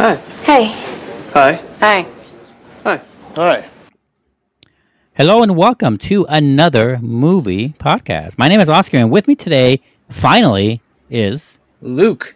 [0.00, 0.14] Hi.
[0.48, 0.64] Hey.
[1.34, 1.52] Hi.
[1.80, 2.06] Hi.
[2.84, 3.00] Hi.
[3.36, 3.68] Hi.
[5.12, 8.38] Hello and welcome to another movie podcast.
[8.38, 12.34] My name is Oscar, and with me today, finally, is Luke.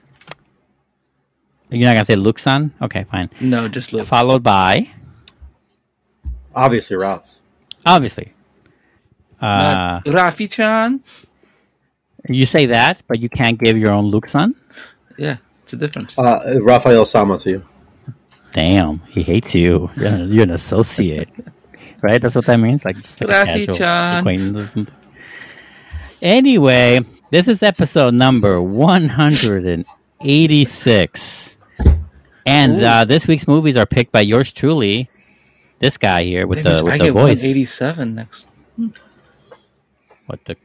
[1.71, 2.71] you're not gonna say Luke son?
[2.83, 3.31] Okay, fine.
[3.41, 4.05] No, just Luke.
[4.07, 4.87] Followed by
[6.55, 7.27] Obviously, Ralph.
[7.87, 8.35] obviously.
[9.41, 11.03] Uh, Not Rafi Chan.
[12.29, 14.55] you say that, but you can't give your own Luke son.
[15.17, 15.39] Yeah,
[15.75, 16.17] it's a difference.
[16.19, 17.65] Uh, Raphael Sama to you.
[18.53, 19.91] Damn, he hates you.
[19.97, 21.29] You're, you're an associate,
[22.03, 22.23] right?
[22.23, 22.85] That's what that means.
[22.85, 24.91] Like just like a casual acquaintance.
[26.23, 27.01] Anyway,
[27.31, 29.85] this is episode number one hundred and
[30.23, 31.57] eighty-six,
[32.47, 35.09] and uh, this week's movies are picked by yours truly.
[35.81, 37.43] This guy here with Maybe the I with the get voice.
[37.43, 38.47] 187 next.
[40.27, 40.57] What the?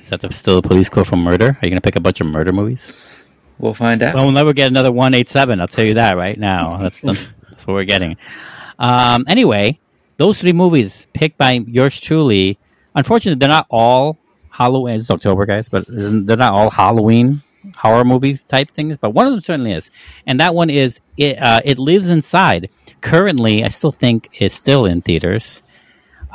[0.00, 1.50] Is that the, still the police code for murder?
[1.50, 2.92] Are you gonna pick a bunch of murder movies?
[3.58, 4.14] We'll find out.
[4.14, 5.60] Well, we'll never get another 187.
[5.60, 6.76] I'll tell you that right now.
[6.80, 7.18] That's the,
[7.50, 8.16] that's what we're getting.
[8.78, 9.78] Um, anyway,
[10.18, 12.58] those three movies picked by yours truly.
[12.94, 14.18] Unfortunately, they're not all
[14.50, 14.96] Halloween.
[14.96, 17.42] It's October, guys, but they're not all Halloween
[17.76, 18.98] horror movies type things.
[18.98, 19.90] But one of them certainly is,
[20.26, 21.40] and that one is it.
[21.40, 22.70] Uh, it lives inside.
[23.00, 25.62] Currently, I still think is still in theaters.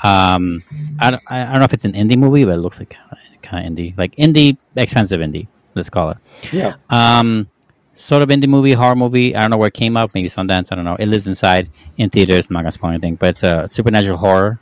[0.03, 0.63] Um,
[0.99, 2.95] I don't, I don't know if it's an indie movie, but it looks like
[3.41, 5.47] kind of indie, like indie, expensive indie.
[5.73, 6.17] Let's call it.
[6.51, 6.75] Yeah.
[6.89, 7.49] Um,
[7.93, 9.35] sort of indie movie, horror movie.
[9.35, 10.13] I don't know where it came out.
[10.13, 10.71] Maybe Sundance.
[10.71, 10.95] I don't know.
[10.95, 12.47] It lives inside in theaters.
[12.49, 14.59] I'm not gonna spoil anything, but it's a supernatural horror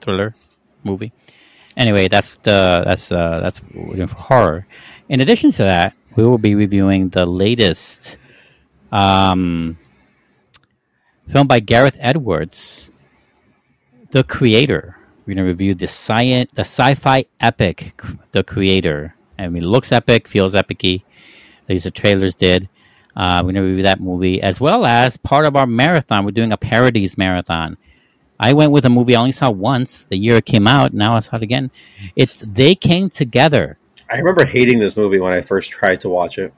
[0.00, 0.34] thriller
[0.84, 1.12] movie.
[1.76, 4.66] Anyway, that's the that's uh, that's what we're doing for horror.
[5.08, 8.18] In addition to that, we will be reviewing the latest
[8.90, 9.78] um,
[11.28, 12.90] film by Gareth Edwards,
[14.10, 14.96] The Creator.
[15.24, 17.94] We're gonna review the science, the sci-fi epic,
[18.32, 19.14] The Creator.
[19.42, 21.04] I mean, it looks epic, feels epicy.
[21.64, 22.68] At least the trailers did.
[23.14, 26.24] Uh, we're gonna review that movie as well as part of our marathon.
[26.24, 27.76] We're doing a parodies marathon.
[28.40, 30.92] I went with a movie I only saw once the year it came out.
[30.92, 31.70] Now I saw it again.
[32.16, 33.78] It's They Came Together.
[34.10, 36.52] I remember hating this movie when I first tried to watch it.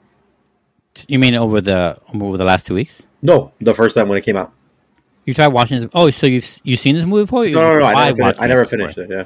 [1.07, 3.03] You mean over the over the last two weeks?
[3.21, 4.53] No, the first time when it came out.
[5.25, 5.89] You tried watching this?
[5.93, 7.45] Oh, so you've you seen this movie before?
[7.45, 7.85] No, no, no.
[7.85, 9.09] I never, finished, I never finished it.
[9.09, 9.25] Yeah.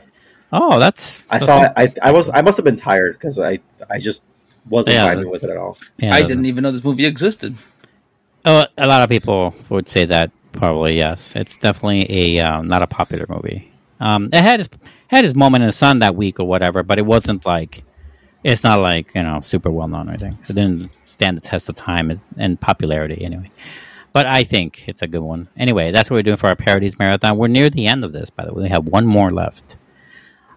[0.52, 1.72] Oh, that's I saw it.
[1.76, 2.30] I, I was.
[2.30, 3.60] I must have been tired because I.
[3.90, 4.24] I just
[4.70, 5.78] wasn't Yeah, vibing with it at all.
[5.98, 7.56] Yeah, I didn't even know this movie existed.
[8.46, 10.32] Oh, a lot of people would say that.
[10.52, 11.36] Probably yes.
[11.36, 13.72] It's definitely a um, not a popular movie.
[14.00, 14.70] Um, it had its,
[15.08, 17.84] had its moment in the sun that week or whatever, but it wasn't like
[18.44, 20.40] it's not like you know super well known or anything.
[20.50, 23.52] It didn't stand the test of time and- and popularity anyway.
[24.12, 25.50] But I think it's a good one.
[25.56, 27.38] Anyway, that's what we're doing for our parodies marathon.
[27.38, 28.64] We're near the end of this, by the way.
[28.64, 29.76] We have one more left.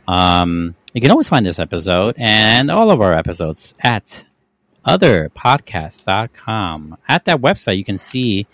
[0.07, 4.27] Um, you can always find this episode and all of our episodes at
[4.87, 6.99] otherpodcast.com.
[7.09, 8.47] At that website, you can see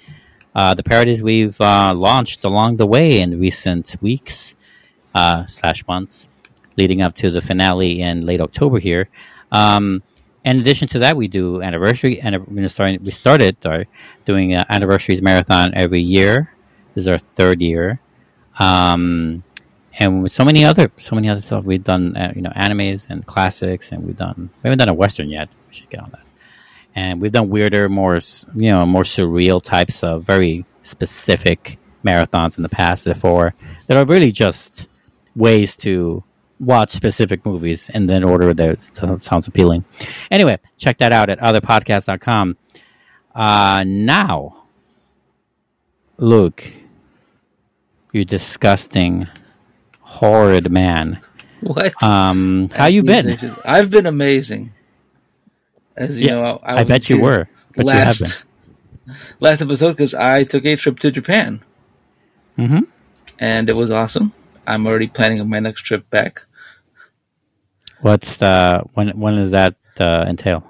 [0.55, 4.57] uh, the parodies we've uh, launched along the way in recent weeks
[5.15, 6.29] uh, slash months,
[6.77, 9.09] leading up to the finale in late October here.
[9.51, 10.03] Um,
[10.45, 12.47] in addition to that, we do anniversary, and.
[12.47, 13.89] We started sorry,
[14.25, 16.53] doing uh, anniversaries marathon every year.
[16.95, 18.01] This is our third year,
[18.59, 19.43] um,
[19.99, 21.65] and so many other, so many other stuff.
[21.65, 24.51] We've done, uh, you know, animes and classics, and we've done.
[24.63, 25.49] We haven't done a western yet.
[25.69, 26.23] We should get on that
[26.99, 28.19] and we've done weirder, more
[28.57, 33.55] you know, more surreal types of very specific marathons in the past before
[33.87, 34.89] that are really just
[35.37, 36.25] ways to
[36.59, 39.85] watch specific movies in the order that sounds appealing.
[40.29, 42.57] Anyway, check that out at otherpodcast.com.
[43.33, 44.65] Uh, now,
[46.17, 46.65] Luke,
[48.13, 49.29] you disgusting,
[50.19, 51.21] horrid man.
[51.61, 51.95] What?
[52.03, 53.39] Um, how you been?
[53.65, 54.73] I've been amazing.
[55.97, 57.49] As you Yeah, know, I, I bet you were.
[57.77, 58.45] You last
[59.41, 61.62] last episode because I took a trip to Japan
[62.59, 62.81] Mm-hmm.
[63.39, 64.33] and it was awesome.
[64.67, 66.45] I'm already planning my next trip back.
[68.00, 69.09] What's the when?
[69.19, 70.65] When does that uh, entail?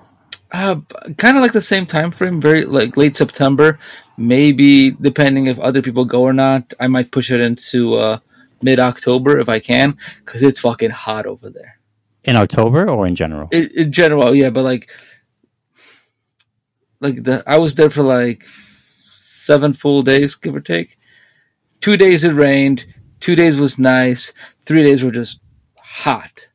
[0.51, 0.81] Uh,
[1.19, 3.79] kind of like the same time frame, very like late September.
[4.17, 8.19] Maybe depending if other people go or not, I might push it into uh,
[8.63, 11.79] mid October if I can, because it's fucking hot over there.
[12.25, 13.49] In October or in general?
[13.53, 14.91] In, in general, yeah, but like,
[17.01, 18.45] like the I was there for like
[19.17, 20.99] seven full days, give or take.
[21.81, 22.87] Two days it rained.
[23.21, 24.33] Two days was nice.
[24.65, 25.41] Three days were just
[25.81, 26.47] hot.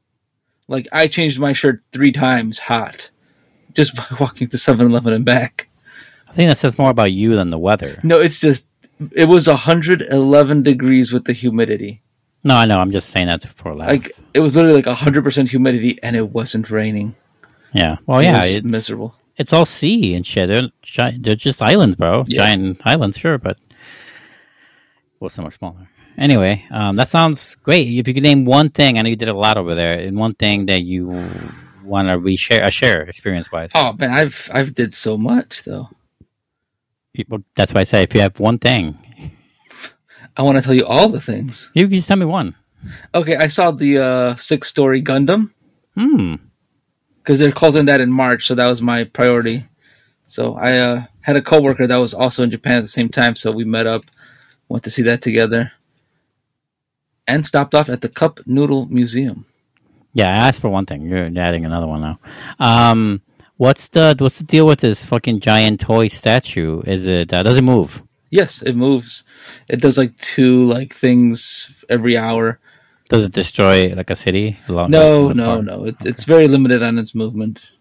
[0.68, 3.10] Like I changed my shirt three times, hot,
[3.74, 5.70] just by walking to 7-Eleven and back.
[6.28, 8.00] I think that says more about you than the weather.
[8.04, 8.68] No, it's just
[9.16, 12.02] it was 111 degrees with the humidity.
[12.44, 12.80] No, I know.
[12.80, 13.90] I'm just saying that for a laugh.
[13.90, 17.16] Like it was literally like 100% humidity and it wasn't raining.
[17.74, 17.98] yeah.
[18.06, 18.44] Well, It yeah.
[18.44, 19.16] It's miserable.
[19.38, 20.48] it's all sea and shit.
[20.48, 22.24] They're gi- they're just islands, bro.
[22.28, 22.38] Yeah.
[22.46, 23.58] Giant islands, sure, but
[25.20, 25.88] well, so much smaller.
[26.18, 27.88] Anyway, um, that sounds great.
[27.88, 30.16] If you could name one thing, I know you did a lot over there, and
[30.18, 31.08] one thing that you
[31.84, 33.72] want to reshare, uh, share experience wise.
[33.74, 35.90] Oh man, I've I've did so much though.
[37.28, 38.98] Well, that's why I say if you have one thing,
[40.36, 41.70] I want to tell you all the things.
[41.74, 42.56] you can just tell me one.
[43.14, 45.52] Okay, I saw the uh, six story Gundam
[45.96, 46.36] Hmm.
[47.20, 49.66] because they're closing that in March, so that was my priority.
[50.26, 53.36] So I uh, had a coworker that was also in Japan at the same time,
[53.36, 54.04] so we met up,
[54.68, 55.72] went to see that together,
[57.28, 59.46] and stopped off at the Cup Noodle Museum.
[60.14, 61.04] Yeah, I asked for one thing.
[61.04, 62.20] You're adding another one now.
[62.60, 63.22] Um,
[63.58, 66.82] what's the what's the deal with this fucking giant toy statue?
[66.86, 68.04] Is it uh, does it move?
[68.30, 69.24] Yes, it moves.
[69.68, 72.60] It does like two like things every hour.
[73.10, 74.58] Does it destroy like a city?
[74.68, 75.86] Along No, the no, no.
[75.86, 77.74] It, It's very limited on its movement.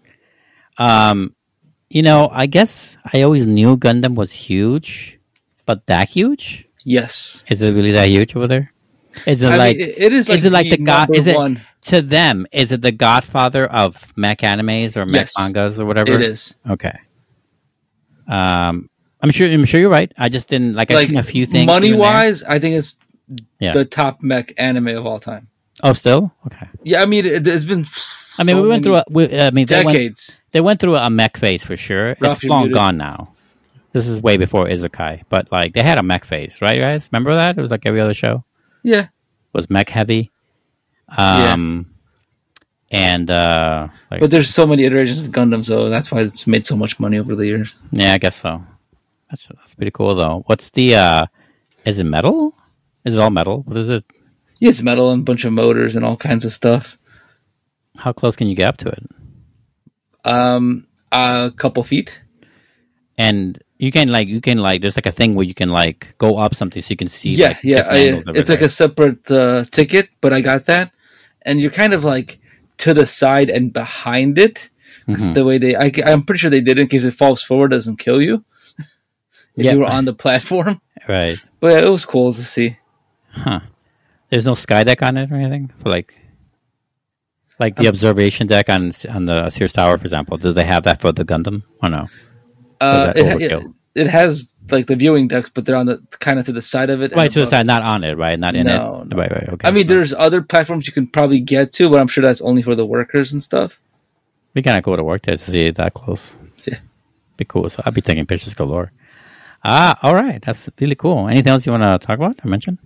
[0.76, 1.34] Um,
[1.88, 5.18] you know, I guess I always knew Gundam was huge,
[5.64, 6.68] but that huge?
[6.84, 8.71] Yes, Is it really that huge over there?
[9.26, 11.14] Is it I like mean, it- is like is it like the god?
[11.14, 11.60] Is it one.
[11.82, 12.46] to them?
[12.52, 15.32] Is it the Godfather of mech animes or mech Yes.
[15.38, 16.12] mangas or whatever?
[16.12, 16.96] It is Okay.
[18.28, 18.88] Um,
[19.20, 19.48] I'm sure.
[19.50, 20.10] I'm sure you're right.
[20.18, 20.90] I just didn't like.
[20.90, 21.66] I've like seen a few things.
[21.66, 22.10] money here and there.
[22.12, 22.42] wise.
[22.42, 22.96] I think it's
[23.58, 23.72] Yeah.
[23.72, 25.48] the top mech anime of all time.
[25.82, 26.68] Oh, still okay.
[26.82, 27.86] Yeah, I mean, it, it's been.
[28.38, 28.96] I mean, so we went through.
[28.96, 30.40] A, we, I mean, they went, decades.
[30.52, 32.16] they went through a mech phase for sure.
[32.20, 32.74] Ralph, it's long muted.
[32.74, 33.32] gone now.
[33.92, 37.08] This is way before Isekai, but like they had a mech phase, right, guys?
[37.12, 37.58] Remember that?
[37.58, 38.42] It was like every other show
[38.82, 39.08] Yeah,
[39.52, 40.30] was mech heavy.
[41.16, 41.94] Um,
[42.90, 46.66] and uh, like, but there's so many iterations of Gundam, so that's why it's made
[46.66, 47.74] so much money over the years.
[47.90, 48.62] yeah, I guess so.
[49.30, 50.42] That's that's pretty cool though.
[50.46, 50.96] What's the?
[50.96, 51.26] uh
[51.84, 52.54] Is it metal?
[53.04, 53.62] Is it all metal?
[53.62, 54.04] What is it?
[54.60, 56.98] Yeah, it's metal and a bunch of motors and all kinds of stuff.
[57.96, 59.02] How close can you get up to it?
[60.24, 62.20] Um, a couple feet.
[63.18, 66.14] And you can like you can like there's like a thing where you can like
[66.18, 67.30] go up something so you can see.
[67.34, 67.88] yeah, like, yeah.
[67.90, 70.92] I, it's it, like a separate uh, ticket, but I got that,
[71.42, 72.38] and you're kind of like
[72.78, 74.70] to the side and behind it.
[75.08, 75.34] It's Mhm.
[75.34, 75.74] the way they.
[75.74, 78.44] I, am pretty sure they did it in case it falls forward, doesn't kill you.
[79.56, 79.72] if Yeah.
[79.72, 81.36] you were on the platform, right.
[81.58, 82.76] but yeah, it was cool to see.
[83.32, 83.60] Huh.
[84.30, 86.14] There's no sky deck on it or anything for like,
[87.58, 90.36] like Um, the observation deck on on the Sears Tower, for example.
[90.38, 91.64] Do they have that for the Gundam?
[91.82, 92.06] or no?
[92.82, 93.64] Uh, it, it,
[93.94, 96.90] it has like the viewing decks, but they're on the kind of to the side
[96.90, 97.12] of it.
[97.14, 98.38] Right to the side, not on it, right?
[98.38, 99.08] Not in No, it.
[99.08, 99.16] no.
[99.16, 99.48] Right, right.
[99.50, 99.68] Okay.
[99.68, 102.62] I mean, there's other platforms you can probably get to, but I'm sure that's only
[102.62, 103.78] for the workers and stuff.
[104.54, 106.36] we kind of go to work there to see it that close.
[106.64, 106.78] Yeah.
[107.36, 107.68] be cool.
[107.70, 108.92] So I'd be taking pictures galore.
[109.64, 110.40] Ah, all right.
[110.44, 111.28] That's really cool.
[111.28, 112.78] Anything else you want to talk about or mention?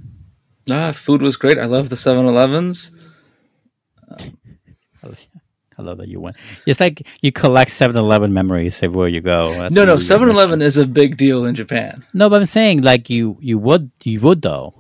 [0.71, 1.59] Ah, food was great.
[1.59, 2.91] I love the 7-Elevens.
[5.79, 6.37] I love that you went.
[6.65, 9.61] It's like you collect 7-Eleven memories everywhere you go.
[9.61, 12.03] That's No, no, really 7-Eleven is a big deal in Japan.
[12.15, 14.75] No, but I'm saying like you you would you would though.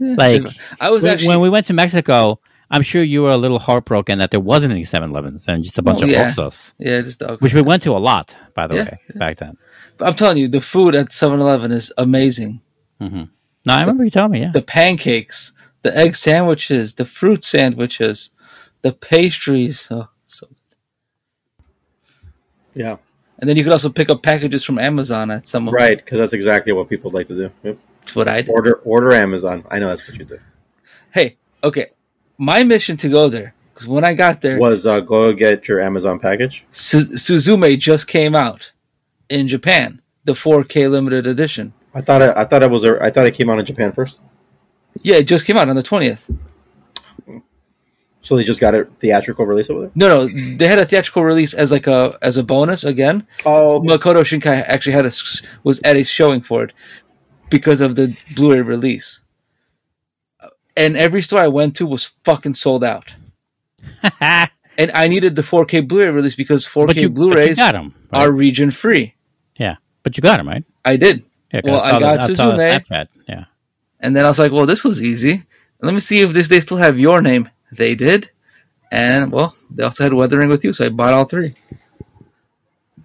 [0.00, 0.42] Like
[0.80, 3.58] I was when, actually when we went to Mexico, I'm sure you were a little
[3.58, 6.24] heartbroken that there wasn't any 7-Elevens and just a bunch Oh, of yeah.
[6.24, 7.40] Oxxos, yeah, just dog.
[7.42, 9.56] which we went to a lot, by the Yeah, way, back then.
[10.00, 12.60] I'm telling you, the food at 7-Eleven is amazing.
[13.00, 13.24] hmm
[13.66, 14.40] No, I remember you telling me.
[14.40, 15.52] Yeah, The pancakes,
[15.82, 18.30] the egg sandwiches, the fruit sandwiches,
[18.82, 19.86] the pastries.
[19.90, 20.08] Oh,
[22.74, 22.96] Yeah,
[23.38, 25.98] and then you could also pick up packages from Amazon at some of right.
[25.98, 27.50] Because that's exactly what people like to do.
[27.62, 27.78] Yep.
[28.00, 28.50] That's what I did.
[28.50, 29.64] Order order Amazon.
[29.70, 30.38] I know that's what you do.
[31.12, 31.90] Hey, okay.
[32.38, 35.80] My mission to go there because when I got there, Was uh, go get your
[35.80, 36.66] Amazon package?
[36.70, 38.72] Su- Suzume just came out
[39.28, 41.72] in Japan, the 4K limited edition.
[41.94, 43.92] I thought it, I thought it was a, I thought it came out in Japan
[43.92, 44.18] first.
[45.02, 46.18] Yeah, it just came out on the 20th.
[48.22, 49.90] So they just got a theatrical release over there.
[49.94, 53.26] No, no, they had a theatrical release as like a as a bonus again.
[53.46, 53.88] Oh, okay.
[53.88, 55.12] Makoto Shinkai actually had a
[55.64, 56.72] was at a showing for it
[57.48, 59.20] because of the Blu-ray release.
[60.76, 63.14] And every store I went to was fucking sold out.
[64.78, 67.72] And I needed the 4K Blu-ray release because 4K but you, but you Blu-rays got
[67.72, 67.94] them.
[68.10, 68.22] Right?
[68.22, 69.14] are region free.
[69.56, 70.64] yeah, but you got them right.
[70.86, 71.24] I did.
[71.52, 72.84] Yeah, 'cause Well, I saw got the, saw Suzume.
[72.86, 73.08] Snapchat.
[73.28, 73.44] Yeah.
[73.98, 75.44] And then I was like, well, this was easy.
[75.82, 77.50] Let me see if this they still have your name.
[77.72, 78.30] They did.
[78.92, 81.54] And well, they also had Weathering with You, so I bought all three.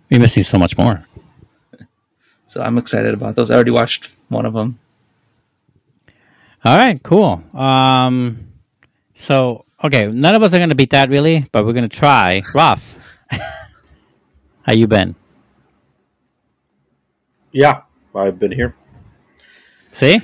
[0.09, 1.05] We're missing so much more.
[2.47, 3.49] So I'm excited about those.
[3.49, 4.77] I already watched one of them.
[6.63, 7.43] All right, cool.
[7.53, 8.47] Um,
[9.15, 11.97] so okay, none of us are going to beat that really, but we're going to
[11.97, 12.43] try.
[12.53, 12.97] Rough,
[14.61, 15.15] how you been?
[17.51, 17.81] yeah.
[18.15, 18.75] I've been here.
[19.91, 20.21] See,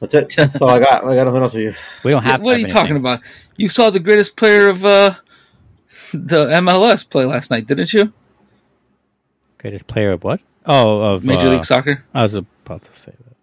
[0.00, 0.34] That's it.
[0.36, 1.04] That's all I got.
[1.04, 1.74] I got nothing else for you.
[2.04, 2.40] we don't have.
[2.42, 3.20] what are have you talking about?
[3.56, 5.14] You saw the greatest player of uh,
[6.12, 8.12] the MLS play last night, didn't you?
[9.58, 10.40] Greatest player of what?
[10.66, 12.04] Oh, of Major uh, League Soccer.
[12.12, 13.36] I was about to say that.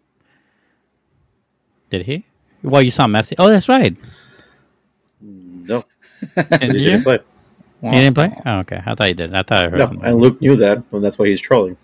[1.90, 2.26] Did he?
[2.64, 3.34] Well, you saw Messi.
[3.40, 3.96] Oh, that's right.
[5.22, 5.84] No,
[6.36, 6.90] Did he you?
[6.90, 7.20] didn't play.
[7.82, 8.32] He didn't play.
[8.46, 8.82] Oh, okay.
[8.86, 9.34] I thought he did.
[9.34, 10.06] I thought I heard No, something.
[10.06, 11.78] and Luke knew that, and that's why he's trolling.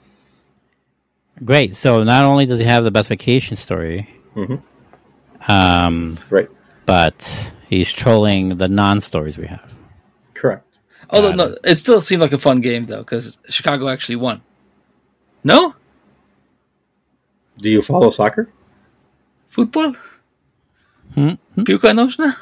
[1.44, 1.76] Great.
[1.76, 4.62] So not only does he have the best vacation story, Mhm.
[5.50, 6.50] um, Right.
[6.86, 9.74] but he's trolling the non-stories we have.
[10.34, 10.80] Correct.
[11.10, 14.42] Although no, it still seemed like a fun game though, because Chicago actually won.
[15.44, 15.74] No
[17.62, 18.48] Do you follow soccer?
[19.50, 19.96] football.
[21.16, 21.38] Hmm?
[21.64, 22.34] Piłka nożna?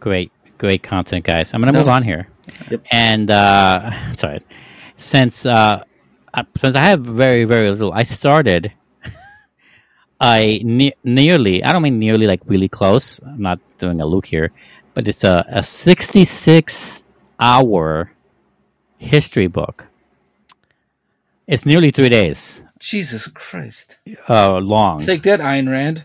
[0.00, 1.52] Great, great content, guys.
[1.52, 1.80] I'm gonna No.
[1.80, 2.28] move on here,
[2.70, 2.82] Yep.
[2.92, 4.40] and uh, sorry,
[4.96, 5.82] since uh,
[6.34, 8.72] uh, since I have very very little, I started.
[10.20, 13.20] I ne- nearly, I don't mean nearly like really close.
[13.20, 14.50] I'm not doing a look here,
[14.94, 17.04] but it's a, a 66
[17.38, 18.10] hour
[18.98, 19.86] history book.
[21.46, 23.98] It's nearly three days Jesus Christ!
[24.28, 25.00] uh, long.
[25.00, 26.04] Take that, Ayn Rand.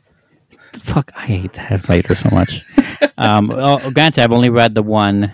[0.74, 2.62] Fuck, I hate that writer so much.
[3.18, 5.32] um, well, granted, I've only read the one,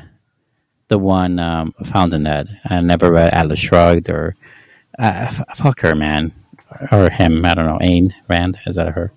[0.88, 2.60] the one um, Fountainhead.
[2.66, 4.36] I never read Atlas Shrugged or
[5.00, 6.32] uh, f- fuck her, man,
[6.92, 7.46] or him.
[7.46, 7.80] I don't know.
[7.82, 9.14] Ayn Rand is that her?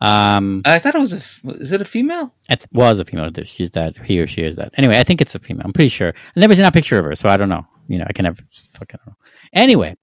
[0.00, 1.22] Um, I thought it was a.
[1.60, 2.32] Is it a female?
[2.50, 3.30] it was a female.
[3.44, 3.96] She's that.
[3.98, 4.72] He or she is that.
[4.76, 5.62] Anyway, I think it's a female.
[5.64, 6.08] I'm pretty sure.
[6.08, 7.66] I've never seen a picture of her, so I don't know.
[7.88, 8.42] You know, I can never.
[8.74, 9.14] fucking know.
[9.52, 9.96] Anyway,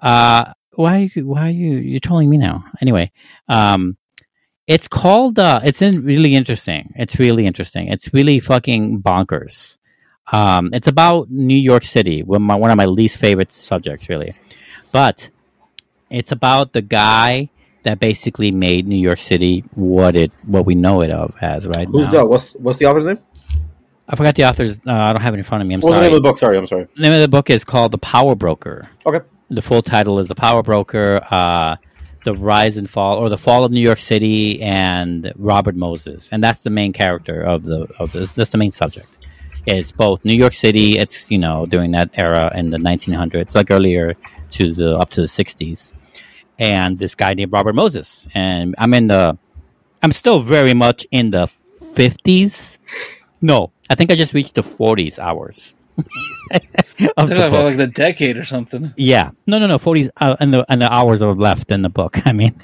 [0.00, 1.02] uh, why?
[1.02, 1.76] are you- Why are you?
[1.76, 2.64] You're trolling me now.
[2.82, 3.10] Anyway,
[3.48, 3.96] um,
[4.66, 5.38] it's called.
[5.38, 6.92] Uh, it's in really interesting.
[6.96, 7.88] It's really interesting.
[7.88, 9.78] It's really fucking bonkers.
[10.30, 14.08] Um, it's about New York City, one of my, one of my least favorite subjects,
[14.08, 14.34] really.
[14.92, 15.30] But
[16.12, 17.48] it's about the guy
[17.84, 21.86] that basically made New York City what it what we know it of as right
[21.88, 22.10] Who's now.
[22.12, 23.18] the what's what's the author's name?
[24.08, 24.78] I forgot the author's.
[24.86, 25.74] Uh, I don't have it in front of me.
[25.74, 26.08] I'm What's the sorry.
[26.08, 26.38] name of the book?
[26.38, 26.86] Sorry, I'm sorry.
[26.96, 28.88] The name of the book is called The Power Broker.
[29.06, 29.20] Okay.
[29.48, 31.76] The full title is The Power Broker: uh,
[32.24, 36.42] The Rise and Fall, or The Fall of New York City, and Robert Moses, and
[36.42, 38.32] that's the main character of the of this.
[38.32, 39.18] That's the main subject.
[39.66, 40.98] It's both New York City.
[40.98, 44.14] It's you know during that era in the 1900s, like earlier
[44.52, 45.92] to the up to the 60s,
[46.58, 48.26] and this guy named Robert Moses.
[48.34, 49.36] And I'm in the,
[50.02, 51.48] I'm still very much in the
[51.94, 52.78] 50s.
[53.40, 55.74] No, I think I just reached the 40s hours.
[55.98, 56.04] of
[56.50, 58.92] They're the talking about like the decade or something.
[58.96, 59.78] Yeah, no, no, no.
[59.78, 62.18] Forties uh, and the and the hours are left in the book.
[62.26, 62.60] I mean,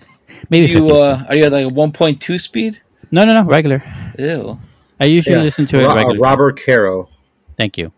[0.48, 2.80] maybe You uh, are you at like a one point two speed?
[3.10, 3.44] no, no, no.
[3.48, 3.82] Regular.
[4.18, 4.58] Ew.
[5.00, 5.42] I usually Yeah.
[5.42, 6.16] listen to it Ro- uh, regular.
[6.18, 7.08] Robert Caro.
[7.56, 7.92] Thank you.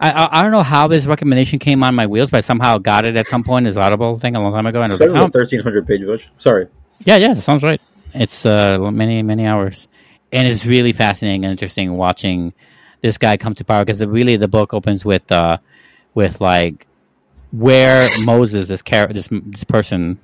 [0.00, 2.78] I, I I don't know how this recommendation came on my wheels, but I somehow
[2.78, 3.64] got it at some point.
[3.64, 6.20] This Audible thing a long time ago, and I was like, oh, 1300 page book.
[6.38, 6.68] Sorry.
[7.04, 7.80] yeah, yeah, that sounds right.
[8.14, 9.88] It's uh many many hours,
[10.32, 12.52] and it's really fascinating and interesting watching
[13.00, 15.58] this guy come to power because really the book opens with uh
[16.14, 16.86] with like
[17.52, 20.18] where Moses this char- this this person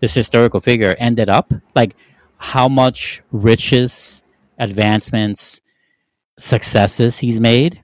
[0.00, 1.94] this historical figure ended up like
[2.38, 4.24] how much riches
[4.58, 5.60] advancements
[6.38, 7.81] successes he's made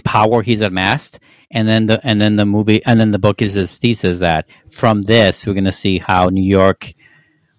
[0.00, 3.54] power he's amassed and then the and then the movie and then the book is
[3.54, 6.94] his thesis that from this we're going to see how New York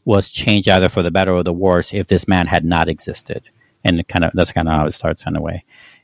[0.05, 3.49] was changed either for the better or the worse if this man had not existed.
[3.83, 5.63] And kind of that's kind of how it starts in a way.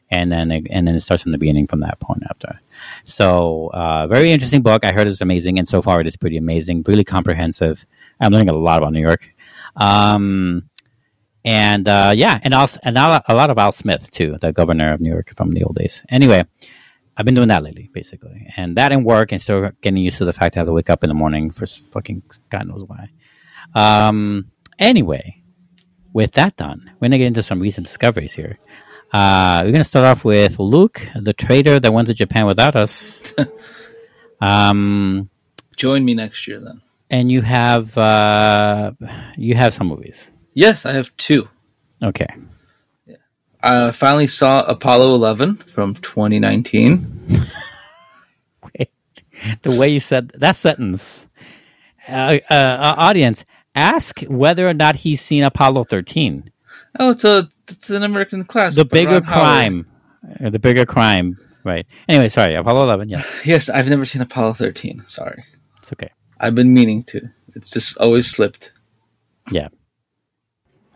[0.09, 2.59] And then it, and then it starts from the beginning from that point after.
[3.03, 4.85] So uh, very interesting book.
[4.85, 7.85] I heard it's amazing and so far it is pretty amazing really comprehensive.
[8.19, 9.33] I'm learning a lot about new york.
[9.75, 10.69] Um,
[11.47, 14.99] and uh, yeah and also and a lot- of al smith too the governor of
[15.01, 16.41] new york from the old days anyway
[17.19, 20.25] I've been doing that lately, basically, and that didn't work, and still getting used to
[20.29, 22.21] the fact I have to wake up in the morning for fucking
[22.53, 23.09] God knows why.
[23.73, 24.51] Um.
[24.77, 25.41] Anyway,
[26.13, 28.59] with that done, we're gonna get into some recent discoveries here.
[29.11, 33.33] Uh, we're gonna start off with Luke, the trader that went to Japan without us.
[34.41, 35.27] um,
[35.75, 36.81] Join me next year then.
[37.09, 38.91] and you have uh,
[39.37, 40.29] you have some movies.
[40.57, 41.47] Yes, I have two.
[42.01, 42.25] Okay.
[43.61, 47.29] I finally saw Apollo 11 from 2019.
[49.61, 51.27] the way you said that sentence,
[52.09, 53.45] uh, uh, uh, audience,
[53.75, 56.49] ask whether or not he's seen Apollo 13.
[56.97, 58.77] Oh, it's a it's an American classic.
[58.77, 59.43] The bigger Ron Howard.
[59.43, 59.87] crime.
[60.43, 61.37] Uh, the bigger crime.
[61.65, 61.85] Right.
[62.09, 62.55] Anyway, sorry.
[62.55, 63.09] Apollo 11.
[63.09, 63.27] Yes.
[63.45, 65.03] Yes, I've never seen Apollo 13.
[65.05, 65.43] Sorry,
[65.77, 66.09] It's okay.
[66.39, 67.29] I've been meaning to.
[67.53, 68.71] It's just always slipped.
[69.51, 69.67] Yeah.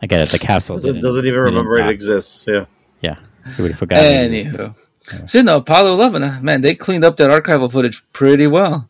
[0.02, 0.28] I get it.
[0.30, 2.46] The capsule Doesn't, doesn't even remember it exists.
[2.48, 2.64] Yeah.
[3.00, 3.16] Yeah.
[3.46, 4.02] Everybody forgot.
[4.04, 4.60] it existed.
[5.08, 6.22] Anywho, so no Apollo 11.
[6.22, 8.88] uh, Man, they cleaned up that archival footage pretty well.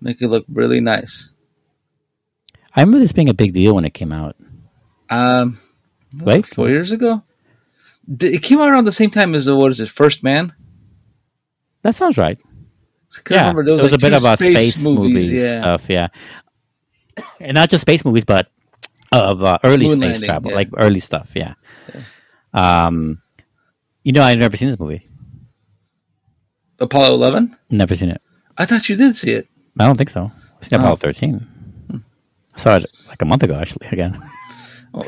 [0.00, 1.30] Make it look really nice.
[2.76, 4.36] I remember this being a big deal when it came out.
[5.08, 5.58] Um,
[6.14, 6.46] Right?
[6.46, 7.22] four years ago.
[8.20, 10.52] It came out around the same time as the what is it, First Man?
[11.82, 12.38] That sounds right.
[13.14, 13.64] I Yeah, remember.
[13.64, 15.60] there was, like a bit two about space, movies, yeah.
[15.60, 15.86] stuff.
[15.88, 16.08] Yeah,
[17.40, 18.48] and not just space movies, but
[19.12, 20.56] of uh, early Moon space landing, travel, yeah.
[20.56, 21.32] like early stuff.
[21.34, 21.54] Yeah.
[22.54, 23.20] Um,
[24.04, 25.06] you know, I've never seen this movie.
[26.78, 27.56] Apollo 11?
[27.70, 28.22] Never seen it.
[28.56, 29.48] I thought you did see it.
[29.78, 30.30] I don't think so.
[30.58, 30.82] I've seen Oh.
[30.82, 31.46] Apollo thirteen.
[32.54, 33.86] I saw it like a month ago, actually.
[33.88, 34.20] Again,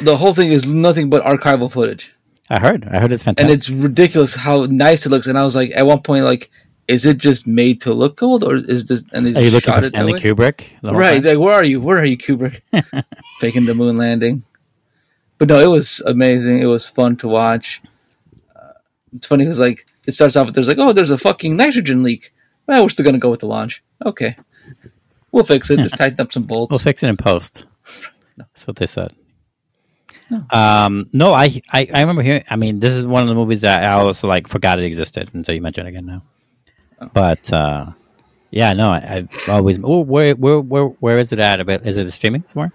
[0.00, 2.12] The whole thing is nothing but archival footage.
[2.50, 2.86] I heard.
[2.90, 3.42] I heard it's fantastic.
[3.44, 5.26] And it's ridiculous how nice it looks.
[5.26, 6.50] And I was like, at one point, like,
[6.88, 9.04] is it just made to look old, or is this?
[9.12, 10.20] And Are you looking for Stanley?
[10.20, 10.72] Kubrick?
[10.82, 11.80] Right, like where are you?
[11.80, 12.60] Where are you, Kubrick?
[13.40, 14.42] Faking the moon landing.
[15.38, 16.60] But no, it was amazing.
[16.60, 17.82] It was fun to watch.
[18.54, 18.72] Uh,
[19.16, 22.02] it's funny because like it starts off with there's like, oh, there's a fucking nitrogen
[22.02, 22.32] leak.
[22.66, 23.82] Well, we're still gonna go with the launch.
[24.04, 24.36] Okay,
[25.30, 25.78] we'll fix it.
[25.78, 26.70] Just tighten up some bolts.
[26.70, 27.64] We'll fix it in post.
[28.36, 29.14] That's what they said.
[30.50, 32.44] Um, no, I, I I remember hearing.
[32.48, 35.30] I mean, this is one of the movies that I also like forgot it existed
[35.34, 36.22] until you mention it again now.
[37.12, 37.86] But uh,
[38.50, 39.78] yeah, no, I, I've always.
[39.82, 41.60] Oh, where where where where is it at?
[41.86, 42.72] Is it streaming somewhere?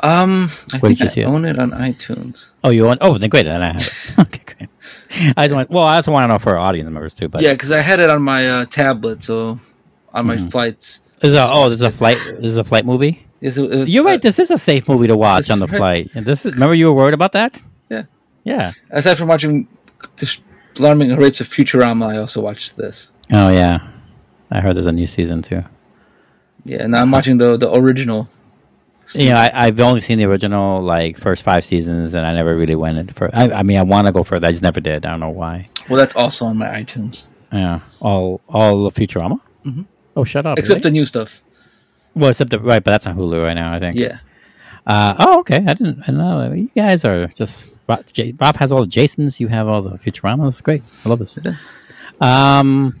[0.00, 1.24] um, I Where think did you I see it?
[1.26, 2.48] own it on iTunes.
[2.62, 2.98] Oh, you want?
[3.00, 3.44] Oh, then great.
[3.44, 4.14] Then I have it.
[4.18, 5.34] okay, great.
[5.36, 5.70] I just want.
[5.70, 7.28] Well, I also want to know for our audience members too.
[7.28, 9.58] But yeah, because I had it on my uh, tablet, so
[10.12, 10.50] on my Mhm.
[10.50, 11.00] flights.
[11.22, 12.18] Is a, oh, this is a flight.
[12.18, 13.24] This is a flight movie.
[13.40, 14.20] It- it You're uh, right.
[14.22, 16.10] This is a safe movie to watch on the flight.
[16.14, 16.52] And this is.
[16.54, 17.60] Remember, you were worried about that.
[17.88, 18.02] Yeah.
[18.44, 18.72] Yeah.
[18.90, 19.68] aside from watching
[20.78, 23.10] alarming rates of Futurama, I also watched this.
[23.30, 23.78] Oh yeah.
[24.50, 25.62] I heard there's a new season too.
[26.64, 28.28] Yeah, now I'm watching the the original.
[29.12, 32.56] You know, I, I've only seen the original like first five seasons, and I never
[32.56, 33.28] really went in for.
[33.34, 34.46] I, I mean, I want to go further.
[34.46, 35.04] I just never did.
[35.04, 35.66] I don't know why.
[35.90, 39.40] Well, that's also on my iTunes, Yeah, all all of Futurama.
[39.66, 39.84] Mhm.
[40.16, 40.58] Oh, shut up!
[40.58, 40.82] except really?
[40.82, 41.42] the new stuff.
[42.14, 43.74] well, except the, right, but that's on Hulu right now.
[43.74, 43.98] I think.
[43.98, 44.20] Yeah,
[44.86, 45.56] Uh, oh, okay.
[45.56, 46.02] I didn't.
[46.02, 46.52] I didn't know.
[46.52, 47.68] You guys are just.
[47.88, 49.40] Rob, J, Rob has all the Jasons.
[49.40, 50.44] You have all the Futurama.
[50.44, 50.82] That's great.
[51.04, 51.38] I love this.
[52.20, 53.00] Um.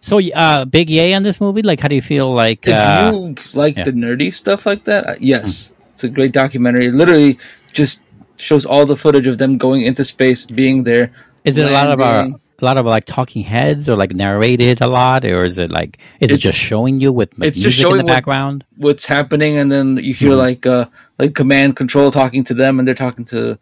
[0.00, 1.62] So, uh, big yay on this movie.
[1.62, 2.32] Like, how do you feel?
[2.32, 3.84] Like, if uh, you like yeah.
[3.84, 6.86] the nerdy stuff like that, uh, yes, it's a great documentary.
[6.86, 7.38] It literally
[7.72, 8.00] just
[8.36, 11.12] shows all the footage of them going into space, being there.
[11.44, 12.28] is it a lot of our
[12.60, 15.98] a lot of like talking heads or like narrated a lot, or is it like
[16.20, 18.64] is it just showing you with like, it's just music in the what- background?
[18.76, 20.38] what's happening, and then you hear Mhm.
[20.38, 20.86] like uh
[21.18, 23.58] like command control talking to them, and they're talking to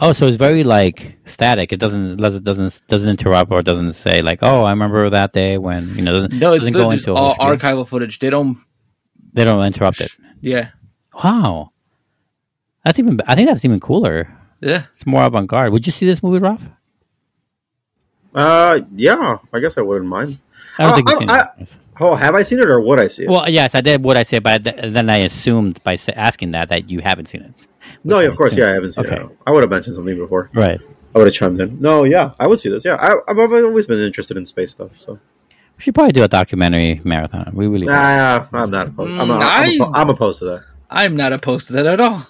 [0.00, 1.72] Oh, so it's very like static.
[1.72, 5.56] It doesn't doesn't doesn't doesn't interrupt or doesn't say like, "Oh, I remember that day
[5.56, 8.18] when you know." Doesn't, no, it's doesn't literally just a all archival footage.
[8.18, 8.58] They don't.
[9.34, 10.10] They don't interrupt it.
[10.40, 10.70] Yeah,
[11.22, 11.70] Wow,
[12.84, 13.20] that's even.
[13.28, 14.28] I think that's even cooler.
[14.60, 14.84] yeah.
[14.92, 15.72] It's more avant garde.
[15.72, 16.64] Would you see this movie, Ralph?
[18.34, 20.38] Uh, yeah, I guess I wouldn't mind.
[20.78, 21.76] I don't Uh, think you've I- seen I- it.
[22.00, 23.28] Oh, have I seen it or would I see it?
[23.28, 26.88] Well, yes, I did what I said, but then I assumed by asking that that
[26.88, 27.66] you haven't seen it.
[28.04, 29.16] no, of course, makes yeah, I haven't seen Okay.
[29.16, 29.28] it.
[29.46, 30.48] I would have mentioned something before.
[30.54, 30.80] Right.
[31.14, 31.80] I would have chimed in.
[31.80, 32.84] No, yeah, I would see this.
[32.84, 34.96] Yeah, I, I've always been interested in space stuff.
[34.96, 35.18] So,
[35.76, 37.50] We should probably do a documentary marathon.
[37.54, 37.86] We really.
[37.86, 38.88] nah, I'm not.
[38.90, 39.10] Opposed.
[39.12, 40.64] I'm, I'm, I- oppo- I'm opposed to that.
[40.90, 42.26] I'm not opposed to that at all.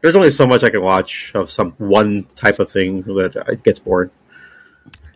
[0.00, 3.62] There's only so much I can watch of some one type of thing that it
[3.64, 4.10] gets boring.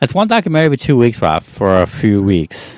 [0.03, 2.77] That's one documentary every two weeks, Ralph, for a few weeks.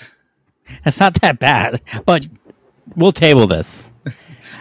[0.86, 2.26] That's not that bad, but
[2.96, 3.90] we'll table this.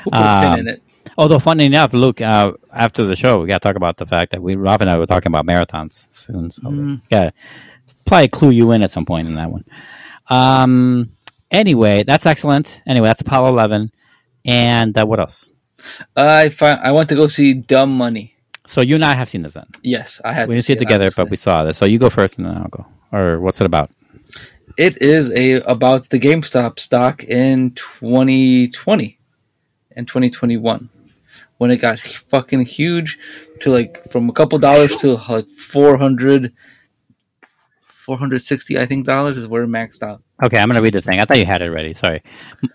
[0.05, 0.83] We'll Um, pin in it.
[1.17, 4.31] Although, funny enough, Luke, uh, after the show, we got to talk about the fact
[4.33, 6.51] that we, Rob and I were talking about marathons soon.
[6.51, 7.01] So, Mhm.
[7.09, 7.29] yeah,
[8.05, 9.63] probably clue you in at some point in that one.
[10.29, 11.11] Um,
[11.49, 12.81] anyway, that's excellent.
[12.87, 13.89] Anyway, that's Apollo 11.
[14.43, 15.49] And uh, what else?
[16.13, 18.35] I fi- I went to go see Dumb Money.
[18.69, 19.65] So, you and I have seen this then.
[19.82, 20.47] Yes, I had.
[20.47, 21.75] We didn't see it together, but we saw this.
[21.75, 22.86] So, you go first and then I'll go.
[23.12, 23.89] Or what's it about?
[24.77, 29.17] It is a about the GameStop stock in 2020
[29.95, 30.88] and 2021
[31.58, 33.17] when it got fucking huge
[33.62, 36.53] to like from a couple dollars to like 400
[38.17, 40.24] 460 I think dollars is where it maxed out.
[40.41, 41.19] Okay, I'm going to read the thing.
[41.19, 41.93] I thought you had it ready.
[41.93, 42.24] Sorry.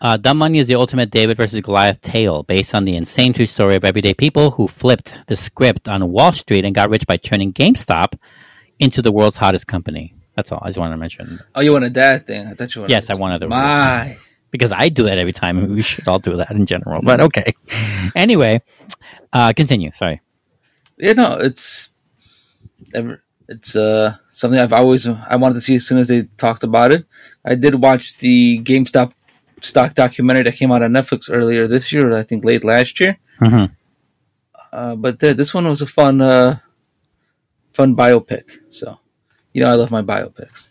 [0.01, 3.47] Uh, Dumb Money is the ultimate David versus Goliath tale based on the insane true
[3.47, 7.16] story of everyday people who flipped the script on Wall Street and got rich by
[7.16, 8.14] turning GameStop
[8.79, 10.14] into the world's hottest company.
[10.37, 10.61] That's all.
[10.62, 12.47] I just wanted to mention Oh, you wanted that thing?
[12.47, 12.92] I thought you wanted.
[12.92, 13.11] Yes.
[13.11, 14.16] I wanted the- my.
[14.53, 17.03] because I do that every time, and we should all do that in general.
[17.03, 17.55] But okay.
[18.14, 18.62] anyway,
[19.33, 19.90] uh, continue.
[19.94, 20.20] Sorry.
[20.97, 21.92] You know, it's
[22.94, 26.62] ever it's uh something I've always I wanted to see as soon as they talked
[26.64, 27.07] about it.
[27.44, 29.12] I did watch the GameStop
[29.61, 33.18] stock documentary that came out on Netflix earlier this year, I think late last year.
[33.38, 33.66] hmm
[34.72, 36.59] Uh, but th- this one was a fun uh
[37.72, 38.59] fun biopic.
[38.70, 38.98] So
[39.52, 40.70] you know I love my biopics,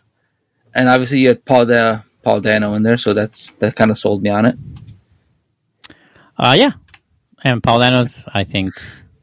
[0.74, 3.98] and obviously you had Paul da- Paul Dano in there, so that's that kind of
[3.98, 4.56] sold me on it.
[6.36, 6.72] Uh, yeah.
[7.44, 8.74] And Paul Dano's, I think.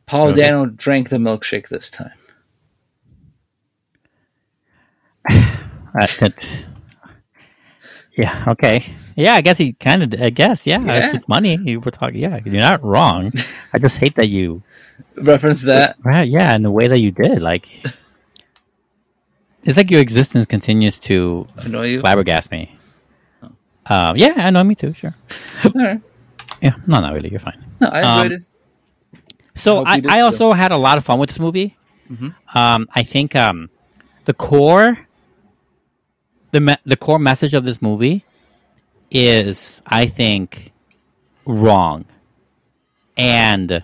[0.06, 2.14] Paul Dano drank the milkshake this time.
[5.10, 5.11] I,
[5.94, 6.66] that,
[8.18, 8.44] yeah.
[8.48, 8.84] Okay.
[9.16, 9.36] Yeah.
[9.36, 10.22] I guess he kind of.
[10.22, 10.66] I guess.
[10.68, 10.82] Yeah.
[10.84, 11.10] Yeah.
[11.10, 12.20] If it's money, you were talking.
[12.20, 12.40] Yeah.
[12.46, 13.32] You're not wrong.
[13.74, 14.62] I just hate that you.
[15.18, 15.98] Reference that.
[16.04, 16.28] Right.
[16.28, 16.56] Yeah.
[16.56, 17.68] In the way that you did, like,
[19.64, 22.02] it's like your existence continues to Annoy you?
[22.02, 22.76] flabbergast me.
[23.88, 24.94] Um, yeah, I know me too.
[24.94, 25.16] Sure.
[25.66, 26.02] All right.
[26.62, 26.76] Yeah.
[26.88, 27.30] No, not really.
[27.30, 27.64] You're fine.
[27.80, 28.42] No, I Um, it.
[29.56, 31.76] So hope I, I also had a lot of fun with this movie.
[32.10, 32.34] Mhm.
[32.56, 33.70] Um, I think um,
[34.26, 34.98] the core,
[36.52, 38.24] the me- the core message of this movie
[39.10, 40.72] is, I think,
[41.46, 42.06] wrong
[43.18, 43.84] and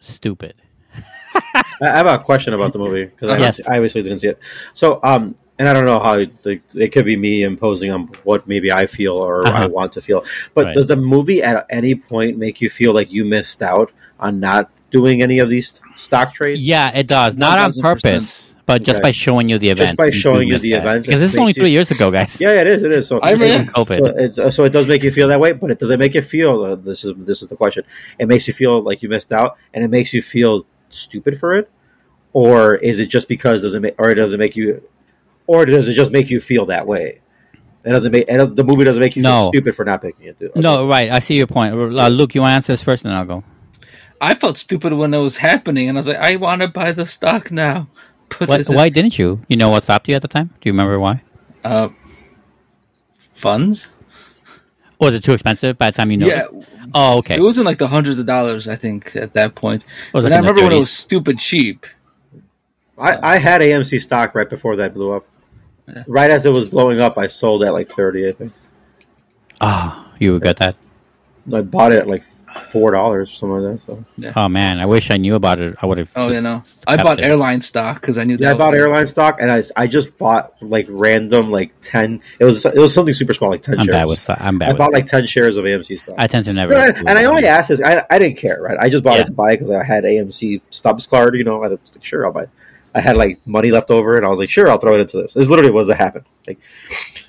[0.00, 0.54] stupid.
[1.54, 3.66] I I have a question about the movie because I, Yes.
[3.68, 4.38] I obviously didn't see it.
[4.74, 8.46] So, um, and I don't know how the, it could be me imposing on what
[8.46, 9.64] maybe I feel or Uh-huh.
[9.64, 10.24] I want to feel.
[10.54, 10.74] But Right.
[10.74, 14.70] does the movie at any point make you feel like you missed out on not
[14.90, 16.60] doing any of these stock trades?
[16.66, 17.36] Yeah, it does.
[17.36, 17.82] Not on 1000%.
[17.82, 19.08] purpose, but just Okay.
[19.08, 20.82] by showing you the Just by showing you miss the that.
[20.82, 22.38] events, Because this is only makes you- three years ago, guys.
[22.40, 22.82] Yeah, it is.
[22.82, 23.06] It is.
[23.06, 23.98] So, I remember so, COVID.
[24.34, 26.14] so, it's, so it does make you feel that way, but it does it make
[26.14, 26.62] you feel?
[26.62, 27.84] Uh, this is this is the question.
[28.18, 31.54] It makes you feel like you missed out, and it makes you feel stupid for
[31.56, 31.70] it,
[32.32, 34.82] or is it just because does it make, or does it make you,
[35.46, 37.20] or does it just make you feel that way?
[37.84, 39.42] It doesn't make it does, the movie doesn't make you No.
[39.44, 40.36] feel stupid for not picking it.
[40.42, 40.60] Okay.
[40.60, 41.08] No, right.
[41.10, 41.72] I see your point.
[41.74, 43.44] Uh, Luke, you want to answer this first, and then I'll go.
[44.20, 46.90] I felt stupid when it was happening, and I was like, I want to buy
[46.92, 47.86] the stock now.
[48.28, 49.40] Put What, this in- why didn't you?
[49.48, 50.48] You know what stopped you at the time?
[50.60, 51.22] Do you remember why?
[51.64, 51.88] Uh,
[53.34, 53.90] funds?
[54.98, 56.26] Was it too expensive by the time you know?
[56.26, 56.44] Yeah,
[56.94, 57.36] Oh, okay.
[57.36, 59.84] it was in like the hundreds of dollars, I think, at that point.
[60.14, 61.84] Was But it I remember when it was stupid cheap.
[62.98, 65.26] I, I had AMC stock right before that blew up.
[65.86, 66.04] Yeah.
[66.06, 68.26] Right as it was blowing up, I sold at like thirty.
[68.28, 68.52] I think
[69.60, 70.76] Ah, you regret that?
[71.52, 72.22] I bought it at like
[72.64, 73.84] four dollars or something like that.
[74.24, 75.76] So Oh man, I wish I knew about it.
[75.80, 76.12] I would have.
[76.16, 76.62] Oh, just you know.
[76.86, 77.24] I bought it.
[77.24, 78.42] airline stock because I knew that.
[78.44, 82.20] Yeah, I bought was- airline stock, and I, I just bought like random like ten.
[82.38, 83.94] It was it was something super small, like 10 I'm shares.
[83.96, 84.18] bad with.
[84.18, 84.68] sto- I'm bad.
[84.68, 86.14] I with bought like ten shares of AMC stock.
[86.18, 86.72] I tend to never.
[86.74, 87.24] and I, and I that.
[87.26, 87.80] only asked this.
[87.82, 88.76] I, I didn't care, right?
[88.80, 89.22] I just bought Yeah.
[89.22, 91.34] it to buy because I had AMC stubs card.
[91.36, 92.44] You know, I was like, sure, I'll buy.
[92.44, 92.50] it.
[92.94, 95.18] I had like money left over, and I was like, sure, I'll throw it into
[95.20, 95.34] this.
[95.34, 96.24] This literally was what happened.
[96.46, 96.58] Like,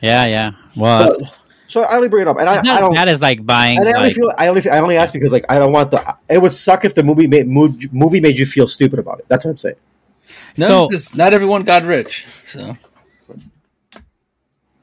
[0.01, 0.51] Yeah, yeah.
[0.75, 2.93] Well, but- it's, so I only bring it up, and I, not I don't.
[2.93, 3.77] bad as like buying.
[3.79, 5.71] And I only like, feel I only feel, I only ask because like I don't
[5.71, 6.15] want the.
[6.29, 9.25] It would suck if the movie made mood, movie made you feel stupid about it.
[9.27, 9.75] That's what I'm saying.
[10.57, 12.25] No, so 'cause not everyone got rich.
[12.45, 12.75] So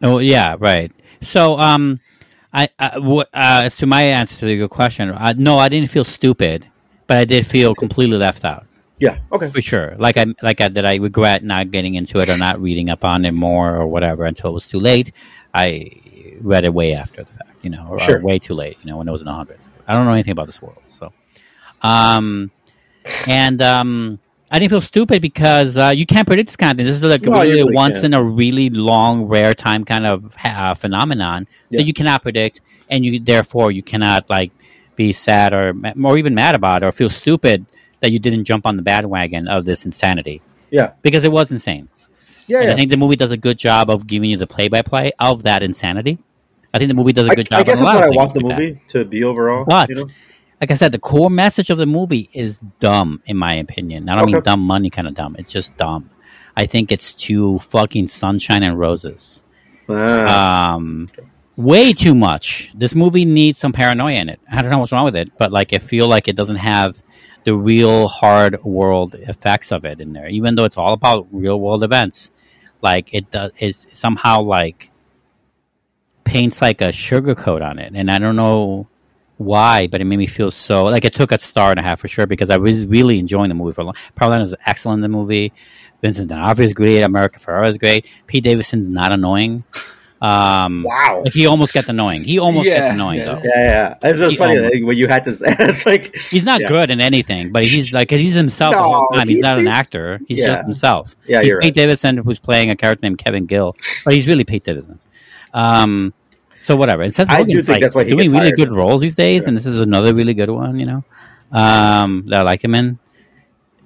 [0.02, 0.92] Oh yeah, right.
[1.20, 2.00] So um,
[2.52, 5.90] I, I what uh, as to my answer to your question, uh, no, I didn't
[5.90, 6.66] feel stupid,
[7.06, 8.66] but I did feel completely left out
[8.98, 9.18] Yeah.
[9.32, 9.48] Okay.
[9.50, 9.94] for sure.
[9.96, 13.04] Like I like I did I regret not getting into it or not reading up
[13.04, 15.12] on it more or whatever until it was too late.
[15.54, 15.90] I
[16.40, 18.96] read it way after the fact, you know, or, or way too late, you know,
[18.98, 19.68] when it was in the hundreds.
[19.86, 21.12] I don't know anything about this world, so
[21.82, 22.50] um,
[23.26, 24.18] and um.
[24.50, 26.86] I didn't feel stupid because uh, you can't predict this kind of thing.
[26.86, 28.04] This is like No, really really once can't.
[28.04, 31.78] in a really long, rare time kind of uh, phenomenon Yeah.
[31.78, 34.52] that you cannot predict, and you therefore you cannot like
[34.94, 37.66] be sad or or even mad about it or feel stupid
[37.98, 40.92] that you didn't jump on the bandwagon of this insanity Yeah.
[41.02, 41.88] because it was insane.
[42.46, 42.60] Yeah.
[42.62, 45.44] And I think the movie does a good job of giving you the play-by-play of
[45.44, 46.18] that insanity.
[46.72, 47.60] I think the movie does a I, good job.
[47.60, 48.62] I guess that's what I want the like that.
[48.62, 49.64] movie to be overall.
[49.64, 50.08] But you know?
[50.60, 54.08] like I said, the core message of the movie is dumb, in my opinion.
[54.08, 55.36] I don't mean dumb money kind of dumb.
[55.38, 56.10] It's just dumb.
[56.56, 59.42] I think it's too fucking sunshine and roses.
[59.88, 61.08] Ah, Um,
[61.56, 62.72] way too much.
[62.74, 64.40] This movie needs some paranoia in it.
[64.50, 67.02] I don't know what's wrong with it, but like I feel like it doesn't have
[67.44, 70.28] the real hard world effects of it in there.
[70.28, 72.30] Even though it's all about real world events,
[72.84, 74.90] like it does is somehow like
[76.22, 78.86] paints like a sugar coat on it, and I don't know
[79.36, 81.98] why, but it made me feel so like it took a star and a half
[81.98, 83.94] for sure because I was really enjoying the movie for a long.
[84.14, 85.52] Parlin is excellent in the movie.
[86.02, 87.02] Vincent D'Onofrio is great.
[87.02, 88.06] America Ferrera is great.
[88.26, 89.64] Pete Davidson's not annoying.
[90.24, 91.22] Um, wow.
[91.24, 92.24] like he almost gets annoying.
[92.24, 93.24] He almost Yeah, gets annoying yeah.
[93.34, 93.40] though.
[93.44, 94.08] Yeah, yeah.
[94.10, 96.60] It's just He funny almost- like, when you had to say it's like He's not
[96.62, 96.68] Yeah.
[96.68, 99.28] good in anything, but he's like he's himself the whole No, time.
[99.28, 100.20] He's, he's- not an actor.
[100.26, 100.46] He's yeah.
[100.46, 101.14] just himself.
[101.26, 101.74] Yeah, he's you're Pete right.
[101.74, 104.98] Davidson, who's playing a character named Kevin Gill, but he's really Pete Davidson.
[105.52, 106.14] Um,
[106.60, 107.02] so whatever.
[107.02, 108.56] And Seth I do Rogen's think like that's why he doing gets really hired.
[108.56, 109.48] good roles these days, Yeah.
[109.48, 110.78] and this is another really good one.
[110.78, 111.04] You know,
[111.52, 112.98] um, that I like him in.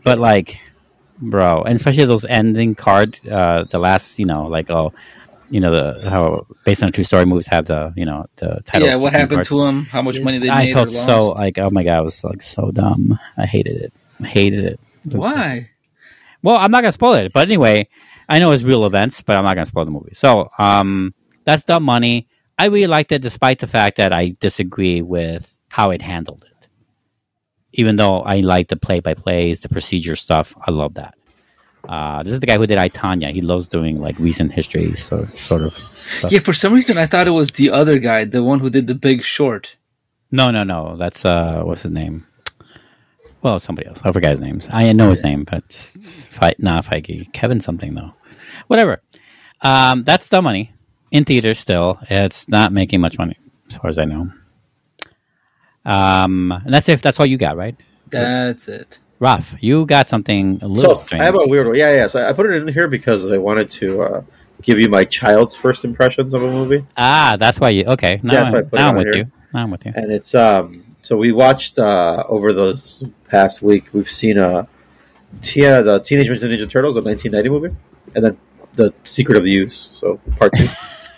[0.05, 0.61] But like,
[1.18, 4.92] bro, and especially those ending card, uh, the last, you know, like oh.
[5.50, 8.61] You know the how based on a true story movies have the you know the
[8.64, 8.88] title.
[8.88, 9.84] yeah, what happened to him?
[9.84, 12.22] How much money they I made felt or so like oh my god, I was
[12.22, 13.18] like so dumb.
[13.37, 13.92] I hated it.
[14.20, 14.80] I hated it.
[15.04, 15.70] Why?
[16.42, 17.88] Well, I'm not gonna spoil it, but anyway,
[18.28, 20.14] I know it's real events, but I'm not gonna spoil the movie.
[20.14, 22.28] So, um, that's dumb money.
[22.58, 26.68] I really liked it, despite the fact that I disagree with how it handled it.
[27.72, 31.14] Even though I like the play by plays, the procedure stuff, I love that.
[31.88, 33.33] Uh, this is the guy who did I Tonya.
[33.33, 35.72] He loves doing like recent history, so sort of.
[35.72, 36.31] stuff.
[36.31, 38.87] Yeah, for some reason I thought it was the other guy, the one who did
[38.87, 39.77] the Big Short.
[40.31, 40.96] No, no, no.
[40.98, 42.27] That's uh, what's his name?
[43.40, 44.01] Well, somebody else.
[44.05, 44.68] I forgot his names.
[44.70, 47.33] I know his name, but fight not Feige.
[47.33, 48.12] Kevin something though.
[48.66, 49.01] Whatever.
[49.62, 50.72] Um, that's the money
[51.11, 51.59] in theaters.
[51.59, 53.38] Still, it's not making much money
[53.70, 54.31] as far as I know.
[55.85, 57.77] Um, and that's if that's all you got, right?
[58.11, 58.98] That's it.
[59.20, 61.22] Raf, you got something a little So strange.
[61.22, 61.76] I have a weird one.
[61.76, 62.07] Yeah, yeah.
[62.07, 64.22] So I put it in here because I wanted to uh,
[64.62, 67.85] give you my child's first impressions of a movie, ah, that's why you.
[67.85, 69.16] Okay, now, That's why I I'm, it now I'm with here.
[69.16, 69.33] you.
[69.52, 69.92] Now I'm with you.
[69.94, 70.85] and it's um.
[71.02, 73.94] So we watched uh, over this past week.
[73.94, 74.66] We've seen uh,
[75.40, 77.76] Tia, the Teenage Mutant Ninja Turtles, a 1990 movie,
[78.14, 78.38] and then
[78.74, 80.68] the Secret of the Ooze, so part two.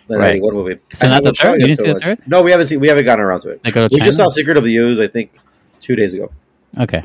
[0.08, 0.40] Right.
[0.42, 0.80] 91 movie.
[0.92, 1.60] So I not the third?
[1.60, 2.26] You didn't see the third?
[2.26, 2.80] No, we haven't seen.
[2.80, 3.62] We haven't gotten around to it.
[3.62, 4.98] To We just saw Secret of the Ooze.
[4.98, 5.38] I think
[5.78, 6.32] two days ago.
[6.76, 7.04] Okay.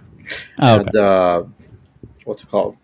[0.60, 0.88] Oh, okay.
[0.88, 1.44] and uh,
[2.24, 2.78] what's it called?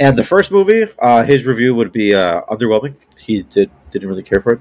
[0.00, 2.94] And the first movie, uh, his review would be uh, underwhelming.
[3.18, 4.60] He did didn't really care for it.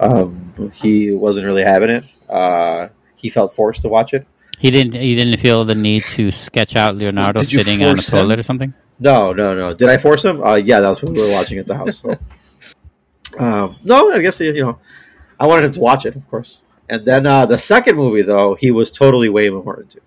[0.00, 2.04] Um, he wasn't really having it.
[2.28, 4.26] Uh, he felt forced to watch it.
[4.58, 4.94] He didn't.
[4.94, 8.12] He didn't feel the need to sketch out Leonardo sitting on a force him?
[8.12, 8.74] toilet or something.
[8.98, 9.74] No, no, no.
[9.74, 10.42] Did I force him?
[10.42, 11.98] Uh, yeah, that was when we were watching at the house.
[11.98, 12.18] So.
[13.38, 14.78] um, no, I guess you know,
[15.38, 16.62] I wanted him to watch it, of course.
[16.88, 20.00] And then uh, the second movie, though, he was totally way more into.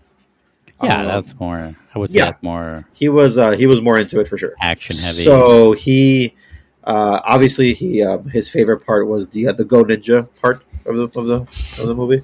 [0.83, 1.75] Yeah, Um, that's more.
[1.93, 2.25] I would say yeah.
[2.31, 4.53] that's more he was uh, he was more into it for sure.
[4.59, 5.23] action heavy.
[5.23, 6.35] So he
[6.83, 10.97] uh, obviously he um, his favorite part was the uh, the Go Ninja part of
[10.97, 11.35] the of the
[11.81, 12.21] of the movie.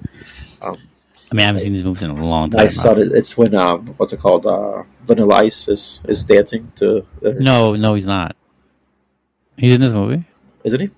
[0.60, 0.76] Um,
[1.30, 2.60] I mean, I haven't seen these movies in a long time.
[2.60, 3.10] I saw it.
[3.12, 4.44] It's when um, what's it called?
[4.44, 6.98] Uh, Vanilla Ice is is dancing to.
[7.24, 8.36] Uh, No, no, he's not.
[9.56, 10.24] He's in this movie.
[10.64, 10.90] isn't he?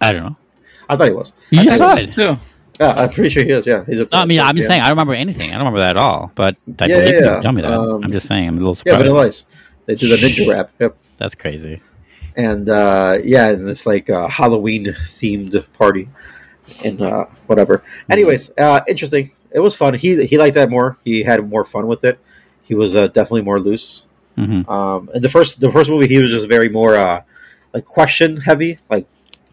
[0.00, 0.36] I don't know.
[0.88, 1.32] I thought he was.
[1.50, 2.12] You I just saw it.
[2.12, 2.38] Too.
[2.80, 3.66] Yeah, I'm pretty sure he is.
[3.66, 3.98] Yeah, he's.
[4.00, 4.52] No, I mean, I'm yeah.
[4.52, 4.80] just saying.
[4.80, 5.50] I don't remember anything.
[5.50, 6.32] I don't remember that at all.
[6.34, 7.24] But I Yeah, believe yeah, you.
[7.26, 7.40] yeah.
[7.40, 7.72] Tell me that.
[7.72, 8.48] Um, I'm just saying.
[8.48, 8.98] I'm a little surprised.
[8.98, 9.02] Yeah.
[9.04, 9.46] Vanilla Ice.
[9.86, 10.70] They do the ninja rap.
[10.80, 10.96] Yep.
[11.18, 11.80] That's crazy.
[12.36, 16.08] And uh, yeah, and it's like a Halloween themed party
[16.84, 17.84] and uh, whatever.
[18.10, 19.30] Anyways, uh, interesting.
[19.52, 19.94] It was fun.
[19.94, 20.98] He he liked that more.
[21.04, 22.18] He had more fun with it.
[22.62, 24.06] He was uh, definitely more loose.
[24.36, 27.22] hmm Um, and the first the first movie, he was just very more uh,
[27.72, 28.80] like question heavy.
[28.90, 29.06] Like,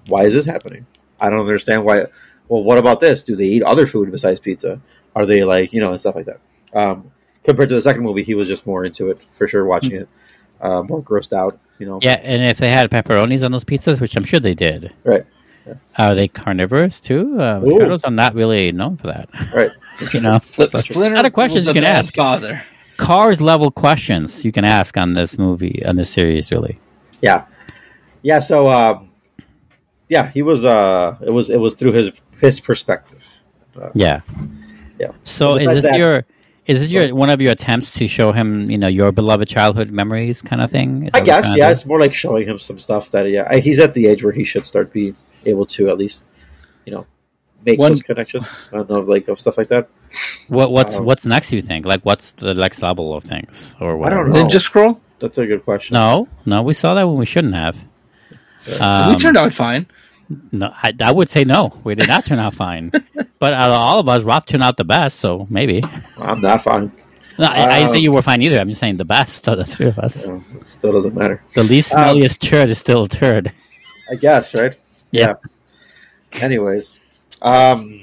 [0.07, 0.87] why is this happening?
[1.19, 2.07] I don't understand why.
[2.51, 3.23] Well, what about this?
[3.23, 4.81] Do they eat other food besides pizza?
[5.15, 6.41] Are they like you know and stuff like that?
[6.73, 7.09] Um,
[7.45, 10.09] compared to the second movie, he was just more into it for sure, watching it,
[10.59, 11.57] uh, more grossed out.
[11.79, 14.53] You know, Yeah, and if they had pepperonis on those pizzas, which I'm sure they
[14.53, 15.25] did, right,
[15.97, 17.39] are they carnivorous too?
[17.39, 19.29] Uh, turtles are not really known for that.
[19.55, 19.71] right.
[20.13, 22.13] you know, Look, So- Splinter lot of questions you can ask.
[22.13, 22.61] Father.
[22.97, 26.77] Cars level questions you can ask on this movie, on this series, really.
[27.21, 27.45] Yeah,
[28.23, 28.39] yeah.
[28.39, 29.09] So, um,
[30.09, 30.65] yeah, he was.
[30.65, 31.49] Uh, it was.
[31.49, 32.11] It was through his
[32.41, 33.25] his perspective.
[33.93, 34.21] Yeah.
[34.99, 35.11] Yeah.
[35.23, 36.25] So is Besides this that- your
[36.67, 39.89] is this your one of your attempts to show him, you know, your beloved childhood
[39.91, 41.07] memories kind of thing?
[41.07, 41.71] Is I guess, yeah.
[41.71, 44.43] It's more like showing him some stuff that, yeah, he's at the age where he
[44.43, 45.13] should start be
[45.45, 46.29] able to at least,
[46.85, 47.05] you know,
[47.65, 48.69] make One- those connections.
[48.73, 49.89] I don't know, like of stuff like that.
[50.49, 51.51] What what's Um, what's next?
[51.51, 54.11] You think like what's the next level of things or what?
[54.11, 54.45] I don't know.
[54.45, 54.99] Ninja Scroll?
[55.19, 55.95] That's a good question.
[55.95, 57.77] No, no, we saw that when we shouldn't have.
[58.67, 59.87] we Um, turned out fine.
[60.51, 61.79] No, I, I would say no.
[61.83, 62.91] We did not turn out fine.
[63.39, 65.83] but out of all of us, Roth turned out the best, so maybe.
[66.17, 66.91] I'm not fine.
[67.39, 68.59] No, I, I didn't say Um, you were fine either.
[68.59, 70.27] I'm just saying the best of the three of us.
[70.27, 71.41] It still doesn't matter.
[71.55, 73.51] The least Um, smelliest turd is still a turd.
[74.11, 74.77] I guess, right?
[75.11, 75.33] Yeah.
[76.33, 76.99] Anyways,
[77.41, 78.01] um,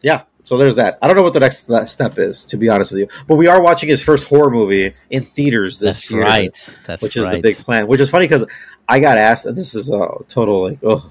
[0.00, 0.22] yeah.
[0.44, 0.98] So there's that.
[1.00, 3.08] I don't know what the next step is, to be honest with you.
[3.26, 6.22] But we are watching his first horror movie in theaters this That's year.
[6.22, 6.70] right.
[6.84, 7.86] That's which is the big plan.
[7.86, 8.44] Which is funny because
[8.88, 11.10] I got asked, this is a total like oh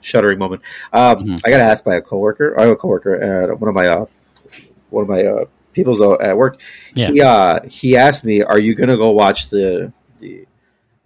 [0.00, 0.62] shuddering moment.
[0.92, 1.40] Um, Mhm.
[1.44, 4.06] I got asked by a coworker, I have a coworker, uh, one of my uh,
[4.90, 6.60] one of my uh, people's at work.
[6.94, 7.10] Yeah.
[7.10, 10.46] He uh, he asked me, "Are you gonna go watch the the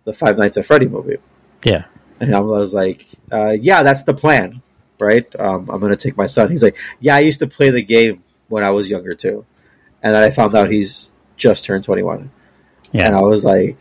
[0.04, 1.18] the Five Nights at Freddy movie?"
[1.64, 1.84] Yeah.
[2.20, 4.62] And I was like, uh, "Yeah, that's the plan,
[5.00, 5.26] right?
[5.38, 8.22] Um, I'm gonna take my son." He's like, "Yeah, I used to play the game
[8.48, 9.44] when I was younger too,"
[10.02, 12.30] and then I found out he's just turned 21,
[12.92, 13.06] Yeah.
[13.08, 13.76] and I was like.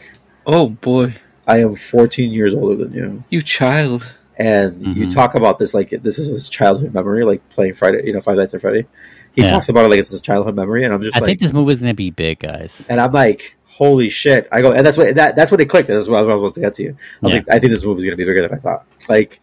[0.46, 1.16] Oh boy,
[1.48, 3.24] I am 14 years older than you.
[3.30, 4.12] you child.
[4.38, 5.14] And you Mhm.
[5.14, 8.38] talk about this like this is his childhood memory, like playing Friday, you know, Five
[8.38, 8.86] Nights at Freddy.
[9.34, 9.52] He Yeah.
[9.52, 11.54] talks about it like it's his childhood memory, and I'm just I like, think this
[11.54, 12.86] movie is going to be big, guys.
[12.90, 14.48] and I'm like, holy shit!
[14.52, 15.88] I go, and that's what that that's what it clicked.
[15.88, 16.90] That's what I was about to get to you.
[16.90, 17.40] I was Yeah.
[17.40, 18.86] like, I think this movie's gonna be bigger than I thought.
[19.08, 19.40] Like,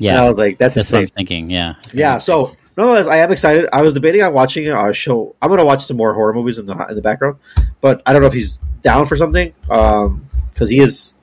[0.00, 1.12] and I was like, that's, That's what insane.
[1.14, 1.50] I'm thinking.
[1.50, 1.74] Yeah.
[1.92, 3.68] Yeah, so nonetheless, I am excited.
[3.72, 5.34] I was debating on watching a show.
[5.42, 7.36] I'm gonna watch some more horror movies in the in the background,
[7.80, 11.14] but I don't know if he's down for something because he is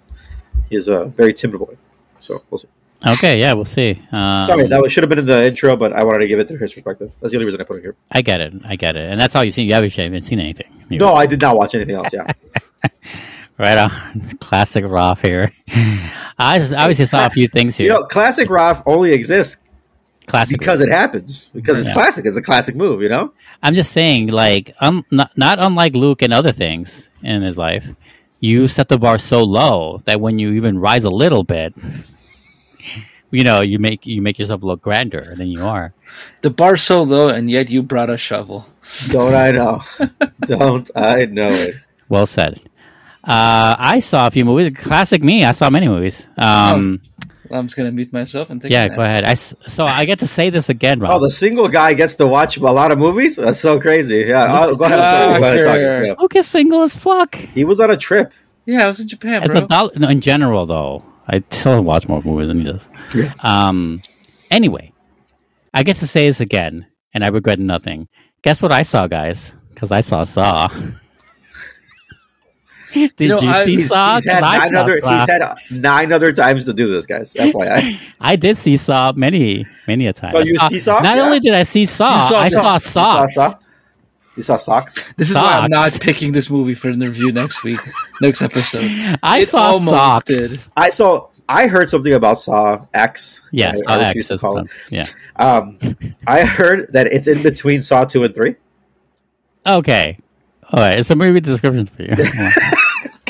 [0.69, 1.77] he is a very timid boy.
[2.19, 2.67] So we'll see.
[3.07, 3.39] Okay.
[3.39, 3.53] Yeah.
[3.53, 4.01] We'll see.
[4.11, 6.39] Um, Sorry, that was, should have been in the intro, but I wanted to give
[6.39, 7.11] it through his perspective.
[7.21, 7.95] That's the only reason I put it here.
[8.11, 8.53] I get it.
[8.65, 9.09] I get it.
[9.09, 9.67] And that's all you've seen.
[9.67, 10.67] You haven't haven't seen anything.
[10.89, 12.11] No, I did not watch anything else.
[12.11, 12.31] Yeah,
[13.59, 13.91] Right on.
[14.39, 15.51] Classic Roth here.
[16.39, 17.87] I just obviously saw a few things here.
[17.87, 19.57] You know, classic Roth only exists
[20.27, 21.49] classic because it happens.
[21.53, 22.25] Because it's classic.
[22.25, 23.01] It's a classic move.
[23.01, 23.33] You know.
[23.61, 27.85] I'm just saying, like, um, not, not unlike Luke and other things in his life,
[28.39, 31.73] you set the bar so low that when you even rise a little bit,
[33.31, 35.93] you know, you make you make yourself look grander than you are.
[36.41, 38.67] The bar's so low, and yet you brought a shovel.
[39.09, 39.81] Don't I know?
[40.41, 41.75] Don't I know it?
[42.07, 42.59] Well said.
[43.23, 44.73] Uh, I saw a few movies.
[44.77, 45.43] Classic me.
[45.45, 46.25] I saw many movies.
[46.37, 48.71] Um, Well, I'm just gonna mute myself and take.
[48.71, 49.23] yeah, go ahead.
[49.23, 51.11] I s so I get to say this again, Rob.
[51.11, 53.35] Oh, the single guy gets to watch a lot of movies.
[53.37, 54.25] That's so crazy.
[54.27, 54.99] Yeah, I'll, go ahead.
[54.99, 55.75] Ah, Go ahead and talk.
[55.75, 56.05] sure.
[56.05, 56.13] Yeah.
[56.19, 57.35] Luke is single as fuck.
[57.35, 58.33] He was on a trip.
[58.65, 59.61] Yeah, I was in Japan, As bro.
[59.63, 62.87] a doll- no, in general, though, I still watch more movies than he does.
[63.15, 63.33] Yeah.
[63.41, 64.01] Um.
[64.51, 64.93] Anyway,
[65.73, 68.07] I get to say this again, and I regret nothing.
[68.43, 69.53] Guess what I saw, guys?
[69.73, 70.67] Because I saw Saw.
[72.93, 74.15] Did you, know, I- see He's, Saw?
[74.15, 74.99] he's had 'Cause I nine other.
[74.99, 75.19] Saw.
[75.19, 77.33] He's had nine other times to do this, guys.
[77.39, 77.99] FYI.
[78.19, 80.31] I did see Saw many, many a time.
[80.35, 80.99] Oh, I you see Saw?
[80.99, 81.23] Not Yeah.
[81.23, 82.77] only did I see Saw, saw I Saw.
[82.77, 83.35] saw You saw Socks.
[83.35, 83.53] Saw?
[84.37, 84.95] You saw socks.
[85.17, 87.79] this is why I'm not picking this movie for the review next week,
[88.21, 88.85] next episode.
[89.21, 90.25] I It saw Socks.
[90.25, 90.51] did.
[90.77, 91.27] I saw.
[91.49, 93.41] I heard something about Saw X.
[93.51, 94.07] Yeah, I, Saw I X.
[94.07, 94.67] refuse to call it.
[94.91, 95.05] Yeah.
[95.35, 95.77] Um,
[96.27, 98.55] I heard that it's in between Saw two and three.
[99.65, 100.17] Okay.
[100.71, 100.99] All right.
[100.99, 102.15] It's a movie description for you.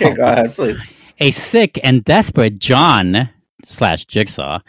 [0.01, 0.93] Okay, go ahead, please.
[1.19, 3.29] A sick and desperate John
[3.65, 4.59] slash Jigsaw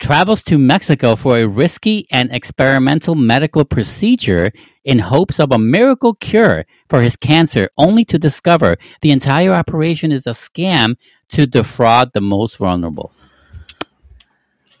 [0.00, 4.50] travels to Mexico for a risky and experimental medical procedure
[4.84, 10.10] in hopes of a miracle cure for his cancer, only to discover the entire operation
[10.10, 10.96] is a scam
[11.28, 13.12] to defraud the most vulnerable.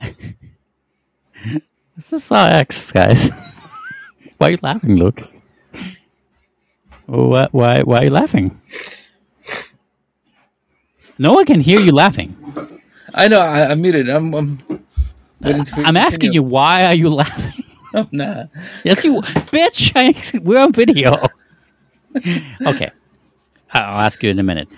[0.00, 3.30] this is Saw X, guys.
[4.38, 5.22] why are you laughing, Luke?
[7.10, 8.60] Why, why, why are you laughing?
[11.18, 12.36] No one can hear you laughing.
[13.12, 13.40] I know.
[13.40, 14.08] I, I'm muted.
[14.08, 14.32] I'm.
[14.32, 14.58] I'm,
[15.40, 17.64] waiting for you to I'm asking you, why are you laughing?
[17.94, 18.44] Oh, nah.
[18.84, 19.20] Yes, you,
[19.50, 19.90] bitch.
[19.96, 21.26] I, we're on video.
[22.64, 22.90] okay,
[23.72, 24.68] I'll ask you in a minute.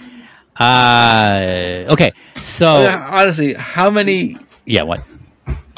[0.57, 4.39] Uh, okay, so honestly, how many?
[4.65, 5.05] yeah, what?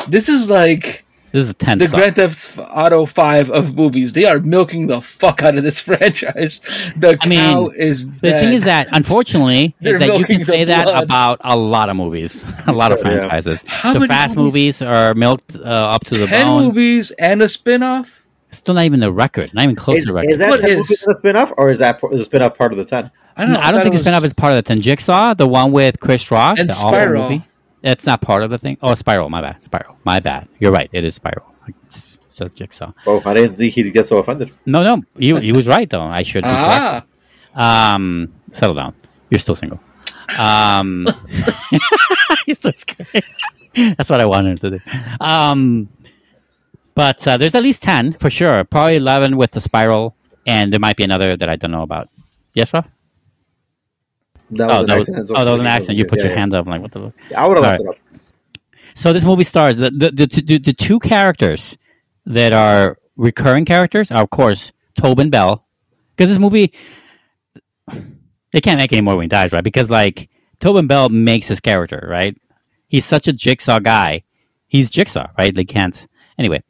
[0.07, 1.04] This is like
[1.35, 1.81] This is the tenth.
[1.81, 1.99] the song.
[1.99, 4.13] Grand Theft Auto Five of movies.
[4.13, 6.61] They are milking the fuck out of this franchise.
[6.97, 8.07] The I mean, cow is.
[8.07, 11.89] The thing is that, unfortunately, is that you can say the that about a lot
[11.89, 13.03] of movies, a lot of Yeah.
[13.19, 13.65] franchises.
[13.67, 14.81] How the many Fast movies?
[14.81, 16.65] movies are milked uh, up to the ten bone.
[16.67, 18.23] movies and a spin-off.
[18.53, 19.53] Still not even the record.
[19.53, 20.31] Not even close Is, to the record.
[20.31, 22.57] is that What 10 is- movies in the spin-off, or is that is the spin-off
[22.57, 23.11] part of the ten?
[23.37, 23.59] I don't know.
[23.61, 24.81] I don't think it the spin-off is part of the thing.
[24.81, 27.23] Jigsaw, the one with Chris Rock, And the awful Spiral.
[27.25, 27.45] movie.
[27.85, 28.79] It's not part of the thing.
[28.83, 29.29] Oh, Spiral.
[29.29, 29.63] My bad.
[29.63, 29.97] Spiral.
[30.05, 30.49] My bad.
[30.59, 30.89] You're right.
[30.93, 31.55] It is Spiral.
[32.29, 32.93] So Jigsaw.
[33.07, 34.51] Oh, I didn't think he'd get so offended.
[34.67, 35.03] No, no.
[35.17, 36.03] He, he was right though.
[36.03, 37.07] I should be correct.
[37.55, 38.95] Ah, Um, settle down.
[39.31, 39.79] You're still single.
[40.37, 41.07] Um,
[42.47, 43.25] he's so scared.
[43.77, 44.81] That's what I wanted to do.
[45.21, 45.89] Um,
[46.95, 48.65] but uh, there's at least ten for sure.
[48.65, 50.17] Probably eleven with the Spiral,
[50.47, 52.09] and there might be another that I don't know about.
[52.55, 52.89] Yes, Rob?
[54.51, 55.31] That Oh, an that was, accident.
[55.35, 55.99] oh, that was an accident.
[55.99, 56.39] You put Yeah, your yeah.
[56.39, 56.67] hand up.
[56.67, 57.01] I'm like, what the?
[57.01, 57.39] fuck?
[57.39, 57.97] I would have left All it up.
[58.95, 61.77] So this movie stars the the, the the the two characters
[62.27, 65.67] that are recurring characters are of course Tobin Bell
[66.17, 66.73] because this movie
[68.53, 70.29] they can't make any more when he dies right because like
[70.61, 72.37] Tobin Bell makes his character right
[72.89, 74.23] he's such a jigsaw guy
[74.69, 76.07] he's jigsaw right they can't
[76.39, 76.63] anyway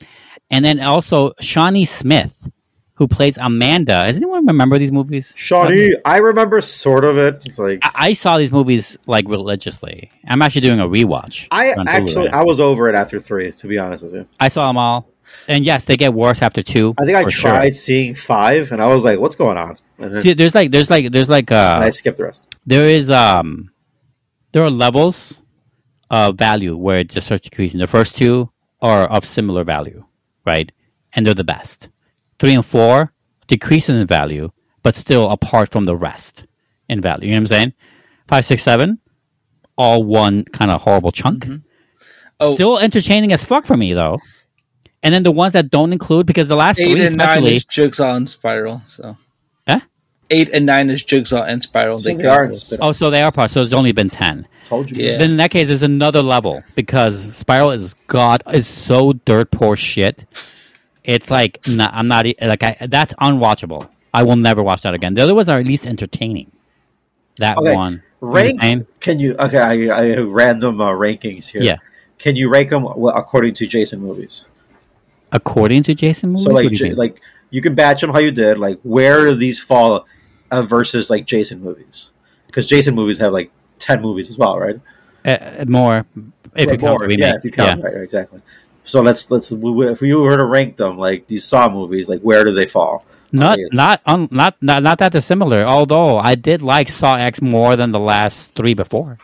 [0.50, 2.48] and then also Shawnee Smith
[2.96, 7.42] who plays Amanda does anyone remember these movies Shawnee, I remember sort of it.
[7.46, 11.74] It's like I, I saw these movies like religiously I'm actually doing a rewatch I
[11.86, 12.28] actually.
[12.28, 13.50] I was over it after three.
[13.52, 15.08] To be honest with you, I saw them all,
[15.48, 16.94] and yes, they get worse after two.
[16.98, 17.72] I think I tried Sure.
[17.72, 21.12] seeing five, and I was like, "What's going on?" Then See, there's like, there's like,
[21.12, 22.48] there's like, uh, I skipped the rest.
[22.66, 23.70] there is, um,
[24.52, 25.40] there are levels
[26.10, 27.78] of value where it just starts decreasing.
[27.80, 28.50] The first two
[28.82, 30.04] are of similar value,
[30.44, 30.70] right?
[31.12, 31.88] And they're the best.
[32.38, 33.12] Three and four
[33.46, 34.50] decreases in value,
[34.82, 36.46] but still apart from the rest
[36.88, 37.28] in value.
[37.28, 37.72] You know what I'm saying?
[38.26, 38.98] Five, six, seven,
[39.76, 41.44] all one kind of horrible chunk.
[41.44, 41.56] Mm-hmm.
[42.40, 42.54] Oh.
[42.54, 44.18] Still entertaining as fuck for me though.
[45.02, 47.64] And then the ones that don't include because the last eight three and nine is
[47.64, 48.82] Jigsaw and Spiral.
[48.86, 49.16] So
[49.68, 49.80] Huh?
[50.30, 51.98] eight and nine is Jigsaw and Spiral.
[52.00, 53.50] So they count are in Oh, so they are part.
[53.50, 54.48] So it's only been ten.
[54.66, 55.04] Told you.
[55.04, 55.18] Yeah.
[55.18, 59.76] Then in that case, there's another level because Spiral is god is so dirt poor
[59.76, 60.24] shit.
[61.04, 63.88] It's like I'm not like I that's unwatchable.
[64.12, 65.14] I will never watch that again.
[65.14, 66.50] The other ones are at least entertaining.
[67.38, 68.62] That Okay, one, You Rank?
[68.62, 69.34] what Can you?
[69.38, 71.62] Okay, I, I random uh, rankings here.
[71.62, 71.76] Yeah.
[72.18, 74.46] Can you rank them according to Jason movies?
[75.32, 76.44] according to Jason movies.
[76.44, 78.56] So like, you J- like you can batch them how you did.
[78.58, 80.06] Like, where do these fall
[80.52, 82.10] uh, versus like Jason movies?
[82.46, 83.50] because Jason movies have like
[83.80, 84.80] ten movies as well, right?
[85.24, 86.06] Uh, more
[86.54, 87.18] if you count more, the remake.
[87.26, 88.40] yeah, if you count, right, exactly.
[88.84, 92.44] So let's let's if we were to rank them like these Saw movies, like where
[92.44, 93.04] do they fall?
[93.32, 95.64] Not not un, not not not that dissimilar.
[95.64, 99.18] Although I did like Saw X more than the last three before.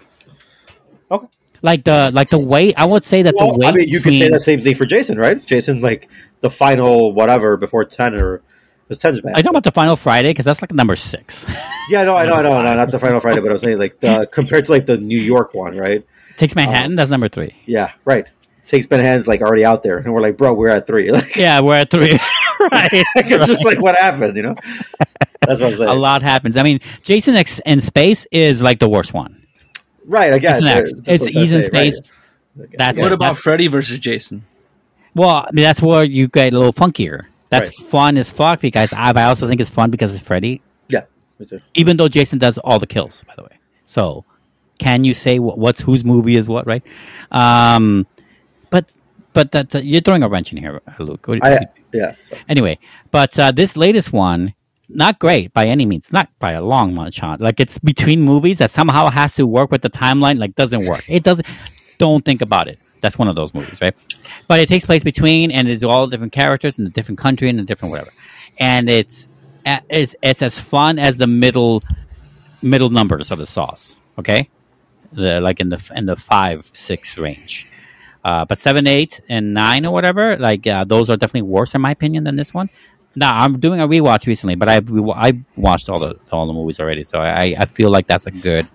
[1.10, 1.26] Okay.
[1.62, 4.00] Like the like the way I would say that Well, the way I mean, you
[4.00, 5.44] could say the same thing for Jason, right?
[5.44, 6.08] Jason, like
[6.40, 8.42] the final whatever before ten or
[8.90, 9.34] because ten's bad.
[9.34, 10.30] I you talking about the Final Friday?
[10.30, 11.46] Because that's like number six.
[11.88, 13.78] Yeah, no, I know, I know, no, not the Final Friday, but I was saying
[13.78, 16.04] like the compared to like the New York one, right?
[16.36, 16.66] Takes uh-huh.
[16.66, 16.96] Manhattan.
[16.96, 17.54] that's number three.
[17.66, 18.28] Yeah, right.
[18.70, 21.10] Takes Manhattan's like already out there, and we're like, bro, we're at three.
[21.12, 22.12] Like, Yeah, we're at three.
[22.70, 22.88] right.
[23.16, 24.54] it's just like what happened, you know?
[25.40, 25.88] That's what I'm saying.
[25.88, 26.56] A lot happens.
[26.56, 29.44] I mean, Jason X in space is like the worst one.
[30.06, 30.32] right?
[30.32, 30.92] Again, Jason X.
[31.06, 31.92] It's what I'm he's in saying, right.
[31.94, 32.12] space.
[32.78, 33.14] That's What it.
[33.14, 34.44] about That's- Freddy versus Jason?
[35.14, 37.24] Well, I mean, that's where you get a little funkier.
[37.48, 37.88] That's Right.
[37.88, 40.62] fun as fuck because I, I also think it's fun because it's Freddy.
[40.88, 41.04] Yeah,
[41.40, 41.60] me too.
[41.74, 43.58] Even though Jason does all the kills, by the way.
[43.84, 44.24] So,
[44.78, 46.84] can you say what, what's whose movie is what, right?
[47.32, 48.06] Um,
[48.70, 48.92] but
[49.32, 51.26] but that, that- you're throwing a wrench in here, Luke.
[51.28, 51.50] What- I
[51.92, 52.14] yeah.
[52.48, 52.78] Anyway,
[53.10, 54.54] but uh, this latest one,
[54.88, 57.40] not great by any means, not by a long shot.
[57.40, 60.38] Like it's between movies that somehow has to work with the timeline.
[60.38, 61.04] Like doesn't work.
[61.08, 61.46] It doesn't.
[61.98, 62.78] Don't think about it.
[63.00, 63.96] That's one of those movies, right?
[64.46, 67.58] But it takes place between, and it's all different characters in a different country and
[67.58, 68.10] a different whatever.
[68.58, 69.28] And it's
[69.64, 71.82] uh, it's it's as fun as the middle
[72.62, 74.00] middle numbers of the sauce.
[74.18, 74.48] Okay,
[75.12, 77.66] the like in the in the five six range.
[78.24, 81.80] Uh, but seven, eight, and nine or whatever, like uh, those are definitely worse in
[81.80, 82.68] my opinion than this one.
[83.16, 86.52] Now I'm doing a rewatch recently, but I've re- I watched all the all the
[86.52, 88.68] movies already, so I, I feel like that's a good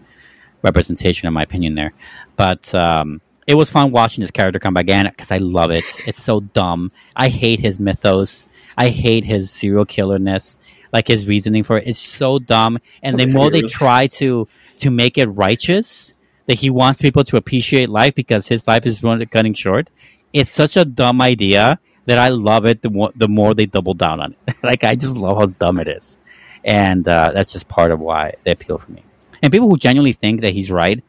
[0.62, 1.94] representation in my opinion there.
[2.36, 5.86] But um, it was fun watching this character come back again because I love it.
[6.08, 6.92] It's so dumb.
[7.16, 8.46] I hate his mythos.
[8.78, 10.60] I hate his serial killerness.
[10.92, 11.78] Like his reasoning for.
[11.78, 12.80] It's so dumb.
[13.04, 16.15] And the more they try to to make it righteous,
[16.48, 19.00] that he wants people to appreciate life because his life is
[19.32, 19.90] cutting short.
[20.34, 22.82] It's such a dumb idea that I love it.
[22.82, 25.80] The more, the more they double down on it, like I just love how dumb
[25.80, 26.18] it is,
[26.64, 29.04] and uh, that's just part of why they appeal for me.
[29.42, 31.04] And people who genuinely think that he's right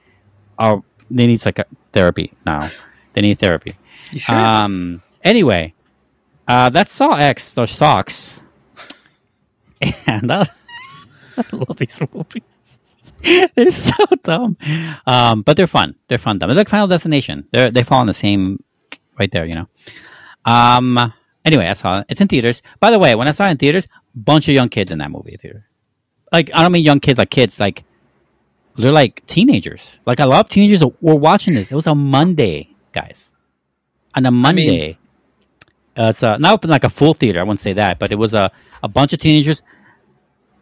[0.59, 1.61] are they need like
[1.93, 2.71] therapy now.
[3.13, 3.77] They need therapy.
[4.13, 4.35] Sure?
[4.37, 5.03] Um.
[5.23, 5.75] Anyway,
[6.47, 7.53] uh, that's Saw X.
[7.53, 8.43] Those socks.
[10.07, 10.47] And uh,
[11.37, 12.43] I love these movies.
[13.55, 14.57] they're so dumb,
[15.07, 15.95] um, but they're fun.
[16.09, 16.39] They're fun.
[16.39, 16.49] Dumb.
[16.49, 17.47] They're like Final Destination.
[17.51, 18.63] They they fall in the same
[19.19, 19.47] right there.
[19.47, 19.69] You know.
[20.45, 21.13] Um.
[21.45, 22.07] Anyway, I saw it.
[22.09, 22.63] It's in theaters.
[22.81, 25.11] By the way, when I saw it in theaters, bunch of young kids in that
[25.11, 25.67] movie theater.
[26.33, 27.61] Like I don't mean young kids like kids.
[27.61, 27.85] Like
[28.77, 30.01] they're like teenagers.
[30.07, 31.71] Like a lot of teenagers were watching this.
[31.71, 33.33] It was a Monday, guys.
[34.15, 34.99] On a Monday.
[35.97, 37.41] uh, it's uh, not like a full theater.
[37.41, 38.51] I wouldn't say that, but it was a,
[38.83, 39.63] a bunch of teenagers,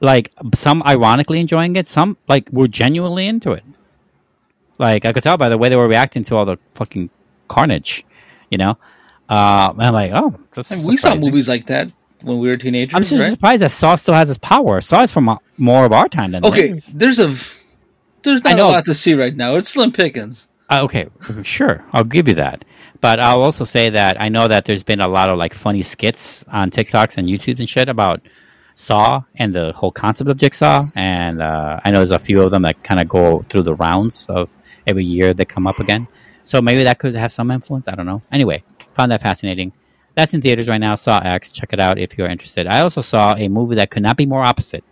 [0.05, 3.65] like some ironically enjoying it, some like were genuinely into it.
[4.79, 7.11] Like I could tell by the way they were reacting to all the fucking
[7.49, 8.05] carnage,
[8.51, 8.77] you know.
[9.29, 10.35] Uh, and I'm like, oh,
[10.87, 11.91] we saw movies like that
[12.25, 13.31] when we were teenagers, I'm just right?
[13.31, 14.81] surprised that Saw still has its power.
[14.81, 16.87] Saw is from more of our time than Okay, theirs.
[16.87, 17.35] there's a
[18.23, 19.57] there's not a lot to see right now.
[19.57, 20.49] It's slim pickings.
[20.71, 21.09] Uh, okay,
[21.43, 22.65] sure, I'll give you that.
[23.01, 25.83] But I'll also say that I know that there's been a lot of like funny
[25.83, 28.23] skits on TikToks and YouTube and shit about
[28.75, 30.87] Saw and the whole concept of Jigsaw.
[30.95, 33.75] And uh, I know there's a few of them that kind of go through the
[33.75, 34.57] rounds of
[34.87, 36.09] every year they come up again.
[36.43, 37.89] So maybe that could have some influence.
[37.89, 38.22] I don't know.
[38.31, 38.64] Anyway,
[38.95, 39.72] found that fascinating.
[40.14, 40.95] That's in theaters right now.
[40.95, 41.51] Saw X.
[41.51, 42.66] Check it out if you're interested.
[42.66, 44.85] I also saw a movie that could not be more opposite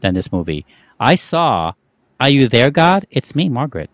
[0.00, 0.64] than this movie.
[0.98, 1.72] I saw
[2.20, 3.06] Are You There, God?
[3.10, 3.90] It's me, Margaret.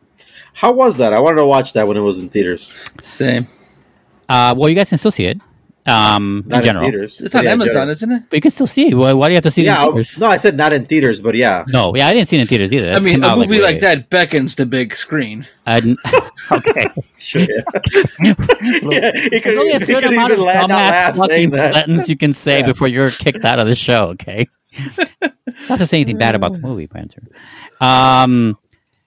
[0.55, 1.13] How was that?
[1.13, 2.75] I wanted to watch that when it was in theaters.
[3.03, 3.47] Same.
[4.29, 5.41] Uh, well, you guys can still see it.
[5.89, 7.21] Um, in Not in, general, theaters.
[7.21, 7.91] It's on Yeah, Amazon, general.
[7.91, 8.23] isn't it?
[8.29, 8.93] but you can still see.
[8.95, 10.19] Why, why do you have to see it Yeah, in theaters?
[10.19, 11.65] no, I said not in theaters, but yeah.
[11.69, 12.93] No, yeah, I didn't see it in theaters either.
[12.93, 15.47] I mean, a out, movie way- like that beckons to big screen.
[15.67, 15.99] I didn't-
[16.53, 16.85] okay,
[17.19, 17.63] Sure, yeah.
[18.21, 18.39] Look,
[18.93, 21.51] Yeah, he there's only a certain amount of even laugh out dumbass loud fucking saying
[21.51, 21.75] that.
[21.75, 22.67] sentence you can say Yeah.
[22.67, 24.09] before you're kicked out of the show.
[24.11, 24.47] Okay,
[25.69, 27.23] not to say anything bad about the movie, Banter.
[27.81, 28.59] Um,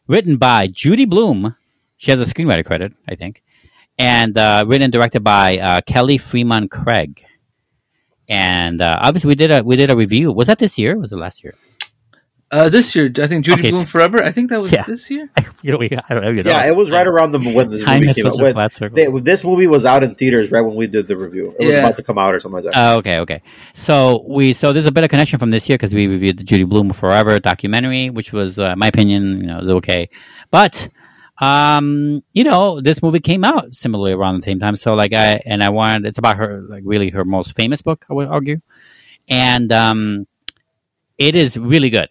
[0.07, 1.55] written by Judy Blume.
[1.97, 3.43] She has a screenwriter credit, I think,
[4.01, 7.23] and uh, written and directed by uh, Kelly Fremon Craig.
[8.27, 10.31] And uh, obviously, we did a we did a review.
[10.31, 10.95] Was that this year?
[10.95, 11.53] Or was it last year?
[12.49, 13.71] Uh, this year, I think Judy Okay.
[13.71, 14.21] Blume Forever.
[14.21, 14.83] I think that was Yeah.
[14.83, 15.29] this year.
[15.61, 16.31] you know, we, I don't know.
[16.31, 16.51] You know.
[16.51, 18.41] Yeah, it was right around the when this Time movie came out.
[18.41, 18.95] When flat circle.
[18.95, 21.55] they, this movie was out in theaters right when we did the review.
[21.59, 22.77] It was about to come out or something like that.
[22.77, 23.41] Oh, okay, okay.
[23.73, 26.43] So we so there's a bit of connection from this year because we reviewed the
[26.43, 30.09] Judy Blume Forever documentary, which was, uh, my opinion, you know, was okay.
[30.51, 30.89] But
[31.41, 34.75] um, you know, this movie came out similarly around the same time.
[34.75, 38.05] So like I and I wanted it's about her like really her most famous book,
[38.09, 38.61] I would argue,
[39.27, 40.27] and um,
[41.17, 42.09] it is really good.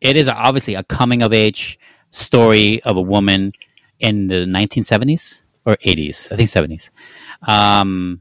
[0.00, 1.78] it is obviously a coming of age
[2.10, 3.52] story of a woman
[4.00, 6.90] in the 1970s or 80s, I think 70s,
[7.48, 8.20] um,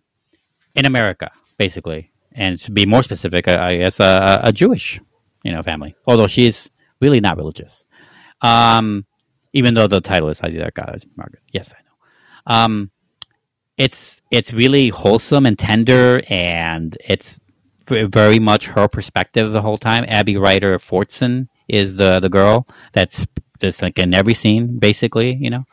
[0.76, 2.12] in America, basically.
[2.34, 5.02] And to be more specific, I, I guess a, a Jewish,
[5.44, 5.96] you know, family.
[6.06, 6.70] Although she is
[7.02, 7.84] really not religious,
[8.42, 9.06] um,
[9.54, 12.56] even though the title is "Hadidah God is Margaret." Yes, I know.
[12.56, 12.92] Um,
[13.78, 17.40] it's it's really wholesome and tender, and it's
[17.88, 20.06] very much her perspective the whole time.
[20.08, 23.26] Abby Ryder Fortson is the the girl that's
[23.60, 25.66] just like in every scene, basically, you know,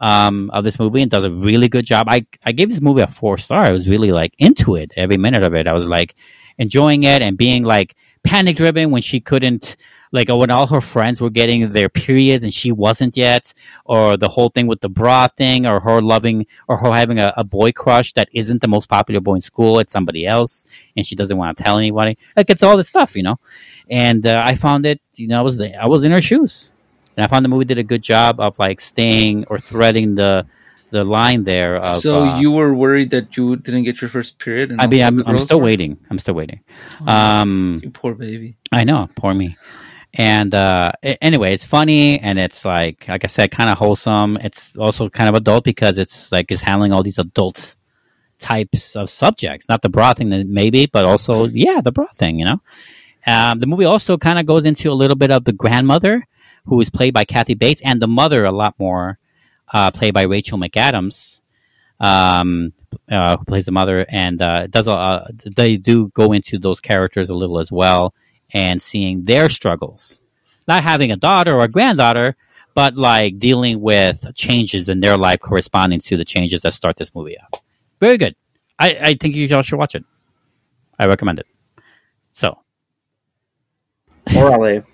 [0.00, 2.06] um, of this movie, and does a really good job.
[2.08, 3.62] I I gave this movie a four star.
[3.62, 5.66] I was really like into it every minute of it.
[5.66, 6.14] I was like
[6.58, 9.76] enjoying it and being like panic driven when she couldn't
[10.14, 13.52] like when all her friends were getting their periods and she wasn't yet,
[13.84, 17.34] or the whole thing with the bra thing, or her loving, or her having a,
[17.36, 20.64] a boy crush that isn't the most popular boy in school, it's somebody else,
[20.96, 22.16] and she doesn't want to tell anybody.
[22.36, 23.36] Like it's all this stuff, you know.
[23.90, 26.72] And uh, I found it, you know, I was I was in her shoes,
[27.16, 30.46] and I found the movie did a good job of like staying or threading the
[30.90, 31.74] the line there.
[31.76, 34.70] Of, so uh, you were worried that you didn't get your first period?
[34.70, 35.98] And I mean, I'm, I'm still waiting.
[36.08, 36.60] I'm still waiting.
[37.00, 38.56] Oh, Um, you poor baby.
[38.70, 39.56] I know, poor me.
[40.16, 44.38] And uh, anyway, it's funny and it's like, like I said, kind of wholesome.
[44.40, 47.74] It's also kind of adult because it's like it's handling all these adult
[48.38, 52.38] types of subjects, not the bra thing, maybe, but also yeah, the bra thing.
[52.38, 52.62] You know,
[53.26, 56.26] um, the movie also kind of goes into a little bit of the grandmother,
[56.66, 59.18] who is played by Kathy Bates, and the mother a lot more,
[59.72, 61.40] uh, played by Rachel McAdams.
[62.00, 62.72] Um,
[63.10, 67.28] uh, who plays the mother, and uh, does uh, they do go into those characters
[67.30, 68.14] a little as well,
[68.54, 70.22] and seeing their struggles,
[70.66, 72.36] not having a daughter or a granddaughter,
[72.74, 77.14] but like dealing with changes in their life corresponding to the changes that start this
[77.14, 77.60] movie out.
[78.00, 78.34] Very good.
[78.78, 80.04] I, I think you all should watch it.
[80.98, 81.46] I recommend it.
[82.32, 82.58] So,
[84.28, 84.84] Orale.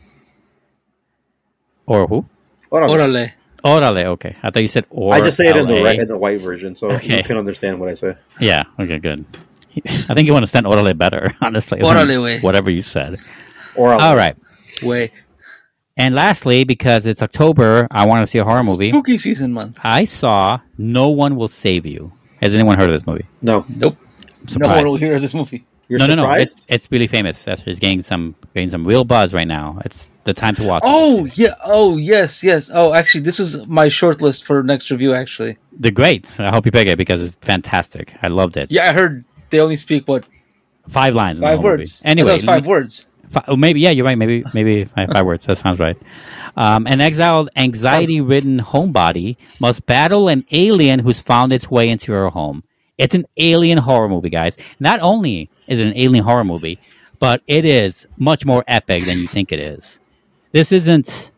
[1.87, 2.27] or who?
[2.73, 2.91] Orale.
[2.91, 3.33] Orale.
[3.65, 4.05] Orale.
[4.07, 5.15] Okay, I thought you said or.
[5.15, 5.91] I just say it in the LA.
[5.91, 7.19] in the white version, so Okay.
[7.19, 8.17] you can understand what I say.
[8.41, 8.65] Yeah.
[8.79, 8.99] Okay.
[8.99, 9.25] Good.
[9.87, 11.81] I think you want to understand orale better, honestly.
[11.81, 12.41] Orale way.
[12.41, 13.19] Whatever you said.
[13.81, 14.01] Orale.
[14.01, 14.37] All right.
[14.83, 15.13] Way.
[15.97, 18.91] And lastly, because it's October, I want to see a horror movie.
[18.91, 19.79] Spooky season month.
[19.83, 22.13] I saw No One Will Save You.
[22.41, 23.27] Has anyone heard of this movie?
[23.43, 23.97] No, Nope.
[24.55, 25.67] I'm No one will hear this movie.
[25.89, 26.31] you're no, no, no.
[26.31, 27.45] It's, it's really famous.
[27.45, 29.79] That's- It's getting some getting some real buzz right now.
[29.85, 30.83] It's the time to watch.
[30.83, 30.89] it.
[30.89, 31.55] Oh yeah.
[31.63, 32.71] Oh yes, yes.
[32.73, 35.13] Oh, actually, this was my short list for next review.
[35.13, 36.41] Actually, they're great.
[36.41, 38.15] I hope you pick it because it's fantastic.
[38.23, 38.71] I loved it.
[38.71, 40.25] yeah, I heard they only speak what
[40.89, 41.37] Five lines.
[41.39, 41.81] in the five whole movie.
[41.83, 42.03] words.
[42.07, 43.07] Anyway, I thought five words.
[43.31, 44.19] Fi- oh, maybe yeah, you're right.
[44.19, 45.47] Maybe maybe five, five words.
[45.47, 45.97] That sounds right.
[46.57, 52.29] Um, an exiled, anxiety-ridden homebody must battle an alien who's found its way into her
[52.29, 52.65] home.
[52.99, 54.59] It's an alien horror movie, guys.
[54.81, 56.79] Not only is it an alien horror movie,
[57.21, 60.01] but it is much more epic than you think it is.
[60.53, 61.31] This isn't.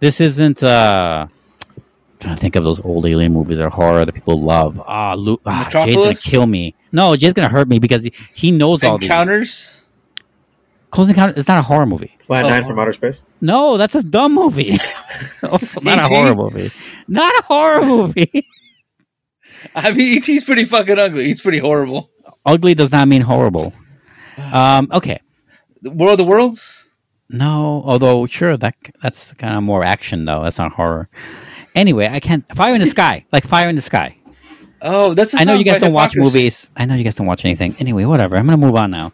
[0.00, 0.62] This isn't.
[0.62, 1.82] Uh, I'm
[2.20, 4.80] trying to think of those old alien movies that are horror that people love.
[4.86, 6.74] Ah, Lu- ah Jay's gonna kill me.
[6.92, 9.08] No, Jay's gonna hurt me because he, he knows all these.
[9.08, 9.81] Encounters.
[10.92, 11.34] Close Encounter.
[11.36, 12.16] It's not a horror movie.
[12.26, 12.48] Plan Oh.
[12.48, 13.22] Nine from Outer Space.
[13.40, 14.78] No, that's a dumb movie.
[15.42, 16.70] also, not a horror movie.
[17.08, 18.46] Not a horror movie.
[19.74, 21.24] I mean, ET's pretty fucking ugly.
[21.24, 22.10] He's pretty horrible.
[22.46, 23.72] Ugly does not mean horrible.
[24.36, 25.20] Um, okay.
[25.82, 26.88] The World of Worlds.
[27.28, 30.42] No, although sure that that's kind of more action though.
[30.44, 31.08] That's not horror.
[31.74, 32.46] Anyway, I can't.
[32.54, 34.16] Fire in the sky, like Fire in the Sky.
[34.82, 35.32] Oh, that's.
[35.32, 36.68] a I know you guys don't watch movies.
[36.76, 37.74] I know you guys don't watch anything.
[37.78, 38.36] Anyway, whatever.
[38.36, 39.12] I'm gonna move on now.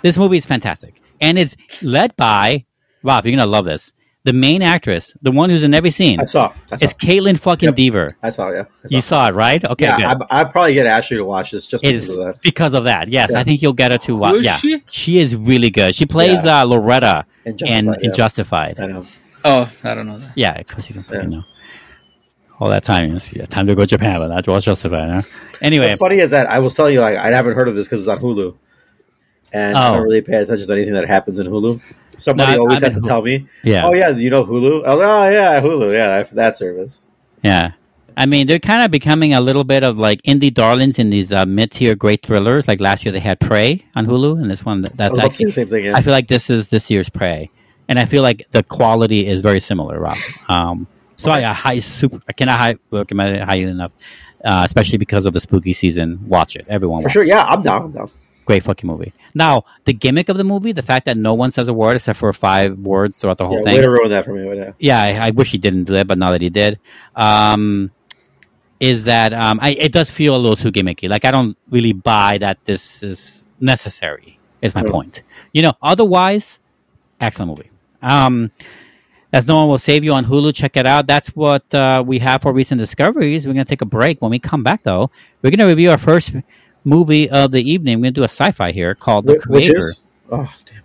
[0.00, 2.64] This movie is fantastic, and it's led by
[3.02, 3.26] Rob.
[3.26, 3.92] You're gonna love this.
[4.24, 6.52] The main actress, the one who's in every scene, I saw.
[6.70, 6.84] I saw.
[6.84, 7.76] is Kaitlyn fucking Yep.
[7.76, 8.08] Dever.
[8.22, 8.50] I saw.
[8.50, 8.62] Yeah.
[8.62, 9.64] I You saw it, right?
[9.64, 10.00] Okay, good.
[10.00, 12.42] yeah, I, I'd probably get Ashley to watch this just because of that.
[12.42, 13.08] because of that.
[13.08, 13.38] Yes, Yeah.
[13.40, 14.32] I think you'll get her to watch.
[14.32, 15.18] Who is yeah, she?
[15.18, 15.94] is really good.
[15.94, 16.60] She plays Yeah.
[16.62, 18.16] uh, Loretta And in, Justified, in yeah.
[18.16, 18.80] Justified.
[18.80, 19.02] I know.
[19.44, 20.32] Oh, I don't know that.
[20.34, 21.38] Yeah, because you don't fucking Yeah.
[21.38, 21.44] know.
[22.60, 25.08] All that time, yes, yeah, time to go to Japan, but not to watch Justified.
[25.10, 25.22] Huh?
[25.62, 27.86] Anyway, What's funny is that I was telling you like I haven't heard of this
[27.86, 28.56] because it's on Hulu,
[29.52, 29.94] and I Oh.
[29.94, 31.80] don't really pay attention to anything that happens in Hulu.
[32.16, 33.06] Somebody No, always I'm has to Hulu.
[33.06, 34.82] tell me, yeah, "Oh yeah, you know Hulu?
[34.84, 37.06] Oh, oh yeah, Hulu, yeah, that, that service."
[37.42, 37.72] yeah.
[38.20, 41.32] I mean, they're kind of becoming a little bit of like indie darlings in these
[41.32, 42.66] uh, mid-tier great thrillers.
[42.66, 45.30] Like last year, they had Prey on Hulu, and this one I that's was about
[45.30, 45.84] to say the same thing.
[45.84, 45.96] Yeah.
[45.96, 47.48] I feel like this is this year's Prey,
[47.88, 50.16] and I feel like the quality is very similar, Rob.
[50.48, 53.92] Um, so I, I high super, I cannot high, recommend it highly enough,
[54.44, 56.18] uh, especially because of the spooky season.
[56.26, 57.02] Watch it, everyone.
[57.04, 57.82] For sure, yeah, I'm down.
[57.84, 58.10] I'm down.
[58.48, 59.12] Great fucking movie.
[59.34, 62.18] Now, the gimmick of the movie, the fact that no one says a word except
[62.18, 63.74] for five words throughout the whole Yeah, thing.
[63.74, 64.56] way to ruin that for me.
[64.56, 64.72] Yeah.
[64.78, 66.80] Yeah, I, I wish he didn't do that, but now that he did,
[67.14, 67.90] um,
[68.80, 71.10] is that um, I, it does feel a little too gimmicky.
[71.10, 74.38] Like I don't really buy that this is necessary.
[74.62, 74.92] Is my Hmm.
[74.92, 75.22] point.
[75.52, 76.58] You know, otherwise,
[77.20, 77.70] excellent movie.
[78.00, 78.50] Um,
[79.30, 80.54] As No One Will Save You on Hulu.
[80.54, 81.06] Check it out.
[81.06, 83.46] That's what uh, we have for recent discoveries.
[83.46, 84.22] We're going to take a break.
[84.22, 85.10] When we come back, though,
[85.42, 86.34] we're going to review our first
[86.84, 87.98] movie of the evening.
[87.98, 89.92] We're going to do a sci fi here called The Wh- Creator.
[90.30, 90.82] Oh, damn.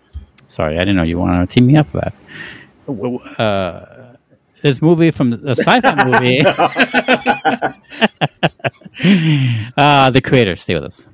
[0.47, 2.13] Sorry, I didn't know you wanted to team me up for that.
[3.39, 4.15] Uh,
[4.61, 6.41] this movie from the sci-fi movie,
[9.77, 10.55] uh, the creator.
[10.55, 11.07] Stay with us.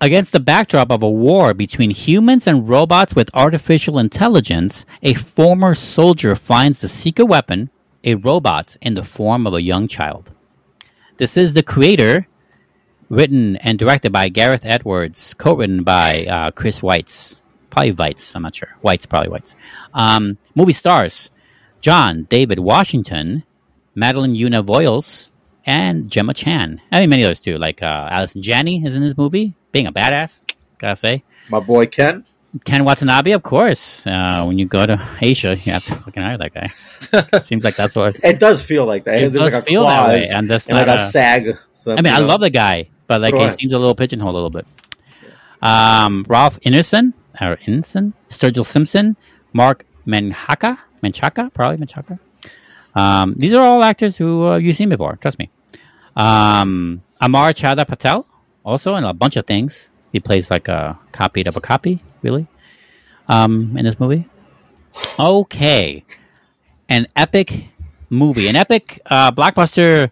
[0.00, 5.74] Against the backdrop of a war between humans and robots with artificial intelligence, a former
[5.74, 7.68] soldier finds the secret weapon,
[8.04, 10.30] a robot in the form of a young child.
[11.18, 12.28] This is the creator
[13.08, 18.36] written and directed by Gareth Edwards, co-written by uh, Chris Weitz, probably Weitz.
[18.36, 18.68] I'm not sure.
[18.84, 19.56] Weitz, probably Weitz.
[19.94, 21.32] Um, movie stars:
[21.80, 23.42] John David Washington,
[23.96, 25.30] Madeleine Yuna Voyles,
[25.66, 26.80] and Gemma Chan.
[26.92, 27.58] I mean, many others too.
[27.58, 30.44] Like uh, Allison Janney is in this movie, being a badass.
[30.78, 32.24] Gotta say, My boy Ken.
[32.64, 34.06] Ken Watanabe, of course.
[34.06, 37.38] Uh, when you go to Asia, you have to fucking hire that guy.
[37.40, 39.22] Seems like that's what It does feel like that.
[39.22, 41.56] it does like feel that way, and that's and like not a a- sag.
[41.74, 42.26] So, I mean, I know.
[42.26, 44.66] love the guy, but like he seems a little pigeonholed a little bit.
[45.62, 49.16] Um, Ralph Ineson, or Ineson, Sturgill Simpson,
[49.52, 52.18] Marc Menchaca, Menchaca, probably Menchaca.
[52.94, 55.16] Um, these are all actors who uh, you've seen before.
[55.16, 55.50] Trust me.
[56.16, 58.26] Um, Amar Chadha-Patel,
[58.64, 59.90] also in a bunch of things.
[60.12, 62.46] He plays like a copy of a copy, really,
[63.28, 64.26] um, in this movie.
[65.18, 66.04] Okay,
[66.88, 67.68] an epic
[68.10, 70.10] movie, an epic uh, blockbuster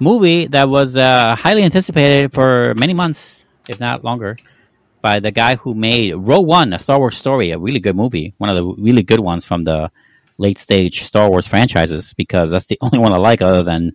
[0.00, 4.36] movie that was uh, highly anticipated for many months, if not longer,
[5.00, 8.34] by the guy who made Rogue One, a Star Wars story, a really good movie,
[8.38, 9.90] one of the really good ones from the
[10.38, 13.92] late stage Star Wars franchises, because that's the only one I like other than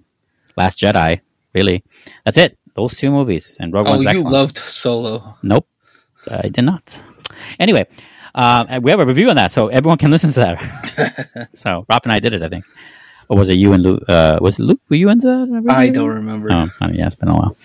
[0.57, 1.22] Last Jedi.
[1.53, 1.84] Really,
[2.26, 2.57] that's it.
[2.74, 4.32] Those two movies, and Rogue Oh, One's you excellent.
[4.34, 5.36] loved Solo.
[5.43, 5.68] Nope,
[6.28, 6.99] I did not.
[7.60, 7.86] Anyway,
[8.36, 11.50] um, and we have a review on that, so everyone can listen to that.
[11.54, 12.66] so Rob and I did it, I think.
[13.30, 14.04] Or was it you and Luke?
[14.10, 14.82] Uh, was it Luke?
[14.89, 15.48] Were you into that?
[15.50, 15.70] review?
[15.70, 16.50] I don't remember.
[16.52, 17.56] Oh, I mean, yeah, it's been a while.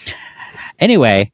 [0.78, 1.32] Anyway,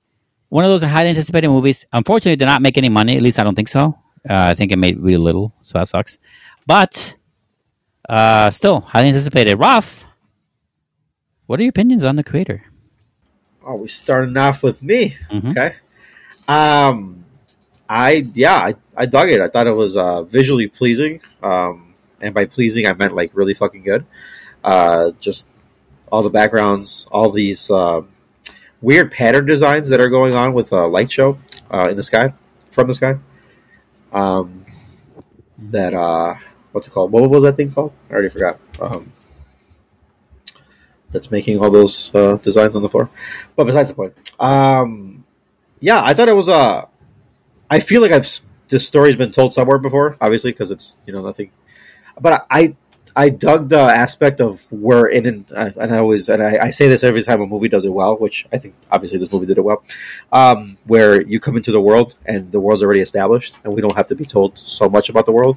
[0.49, 1.84] one of those highly anticipated movies.
[1.93, 3.16] Unfortunately, did not make any money.
[3.16, 3.99] At least I don't think so.
[4.28, 6.18] Uh, I think it made really little, so that sucks.
[6.66, 7.16] But
[8.09, 9.57] uh, still, highly anticipated.
[9.57, 10.05] Ralph,
[11.47, 12.64] what are your opinions on the creator?
[13.66, 15.16] Oh, we starting off with me.
[15.30, 15.51] Mhm.
[15.51, 15.74] Okay.
[16.49, 17.21] Um,
[17.93, 19.40] I yeah, I, I dug it.
[19.40, 21.20] I thought it was uh, visually pleasing.
[21.43, 24.07] Um, and by pleasing, I meant like really fucking good.
[24.64, 25.47] Uh, just
[26.11, 28.01] all the backgrounds, all these uh,
[28.80, 31.36] weird pattern designs that are going on with a light show
[31.70, 32.32] uh, in the sky,
[32.70, 33.18] from the sky.
[34.11, 34.64] Um,
[35.59, 36.36] that uh,
[36.72, 37.12] what's it called?
[37.12, 37.93] What was that thing called?
[38.09, 38.59] I already forgot.
[38.80, 39.12] Um,
[41.11, 43.11] that's making all those uh, designs on the floor.
[43.55, 45.24] But besides the point, um,
[45.78, 46.86] yeah, I thought it was Uh,
[47.72, 48.28] I feel like I've
[48.68, 51.50] this story's been told somewhere before, obviously because it's you know nothing.
[52.20, 52.76] But I
[53.16, 56.86] I dug the aspect of we're in and and I always and I, I say
[56.88, 59.56] this every time a movie does it well, which I think obviously this movie did
[59.56, 59.82] it well.
[60.32, 63.96] Um, where you come into the world and the world's already established, and we don't
[63.96, 65.56] have to be told so much about the world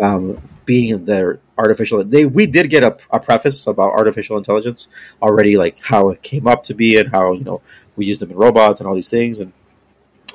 [0.00, 2.04] um, being in their artificial.
[2.04, 4.88] They we did get a, a preface about artificial intelligence
[5.20, 7.60] already, like how it came up to be and how you know
[7.96, 9.52] we use them in robots and all these things, and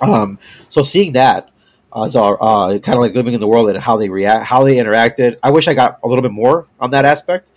[0.02, 0.40] um,
[0.70, 1.50] so seeing that.
[1.92, 4.64] Uh, so, uh, kind of like living in the world and how they react, how
[4.64, 5.38] they interacted.
[5.44, 7.52] I wish I got a little bit more on that aspect,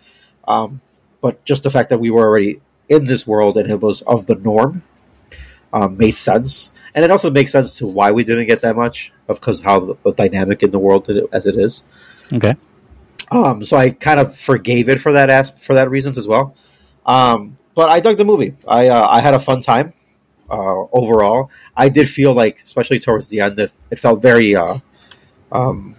[0.46, 0.82] um,
[1.22, 4.26] but just the fact that we were already in this world and it was of
[4.26, 4.82] the norm
[5.72, 9.12] um, made sense, and it also makes sense to why we didn't get that much
[9.28, 11.82] of because how the, the dynamic in the world as it is.
[12.32, 12.54] Okay.
[13.30, 16.54] Um, so I kind of forgave it for that as for that reasons as well.
[17.04, 18.54] Um, but I dug the movie.
[18.66, 19.92] I uh, I had a fun time
[20.50, 21.50] uh, overall.
[21.76, 24.78] I did feel like, especially towards the end, it, it felt very uh,
[25.52, 25.96] um,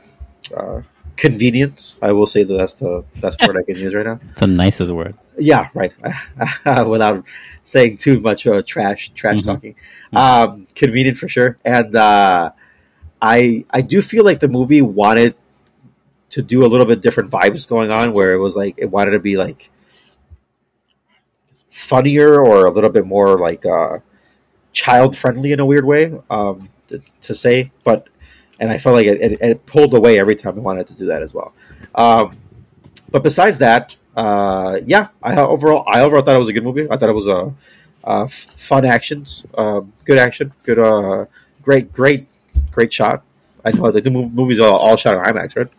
[0.56, 0.82] uh,
[1.16, 1.95] convenient.
[2.02, 4.20] I will say that that's the best word I can use right now.
[4.38, 5.16] The nicest word.
[5.38, 5.93] Yeah, right.
[6.88, 7.26] Without
[7.64, 9.45] saying too much uh, trash trash Mhm.
[9.45, 9.76] talking,
[10.14, 11.58] um, convenient for sure.
[11.64, 12.52] And uh,
[13.22, 15.36] I I do feel like the movie wanted
[16.32, 19.12] to do a little bit different vibes going on, where it was like it wanted
[19.12, 19.70] to be like
[21.70, 24.00] funnier or a little bit more like uh,
[24.84, 26.95] child friendly in a weird way um, to,
[27.28, 28.01] to say, but.
[28.59, 31.05] And I felt like it, it, it pulled away every time I wanted to do
[31.11, 31.53] that as well.
[31.93, 32.25] Um,
[33.13, 36.88] but besides that, uh, yeah, I overall I overall thought it was a good movie.
[36.89, 37.53] I thought it was a,
[38.03, 41.25] uh fun actions, um, good action, good, uh,
[41.61, 42.25] great, great,
[42.71, 43.21] great shot.
[43.63, 45.71] I know like the mov- movies are all shot on IMAX, right?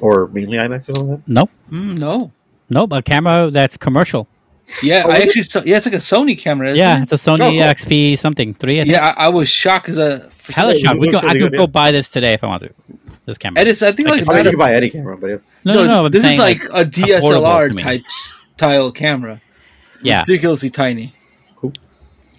[0.00, 1.22] Or mainly IMAX or something.
[1.26, 1.50] Nope.
[1.68, 2.30] Mm, no.
[2.70, 2.92] Nope.
[2.92, 4.28] A camera that's commercial.
[4.82, 5.28] Yeah, Oh, I is it?
[5.28, 5.62] actually saw.
[5.64, 6.68] Yeah, it's like a Sony camera.
[6.68, 7.02] Isn't yeah, it?
[7.02, 7.60] it's a Sony Oh, cool.
[7.60, 8.80] XP something three.
[8.80, 8.84] I.
[8.84, 10.98] Yeah, I, I was shocked as a for Hella Yeah, shot.
[10.98, 11.66] We looks go, I could go yeah.
[11.66, 12.70] buy this today if I want to.
[13.26, 13.60] This camera.
[13.60, 15.36] And it's I think Like, like I mean, you can buy any camera, but yeah.
[15.64, 16.04] no, no, no.
[16.06, 18.02] I'm this is saying, like, a DSLR type
[18.56, 19.40] style camera.
[20.02, 20.20] yeah.
[20.20, 21.12] ridiculously tiny.
[21.56, 21.72] Cool.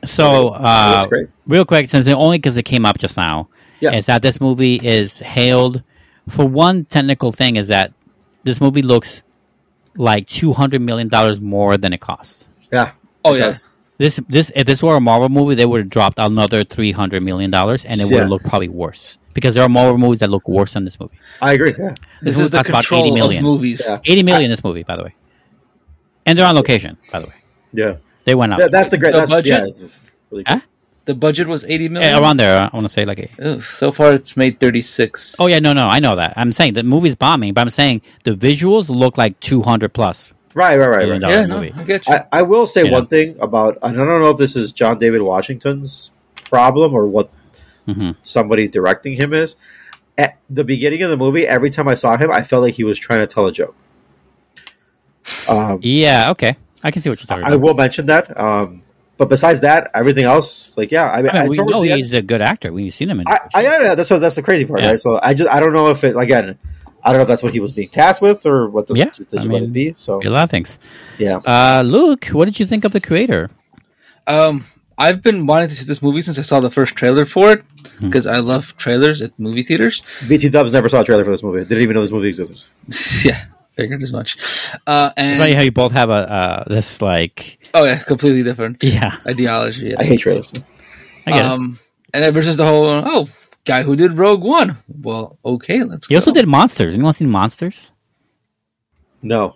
[0.05, 3.49] So, uh, That's real quick, since it, only because it came up just now,
[3.81, 3.95] Yeah.
[3.95, 5.83] is that this movie is hailed
[6.29, 7.91] for one technical thing is that
[8.43, 9.23] this movie looks
[9.99, 12.47] like two hundred million dollars more than it costs.
[12.71, 12.93] Yeah.
[13.25, 13.63] Oh yes.
[13.63, 13.69] yeah.
[13.99, 17.21] This this if this were a Marvel movie, they would have dropped another three hundred
[17.21, 18.19] million dollars, and it would Yeah.
[18.21, 21.19] have looked probably worse because there are Marvel movies that look worse than this movie.
[21.41, 21.75] I agree.
[21.77, 21.89] Yeah.
[22.21, 23.81] This this is the costs about eighty million of movies.
[23.85, 23.99] Yeah.
[24.05, 25.15] Eighty million in this movie, by the way,
[26.25, 26.97] and they're on location.
[27.11, 27.33] By the way,
[27.73, 27.95] Yeah.
[28.23, 28.59] they went out.
[28.59, 29.11] That- that's the great.
[29.11, 29.47] The that's, budget?
[29.51, 29.83] Yeah, it's
[30.31, 30.61] really Huh?
[31.09, 32.13] The budget was eighty million.
[32.13, 32.61] Eh, around there.
[32.61, 35.35] I want to say like a, Ugh, so far, it's made thirty six.
[35.39, 36.35] Oh yeah, no, no, I know that.
[36.37, 40.33] I'm saying the movie's bombing, but I'm saying the visuals look like 200 plus.
[40.53, 41.19] Right, right, right, right.
[41.19, 41.61] yeah, no.
[41.61, 42.13] I get you.
[42.13, 42.91] I, I will say Yeah.
[42.91, 46.11] one thing about I don't know if this is John David Washington's
[46.51, 47.31] problem or what
[47.87, 49.55] hmm somebody directing him is.
[50.15, 52.83] At the beginning of the movie, every time I saw him, I felt like he
[52.83, 53.75] was trying to tell a joke.
[55.47, 57.53] Um, Yeah, okay, I can see what you're talking I about.
[57.53, 58.39] I will mention that.
[58.39, 58.83] Um,
[59.19, 61.83] but besides that, everything else, like yeah, I mean, I mean, I, we towards know
[61.83, 62.73] the end- he's a good actor.
[62.73, 63.27] We've seen him in.
[63.27, 64.87] I, I yeah, that's what, that's the crazy part, Yeah.
[64.89, 64.99] right?
[64.99, 66.57] So I just I don't know if it again,
[67.03, 69.09] I don't know if that's what he was being tasked with or what the Yeah,
[69.11, 69.95] just I let mean, it be.
[69.99, 70.79] So a lot of things.
[71.19, 73.51] yeah, Uh, Luke, what did you think of the creator?
[74.25, 74.65] Um,
[74.97, 77.63] I've been wanting to see this movie since I saw the first trailer for it
[77.99, 78.07] Hmm.
[78.07, 80.03] because I love trailers at movie theaters.
[80.27, 81.59] BT Dubs never saw a trailer for this movie.
[81.65, 82.57] Didn't even know this movie existed.
[83.25, 83.45] yeah,
[83.79, 84.37] figured as much.
[84.85, 88.43] Uh, and It's funny how you both have a uh, this like oh yeah, completely
[88.43, 89.17] different yeah.
[89.25, 89.95] ideology.
[89.95, 90.51] I hate trailers.
[91.25, 91.51] I get it.
[91.51, 91.79] um,
[92.13, 93.29] and then versus the whole oh
[93.65, 94.77] guy who did Rogue One.
[94.87, 96.07] Well, okay, let's.
[96.07, 96.19] He go.
[96.19, 96.95] also did Monsters.
[96.95, 97.91] Anyone seen Monsters?
[99.21, 99.55] No,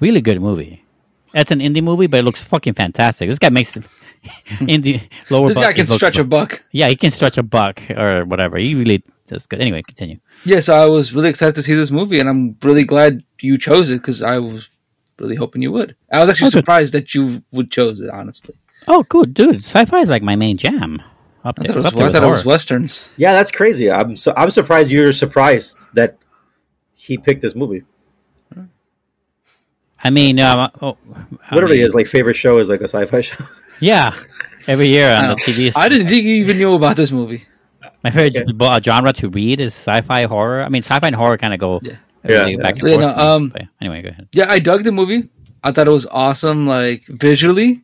[0.00, 0.84] Really good movie.
[1.32, 3.28] That's an indie movie, but it looks fucking fantastic.
[3.28, 3.76] This guy makes
[4.60, 5.48] indie lower.
[5.48, 6.62] This guy can look- stretch a buck.
[6.70, 8.58] Yeah, he can stretch a buck or whatever.
[8.58, 9.60] He really does good.
[9.60, 10.18] Anyway, continue.
[10.44, 13.58] Yeah, so I was really excited to see this movie, and I'm really glad you
[13.58, 14.68] chose it because I was
[15.18, 15.96] really hoping you would.
[16.12, 16.58] I was actually Oh, good.
[16.58, 18.10] surprised that you would chose it.
[18.10, 18.54] Honestly,
[18.88, 19.56] Oh, good, dude.
[19.56, 21.02] Sci-fi is like my main jam.
[21.44, 23.04] Up I thought it it's was, up there I thought it was westerns.
[23.16, 23.90] yeah, that's crazy.
[23.90, 26.18] I'm so I'm surprised you're surprised that
[26.92, 27.82] he picked this movie.
[30.04, 30.96] I mean, um, oh,
[31.50, 33.44] I Literally, mean, his like favorite show is like a sci-fi show.
[33.80, 34.14] yeah.
[34.66, 35.34] Every year on the.
[35.36, 35.72] TV.
[35.76, 37.44] I didn't think you even knew about this movie.
[38.04, 38.52] My favorite Okay.
[38.52, 40.62] bo- uh, genre to read is sci-fi horror.
[40.62, 41.96] I mean, sci-fi and horror kind of go Yeah.
[42.24, 42.82] really Yeah, back yeah.
[42.82, 43.16] and Yeah, forth.
[43.16, 44.28] no, um, anyway, go ahead.
[44.32, 45.28] Yeah, I dug the movie.
[45.64, 47.82] I thought it was awesome, like visually.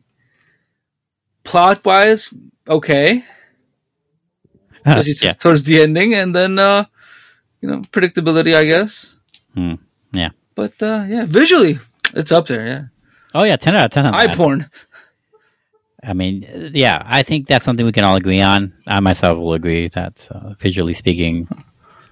[1.43, 2.33] Plot wise,
[2.69, 3.23] okay.
[4.85, 5.33] Especially yeah.
[5.33, 6.85] towards the ending, and then uh,
[7.61, 9.17] you know, predictability, I guess.
[9.55, 9.75] Hmm.
[10.13, 10.29] Yeah.
[10.55, 11.79] But uh, yeah, visually,
[12.13, 12.65] it's up there.
[12.65, 12.83] Yeah,
[13.35, 14.05] Oh yeah, ten out of ten.
[14.05, 14.35] On eye that.
[14.37, 14.69] porn.
[16.05, 18.73] I mean, yeah, I think that's something we can all agree on.
[18.87, 21.47] I myself will agree that uh, visually speaking,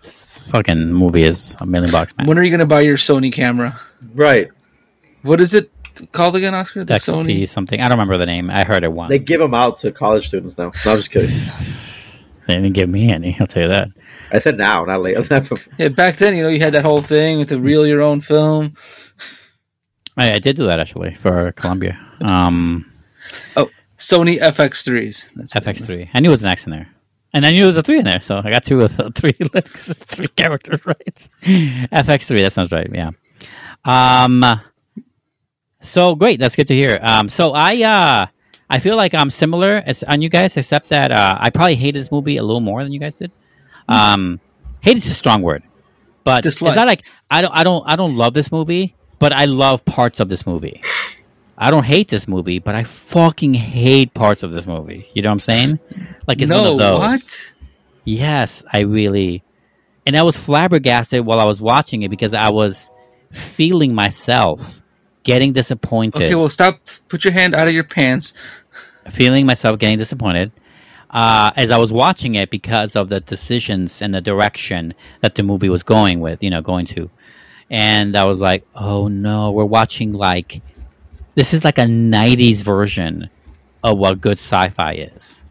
[0.01, 2.27] this fucking movie is a million bucks, man.
[2.27, 3.79] When are you gonna buy your Sony camera?
[4.15, 4.49] right.
[5.23, 5.69] What is it
[6.13, 6.83] called again, Oscar?
[6.83, 7.47] The XP Sony.
[7.47, 7.79] something.
[7.79, 8.49] I don't remember the name.
[8.49, 9.11] I heard it once.
[9.11, 10.71] They give them out to college students now.
[10.85, 11.35] No, I'm just kidding.
[12.47, 13.37] They didn't give me any.
[13.39, 13.89] I'll tell you that.
[14.31, 15.23] I said now, not later.
[15.29, 15.67] Not.
[15.77, 18.19] Yeah, back then, you know, you had that whole thing with the reel your own
[18.19, 18.75] film.
[20.17, 21.99] I, I did do that actually for Columbia.
[22.19, 22.91] Um,
[24.01, 25.29] Sony FX3s.
[25.35, 25.87] That's what it is.
[25.87, 26.09] FX3.
[26.13, 26.89] I knew it was an X in there.
[27.33, 29.31] And I knew it was a 3 in there, so I got two of three,
[29.63, 31.29] three characters right.
[31.41, 33.11] FX3, that sounds right, yeah.
[33.85, 34.43] Um,
[35.79, 36.99] so great, that's good to hear.
[37.01, 38.25] Um, so I, uh,
[38.69, 41.99] I feel like I'm similar as on you guys, except that uh, I probably hated
[41.99, 43.31] this movie a little more than you guys did.
[43.87, 44.39] Um,
[44.81, 45.63] hate is a strong word,
[46.23, 46.75] but it's Dislike.
[46.75, 50.19] not like I don't, I don't, I don't love this movie, but I love parts
[50.19, 50.81] of this movie.
[51.61, 55.07] I don't hate this movie, but I fucking hate parts of this movie.
[55.13, 55.79] You know what I'm saying?
[56.27, 56.97] Like it's no, one of those.
[56.99, 57.53] what?
[58.05, 59.43] Yes, I really.
[60.05, 62.91] And I was flabbergasted while I was watching it because I was
[63.31, 64.81] feeling myself
[65.23, 66.79] getting disappointed, Okay, well, stop.
[67.09, 68.33] Put your hand out of your pants.
[69.09, 70.51] feeling myself getting disappointed
[71.09, 75.43] uh, as I was watching it because of the decisions and the direction that the
[75.43, 77.09] movie was going with, you know, going to.
[77.69, 80.61] And I was like, oh no, we're watching like
[81.35, 83.29] this is like a 90s version
[83.83, 85.43] of what good sci-fi is.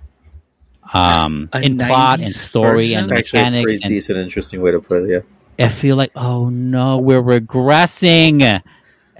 [0.93, 4.73] Um, A in plot and story and It's actually a mechanics and decent, interesting way
[4.73, 5.25] to put it.
[5.59, 5.67] Yeah.
[5.67, 8.63] I feel like, oh no, we're regressing.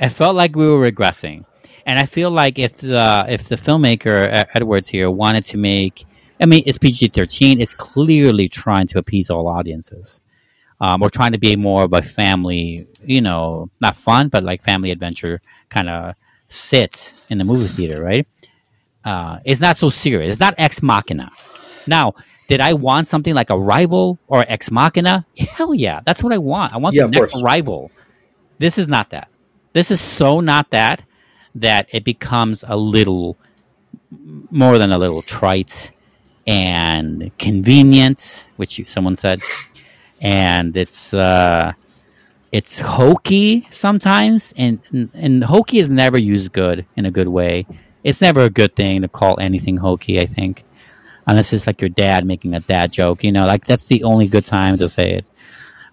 [0.01, 1.45] I felt like we were regressing,
[1.85, 6.07] and I feel like if the if the filmmaker Edwards here wanted to make,
[6.41, 7.61] I mean, it's PG thirteen.
[7.61, 10.23] It's clearly trying to appease all audiences.
[10.83, 14.63] Um, or trying to be more of a family, you know, not fun, but like
[14.63, 16.15] family adventure kind of
[16.51, 18.27] sit in the movie theater, right?
[19.03, 20.33] Uh, it's not so serious.
[20.33, 21.31] It's not ex machina.
[21.87, 22.13] Now,
[22.51, 25.25] Did I want something like Arrival or Ex Machina?
[25.39, 26.75] Hell yeah, that's what I want.
[26.75, 27.45] I want Yeah, the next course.
[27.45, 27.93] rival.
[28.59, 29.29] This is not that.
[29.73, 31.05] This is so not that
[31.55, 33.39] that it becomes a little
[34.51, 35.93] more than a little trite
[36.45, 39.41] and convenient, which you, someone said,
[40.21, 41.73] and it's uh,
[42.53, 47.67] it's hokey sometimes, and, and and hokey is never used good in a good way.
[48.03, 50.21] It's never a good thing to call anything hokey.
[50.21, 50.65] I think,
[51.27, 54.27] unless it's like your dad making a dad joke, you know, like that's the only
[54.27, 55.25] good time to say it,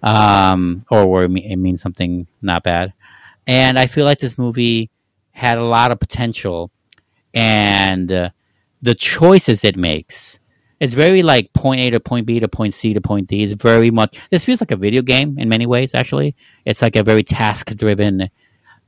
[0.01, 2.93] um, or where it, me- it means something not bad.
[3.45, 4.89] And I feel like this movie
[5.31, 6.71] had a lot of potential,
[7.33, 8.29] and uh,
[8.81, 10.39] the choices it makes.
[10.79, 13.43] It's very like point A to point B to point C to point D.
[13.43, 14.19] It's very much.
[14.29, 15.95] This feels like a video game in many ways.
[15.95, 18.29] Actually, it's like a very task driven.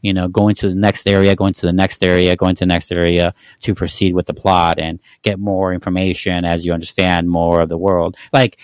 [0.02, 2.68] You know, going to the next area, going to the next area, going to the
[2.68, 7.60] next area to proceed with the plot and get more information as you understand more
[7.60, 8.16] of the world.
[8.32, 8.62] Like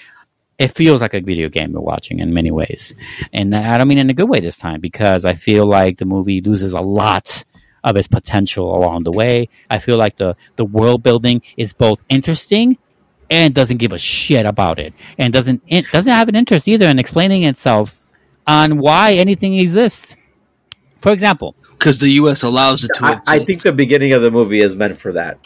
[0.58, 2.96] it feels like a video game you're watching in many ways.
[3.34, 6.06] And I don't mean in a good way this time because I feel like the
[6.06, 7.44] movie loses a lot
[7.84, 9.50] of its potential along the way.
[9.70, 12.78] I feel like the, the world building is both interesting
[13.30, 16.88] and doesn't give a shit about it and doesn't it doesn't have an interest either
[16.88, 18.04] in explaining itself
[18.48, 20.16] on why anything exists.
[21.02, 22.44] For example, because the U.S.
[22.44, 23.06] allows it to.
[23.06, 25.38] I, I think the beginning of the movie is meant for that.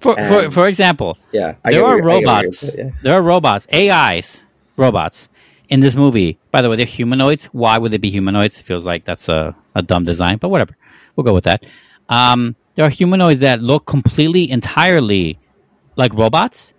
[0.00, 2.42] for, for, And- for example, Yeah, I there are what you're- I get what you're
[2.42, 2.58] robots.
[2.58, 2.94] saying, yeah.
[3.02, 4.42] There are robots, AIs,
[4.76, 5.28] robots
[5.68, 6.38] in this movie.
[6.50, 7.46] By the way, they're humanoids.
[7.46, 8.58] Why would they be humanoids?
[8.58, 10.76] It feels like that's a, a dumb design, but whatever.
[11.14, 11.64] We'll go with that.
[12.08, 15.38] Um, there are humanoids that look completely, entirely
[15.96, 16.74] like robots,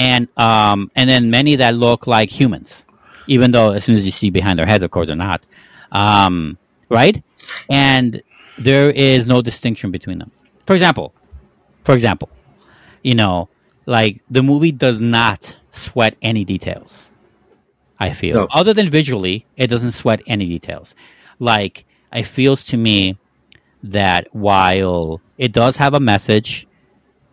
[0.00, 2.86] and um, and then many that look like humans,
[3.26, 5.42] even though as soon as you see behind their heads, of course, they're not.
[5.92, 6.56] Um,
[6.88, 7.22] right?
[7.68, 8.22] And
[8.58, 10.30] there is no distinction between them.
[10.66, 11.12] For example,
[11.84, 12.28] for example,
[13.02, 13.48] you know,
[13.86, 17.10] like the movie does not sweat any details.
[18.02, 18.46] I feel, No.
[18.50, 20.94] other than visually, it doesn't sweat any details.
[21.38, 23.18] Like it feels to me
[23.82, 26.66] that while it does have a message,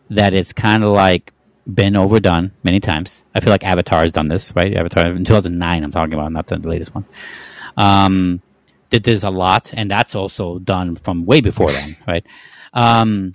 [0.10, 1.32] that it's kind of like
[1.72, 3.26] been overdone many times.
[3.36, 4.76] I feel like Avatar has done this, right?
[4.76, 7.06] Avatar in 2009, I'm talking about, not the latest one.
[7.76, 8.42] Um,
[8.90, 12.26] did this a lot, and that's also done from way before then, right?
[12.74, 13.34] Um,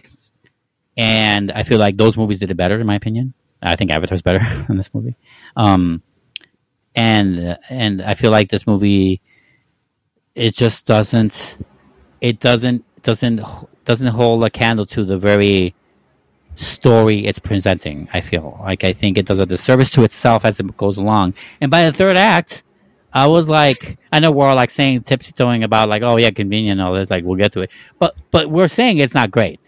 [0.97, 3.35] and I feel like those movies did it better, in my opinion.
[3.63, 5.17] I think Avatar's better than this movie.
[5.57, 6.03] Um,
[6.95, 9.23] and and I feel like this movie,
[10.35, 11.57] it just doesn't,
[12.21, 13.41] it doesn't doesn't
[13.85, 15.75] doesn't hold a candle to the very
[16.55, 18.09] story it's presenting.
[18.13, 21.35] I feel like I think it does a disservice to itself as it goes along.
[21.61, 22.63] And by the third act,
[23.13, 26.81] I was like, I know we're all like saying tiptoeing about like, oh yeah, convenient,
[26.81, 27.11] and all this.
[27.11, 29.61] Like we'll get to it, but but we're saying it's not great.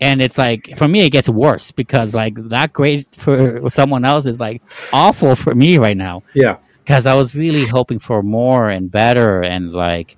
[0.00, 4.26] And it's like for me, it gets worse because like that great for someone else
[4.26, 4.62] is like
[4.92, 9.42] awful for me right now Yeah, because I was really hoping for more and better
[9.42, 10.16] and like.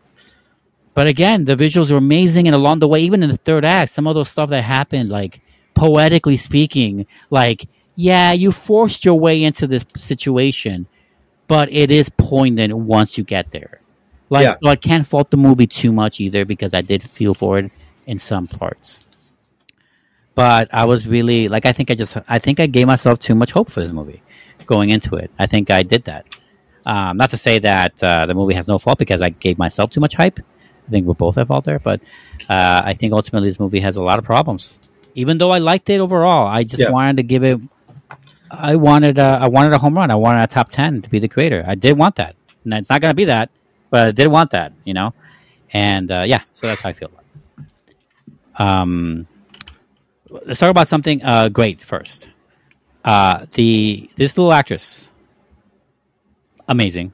[0.93, 3.93] But again, the visuals were amazing, and along the way, even in the third act,
[3.93, 5.41] some of those stuff that happened, like
[5.75, 10.87] poetically speaking, like yeah, you forced your way into this situation,
[11.49, 13.81] but it is poignant once you get there.
[14.31, 14.55] Like, Yeah.
[14.63, 17.71] so I can't fault the movie too much either because I did feel for it
[18.07, 19.05] in some parts.
[20.35, 23.35] But I was really like, I think I just, I think I gave myself too
[23.35, 24.23] much hope for this movie
[24.67, 25.31] going into it.
[25.39, 26.27] I think I did that.
[26.87, 29.91] Um, not to say that uh, the movie has no fault because I gave myself
[29.91, 30.39] too much hype.
[30.39, 32.01] I think we're both at fault there, but
[32.49, 34.81] uh, I think ultimately this movie has a lot of problems.
[35.21, 36.91] Even though I liked it overall, I just Yeah.
[36.91, 37.61] wanted to give it.
[38.51, 40.11] I wanted a, I wanted a home run.
[40.11, 41.63] I wanted a top ten to be the creator.
[41.67, 42.35] I did want that.
[42.65, 43.51] And it's not going to be that,
[43.91, 44.73] but I did want that.
[44.85, 45.15] You know,
[45.73, 47.11] and uh, yeah, so that's how I feel.
[48.59, 49.27] Um,
[50.31, 52.29] let's talk about something uh, great first.
[53.05, 55.11] Uh, the this little actress,
[56.69, 57.13] amazing,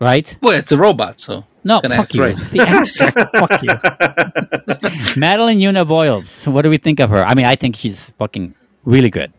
[0.00, 0.36] right?
[0.42, 2.22] Well, it's a robot, so No, fuck you.
[2.22, 2.36] right.
[2.36, 5.16] The actor, fuck you.
[5.20, 6.46] Madeleine Yuna Voyles.
[6.50, 7.24] What do we think of her?
[7.24, 9.32] I mean, I think she's fucking really good.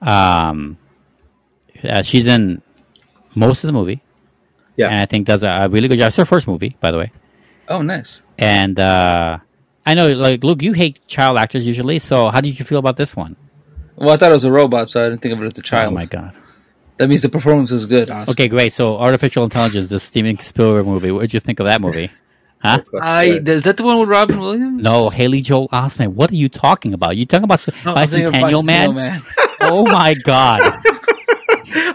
[0.00, 0.76] Um,
[1.82, 2.62] uh, she's in
[3.34, 4.02] most of the movie.
[4.76, 4.88] Yeah.
[4.88, 6.08] and I think does a, a really good job.
[6.08, 7.12] It's her first movie, by the way.
[7.68, 8.22] oh, nice.
[8.38, 9.38] And uh,
[9.86, 12.00] I know, like Luke, you hate child actors usually.
[12.00, 13.36] So, how did you feel about this one?
[13.94, 15.62] Well, I thought it was a robot, so I didn't think of it as a
[15.62, 15.86] child.
[15.86, 16.36] Oh my god.
[16.98, 18.08] That means the performance is good.
[18.08, 18.30] Oscar.
[18.32, 18.72] Okay, great.
[18.72, 21.10] So, artificial intelligence, the Steven Spielberg movie.
[21.10, 22.10] What did you think of that movie?
[22.62, 22.82] Huh?
[23.02, 24.82] I is that the one with Robin Williams?
[24.82, 26.14] No, Haley Joel Osment.
[26.14, 27.16] What are you talking about?
[27.16, 28.94] You talking about I was Bicentennial Man?
[28.94, 29.22] Man.
[29.60, 30.60] Oh my god!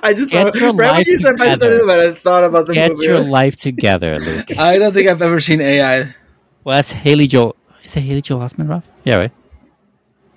[0.02, 1.80] I just Get thought, your right life you said together.
[1.80, 3.02] Bicentennial Man, I thought about the Get movie.
[3.06, 4.58] Get your life together, Luke.
[4.58, 6.16] I don't think I've ever seen AI.
[6.64, 7.56] Well, that's Haley Joel.
[7.84, 8.84] Is it Haley Joel Osment, Rob?
[9.04, 9.32] Yeah, right.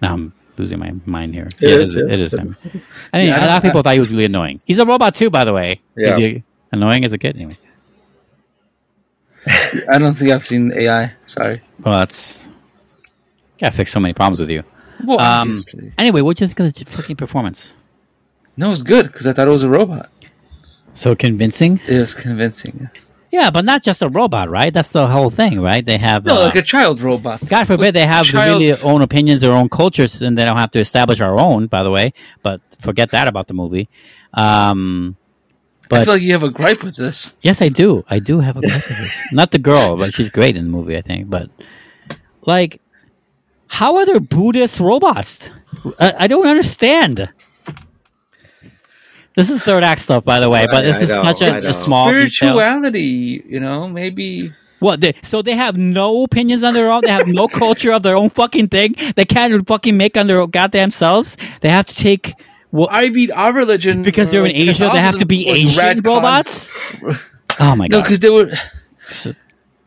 [0.02, 0.32] No, I'm
[0.62, 1.46] losing my mind here.
[1.46, 2.54] It yeah, is, it is, it yes.
[2.54, 2.82] is him.
[3.12, 4.60] I mean, Yeah, I a lot of people thought he was really annoying.
[4.64, 5.80] He's a robot too, by the way.
[5.96, 6.10] Yeah.
[6.10, 7.36] Is he annoying as a kid?
[7.36, 7.58] Anyway.
[9.92, 11.12] I don't think I've seen AI.
[11.26, 11.60] Sorry.
[11.80, 12.48] Well, that's
[13.58, 14.62] gotta fix so many problems with you.
[15.04, 15.92] Well, Um, obviously.
[15.98, 17.76] anyway, what do you think of the fucking performance?
[18.56, 20.10] No, it was good because I thought it was a robot.
[20.94, 21.80] So convincing?
[21.88, 22.88] It was convincing.
[23.32, 24.72] Yeah, but not just a robot, right?
[24.72, 25.82] That's the whole thing, right?
[25.84, 27.44] They have No, uh, like a child robot.
[27.48, 30.70] God forbid they have child- really own opinions, their own cultures, and they don't have
[30.72, 31.66] to establish our own.
[31.66, 32.12] By the way,
[32.42, 33.88] but forget that about the movie.
[34.34, 35.16] Um,
[35.88, 37.36] but I feel like you have a gripe with this.
[37.40, 38.04] yes, I do.
[38.10, 39.18] I do have a gripe with this.
[39.32, 40.96] Not the girl, but she's great in the movie.
[40.96, 41.48] I think, but
[42.46, 42.80] like,
[43.66, 45.48] how are there Buddhist robots?
[45.98, 47.32] I, I don't understand.
[49.36, 51.40] This is third act stuff, by the way, but I- this I is know, such
[51.42, 51.58] a, know.
[51.58, 52.28] small detail.
[52.28, 54.52] Spirituality, you know, maybe.
[54.80, 55.00] What?
[55.00, 57.02] They, so they have no opinions on their own.
[57.02, 58.94] They have no culture of their own fucking thing.
[59.16, 61.36] They can't fucking make on their own goddamn selves.
[61.60, 62.34] They have to take
[62.72, 64.90] well I mean, our religion because they're in Asia.
[64.92, 66.06] They have to be Asian retconned.
[66.06, 66.72] robots.
[67.60, 67.96] Oh my god!
[67.96, 68.02] No, god!
[68.04, 68.50] because they were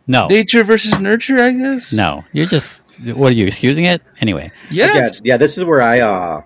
[0.07, 1.43] No, nature versus nurture.
[1.43, 1.91] I guess.
[1.91, 2.23] no.
[2.31, 2.85] You're just
[3.15, 4.01] what are you excusing it?
[4.21, 5.19] Anyway, Yes.
[5.23, 5.37] Yeah, yeah.
[5.37, 6.41] This is where I, uh,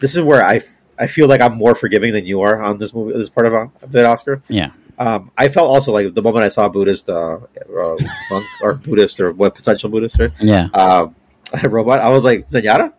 [0.00, 0.60] this is where I,
[1.02, 3.12] I feel like I'm more forgiving than you are on this movie.
[3.18, 4.42] This part of uh, it, Oscar.
[4.48, 4.70] yeah.
[4.98, 7.38] Um, I felt also like the moment I saw Buddhist uh,
[7.76, 7.96] uh,
[8.30, 10.30] monk or Buddhist or what potential Buddhist, right?
[10.38, 10.68] Yeah.
[10.74, 11.16] Um,
[11.64, 11.98] robot.
[11.98, 12.92] I was like Zenyatta.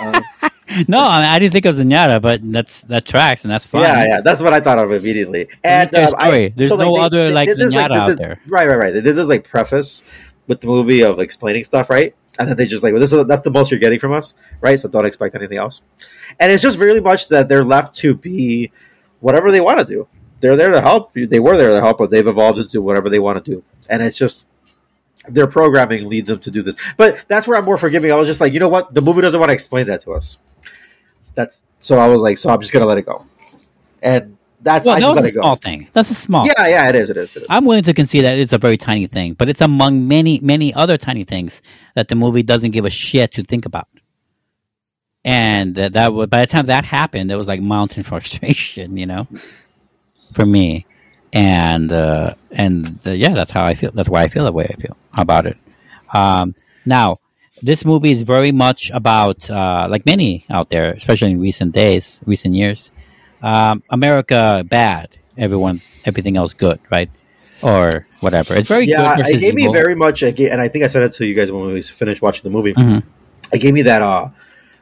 [0.00, 0.22] Um,
[0.86, 3.82] No, I, mean, I didn't think of Zenyatta, but that's that tracks and that's fine.
[3.82, 5.48] yeah, yeah, that's what I thought of immediately.
[5.64, 6.52] And um, I-.
[6.54, 8.40] There's no other, like, did this, Zenyatta did out this- there.
[8.46, 8.94] Right, right, right.
[8.94, 10.04] They did this like preface
[10.46, 12.14] with the movie of explaining stuff, right?
[12.40, 14.32] And then they just like, well, this is that's the most you're getting from us,
[14.62, 14.80] right?
[14.80, 15.82] So don't expect anything else.
[16.40, 18.72] And it's just really much that they're left to be
[19.20, 20.08] whatever they want to do.
[20.40, 21.12] They're there to help.
[21.12, 23.62] They were there to help, but they've evolved into whatever they want to do.
[23.90, 24.46] And it's just
[25.28, 26.78] their programming leads them to do this.
[26.96, 28.10] But that's where I'm more forgiving.
[28.10, 28.94] I was just like, you know what?
[28.94, 30.38] The movie doesn't want to explain that to us.
[31.34, 33.26] That's so I was like, so I'm just gonna let it go.
[34.00, 35.40] And that's Well, I that was a go.
[35.40, 35.88] small thing.
[35.92, 36.46] That's a small.
[36.46, 37.10] Yeah, yeah, it is.
[37.10, 37.36] It is.
[37.36, 37.46] It is.
[37.48, 40.72] I'm willing to concede that it's a very tiny thing, but it's among many, many
[40.74, 41.62] other tiny things
[41.94, 43.88] that the movie doesn't give a shit to think about.
[45.24, 49.26] And that, that by the time that happened, it was like mountain frustration, you know,
[50.32, 50.86] for me.
[51.32, 53.92] And uh, and uh, yeah, that's how I feel.
[53.92, 55.56] That's why I feel the way I feel about it.
[56.12, 56.54] Um,
[56.84, 57.18] now,
[57.62, 62.20] this movie is very much about, uh, like many out there, especially in recent days,
[62.26, 62.90] recent years,
[63.42, 67.10] um, America bad, everyone, everything else good, right?
[67.62, 68.54] Or whatever.
[68.54, 69.20] It's very yeah, good.
[69.20, 71.34] it versus gave me very much, it and I think I said it to you
[71.34, 72.72] guys when we finished watching the movie.
[72.74, 73.02] Mhm.
[73.52, 74.28] It gave me that, uh,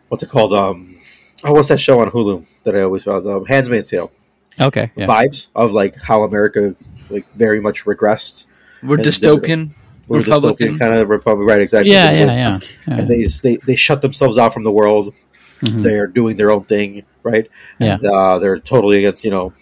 [0.08, 0.52] what's it called?
[0.52, 0.96] Um,
[1.44, 3.20] oh, what's that show on Hulu that I always saw?
[3.20, 4.12] The Handmaid's Tale
[4.60, 4.90] Okay.
[4.96, 5.06] Yeah.
[5.06, 6.74] vibes of like how America
[7.10, 8.46] like very much regressed.
[8.82, 9.70] We're dystopian.
[10.08, 10.74] We're Republican.
[10.74, 11.60] dystopian kind of republic, right?
[11.60, 11.92] Exactly.
[11.92, 13.00] Yeah, yeah, like- yeah, yeah.
[13.00, 15.14] And they, they they shut themselves out from the world.
[15.62, 15.82] Mhm.
[15.82, 17.48] They're doing their own thing, right?
[17.78, 17.94] Yeah.
[17.94, 19.52] And, uh, they're totally against you know.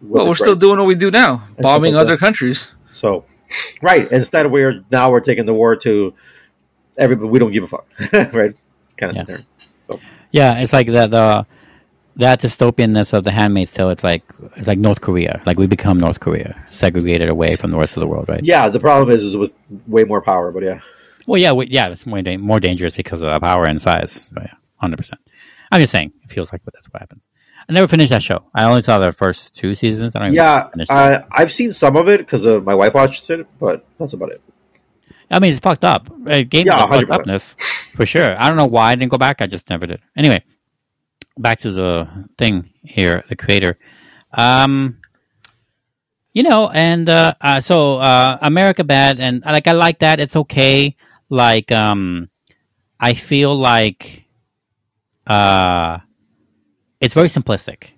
[0.00, 2.18] Well, we're women's still doing what we do now, stuff bombing like other that.
[2.20, 2.70] countries.
[2.92, 3.24] So,
[3.82, 4.10] right.
[4.10, 6.14] Instead, we're now we're taking the war to
[6.98, 7.28] everybody.
[7.28, 7.86] We don't give a fuck,
[8.32, 8.54] right?
[8.96, 9.24] Kind of Yeah.
[9.24, 9.44] scenario.
[10.32, 11.10] Yeah, it's like that.
[11.10, 11.46] the
[12.16, 13.88] that dystopianness of the Handmaid's Tale.
[13.90, 14.22] It's like
[14.56, 15.40] it's like North Korea.
[15.46, 18.40] Like we become North Korea, segregated away from the rest of the world, right?
[18.42, 19.54] Yeah, the problem is is with
[19.86, 20.80] way more power, but yeah,
[21.26, 24.28] Well, yeah, we, yeah, it's more da- more dangerous because of the power and size.
[24.32, 25.20] But yeah, hundred percent.
[25.72, 27.26] I'm just saying, it feels like that's what happens.
[27.68, 28.44] I never finished that show.
[28.54, 30.14] I only saw the first two seasons.
[30.14, 30.68] I don't yeah.
[30.90, 34.30] I, I've seen some of it because of my wife watched it, but that's about
[34.30, 34.42] it.
[35.30, 36.10] I mean, it's fucked up.
[36.26, 37.10] It gave Yeah, fucked 100%.
[37.10, 37.56] upness
[37.94, 38.36] for sure.
[38.38, 39.40] I don't know why I didn't go back.
[39.40, 40.00] I just never did.
[40.16, 40.42] Anyway,
[41.38, 43.78] back to the thing here, the creator.
[44.32, 44.98] Um,
[46.34, 50.20] you know, and uh, uh, so uh, America Bad, and like I like that.
[50.20, 50.96] It's okay.
[51.30, 52.28] Like, um,
[53.00, 54.21] I feel like
[55.32, 55.98] uh,
[57.00, 57.92] it's very simplistic.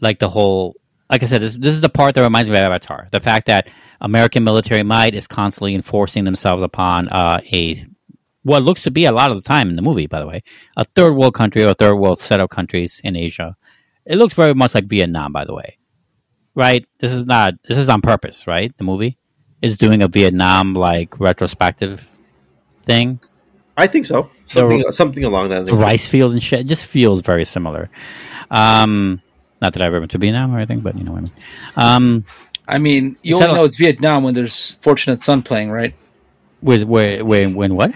[0.00, 0.76] Like the whole,
[1.10, 3.08] like I said, this this is the part that reminds me of Avatar.
[3.10, 3.68] The fact that
[4.00, 7.84] American military might is constantly enforcing themselves upon uh, a
[8.42, 10.42] what looks to be a lot of the time in the movie, by the way,
[10.76, 13.56] a third world country or a third world set of countries in Asia.
[14.06, 15.78] It looks very much like Vietnam, by the way.
[16.54, 16.86] Right?
[16.98, 17.54] This is not.
[17.68, 18.72] This is on purpose, right?
[18.78, 19.18] The movie
[19.60, 22.08] is doing a Vietnam like retrospective
[22.82, 23.20] thing.
[23.76, 24.30] I think so.
[24.48, 25.70] Something something along that.
[25.72, 26.60] rice fields and shit.
[26.60, 27.90] It just feels very similar.
[28.50, 29.20] Um,
[29.60, 31.32] not that I've ever been to Vietnam or anything, but you know what I mean.
[31.76, 32.24] Um,
[32.66, 35.94] I mean, you Is only a- know it's Vietnam when there's Fortunate Son playing, right?
[36.60, 37.92] with where, where, when, what?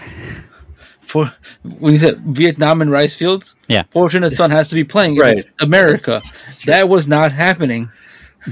[1.05, 1.33] For
[1.63, 3.83] when you said Vietnam and rice fields, Yeah.
[3.91, 5.17] Fortunate Son has to be playing.
[5.17, 5.37] Right.
[5.39, 6.21] It's America.
[6.65, 7.91] That was not happening.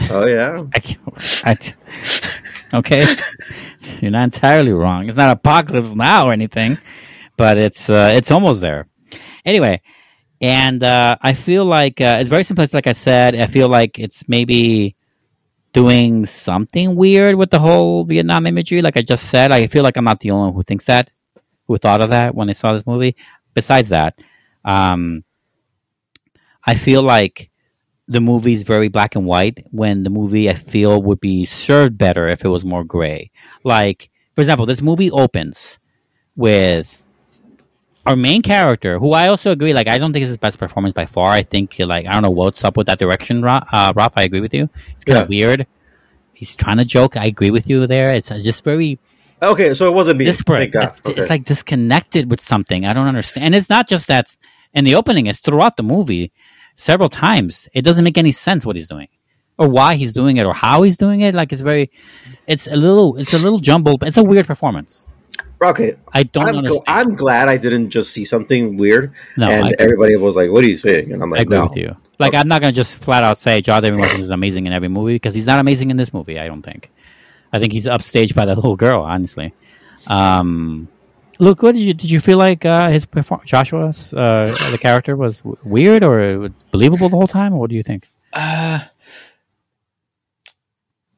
[0.09, 0.63] Oh yeah.
[0.75, 0.99] I can't,
[1.45, 3.05] I, okay,
[4.01, 5.07] you're not entirely wrong.
[5.07, 6.77] It's not apocalypse now or anything,
[7.37, 8.87] but it's uh, it's almost there.
[9.45, 9.81] Anyway,
[10.39, 12.73] and uh, I feel like uh, it's very simplistic.
[12.73, 14.95] Like I said, I feel like it's maybe
[15.73, 18.81] doing something weird with the whole Vietnam imagery.
[18.81, 21.11] Like I just said, I feel like I'm not the only one who thinks that,
[21.67, 23.15] who thought of that when they saw this movie.
[23.53, 24.17] Besides that,
[24.65, 25.23] um,
[26.65, 27.49] I feel like
[28.07, 31.97] the movie is very black and white when the movie I feel would be served
[31.97, 33.31] better if it was more gray.
[33.63, 35.79] Like, for example, this movie opens
[36.35, 37.00] with
[38.05, 40.93] our main character, who I also agree, like, I don't think is his best performance
[40.93, 41.31] by far.
[41.31, 43.65] I think, like, I don't know what's up with that direction, Rob.
[43.71, 44.69] Uh, Rob I agree with you.
[44.95, 45.23] It's kind Yeah.
[45.23, 45.67] of weird.
[46.33, 47.15] He's trying to joke.
[47.17, 48.11] I agree with you there.
[48.11, 48.97] It's uh, just very
[49.43, 50.25] Okay, so it wasn't me.
[50.25, 50.73] disparate.
[50.73, 51.19] It's, Okay.
[51.19, 52.85] it's like disconnected with something.
[52.85, 53.45] I don't understand.
[53.45, 54.35] And it's not just that
[54.73, 56.31] in the opening, it's throughout the movie
[56.75, 57.67] several times.
[57.73, 59.07] It doesn't make any sense what he's doing
[59.57, 61.33] or why he's doing it or how he's doing it.
[61.35, 61.89] Like it's very,
[62.47, 64.03] it's a little, it's a little jumbled.
[64.03, 65.07] It's a weird performance.
[65.69, 69.75] Okay, I don't I'm, gl- I'm glad I didn't just see something weird, no, and
[69.79, 71.95] everybody was like, "What are you saying?" And I'm I like, agree "No." with you.
[72.19, 74.73] Like I'm not going to just flat out say John David Washington is amazing in
[74.73, 76.39] every movie because he's not amazing in this movie.
[76.39, 76.91] I don't think.
[77.53, 79.01] I think he's upstaged by that little girl.
[79.01, 79.53] Honestly.
[80.07, 80.87] Um,
[81.39, 85.15] Luke, what did you did you feel like uh, his perform- Joshua's uh, the character
[85.15, 88.07] was w- weird or believable the whole time, or what do you think?
[88.33, 88.79] Uh,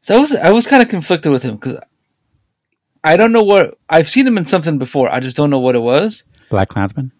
[0.02, 1.78] so I was I was kind of conflicted with him because
[3.04, 5.12] I don't know what I've seen him in something before.
[5.12, 6.24] I just don't know what it was.
[6.50, 7.12] Black Klansman.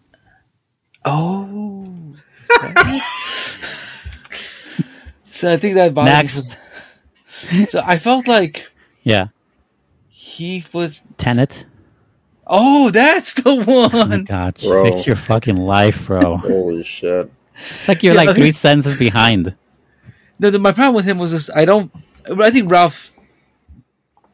[1.04, 1.86] Oh.
[5.30, 6.18] so I think that bothered me.
[6.18, 6.56] Next,
[7.70, 8.66] So I felt like
[9.02, 9.26] yeah,
[10.08, 11.02] he was.
[11.18, 11.66] Tenet.
[12.46, 14.24] Oh, that's the Oh my one.
[14.24, 14.84] God, Bro.
[14.92, 16.36] fix your fucking life, bro.
[16.38, 17.30] Holy shit!
[17.54, 18.40] It's like you're Yeah, like okay.
[18.40, 19.54] three sentences behind.
[20.38, 21.90] No, the, my problem with him was just I don't.
[22.26, 23.12] I think Ralph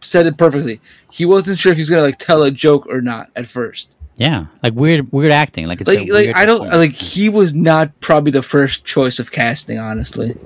[0.00, 0.80] said it perfectly.
[1.10, 3.96] He wasn't sure if he was gonna like tell a joke or not at first.
[4.16, 5.66] Yeah, like weird, weird acting.
[5.66, 6.92] Like it's a Like, like I don't performance.
[6.92, 6.94] like.
[7.00, 9.78] He was not probably the first choice of casting.
[9.78, 10.36] Honestly,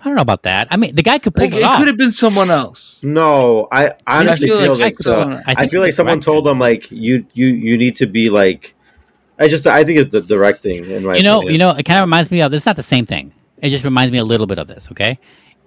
[0.00, 0.68] I don't know about that.
[0.70, 1.78] I mean, the guy could pull like it it off.
[1.78, 3.00] could have been someone else.
[3.02, 6.46] No, I honestly feel feel, like like, someone- I I, feel like someone directing- told
[6.48, 8.74] him like you you you need to be like.
[9.38, 11.52] I just I think it's the directing in my you know, opinion.
[11.52, 12.54] you know, it kind of reminds me of.
[12.54, 13.32] It's not the same thing.
[13.60, 14.90] It just reminds me a little bit of this.
[14.92, 15.18] Okay,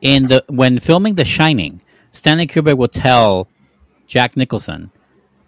[0.02, 1.80] in the when filming The Shining,
[2.12, 3.48] Stanley Kubrick will tell
[4.08, 4.92] Jack Nicholson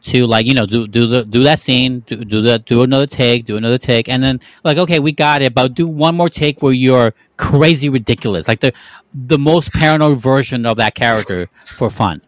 [0.03, 3.05] to like you know do do the do that scene, do do the do another
[3.05, 6.29] take, do another take, and then like okay, we got it, but do one more
[6.29, 8.73] take where you're crazy ridiculous, like the
[9.13, 12.21] the most paranoid version of that character for fun.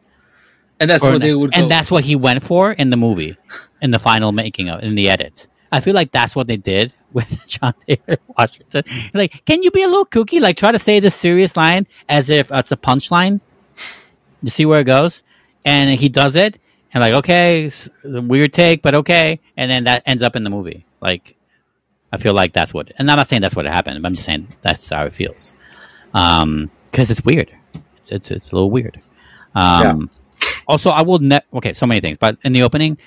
[0.79, 1.51] And that's Or- what they would.
[1.53, 3.37] and go that's what he went for in the movie,
[3.81, 5.47] in the final making of, in the edit.
[5.71, 8.83] I feel like that's what they did with John David Washington.
[9.13, 10.39] Like, can you be a little kooky?
[10.41, 13.39] Like, try to say this serious line as if it's a punchline.
[14.43, 15.23] You see where it goes,
[15.65, 16.59] and he does it,
[16.93, 17.71] and like, okay,
[18.03, 20.85] weird take, but okay, and then that ends up in the movie.
[21.01, 21.35] Like,
[22.11, 24.25] I feel like that's what, and I'm not saying that's what happened, but I'm just
[24.25, 25.53] saying that's how it feels,
[26.13, 27.49] um, because it's weird.
[27.97, 28.99] It's, it's it's a little weird.
[29.55, 30.09] Um,
[30.67, 32.97] Also, I will ne- okay, so many things, but in the opening,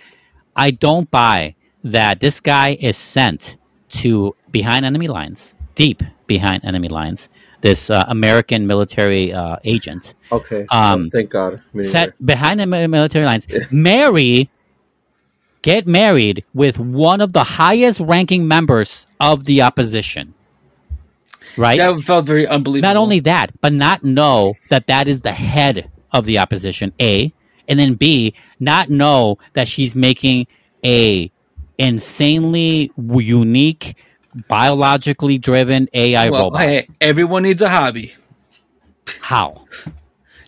[0.57, 3.57] I don't buy that this guy is sent
[4.01, 7.28] to behind enemy lines, deep behind enemy lines.
[7.67, 10.67] This uh, American military uh, agent okay.
[10.71, 11.55] um, Oh, thank God.
[11.75, 11.89] Me neither.
[11.89, 14.49] set behind the military lines, marry,
[15.62, 20.34] get married with one of the highest ranking members of the opposition.
[21.57, 21.80] Right?
[21.80, 22.88] That felt very unbelievable.
[22.88, 26.93] not only that, but not know that that is the head of the opposition.
[27.01, 27.33] A,
[27.67, 30.47] and then B, not know that she's making
[30.84, 31.33] a
[31.79, 33.97] insanely unique,
[34.49, 36.61] biologically driven AI well, robot.
[36.63, 38.14] hey, everyone needs a hobby.
[39.21, 39.64] How?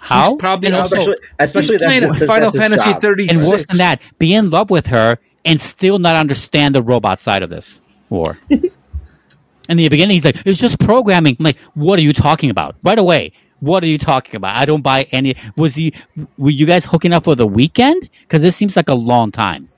[0.01, 0.37] How?
[0.37, 3.01] probably and, also- also, especially especially He's that's, since Final that's Fantasy job.
[3.01, 6.83] thirty and worse than that, be in love with her and still not understand the
[6.83, 8.39] robot side of this war.
[8.49, 12.77] in the beginning, he's like, "It's just programming." I'm like, "What are you talking about?"
[12.83, 14.57] Right away, what are you talking about?
[14.57, 15.37] I don't buy any.
[15.57, 15.93] Was he?
[16.37, 18.09] Were you guys hooking up for the weekend?
[18.23, 19.69] Because this seems like a long time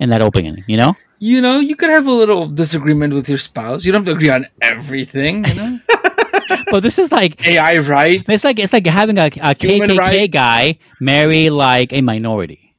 [0.00, 0.64] in that opening.
[0.66, 0.96] You know?
[1.24, 3.84] You know, you could have a little disagreement with your spouse.
[3.84, 5.44] You don't have to agree on everything.
[5.44, 5.78] You know,
[6.72, 8.28] but this is like AI rights.
[8.28, 10.32] It's like it's like having a, a KKK rights.
[10.32, 12.74] guy marry like a minority,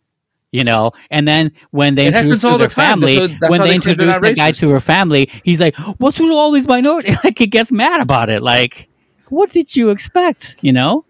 [0.51, 0.91] you know.
[1.09, 2.99] And then when they It introduce to all their the time.
[2.99, 5.77] family, That's what- that's when they they introduce the guy to her family, he's like,
[5.99, 8.41] "What's with all these minorities?" Like he gets mad about it.
[8.43, 8.89] Like,
[9.29, 10.57] what did you expect?
[10.59, 11.05] You know.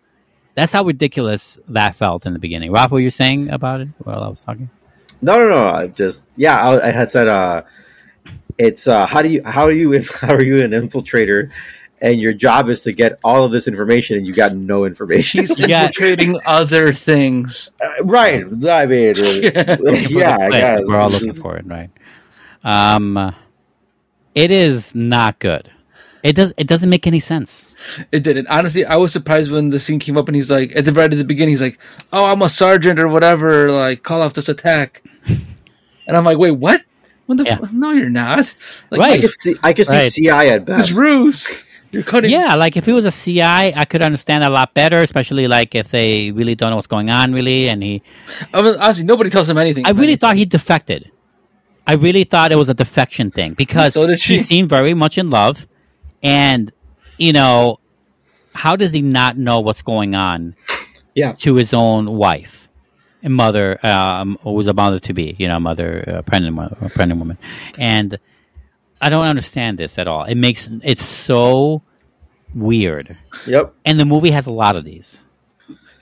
[0.56, 2.72] That's how ridiculous that felt in the beginning.
[2.72, 4.70] Rob, what were you saying about it while I was talking?
[5.24, 5.68] No, no, no.
[5.68, 6.62] I just yeah.
[6.62, 7.64] I, I had said uh,
[8.58, 11.50] it's uh, how do you how are you how are you an infiltrator,
[12.02, 15.42] and your job is to get all of this information, and you got no information.
[15.42, 17.72] He's You got- infiltrating other things.
[17.82, 18.44] Uh, right?
[18.68, 19.78] I mean, uh,
[20.10, 21.90] yeah, I guess we're all looking for it, right?
[22.64, 23.34] Um,
[24.36, 25.70] it is not good.
[26.24, 26.54] It does.
[26.56, 27.74] It doesn't make any sense.
[28.14, 28.48] It didn't.
[28.48, 31.12] Honestly, I was surprised when the scene came up and he's like, at the right
[31.12, 31.78] at the beginning, he's like,
[32.14, 33.70] "Oh, I'm a sergeant or whatever.
[33.72, 35.04] Like, call off this attack."
[36.08, 36.82] and I'm like, "Wait, what?
[37.26, 37.44] What the?
[37.46, 37.60] Yeah.
[37.64, 38.54] F- no, you're not.
[38.92, 39.22] Like, I Right.
[39.22, 40.12] could see, I could see Right.
[40.12, 40.80] CI at best.
[40.80, 41.00] It's best.
[41.00, 41.50] ruse.
[41.92, 42.32] You're cutting.
[42.32, 45.76] Yeah, like if it was a CI, I could understand a lot better, especially like
[45.76, 47.70] if they really don't know what's going on, really.
[47.70, 48.02] And he,
[48.54, 49.86] I mean, honestly, nobody tells him anything.
[49.86, 51.12] I really thought he defected.
[51.86, 54.34] I really thought it was a defection thing because So she.
[54.34, 55.68] he seemed very much in love,
[56.24, 56.72] and
[57.20, 57.80] you know,
[58.56, 60.56] how does he not know what's going on
[61.14, 62.63] Yeah, to his own wife and
[63.24, 66.90] mother, um, who was a mother to be, you know, mother, uh, pregnant, mo- a
[66.90, 67.38] pregnant woman,
[67.78, 68.18] and
[69.02, 70.24] I don't understand this at all.
[70.26, 71.82] It makes it's so
[72.54, 73.74] weird, yep.
[73.86, 75.26] and the movie has a lot of these.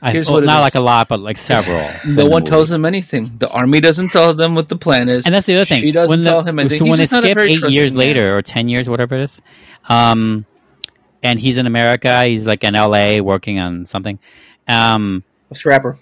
[0.04, 0.62] I, Here's well, what not is.
[0.62, 1.78] like a lot, but like several.
[1.78, 3.38] No in the one tells him anything.
[3.38, 5.26] The army doesn't tell them what the plan is.
[5.26, 5.82] And that's the other thing.
[5.82, 6.80] She doesn't when the, tell him anything.
[6.80, 8.00] So when they just skip eight years man.
[8.00, 9.42] later or ten years, whatever it is,
[9.88, 10.48] um,
[11.22, 13.22] and he's in America, he's like in L.A.
[13.22, 14.18] working on something,
[14.68, 16.00] um, A scrapper.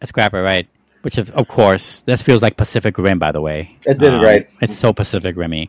[0.00, 0.68] A scrapper, right?
[1.02, 3.76] Which, of, of course, this feels like Pacific Rim, by the way.
[3.84, 4.46] It did it Um, right.
[4.62, 5.68] It's so Pacific Rimmy.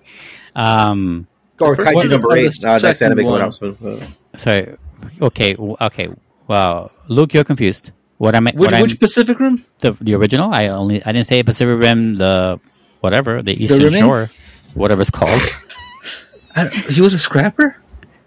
[0.56, 1.28] Um,
[1.60, 2.54] Or first Kaiju one number eight.
[2.64, 3.78] Uh, next second anime coming out soon.
[3.84, 4.06] Uh,
[4.38, 4.78] so,
[5.22, 6.10] okay, okay.
[6.48, 7.92] Well, Luke, you're confused.
[8.18, 8.52] What am I?
[8.52, 9.66] which, what I'm, which Pacific Rim?
[9.80, 10.54] the the original?
[10.54, 12.16] I only I didn't say Pacific Rim.
[12.16, 12.60] The
[13.02, 14.04] whatever the Eastern Rimming?
[14.04, 14.30] Shore,
[14.74, 15.42] whatever it's called.
[16.56, 17.76] I he was a scrapper.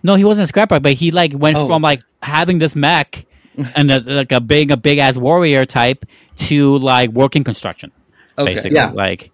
[0.03, 1.67] No, he wasn't a scrapper, but he like went Oh.
[1.67, 3.25] from like having this mech
[3.75, 6.05] and a, like a big a big ass warrior type
[6.37, 7.93] to like working construction.
[8.37, 8.55] Okay.
[8.55, 8.91] Basically, Yeah.
[8.91, 9.31] like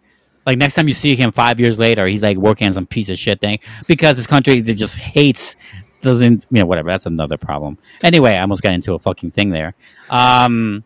[0.46, 3.08] like next time you see him five years later, he's like working on some piece
[3.10, 5.56] of shit thing because his country that just hates
[6.02, 6.90] doesn't you know whatever.
[6.90, 7.78] That's another problem.
[8.02, 9.74] Anyway, I almost got into a fucking thing there.
[10.10, 10.84] Um,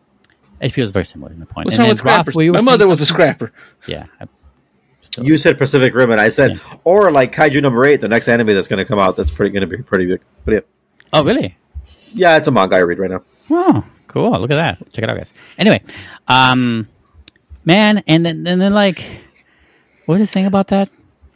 [0.61, 1.65] it feels very similar in the point.
[1.65, 2.27] What's And wrong with scrappers?
[2.27, 3.51] Ralph, what you were My saying- mother was a scrapper.
[3.87, 4.05] yeah.
[4.19, 4.25] I-
[5.21, 8.47] you said Pacific Rim, and I said, or like Kaiju number eight, the next anime
[8.47, 9.15] that's going to come out.
[9.15, 10.21] That's pretty going to be pretty big.
[10.45, 10.59] But yeah,
[11.11, 11.57] Oh, really?
[12.13, 13.21] Yeah, it's a manga I read right now.
[13.51, 14.31] Oh, cool!
[14.39, 14.91] Look at that.
[14.93, 15.33] Check it out, guys.
[15.57, 15.81] Anyway,
[16.27, 16.87] um,
[17.65, 19.03] man, and then and then like,
[20.05, 20.89] what was I saying about that?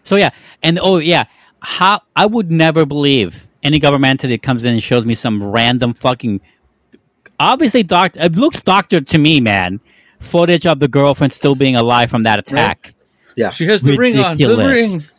[0.03, 0.29] So yeah,
[0.61, 1.23] and oh yeah,
[1.59, 5.93] how I would never believe any government entity comes in and shows me some random
[5.93, 6.41] fucking,
[7.39, 8.21] obviously doctor.
[8.21, 9.79] It looks doctored to me, man.
[10.19, 12.93] Footage of the girlfriend still being alive from that attack.
[13.35, 14.37] Yeah, She has the ring on.
[14.37, 14.57] The ring.
[14.67, 15.13] Ridiculous.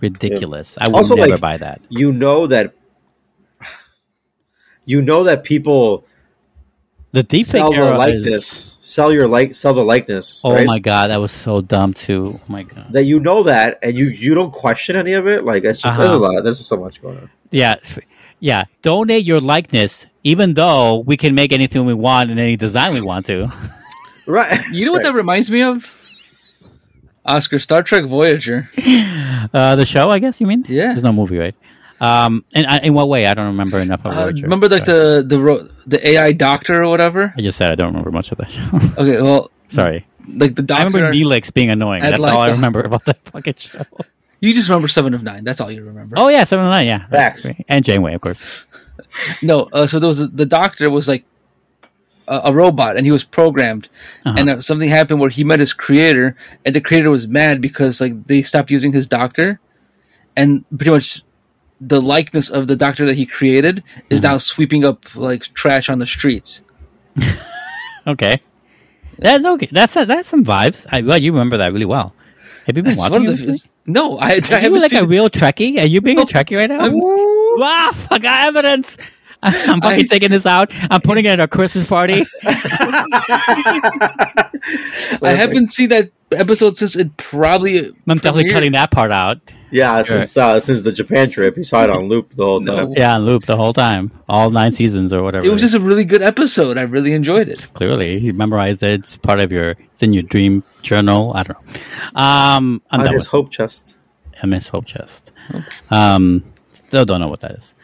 [0.00, 0.78] Ridiculous.
[0.80, 1.80] I would Also, never like- buy that.
[1.88, 2.74] you know that.
[4.86, 6.04] You know that people
[7.12, 8.78] The deep sell the era likeness, is.
[8.80, 10.40] sell your like, sell the likeness.
[10.44, 10.66] Oh right?
[10.66, 12.38] my god, that was so dumb too.
[12.40, 12.86] Oh my god.
[12.92, 15.44] That you know that, and you you don't question any of it.
[15.44, 16.32] Like it's just there's a Uh-huh.
[16.34, 16.44] lot.
[16.44, 17.30] There's just so much going on.
[17.50, 17.76] Yeah,
[18.40, 18.64] yeah.
[18.82, 23.00] Donate your likeness, even though we can make anything we want and any design we
[23.02, 23.52] want to.
[24.26, 24.60] Right.
[24.72, 25.94] You know what that reminds me of?
[27.24, 28.68] Oscar, Star Trek Voyager.
[29.54, 30.64] Uh, the show, I guess you mean?
[30.68, 30.86] Yeah.
[30.88, 31.54] There's no movie, right?
[32.00, 33.26] Um, and I- in what way?
[33.26, 34.98] I don't remember enough of Uh, remember like Sorry.
[35.22, 37.32] the the ro- the AI doctor or whatever?
[37.36, 38.62] I just said I don't remember much of that show.
[39.02, 40.06] Okay, well, Sorry.
[40.28, 40.82] like the doctor.
[40.82, 42.02] I remember Neelix being annoying.
[42.02, 43.82] That's like all I remember about that fucking show.
[44.40, 45.44] You just remember Seven of Nine.
[45.44, 46.14] That's all you remember.
[46.18, 46.86] Oh yeah, Seven of Nine.
[46.86, 47.46] Yeah, Facts.
[47.68, 48.42] And Janeway, of course.
[49.42, 51.24] No, uh, so there was the doctor was like
[52.28, 53.88] a, a robot, and he was programmed,
[54.26, 54.36] Uh-huh.
[54.38, 56.36] and uh, something happened where he met his creator,
[56.66, 59.58] and the creator was mad because like they stopped using his doctor,
[60.36, 61.22] and pretty much
[61.80, 64.32] the likeness of the doctor that he created is Mm-hmm.
[64.32, 66.62] now sweeping up like trash on the streets.
[68.06, 68.40] Okay.
[69.18, 69.68] That's okay.
[69.72, 70.86] That's that's some vibes.
[70.92, 72.14] I, well, you remember that really well.
[72.66, 75.28] Have you been That's watching the, no, I, I Are you haven't like a real
[75.30, 75.80] Trekkie?
[75.80, 76.80] Are you being a Trekkie right now?
[76.80, 77.00] I'm-
[77.58, 78.96] Wow, I got evidence.
[79.70, 80.72] I'm fucking I- taking this out.
[80.90, 82.24] I'm putting it at a Christmas party.
[85.22, 87.86] I haven't seen that episode since it probably.
[88.08, 89.38] I'm definitely cutting that part out.
[89.70, 92.76] Yeah, since uh, since the Japan trip, you saw it on loop the whole time.
[92.76, 92.94] No.
[92.96, 95.44] Yeah, on loop the whole time, all nine seasons or whatever.
[95.46, 96.78] It was just a really good episode.
[96.78, 97.66] I really enjoyed it.
[97.74, 99.00] clearly you memorized it.
[99.00, 99.70] It's part of your.
[99.92, 101.32] It's in your dream journal.
[101.34, 101.80] I don't know.
[102.20, 103.96] Um, I'm On done his with hope chest.
[104.42, 105.32] I miss Hope Chest.
[105.90, 107.74] Um, still don't know what that is.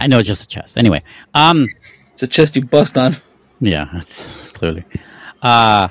[0.00, 0.78] I know it's just a chest.
[0.78, 1.02] Anyway,
[1.34, 1.66] um,
[2.12, 3.16] It's a chest you bust on.
[3.60, 4.02] Yeah,
[4.52, 4.84] clearly.
[5.42, 5.88] Uh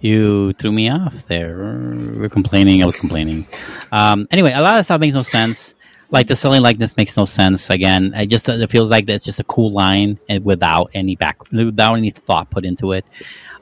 [0.00, 1.56] you threw me off there.
[1.58, 2.82] We're complaining.
[2.82, 3.46] I was complaining.
[3.90, 5.74] Um, anyway, a lot of stuff makes no sense.
[6.10, 7.68] Like the selling likeness makes no sense.
[7.68, 11.50] Again, it just it feels like it's just a cool line and without any back,
[11.52, 13.04] without any thought put into it.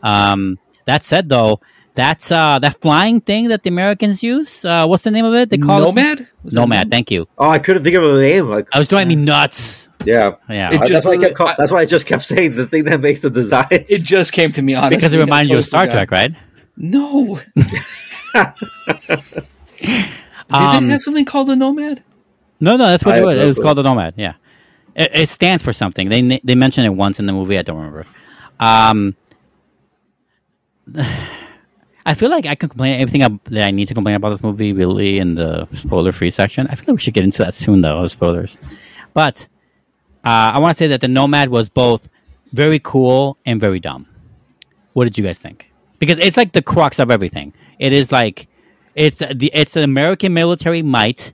[0.02, 1.60] Um, that said, though,
[1.96, 4.64] That's uh, that flying thing that the Americans use.
[4.64, 5.48] Uh, what's the name of it?
[5.50, 6.20] They call Nomad?
[6.20, 6.54] it Nomad.
[6.54, 6.90] Nomad.
[6.90, 7.26] Thank you.
[7.38, 8.46] Oh, I couldn't think of the name.
[8.48, 9.88] Like, I was driving me nuts.
[10.04, 11.36] yeah, Yeah, It just that's why I really- kept.
[11.36, 13.66] Call, I- that's why I just kept saying the thing that makes the designs.
[13.70, 14.96] It just came to me honestly.
[14.98, 15.86] because it I reminds you of Star.
[15.88, 16.32] Trek, right?
[16.76, 17.40] No.
[19.80, 20.04] Did
[20.50, 22.02] Um, they have something called a Nomad?
[22.60, 23.38] No, no, that's what I it was.
[23.38, 24.14] It was called a Nomad.
[24.18, 24.34] Yeah,
[24.94, 26.08] it, it stands for something.
[26.10, 27.58] They they mentioned it once in the movie.
[27.58, 28.04] I don't remember.
[28.60, 29.16] Um,
[32.06, 34.42] I feel like I can complain everything I, that I need to complain about this
[34.42, 36.68] movie really in the spoiler free section.
[36.68, 38.58] I feel like we should get into that soon though, the spoilers.
[39.12, 39.48] But
[40.24, 42.08] uh, I want to say that the Nomad was both
[42.52, 44.06] very cool and very dumb.
[44.92, 45.72] What did you guys think?
[45.98, 47.52] Because it's like the crux of everything.
[47.80, 48.46] It is like
[48.94, 51.32] it's the it's an American military might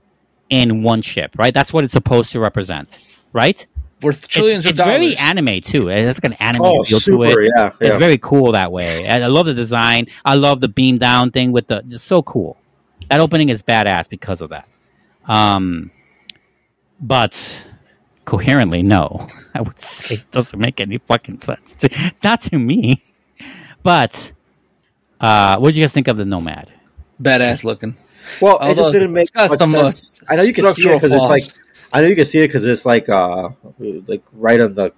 [0.49, 1.53] in one ship, right?
[1.53, 2.99] That's what it's supposed to represent,
[3.31, 3.65] right?
[4.03, 4.99] Worth trillions it's, it's of dollars.
[4.99, 5.89] very anime too.
[5.89, 7.31] It's like an anime oh, feel super!
[7.31, 7.51] to it.
[7.55, 9.05] Yeah, It's very cool that way.
[9.05, 10.07] And I love the design.
[10.25, 11.83] I love the beam down thing with the.
[11.89, 12.57] It's so cool.
[13.09, 14.67] That opening is badass because of that.
[15.25, 15.91] Um,
[16.99, 17.65] but
[18.25, 21.73] coherently, no, I would say it doesn't make any fucking sense.
[21.75, 23.03] To, not to me.
[23.83, 24.31] But
[25.19, 26.71] uh, what did you guys think of the Nomad?
[27.21, 27.97] Badass looking.
[28.41, 30.23] Well, it just didn't make much some, uh, sense.
[30.27, 31.62] I know you can see it because it's like flaws.
[31.93, 33.49] I know you can see it because it's like uh
[34.07, 34.93] like right on the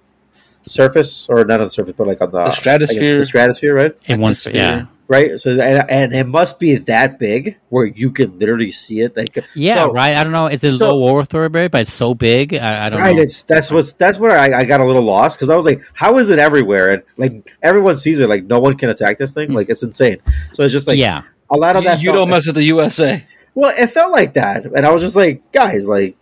[0.66, 3.12] surface or not on the surface, but like on the The stratosphere.
[3.14, 3.96] like the stratosphere, right?
[4.06, 4.52] In one, Atmosphere.
[4.54, 5.38] yeah, Right.
[5.38, 9.16] So and, and it must be that big where you can literally see it.
[9.16, 10.16] Like yeah, so- right.
[10.16, 10.46] I don't know.
[10.46, 12.54] It's a so- low Earth orbit, but it's so big.
[12.54, 13.22] I, I don't Right, know.
[13.22, 15.82] it's that's what's that's where I, I got a little lost because I was like,
[15.92, 16.90] how is it everywhere?
[16.94, 19.52] And like everyone sees it, like no one can attack this thing.
[19.52, 20.16] Like it's insane.
[20.54, 22.00] So it's just like yeah, a lot of You, that.
[22.00, 23.22] you felt- don't mess with the USA.
[23.54, 26.14] Well, it felt like that, and I was just like, guys, like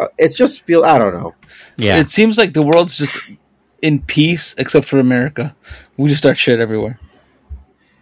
[0.00, 0.82] Uh, it's just feel.
[0.84, 1.34] I don't know.
[1.76, 2.00] yeah.
[2.00, 3.32] It seems like the world's just
[3.82, 5.54] in peace except for America.
[5.98, 6.98] We just start shit everywhere.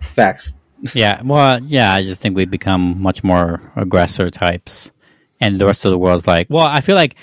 [0.00, 0.52] Facts.
[0.94, 4.92] Yeah, well, yeah, I just think we become much more aggressor types,
[5.40, 7.16] and the rest of the world's like, well, I feel like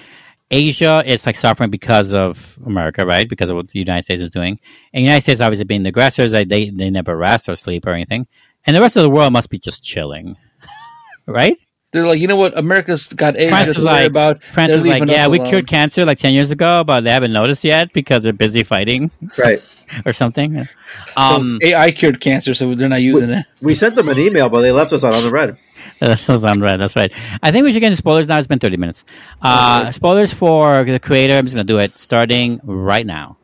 [0.52, 3.30] Asia is like suffering because of America, right?
[3.30, 4.60] Because of what the United States is doing,
[4.94, 7.88] and the United States obviously being the aggressors, like, they they never rest or sleep
[7.88, 8.28] or anything,
[8.66, 10.36] and the rest of the world must be just chilling,
[11.26, 11.58] right?
[11.96, 12.58] They're like, you know what?
[12.58, 14.44] America's got Asia France to is worry like, about.
[14.44, 17.10] France They're is like, yeah, we alone." cured cancer like ten years ago, but they
[17.10, 19.60] haven't noticed yet because they're busy fighting Right.
[20.06, 20.66] or something.
[20.66, 20.70] So
[21.16, 23.46] Um, AI cured cancer, so they're not using it.
[23.62, 25.56] We sent them an email, but they left us out on the red.
[26.00, 26.82] That's on red.
[26.82, 27.14] That's right.
[27.42, 28.38] I think we should get into spoilers now.
[28.38, 29.06] It's been 30 minutes.
[29.42, 31.36] Uh, spoilers for the creator.
[31.36, 33.38] I'm just going to do it starting right now.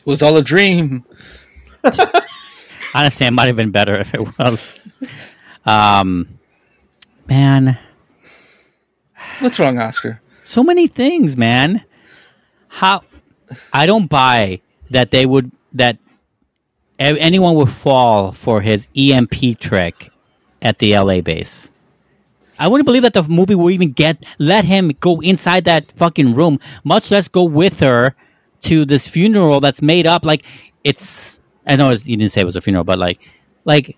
[0.00, 1.04] It was all a dream.
[2.96, 4.74] Honestly, it might have been better if it was.
[5.66, 6.38] Um,
[7.28, 7.78] man,
[9.40, 10.20] What's wrong, Oscar?
[10.42, 11.84] so many things, man.
[12.68, 13.02] How
[13.72, 14.60] I don't buy
[14.90, 15.98] that they would that
[16.98, 20.08] anyone would fall for his EMP trick
[20.62, 21.68] at the LA base.
[22.58, 26.34] I wouldn't believe that the movie will even get let him go inside that fucking
[26.34, 28.14] room, much less go with her
[28.62, 30.24] to this funeral that's made up.
[30.24, 30.44] Like
[30.82, 33.20] it's, I know you didn't say it was a funeral, but like,
[33.64, 33.96] like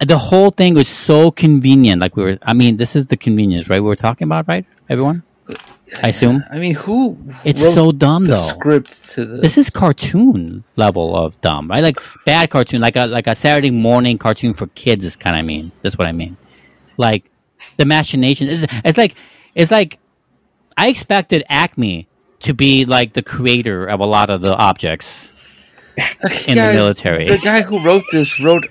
[0.00, 2.00] the whole thing was so convenient.
[2.00, 3.80] Like we were, I mean, this is the convenience, right?
[3.80, 4.66] We were talking about, right?
[4.88, 5.22] Everyone,
[6.02, 7.18] I assume I mean, who?
[7.44, 8.36] it's so dumb the though.
[8.36, 9.40] script to this.
[9.40, 11.82] This is cartoon level of dumb, right?
[11.82, 15.44] Like bad cartoon, like a like a Saturday morning cartoon for kids is kind of
[15.44, 15.72] mean.
[15.82, 16.36] That's what I mean.
[16.96, 17.30] Like
[17.76, 19.14] the machination is it's like
[19.54, 19.98] it's like
[20.76, 22.08] I expected Acme
[22.40, 25.31] to be like the creator of a lot of the objects
[26.48, 27.26] in the military.
[27.28, 28.68] The guy who wrote this wrote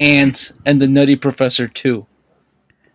[0.00, 2.06] Antz and the Nutty Professor too.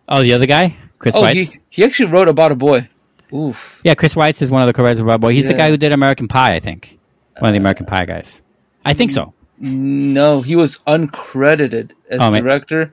[0.08, 1.34] Oh, the other guy, Chris Oh, Weitz.
[1.52, 2.88] he, he actually wrote about a boy.
[3.32, 3.80] Oof.
[3.82, 5.32] Yeah, Chris Weitz is one of the co-writers of Rob Boy.
[5.32, 6.98] He's the guy who did American Pie, I think.
[7.38, 8.42] One of the American Pie guys.
[8.84, 9.32] I think so.
[9.58, 12.92] No, he was uncredited as Oh, director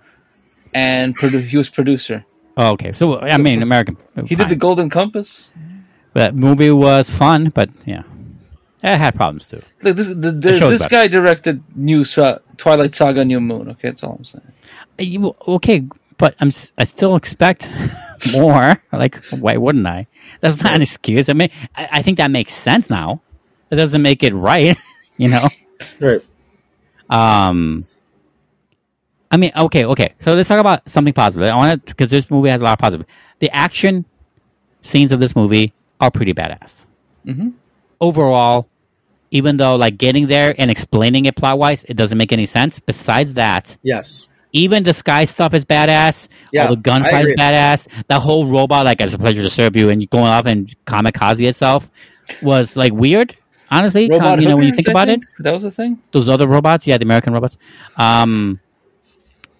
[0.73, 2.25] and produ- he was producer.
[2.57, 2.91] Oh, okay.
[2.93, 3.97] So I mean, American.
[4.25, 4.43] He Pie.
[4.43, 5.51] did the Golden Compass.
[6.13, 8.03] That movie was fun, but yeah,
[8.83, 9.61] it had problems too.
[9.83, 10.89] Look, this the, the, The this better.
[10.89, 13.69] guy directed New Sa- Twilight Saga New Moon.
[13.69, 14.43] Okay, that's all I'm saying.
[14.99, 15.83] Uh, you- Okay,
[16.17, 17.71] but I'm s- I still expect
[18.33, 18.81] more.
[18.91, 20.07] Like, why wouldn't I?
[20.41, 21.29] That's not an excuse.
[21.29, 23.21] I mean, I, I think that makes sense now.
[23.69, 24.77] It doesn't make it right,
[25.17, 25.47] you know.
[25.99, 26.21] Right.
[27.09, 27.83] Um,
[29.31, 30.13] I mean, okay, okay.
[30.19, 31.49] So let's talk about something positive.
[31.49, 33.05] I want to because this movie has a lot of positive.
[33.39, 34.05] The action
[34.81, 36.85] scenes of this movie are pretty badass.
[37.25, 37.53] Mhm.
[38.01, 38.67] Overall,
[39.31, 42.79] even though like getting there and explaining it plot wise, it doesn't make any sense.
[42.79, 44.27] Besides that, Yes.
[44.51, 46.27] even the sky stuff is badass.
[46.51, 47.87] Yeah, all the gunfight is badass.
[48.07, 51.47] The whole robot, like, it's a pleasure to serve you, and going off and kamikaze
[51.47, 51.89] itself
[52.41, 53.35] was like weird.
[53.71, 55.23] honestly, Robot you know, when you think I about think?
[55.23, 55.97] it, that was a thing.
[56.11, 57.57] those other robots, yeah, the American robots,
[57.97, 58.59] um,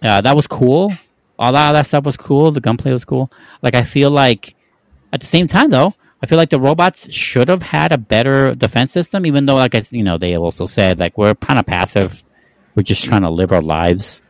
[0.01, 0.91] uh, that was cool.
[1.39, 2.51] All that, that stuff was cool.
[2.51, 3.31] The gunplay was cool.
[3.61, 4.53] Like, I feel like
[5.13, 5.93] at the same time, though,
[6.23, 9.73] I feel like the robots should have had a better defense system, even though, like,
[9.73, 12.23] I, you know, they also said, like, we're kind of passive.
[12.75, 14.21] We're just trying to live our lives.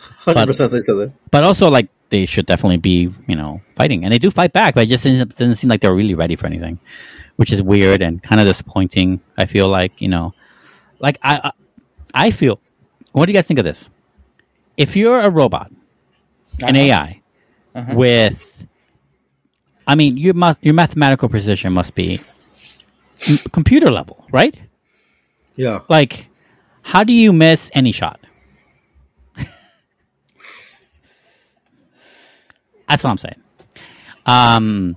[0.00, 1.12] Hundred percent, they said that.
[1.30, 4.04] But also, like, they should definitely be, you know, fighting.
[4.04, 6.36] And they do fight back, but it just doesn't, doesn't seem like they're really ready
[6.36, 6.78] for anything,
[7.36, 9.20] which is weird and kind of disappointing.
[9.36, 10.34] I feel like, you know,
[11.00, 11.50] like, I, I
[12.14, 12.60] I feel,
[13.12, 13.90] what do you guys think of this?
[14.76, 15.70] If you're a robot,
[16.62, 16.84] an Uh-huh.
[16.84, 17.22] AI,
[17.74, 17.94] Uh-huh.
[17.94, 18.66] with,
[19.86, 22.20] I mean, your, your mathematical precision must be
[23.52, 24.54] computer level, right?
[25.54, 25.80] Yeah.
[25.88, 26.28] Like,
[26.82, 28.20] how do you miss any shot?
[32.88, 33.42] That's what I'm saying.
[34.26, 34.96] Um,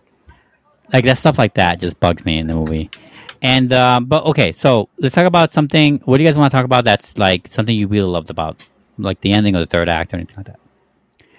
[0.92, 2.90] like that stuff like that just bugs me in the movie.
[3.42, 6.02] And um, but okay, so let's talk about something.
[6.06, 6.84] What do you guys want to talk about?
[6.84, 8.68] That's like something you really loved about,
[8.98, 10.60] like the ending of the third act or anything like that.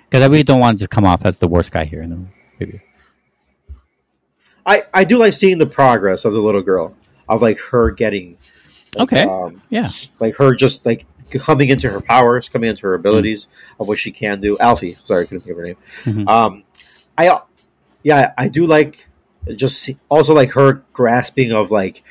[0.09, 2.11] Because I really don't want to just come off as the worst guy here in
[2.11, 2.25] the
[2.59, 2.81] movie.
[4.67, 6.97] I, I do like seeing the progress of the little girl
[7.29, 8.37] of like her getting
[8.95, 9.23] like, Okay.
[9.23, 9.89] um, Yeah.
[10.19, 14.11] like her just like coming into her powers coming into her abilities of what she
[14.11, 14.57] can do.
[14.59, 15.77] Alphie sorry I couldn't think of her name.
[16.03, 16.29] Mhm.
[16.29, 16.65] um
[17.17, 17.39] I
[18.03, 19.09] yeah I do like
[19.55, 22.03] just see, also like her grasping of like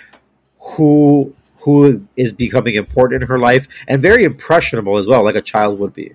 [0.78, 5.42] who who is becoming important in her life and very impressionable as well like a
[5.42, 6.14] child would be.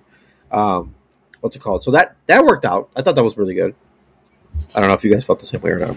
[0.51, 0.95] Um
[1.41, 1.83] what's it called?
[1.83, 2.89] So that that worked out.
[2.95, 3.75] I thought that was really good
[4.75, 5.95] I don't know if you guys felt the same way or not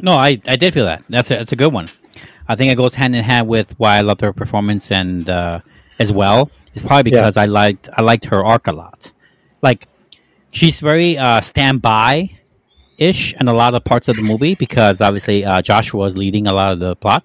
[0.00, 1.02] No, I, I did feel that.
[1.08, 1.88] That's a, that's a good one.
[2.48, 5.60] I think it goes hand in hand with why I loved her performance and uh,
[5.98, 6.50] as well.
[6.74, 7.20] It's probably Yeah.
[7.22, 9.10] because I liked I liked her arc a lot.
[9.60, 9.86] Like
[10.50, 12.30] she's very uh, standby
[12.96, 16.46] ish in a lot of parts of the movie because obviously uh, Joshua is leading
[16.46, 17.24] a lot of the plot,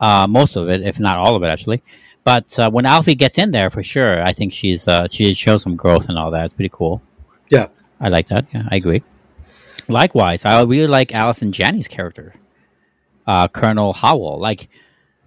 [0.00, 1.82] uh, most of it, if not all of it, actually.
[2.24, 5.62] But uh, when Alphie gets in there, for sure, I think she's uh, she shows
[5.62, 6.46] some growth and all that.
[6.46, 7.00] It's pretty cool.
[7.48, 7.68] yeah
[8.00, 8.46] I like that.
[8.52, 9.02] Yeah, I agree.
[9.88, 12.34] Likewise, I really like Allison Janney's character,
[13.26, 14.38] uh, Colonel Howell.
[14.38, 14.68] Like,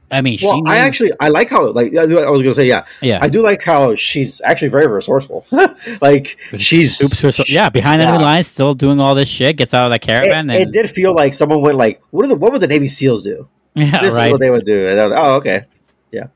[0.09, 0.47] I mean, she.
[0.47, 3.29] Well, I actually I like how like I was going to say yeah yeah, I
[3.29, 5.45] do like how she's actually very resourceful.
[6.01, 8.09] like she's Oops, so- yeah, behind yeah.
[8.09, 9.57] enemy lines, still doing all this shit.
[9.57, 10.49] Gets out of the caravan.
[10.49, 12.87] it and, did feel like someone went like, "What are the what would the Navy
[12.87, 13.49] SEALs do?
[13.75, 14.27] yeah, this right.
[14.27, 15.65] is what they would do." And I was like, "Oh, okay."
[16.11, 16.27] Yeah,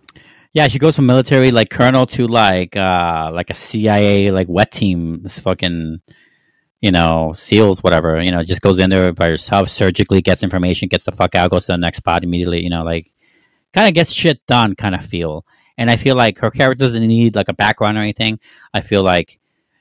[0.53, 4.71] yeah, she goes from military like colonel to like uh like a CIA like wet
[4.71, 5.21] team.
[5.21, 6.01] This fucking
[6.81, 8.21] you know SEALs whatever.
[8.21, 11.51] You know, just goes in there by herself, surgically gets information, gets the fuck out,
[11.51, 12.63] goes to the next spot immediately.
[12.63, 13.11] You know, like
[13.73, 15.45] kind of gets shit done kind of feel.
[15.77, 18.39] And I feel like her character doesn't need like a background or anything.
[18.73, 19.39] I feel like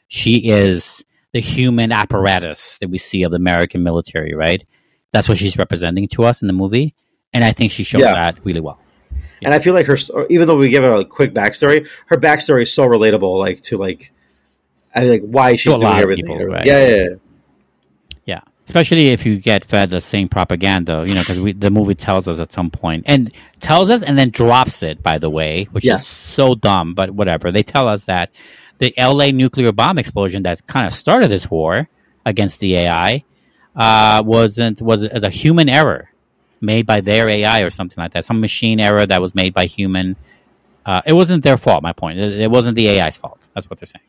[0.08, 4.64] she is the human apparatus that we see of the American military, right?
[5.12, 6.94] That's what she's representing to us in the movie,
[7.32, 8.12] and I think she shows Yeah.
[8.12, 8.78] that really well.
[9.42, 9.96] And I feel like her,
[10.30, 13.38] even though we give her a quick backstory, her backstory is so relatable.
[13.38, 14.12] Like to like,
[14.96, 16.26] I like why she's doing everything.
[16.26, 16.64] people, right?
[16.66, 17.08] Yeah, yeah, yeah.
[18.24, 22.26] Yeah, especially if you get fed the same propaganda, you know, because the movie tells
[22.26, 25.02] us at some point and tells us and then drops it.
[25.02, 26.00] By the way, which Yes.
[26.00, 27.52] is so dumb, but whatever.
[27.52, 28.30] They tell us that
[28.78, 29.30] the L.A.
[29.32, 31.88] nuclear bomb explosion that kind of started this war
[32.24, 33.22] against the AI
[33.76, 36.10] uh, wasn't was as a human error
[36.60, 39.66] made by their AI or something like that, some machine error that was made by
[39.66, 40.16] human.
[40.84, 41.82] Uh, it wasn't their fault.
[41.82, 42.18] My point.
[42.18, 43.38] It, it wasn't the AI's fault.
[43.54, 44.04] That's what they're saying,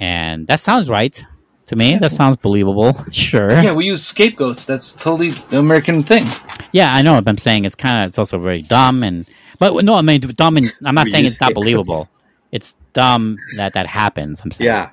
[0.00, 1.24] and that sounds right
[1.66, 1.96] to me.
[1.98, 2.96] That sounds believable.
[3.12, 3.50] Sure.
[3.52, 4.64] Yeah, we use scapegoats.
[4.64, 6.26] That's totally the American thing.
[6.72, 7.20] Yeah, I know.
[7.20, 9.26] But I'm saying it's kind of it's also very dumb and
[9.58, 10.56] but no, I mean dumb.
[10.56, 12.08] And I'm not We saying use it's not believable.
[12.50, 14.40] It's dumb that that happens.
[14.42, 14.66] I'm saying.
[14.66, 14.90] yeah.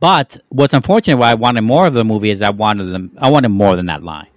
[0.00, 3.10] But what's unfortunate, why I wanted more of the movie is I wanted them.
[3.18, 4.28] I wanted more than that line.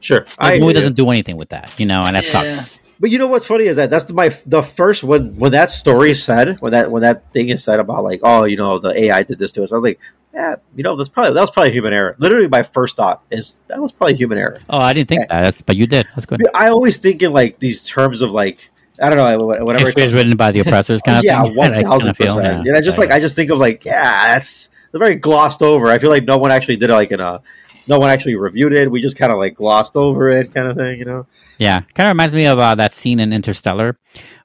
[0.00, 0.72] Sure, The I movie agree.
[0.74, 2.48] doesn't do anything with that, you know, and that Yeah.
[2.48, 2.78] sucks.
[2.98, 6.10] But you know what's funny is that that's my the first when when that story
[6.12, 8.98] is said when that when that thing is said about like oh you know the
[8.98, 10.00] AI did this to us I was like
[10.32, 13.60] yeah you know that's probably that was probably human error literally my first thought is
[13.68, 16.06] that was probably human error Oh, I didn't think that, That's, but you did.
[16.14, 16.42] That's good.
[16.54, 18.70] I always think in like these terms of like
[19.00, 21.54] I don't know whatever it History written by the oppressors, kind of yeah thing.
[21.56, 22.70] one thousand percent yeah.
[22.70, 25.98] and I just like I just think of like yeah that's very glossed over I
[25.98, 27.42] feel like no one actually did it like in a
[27.88, 30.76] no one actually reviewed it we just kind of like glossed over it kind of
[30.76, 31.26] thing you know
[31.58, 33.96] Yeah, kind of reminds me of uh, that scene in Interstellar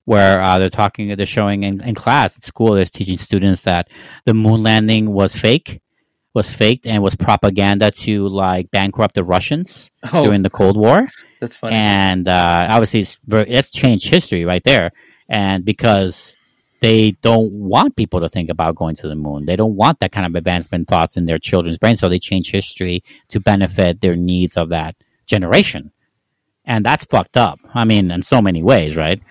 [0.06, 3.90] where uh, they're talking, they're showing in, in class at school, they're teaching students that
[4.26, 5.82] the moon landing was fake,
[6.34, 11.08] was faked, and was propaganda to like bankrupt the Russians Oh, during the Cold War.
[11.42, 11.76] that's funny.
[11.76, 14.92] And uh, obviously, it's very, that's changed history right there.
[15.30, 16.36] And because
[16.82, 20.12] they don't want people to think about going to the moon, they don't want that
[20.12, 24.16] kind of advancement thoughts in their children's brains, so they change history to benefit their
[24.18, 24.96] needs of that
[25.28, 25.92] generation
[26.66, 27.60] and that's fucked up.
[27.74, 29.22] I mean, in so many ways, right?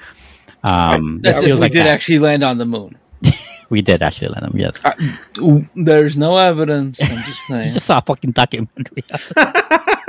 [0.64, 1.92] Um, That's if we like did that.
[1.92, 2.98] actually land on the moon.
[3.70, 7.00] we did actually land on Yes, Uh, There's no evidence.
[7.02, 7.72] I'm just saying.
[7.72, 9.04] just saw a fucking documentary.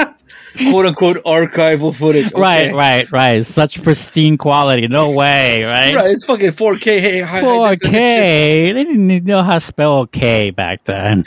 [0.57, 2.27] quote unquote archival footage.
[2.27, 2.41] okay?
[2.41, 3.45] Right, right, right.
[3.45, 4.87] Such pristine quality.
[4.87, 5.95] No way, right?
[5.95, 6.99] Right, it's fucking 4K.
[6.99, 7.93] Hey, high, high Poor definition.
[7.93, 8.71] K.
[8.73, 11.25] They didn't know how to spell K back then.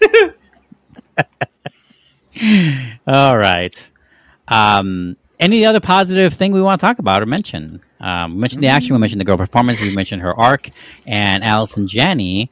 [3.06, 3.74] All right.
[4.48, 7.80] Um, any other positive thing we want to talk about or mention?
[8.00, 10.68] Um, we mentioned the action, we mentioned the girl performance, we mentioned her arc,
[11.06, 12.50] and Allison Janney.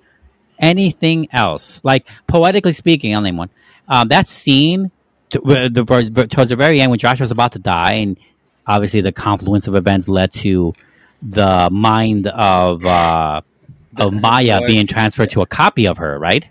[0.59, 1.81] Anything else?
[1.85, 3.51] Like, poetically speaking, I'll name one.
[3.89, 4.91] Um, that scene
[5.33, 8.19] to, the, towards the very end when Josh was about to die, and
[8.67, 10.75] obviously the confluence of events led to
[11.23, 13.41] the mind of uh,
[13.97, 16.47] of Maya being transferred to a copy of her, right?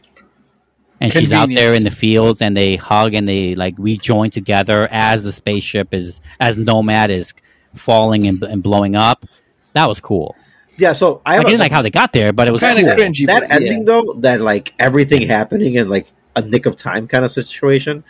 [1.00, 4.88] And she's out there in the fields, and they hug and they like rejoin together
[4.92, 7.34] as the spaceship is as Nomad is
[7.76, 9.26] falling and, and blowing up.
[9.74, 10.36] That was cool.
[10.78, 12.84] Yeah, so I I didn't a, like how they got there, but it was Kinda
[12.84, 12.96] cool.
[12.96, 13.28] cringy.
[13.28, 13.86] that but ending yeah.
[13.86, 18.04] though, that like everything happening in like a nick of time kind of situation,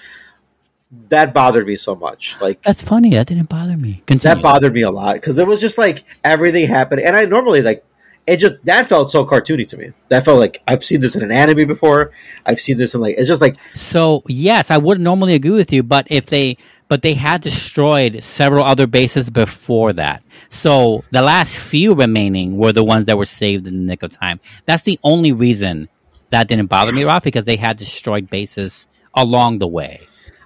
[1.09, 2.35] that bothered me so much.
[2.41, 3.11] Like That's funny.
[3.11, 4.03] That didn't bother me.
[4.05, 4.35] Continue.
[4.35, 7.61] that bothered me a lot because it was just like everything happened, and I normally
[7.61, 7.85] like
[8.27, 8.37] it.
[8.37, 9.93] Just that felt so cartoony to me.
[10.09, 12.11] That felt like I've seen this in an anime before.
[12.45, 15.71] I've seen this in like it's just like So yes, I would normally agree with
[15.71, 16.57] you, but if they
[16.89, 20.23] but they had destroyed several other bases before that.
[20.49, 24.11] So the last few remaining were the ones that were saved in the nick of
[24.11, 24.41] time.
[24.65, 25.87] That's the only reason
[26.31, 30.01] that didn't bother me, Rob, because they had destroyed bases along the way.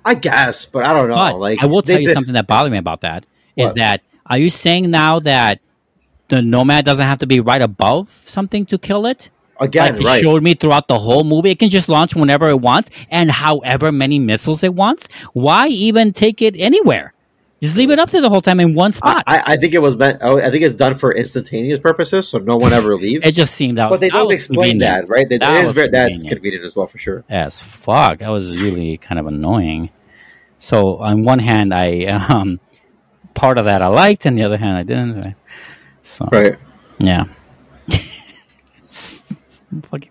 [0.06, 1.16] I guess, but I don't know.
[1.16, 3.26] But like I will tell they you something that bothered me about that
[3.56, 5.60] is that are you saying now that
[6.28, 9.30] the nomad doesn't have to be right above something to kill it?
[9.60, 10.22] again, like it right?
[10.22, 11.52] showed me throughout the whole movie.
[11.52, 15.08] It can just launch whenever it wants and however many missiles it wants.
[15.34, 17.14] Why even take it anywhere?
[17.62, 19.24] Just leave it up there the whole time in one spot.
[19.26, 20.20] I I think it was meant.
[20.22, 23.26] Oh, I think it's done for instantaneous purposes, so no one ever leaves.
[23.26, 23.86] it just seemed that.
[23.86, 25.08] but was, they don't explain convenient.
[25.08, 25.28] that, right?
[25.30, 27.24] That, That is very, that's convenient as well, for sure.
[27.30, 29.90] As fuck, that was really kind of annoying.
[30.66, 32.60] So on one hand, I um,
[33.36, 35.36] part of that I liked, and the other hand I didn't.
[36.02, 36.56] So Right.
[36.98, 37.26] yeah.
[38.88, 40.10] Fucking.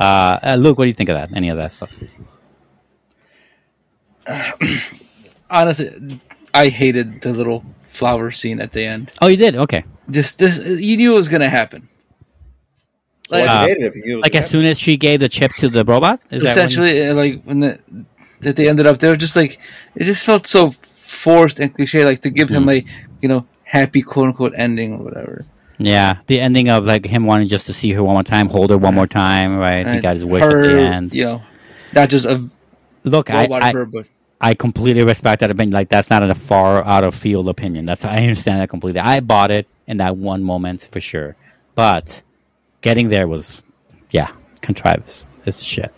[0.00, 1.36] Uh, uh, Luke, what do you think of that?
[1.36, 1.92] Any of that stuff?
[5.50, 6.18] Honestly,
[6.52, 9.12] I hated the little flower scene at the end.
[9.20, 9.54] Oh, you did.
[9.56, 9.84] Okay.
[10.10, 11.88] Just this, you knew it was gonna happen.
[13.30, 14.96] Like, Well, Uh, hated it if you knew it Like gonna as soon as she
[14.96, 17.78] gave the chip to the robot, is that when- essentially, uh, like when the
[18.42, 19.58] that they ended up there, just like
[19.94, 22.04] it just felt so forced and cliche.
[22.04, 22.72] Like to give him Mhm.
[22.72, 22.84] a
[23.20, 25.44] you know happy quote unquote ending or whatever.
[25.78, 28.70] Yeah, the ending of like him wanting just to see her one more time, hold
[28.70, 29.86] her one more time, right?
[29.86, 31.14] He got his wish her, at the end.
[31.14, 31.42] You know,
[31.92, 32.44] not just a
[33.04, 34.06] Look, I, I, her, but
[34.40, 35.72] I completely respect that opinion.
[35.72, 37.84] Like that's not a far out of field opinion.
[37.86, 39.00] That's I understand that completely.
[39.00, 41.34] I bought it in that one moment for sure,
[41.74, 42.22] but
[42.80, 43.60] getting there was,
[44.10, 45.26] yeah, contrivance.
[45.46, 45.92] It's shit.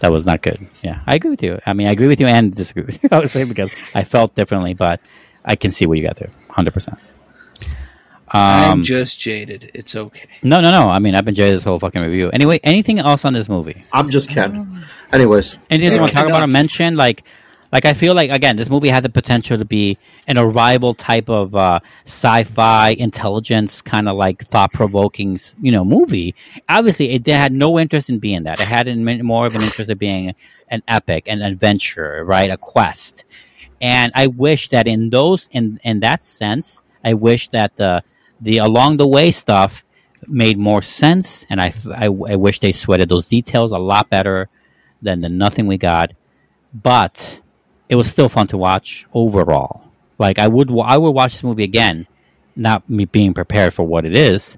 [0.00, 0.58] That was not good.
[0.82, 1.58] Yeah, I agree with you.
[1.66, 3.08] I mean, I agree with you and disagree with you.
[3.12, 5.00] I would say because I felt differently, but
[5.44, 6.98] I can see what you got there, hundred percent.
[8.28, 9.70] I'm Um, just jaded.
[9.74, 10.26] It's okay.
[10.42, 10.88] no, no, no.
[10.88, 12.30] I mean, I've been jaded this whole fucking review.
[12.30, 13.84] Anyway, anything else on this movie?
[13.92, 14.84] I'm just Ken.
[15.12, 16.50] Anyways, Anything you want to talk about or Enough.
[16.50, 16.96] mention?
[16.96, 17.22] Like,
[17.74, 19.98] like I feel like again, this movie has the potential to be
[20.28, 26.36] an arrival type of uh, sci-fi intelligence kind of like thought-provoking, you know, movie.
[26.68, 28.60] Obviously, it had no interest in being that.
[28.60, 28.86] It had
[29.24, 30.34] more of an interest in being
[30.68, 33.24] an epic, an adventure, right, a quest.
[33.80, 38.04] And I wish that in those, in in that sense, I wish that the
[38.40, 39.84] the along the way stuff
[40.28, 44.48] made more sense, and I, I, I wish they sweated those details a lot better
[45.02, 46.12] than the nothing we got.
[46.72, 47.40] But
[47.88, 49.90] it was still fun to watch overall.
[50.18, 52.06] Like I would, I would watch this movie again,
[52.56, 54.56] not me being prepared for what it is.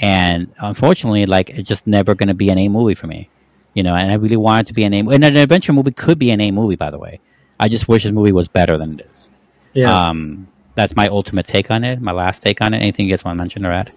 [0.00, 3.28] And unfortunately, like it's just never going to be an A movie for me,
[3.74, 3.94] you know.
[3.94, 4.98] And I really wanted to be an A.
[5.00, 7.20] And an adventure movie could be an A movie, by the way.
[7.58, 9.30] I just wish this movie was better than it is.
[9.72, 10.08] yeah.
[10.08, 10.46] Um,
[10.76, 12.00] that's my ultimate take on it.
[12.00, 12.76] My last take on it.
[12.76, 13.90] Anything you guys want to mention or add?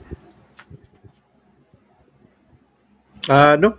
[3.29, 3.77] uh, no.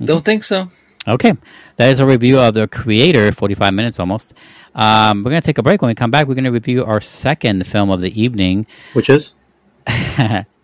[0.00, 0.70] Don't think so.
[1.08, 1.34] Okay,
[1.76, 3.30] that is a review of the creator.
[3.30, 4.34] Forty-five minutes almost.
[4.74, 5.80] Um, we're gonna take a break.
[5.80, 8.66] When we come back, we're gonna review our second film of the evening.
[8.92, 9.34] Which is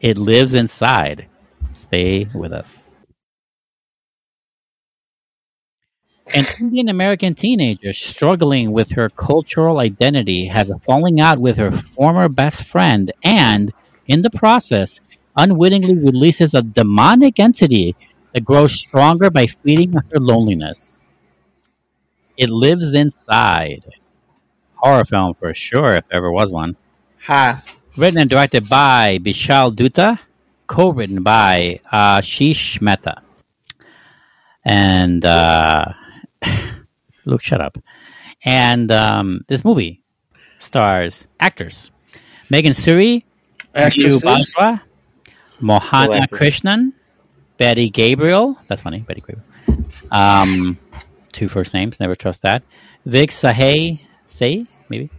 [0.00, 1.28] it lives inside.
[1.72, 2.90] Stay with us.
[6.34, 11.70] An Indian American teenager struggling with her cultural identity has a falling out with her
[11.70, 13.72] former best friend and,
[14.06, 14.98] in the process,
[15.36, 17.94] unwittingly releases a demonic entity
[18.32, 21.00] that grows stronger by feeding on her loneliness.
[22.36, 23.84] It lives inside.
[24.74, 26.76] horror film for sure, if there ever was one.
[27.26, 27.62] Ha.
[27.96, 30.18] Written and directed by Vishal Dutta,
[30.66, 33.22] co-written by uh, Sheesh Mehta,
[34.64, 35.84] and uh,
[37.26, 37.78] Luke, shut up.
[38.44, 40.02] And um, this movie
[40.58, 41.90] stars actors
[42.50, 43.24] Megan Suri,
[43.74, 44.22] Actresses?
[44.22, 44.80] Bajwa,
[45.60, 46.26] Mohana.
[46.28, 46.92] Krishnan,
[47.62, 48.58] Betty Gabriel.
[48.66, 49.44] That's funny, Betty Gabriel.
[50.10, 50.80] Um,
[51.30, 52.64] two first names, never trust that.
[53.06, 55.10] Vik Sahay, say maybe.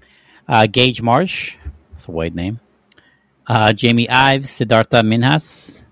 [0.45, 1.55] Uh, Gage Marsh,
[1.91, 2.59] that's a wide name.
[3.47, 5.85] Uh, Jamie Ives, Siddhartha Minhas,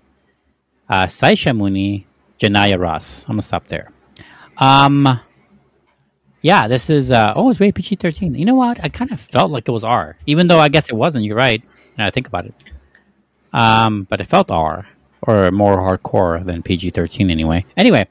[0.90, 2.06] uh, Saisha Muni,
[2.38, 3.24] Janaya Ross.
[3.24, 3.90] I'm gonna stop there.
[4.58, 5.08] Um,
[6.42, 7.10] yeah, this is.
[7.10, 8.38] Uh, oh, it's rated PG-13.
[8.38, 8.78] You know what?
[8.84, 11.24] I kind of felt like it was R, even though I guess it wasn't.
[11.24, 11.64] You're right.
[11.96, 12.72] Now I think about it.
[13.54, 14.86] Um, but it felt R
[15.22, 17.64] or more hardcore than PG-13 anyway.
[17.76, 18.06] Anyway,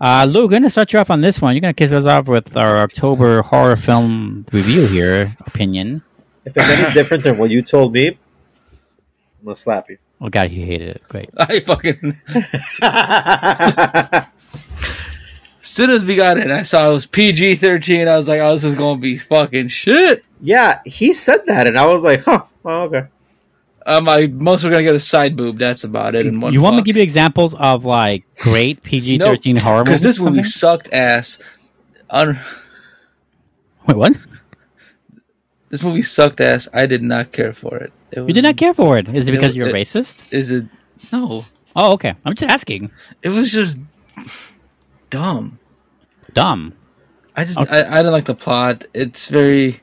[0.00, 1.54] uh, Lou, going to start you off on this one.
[1.54, 6.02] You're going to kick us off with our October horror film review here, opinion.
[6.44, 8.16] If it's any different than what you told me, I'm
[9.44, 9.98] gonna slap you.
[10.20, 11.02] Oh God, he hated it.
[11.08, 11.30] Great.
[11.36, 12.18] I fucking.
[15.60, 18.08] As soon as we got in, I saw it was PG 13.
[18.08, 20.24] I was like, oh, this is going to be fucking shit.
[20.40, 22.44] yeah, he said that, and I was like, huh.
[22.64, 23.06] Oh, okay.
[23.88, 25.58] Um, I most are going to get a side boob.
[25.58, 26.26] That's about it.
[26.26, 29.84] In one you want me to give you examples of like great PG-13 horror movies?
[29.84, 31.38] Because this movie sucked ass.
[32.10, 32.38] Un-
[33.86, 34.12] Wait, what?
[35.70, 36.68] this movie sucked ass.
[36.74, 37.92] I did not care for it.
[38.12, 39.08] it You did not care for it.
[39.08, 40.32] Is it It because was- you're it- racist?
[40.32, 40.66] Is it?
[41.12, 41.44] No.
[41.74, 42.14] Oh, okay.
[42.24, 42.90] I'm just asking.
[43.22, 43.78] It was just
[45.10, 45.58] dumb.
[46.34, 46.74] Dumb.
[47.36, 47.82] I just Okay.
[47.84, 48.84] I, I don't like the plot.
[48.94, 49.80] It's very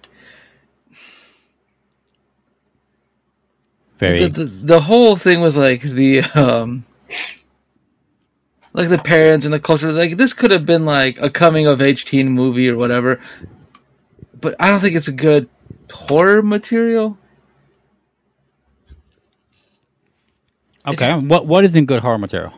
[3.98, 4.28] Very.
[4.28, 6.86] the, the the whole thing with like the um
[8.74, 11.82] like the parents and the culture like this could have been like a coming of
[11.82, 13.22] age teen movie or whatever
[14.40, 15.48] but i don't think it's a good
[15.92, 17.18] horror material
[20.86, 21.14] okay.
[21.14, 22.54] What What isn't good horror material?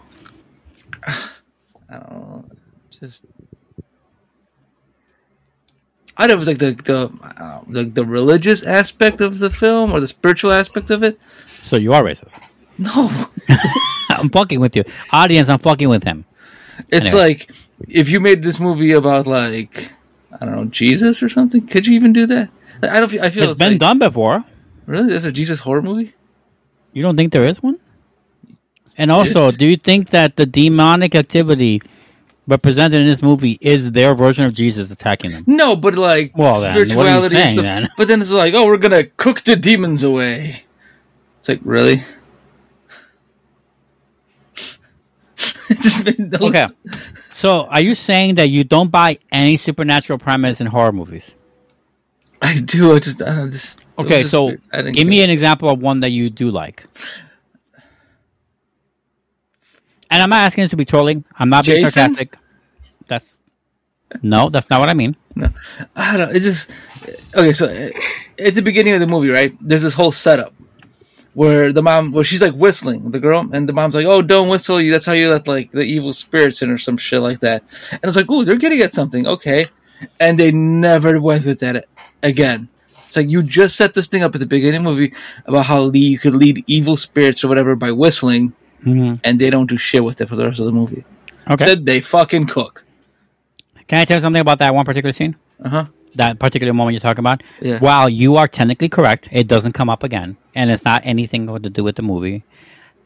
[1.08, 1.30] i
[1.92, 2.46] don't know
[2.90, 3.26] just
[6.18, 9.40] I don't know if it was like the the, uh, the the religious aspect of
[9.40, 11.20] the film or the spiritual aspect of it.
[11.46, 12.40] So you are racist.
[12.78, 13.10] No,
[14.10, 15.50] I'm fucking with you, audience.
[15.50, 16.26] I'm fucking with him.
[16.90, 17.20] It's Anyway.
[17.22, 17.52] like
[17.88, 19.92] if you made this movie about like
[20.40, 21.66] I don't know Jesus or something.
[21.68, 22.50] Could you even do that?
[22.84, 23.10] I don't.
[23.10, 24.44] feel- I feel It's it's, been like, done before.
[24.86, 26.14] Really, there's a Jesus horror movie.
[26.94, 27.80] You don't think there is one?
[28.98, 31.82] And also, do you think that the demonic activity
[32.48, 35.44] represented in this movie is their version of Jesus attacking them?
[35.48, 37.64] No, but like Well, then, what are you spirituality saying, stuff.
[37.64, 37.90] then?
[37.98, 40.64] But then it's like, oh, we're gonna cook the demons away.
[41.40, 42.04] It's like really.
[45.70, 46.68] It's been those- Okay.
[47.34, 51.36] So, are you saying that you don't buy any supernatural premise in horror movies?
[52.42, 52.96] I do.
[52.96, 53.22] I just.
[53.22, 53.84] I don't just.
[54.00, 54.56] Okay, just so.
[54.94, 55.26] Give me it.
[55.26, 56.86] an example of one that you do like.
[60.10, 61.26] And I'm not asking this to be trolling.
[61.38, 61.92] I'm not being Jason?
[61.92, 62.36] sarcastic.
[63.08, 63.38] That's
[64.22, 65.16] no, that's not what I mean.
[65.36, 65.50] No,
[65.96, 66.36] I don't.
[66.36, 66.70] It just
[67.36, 67.54] okay.
[67.54, 67.90] So uh,
[68.40, 69.56] at the beginning of the movie, right?
[69.62, 70.54] There's this whole setup
[71.34, 74.50] where the mom, where she's like whistling, the girl, and the mom's like, "Oh, don't
[74.50, 74.82] whistle!
[74.82, 74.92] You.
[74.92, 78.06] That's how you let like the evil spirits in, or some shit like that." And
[78.06, 79.68] it's like, "Oh, they're getting at something." Okay,
[80.20, 81.86] and they never went with that
[82.24, 82.70] again.
[83.08, 85.14] It's like you just set this thing up at the beginning of the movie
[85.46, 89.20] about how le- you could lead evil spirits or whatever by whistling, Mhm.
[89.24, 91.04] and they don't do shit with it for the rest of the movie.
[91.50, 91.64] Okay.
[91.64, 92.84] Instead, they fucking cook.
[93.88, 95.36] Can I tell you something about that one particular scene?
[95.64, 95.86] Uh huh.
[96.16, 97.44] That particular moment you're talking about?
[97.62, 97.80] Yeah.
[97.80, 101.70] While you are technically correct, it doesn't come up again, and it's not anything to
[101.70, 102.44] do with the movie.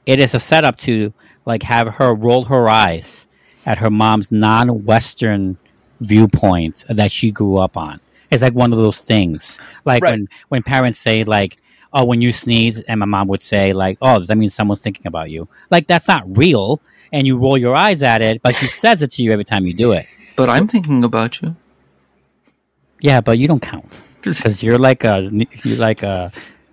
[0.06, 1.14] It is a setup to
[1.45, 3.27] like have her roll her eyes
[3.65, 5.57] at her mom's non-Western
[5.99, 7.99] viewpoint that she grew up on.
[8.31, 10.11] It's like one of those things, like Right.
[10.14, 11.57] when when parents say like,
[11.93, 14.81] "Oh, when you sneeze," and my mom would say like, "Oh, does that mean someone's
[14.81, 16.81] thinking about you?" Like that's not real,
[17.11, 19.65] and you roll your eyes at it, but she says it to you every time
[19.65, 20.05] you do it.
[20.35, 21.55] But I'm thinking about you.
[23.01, 25.30] Yeah, but you don't count because you're like a
[25.63, 26.31] you're like a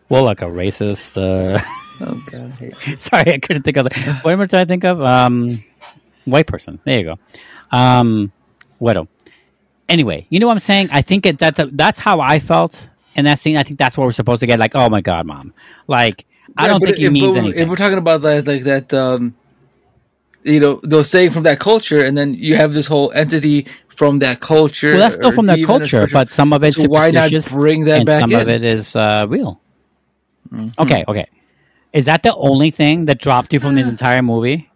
[0.09, 1.17] well like a racist.
[1.17, 1.59] Uh,
[2.01, 2.53] Oh god.
[3.01, 5.03] Sorry, I couldn't think of the, what am I trying to think of?
[5.03, 5.65] Um,
[6.27, 6.79] white person.
[6.85, 7.19] There you go.
[7.77, 8.31] Um,
[8.79, 9.09] widow.
[9.89, 10.91] Anyway, you know what I'm saying?
[10.93, 12.89] I think it, that that's how I felt
[13.19, 13.57] in that scene.
[13.57, 14.59] I think that's what we're supposed to get.
[14.59, 15.53] Like, oh my god, mom!
[15.87, 16.25] Like,
[16.57, 17.63] I Yeah, don't think he if, means but anything.
[17.63, 19.35] If we're talking about that, like that, um,
[20.45, 23.67] you know, those saying from that culture, and then you have this whole entity
[23.97, 24.93] from that culture.
[24.93, 27.99] well, that's still from that culture, but some of it's So why not bring that
[27.99, 28.41] and back some in?
[28.41, 29.61] of it is uh, real.
[30.53, 30.81] Mm-hmm.
[30.81, 31.27] Okay, okay.
[31.93, 34.71] Is that the only thing that dropped you from this entire movie?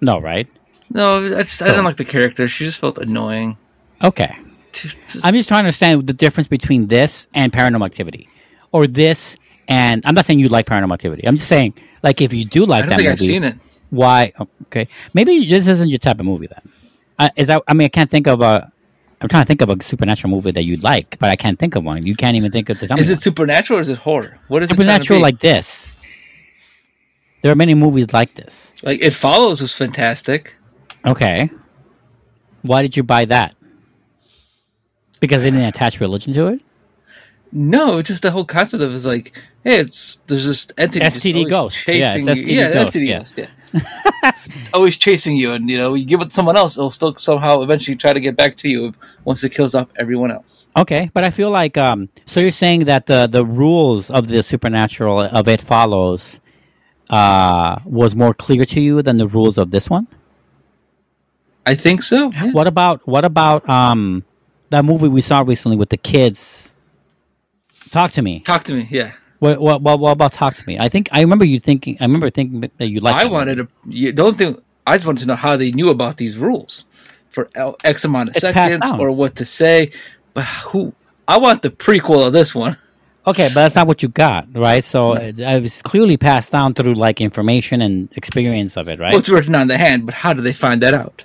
[0.00, 0.46] No, right?
[0.90, 2.48] no, I just I didn't like the character.
[2.48, 3.56] She just felt annoying.
[4.02, 4.36] Okay.
[5.22, 8.28] I'm just trying to understand the difference between this and Paranormal Activity,
[8.72, 9.36] or this
[9.68, 11.26] and I'm not saying you like Paranormal Activity.
[11.26, 13.44] I'm just saying, like, if you do like I don't that think movie, I've seen
[13.44, 13.56] it.
[13.90, 14.32] why?
[14.38, 16.72] oh, Okay, maybe this isn't your type of movie then.
[17.18, 17.62] Uh, is that?
[17.68, 18.70] I mean, I can't think of a.
[19.20, 21.76] I'm trying to think of a supernatural movie that you'd like, but I can't think
[21.76, 22.04] of one.
[22.06, 22.94] You can't even think of the.
[22.98, 24.38] Is it supernatural or is it horror?
[24.48, 25.22] What is supernatural it trying to be?
[25.22, 25.88] like this?
[27.42, 28.72] There are many movies like this.
[28.82, 30.54] like it follows was fantastic.
[31.06, 31.50] Okay,
[32.62, 33.54] why did you buy that?
[35.20, 36.60] Because they didn't attach religion to it.
[37.52, 41.48] No, it's just the whole concept of is like, hey, it's there's this entity STD
[41.48, 41.86] ghost.
[41.88, 42.46] Yeah, it's STD.
[42.46, 43.18] Yeah, ghost, STD yeah.
[43.18, 43.38] ghost.
[43.38, 46.92] Yeah, it's always chasing you, and you know, you give it to someone else, it'll
[46.92, 48.94] still somehow eventually try to get back to you
[49.24, 50.68] once it kills off everyone else.
[50.76, 54.44] Okay, but I feel like um, so you're saying that the the rules of the
[54.44, 56.40] supernatural of it follows
[57.10, 60.06] uh, was more clear to you than the rules of this one.
[61.66, 62.30] I think so.
[62.30, 62.52] yeah.
[62.52, 64.24] What about what about um,
[64.70, 66.74] that movie we saw recently with the kids?
[67.90, 68.40] Talk to me.
[68.40, 68.86] Talk to me.
[68.90, 70.78] Yeah, What, what, what, what about talk to me?
[70.78, 71.96] I think I remember you thinking.
[72.00, 73.20] I remember thinking that you liked.
[73.20, 73.68] I wanted to.
[73.86, 76.84] You don't think I just wanted to know how they knew about these rules
[77.30, 77.48] for
[77.84, 79.92] X amount of It's seconds or what to say.
[80.34, 80.92] But who?
[81.26, 82.76] I want the prequel of this one.
[83.26, 84.82] Okay, but that's not what you got, right?
[84.82, 89.10] So uh, it was clearly passed down through like information and experience of it, right?
[89.10, 91.22] Well, it's written on the hand, but how do they find that out?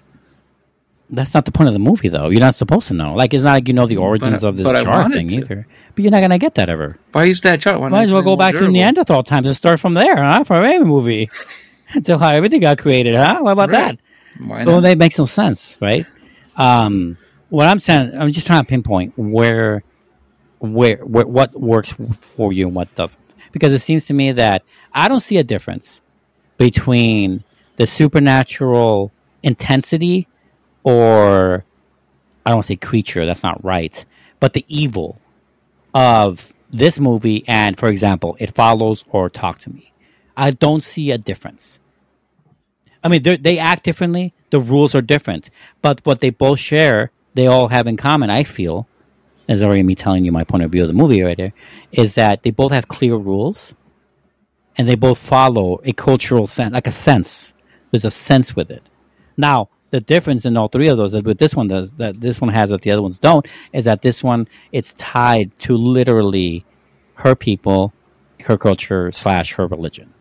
[1.10, 2.30] That's not the point of the movie, though.
[2.30, 3.14] You're not supposed to know.
[3.14, 5.36] Like, it's not like you know the origins I- of this but jar thing to.
[5.38, 5.68] either.
[5.94, 6.98] But you're not gonna get that ever.
[7.12, 7.80] Why is that chart?
[7.80, 8.68] Why Might as well go back to?
[8.70, 10.44] Neanderthal times and start from there, huh?
[10.44, 11.30] For every movie,
[11.94, 13.38] until how everything got created, huh?
[13.42, 13.98] What about Right.
[14.38, 14.46] that?
[14.48, 14.68] Why not?
[14.68, 16.06] Well, that makes no sense, right?
[16.58, 17.18] Um,
[17.50, 19.84] what I'm saying, I'm just trying to pinpoint where,
[20.60, 23.22] where, where, what works for you and what doesn't,
[23.52, 24.64] because it seems to me that
[24.94, 26.02] I don't see a difference
[26.58, 27.44] between
[27.76, 29.12] the supernatural
[29.44, 30.28] intensity
[30.86, 31.66] or
[32.46, 34.06] I don't want to say creature, that's not right,
[34.40, 35.20] but the evil
[35.94, 39.92] of this movie and, for example, It Follows or Talk to Me.
[40.38, 41.80] I don't see a difference.
[43.04, 44.34] I mean, they act differently.
[44.52, 45.50] The rules are different,
[45.82, 48.30] but what they both share, they all have in common.
[48.30, 48.88] I feel,
[49.48, 51.54] as already me telling you my point of view of the movie right there,
[51.92, 53.74] is that they both have clear rules,
[54.78, 57.54] and they both follow a cultural sense, like a sense.
[57.90, 58.84] There's a sense with it.
[59.36, 62.42] Now, the difference in all three of those, that with this one does that this
[62.42, 66.66] one has that the other ones don't, is that this one it's tied to literally
[67.16, 67.94] her people,
[68.42, 70.14] her culture slash her religion.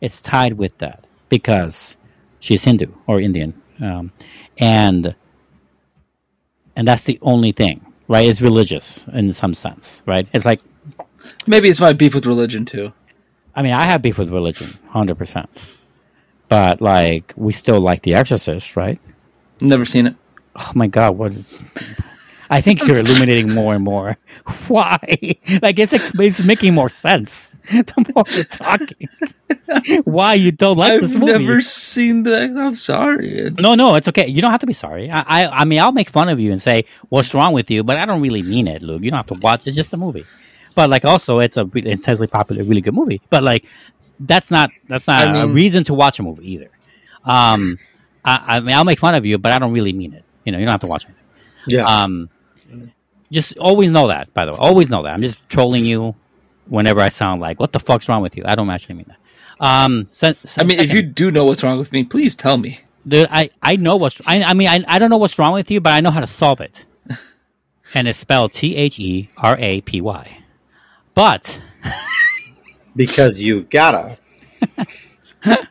[0.00, 1.96] It's tied with that because
[2.40, 4.12] she's Hindu or Indian, um,
[4.58, 5.14] and
[6.76, 8.28] and that's the only thing, right?
[8.28, 10.26] It's religious in some sense, right?
[10.32, 10.60] It's like
[11.46, 12.92] Maybe it's my beef with religion too.
[13.54, 15.50] I mean, I have beef with religion, hundred percent,
[16.50, 19.00] but like we still like The Exorcist, right?
[19.62, 20.16] Never seen it.
[20.56, 21.64] Oh my god, what is
[22.52, 24.18] I think you're illuminating more and more.
[24.68, 24.98] Why?
[25.62, 29.08] Like it's, ex- it's making more sense the more you're talking.
[30.02, 31.32] Why you don't like I've this movie?
[31.32, 32.50] never seen that.
[32.56, 33.50] I'm sorry.
[33.60, 34.26] No, no, it's okay.
[34.26, 35.08] You don't have to be sorry.
[35.08, 37.84] I, I, I mean, I'll make fun of you and say what's wrong with you,
[37.84, 39.00] but I don't really mean it, Luke.
[39.02, 39.64] You don't have to watch.
[39.66, 40.26] It's just a movie.
[40.74, 43.20] But like, also, it's a really intensely popular, really good movie.
[43.30, 43.64] But like,
[44.20, 46.70] that's not that's not I a mean- reason to watch a movie either.
[47.24, 47.78] Um,
[48.24, 50.24] I, I mean, I'll make fun of you, but I don't really mean it.
[50.44, 51.10] You know, you don't have to watch it.
[51.66, 51.84] Yeah.
[51.84, 52.30] Um,
[53.30, 54.32] just always know that.
[54.34, 55.12] By the way, always know that.
[55.14, 56.14] I'm just trolling you
[56.66, 59.16] whenever I sound like, "What the fuck's wrong with you?" I don't actually mean that.
[59.62, 60.06] Um,
[60.56, 62.80] I mean, if you do know what's wrong with me, please tell me.
[63.06, 65.70] Dude, I, I know what's I, I mean I, I don't know what's wrong with
[65.70, 66.84] you, but I know how to solve it.
[67.92, 70.38] And it's spelled T H E R A P Y.
[71.14, 71.60] But
[72.96, 74.16] because you gotta.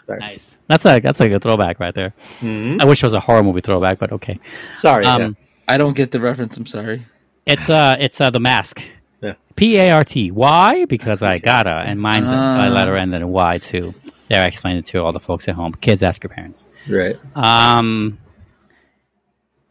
[0.08, 0.56] Nice.
[0.68, 2.14] That's a that's like a throwback right there.
[2.40, 2.82] Mhm.
[2.82, 4.40] I wish it was a horror movie throwback, but okay.
[4.78, 5.06] Sorry.
[5.06, 5.30] Um, yeah.
[5.68, 6.58] I don't get the reference.
[6.58, 7.06] I'm sorry.
[7.46, 8.82] it's uh it's uh the mask.
[9.22, 9.36] Yeah.
[9.56, 10.32] P A R T.
[10.32, 10.86] Why?
[10.86, 12.68] Because I gotta, and mine's Ah.
[12.68, 13.94] a letter and then a Y too.
[14.30, 15.74] There, I explained it to all the folks at home.
[15.74, 16.68] Kids, ask your parents.
[16.90, 17.16] Right.
[17.36, 18.18] Um,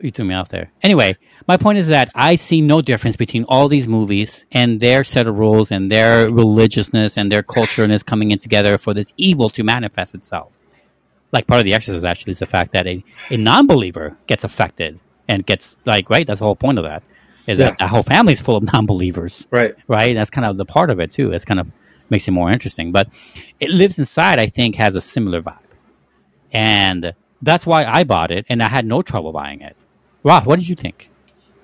[0.01, 0.71] you threw me off there.
[0.83, 1.17] Anyway,
[1.49, 5.27] my point is that I see no difference between all these movies and their set
[5.27, 9.63] of rules and their religiousness and their cultureness coming in together for this evil to
[9.65, 10.57] manifest itself.
[11.33, 15.01] Like part of the exorcist actually is the fact that a, a non-believer gets affected
[15.27, 16.27] and gets like right.
[16.27, 17.03] That's the whole point of that.
[17.47, 17.71] Is Yeah.
[17.71, 19.75] that the whole family is full of non-believers Right.
[19.89, 20.15] right?
[20.15, 21.33] That's kind of the part of it too.
[21.33, 21.67] It's kind of
[22.11, 22.93] makes it more interesting.
[22.93, 23.09] But
[23.59, 24.39] it lives inside.
[24.39, 25.59] I think has a similar vibe,
[26.53, 29.77] and that's why I bought it, and I had no trouble buying it.
[30.25, 31.11] Rob, what did you think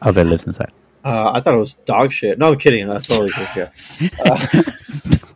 [0.04, 0.72] of it lives inside?
[1.04, 2.38] Uh, I thought it was dog shit.
[2.38, 2.88] No, I'm kidding.
[2.88, 3.70] That's totally yeah.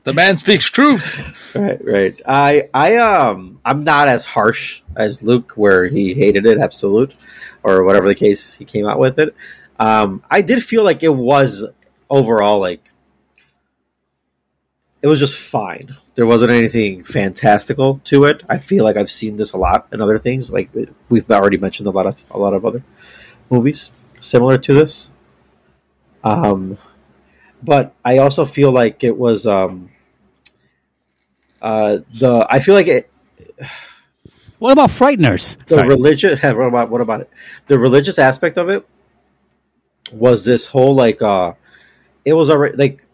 [0.09, 1.21] The man speaks truth.
[1.55, 2.23] Right, right.
[2.27, 7.15] I, I, um, I'm not as harsh as Luke, where he hated it, absolute,
[7.63, 9.35] or whatever the case he came out with it.
[9.79, 11.67] Um, I did feel like it was
[12.09, 12.91] overall like
[15.03, 15.95] it was just fine.
[16.15, 18.43] There wasn't anything fantastical to it.
[18.49, 20.51] I feel like I've seen this a lot in other things.
[20.51, 20.71] Like
[21.11, 22.83] we've already mentioned a lot of a lot of other
[23.51, 23.91] movies
[24.21, 25.11] similar to this.
[26.25, 26.79] Um,
[27.63, 29.91] but I also feel like it was um,
[31.63, 32.47] uh, the.
[32.49, 33.11] I feel like it.
[34.59, 35.57] What about Frighteners?
[35.67, 35.89] The Sorry.
[35.89, 36.39] religion.
[36.43, 37.31] What about what about it?
[37.69, 38.87] The religious aspect of it
[40.13, 41.23] was this whole like.
[41.23, 41.55] uh
[42.25, 43.05] It was already like.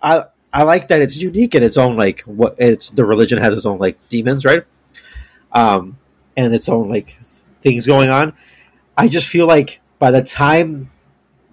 [0.00, 3.52] I I like that it's unique in its own like what it's the religion has
[3.52, 4.64] its own like demons right,
[5.52, 5.98] um,
[6.36, 8.32] and its own like things going on.
[8.96, 10.90] I just feel like by the time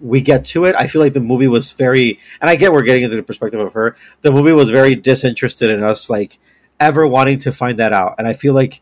[0.00, 2.82] we get to it, I feel like the movie was very, and I get we're
[2.82, 3.96] getting into the perspective of her.
[4.22, 6.38] The movie was very disinterested in us, like
[6.78, 8.80] ever wanting to find that out, and I feel like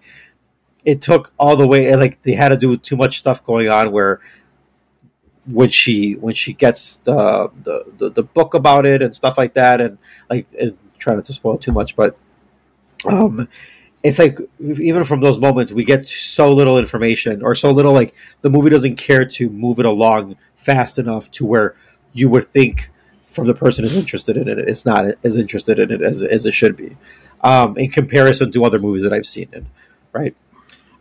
[0.84, 1.94] it took all the way.
[1.96, 4.20] Like they had to do too much stuff going on where
[5.46, 9.54] when she when she gets the the, the, the book about it and stuff like
[9.54, 12.16] that, and like and trying not to spoil too much, but
[13.10, 13.48] um,
[14.04, 18.14] it's like even from those moments we get so little information or so little like
[18.42, 21.74] the movie doesn't care to move it along fast enough to where
[22.12, 22.90] you would think
[23.26, 24.58] from the person is interested in it.
[24.58, 26.96] It's not as interested in it as, as it should be
[27.40, 29.64] um, in comparison to other movies that i've seen it
[30.12, 30.36] right?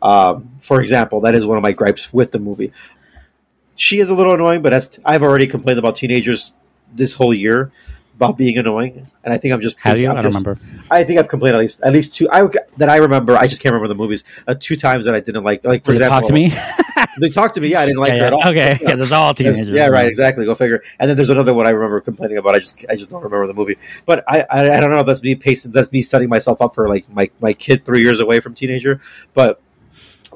[0.02, 2.72] Um, for example that is one of my gripes with the movie.
[3.76, 6.54] She is a little annoying but as i've already complained about teenagers
[6.94, 7.70] this whole year
[8.16, 9.78] about being annoying, and I think I'm just.
[9.80, 10.10] Have you?
[10.10, 10.62] I'm I don't just- remember.
[10.92, 13.36] I think I've complained at least at least two I, that I remember.
[13.36, 14.24] I just can't remember the movies.
[14.48, 15.64] Uh, two times that I didn't like.
[15.64, 16.54] Like for it example, talk to me?
[17.20, 17.68] They talked to me.
[17.68, 18.28] Yeah, I didn't like Yeah, her yeah.
[18.28, 18.48] at all.
[18.50, 19.68] Okay, because it's all teenagers.
[19.68, 20.08] yeah, right.
[20.08, 20.46] Exactly.
[20.46, 20.84] Go figure.
[21.00, 22.56] And then there's another one I remember complaining about.
[22.56, 23.78] I just I just don't remember the movie.
[24.06, 25.00] But I I, I don't know.
[25.00, 25.72] if That's me pacing.
[25.74, 29.00] That's me setting myself up for like my my kid three years away from teenager.
[29.34, 29.62] But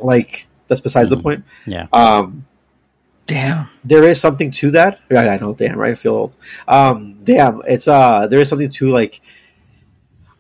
[0.02, 1.24] like that's besides the Mhm.
[1.24, 1.44] point.
[1.66, 1.88] Yeah.
[1.94, 2.46] Um,
[3.28, 3.68] Damn.
[3.84, 5.02] there is something to that.
[5.12, 5.54] Right, I know.
[5.54, 5.92] Damn, right.
[5.92, 6.36] I feel old.
[6.68, 9.22] Um, damn, it's uh, there is something to like.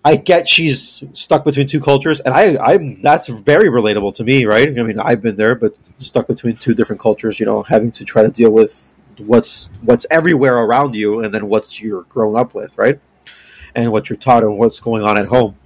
[0.05, 4.45] I get she's stuck between two cultures, and I, I'm that's very relatable to me,
[4.45, 4.67] right?
[4.67, 7.41] I mean, I've been there, but stuck between two different cultures.
[7.41, 11.49] You know, having to try to deal with what's what's everywhere around you, and then
[11.49, 13.01] what's you're grown up with, right?
[13.75, 15.57] And what you're taught, and what's going on at home.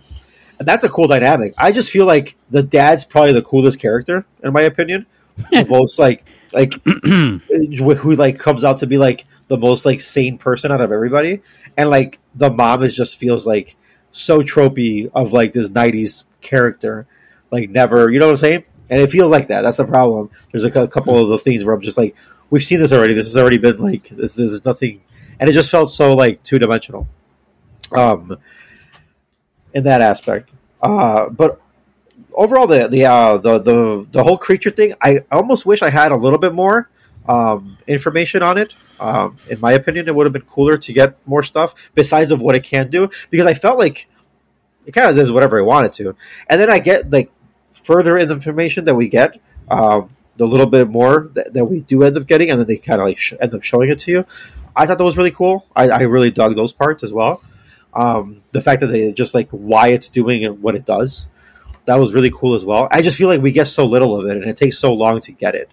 [0.57, 1.53] And that's a cool dynamic.
[1.57, 5.05] I just feel like the dad's probably the coolest character, in my opinion.
[5.67, 10.71] most like like who like comes out to be like the most like sane person
[10.71, 11.41] out of everybody.
[11.77, 13.75] And like the mom is just feels like
[14.11, 17.07] so tropey of like this 90s character.
[17.51, 18.63] Like never you know what i'm saying?
[18.89, 19.61] And it feels like that.
[19.61, 20.29] That's the problem.
[20.51, 22.15] There's a, cou- couple of the things where i'm just like
[22.49, 23.13] we've seen this already.
[23.13, 25.01] This has already been like this there's nothing.
[25.39, 27.07] And it just felt so like two-dimensional
[27.95, 28.37] um
[29.73, 30.53] in that aspect.
[30.81, 31.61] Uh but
[32.33, 36.11] overall the the uh the the, the whole creature thing i almost wish i had
[36.11, 36.89] a little bit more
[37.27, 38.73] um, information on it.
[38.99, 42.41] Um, in my opinion, it would have been cooler to get more stuff besides of
[42.41, 44.07] what it can do because I felt like
[44.85, 46.15] it kind of does whatever it wanted to,
[46.49, 47.31] and then I get like
[47.73, 49.39] further in the information that we get,
[49.69, 52.77] um, the little bit more that, that we do end up getting, and then they
[52.77, 54.25] kind of like sh- end up showing it to you.
[54.75, 55.65] I thought that was really cool.
[55.75, 57.43] I, I really dug those parts as well.
[57.93, 61.27] Um, the fact that they just like why it's doing and what it does,
[61.85, 62.87] that was really cool as well.
[62.91, 65.21] I just feel like we get so little of it, and it takes so long
[65.21, 65.69] to get it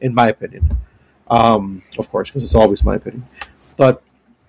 [0.00, 0.78] in my opinion.
[1.28, 3.26] Um, of course, because it's always my opinion.
[3.76, 4.02] But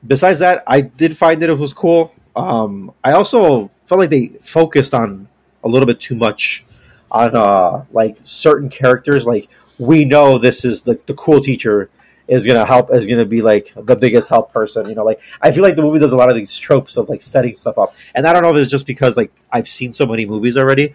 [0.05, 2.13] besides that, I did find that it was cool.
[2.35, 5.27] Um, I also felt like they focused on
[5.63, 6.65] a little bit too much
[7.11, 9.25] on uh, like certain characters.
[9.25, 9.49] Like
[9.79, 11.89] we know this is the the cool teacher
[12.27, 14.87] is gonna help is gonna be like the biggest help person.
[14.89, 17.09] You know, like I feel like the movie does a lot of these tropes of
[17.09, 19.93] like setting stuff up, and I don't know if it's just because like I've seen
[19.93, 20.93] so many movies already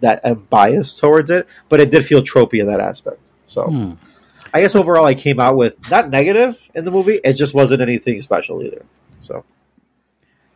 [0.00, 3.20] that I'm biased towards it, but it did feel tropey in that aspect.
[3.46, 3.92] So Hmm.
[4.52, 7.20] I guess overall I came out with not negative in the movie.
[7.22, 8.84] It just wasn't anything special either.
[9.20, 9.44] So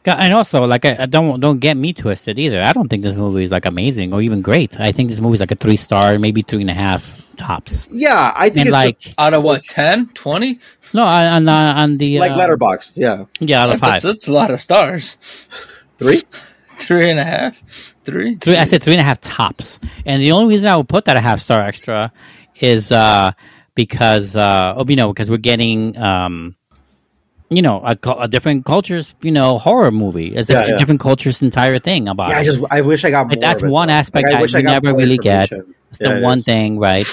[0.05, 2.61] And also, like, I, I don't don't get me twisted either.
[2.61, 4.79] I don't think this movie is like amazing or even great.
[4.81, 7.89] I think this movie is like a three star, maybe three and a half tops.
[7.91, 10.59] yeah, I think And it's like, just Out of what, 10, 20?
[10.95, 12.97] no, on on, uh, on the like uh, Letterboxd.
[12.97, 14.03] Yeah, Yeah, out of That's, five.
[14.03, 15.17] that's a lot of stars.
[15.99, 16.23] three.
[16.81, 17.63] three and a half,
[18.05, 18.35] Three?
[18.37, 19.79] Three, I said three and a half tops.
[20.05, 22.11] And the only reason I would put that a half star extra
[22.61, 23.31] is uh,
[23.77, 26.57] because, uh, oh, you know, because we're getting, um,
[27.51, 30.35] you know, a, a different culture's, you know, horror movie.
[30.35, 30.77] It's a, Yeah, a yeah.
[30.79, 33.31] different culture's entire thing about Yeah, I just I wish I got more.
[33.35, 33.95] Like, that's of one though.
[33.95, 35.53] aspect Like, I that wish I never really get.
[35.93, 36.45] It's Yeah, the one is.
[36.45, 37.07] thing, right,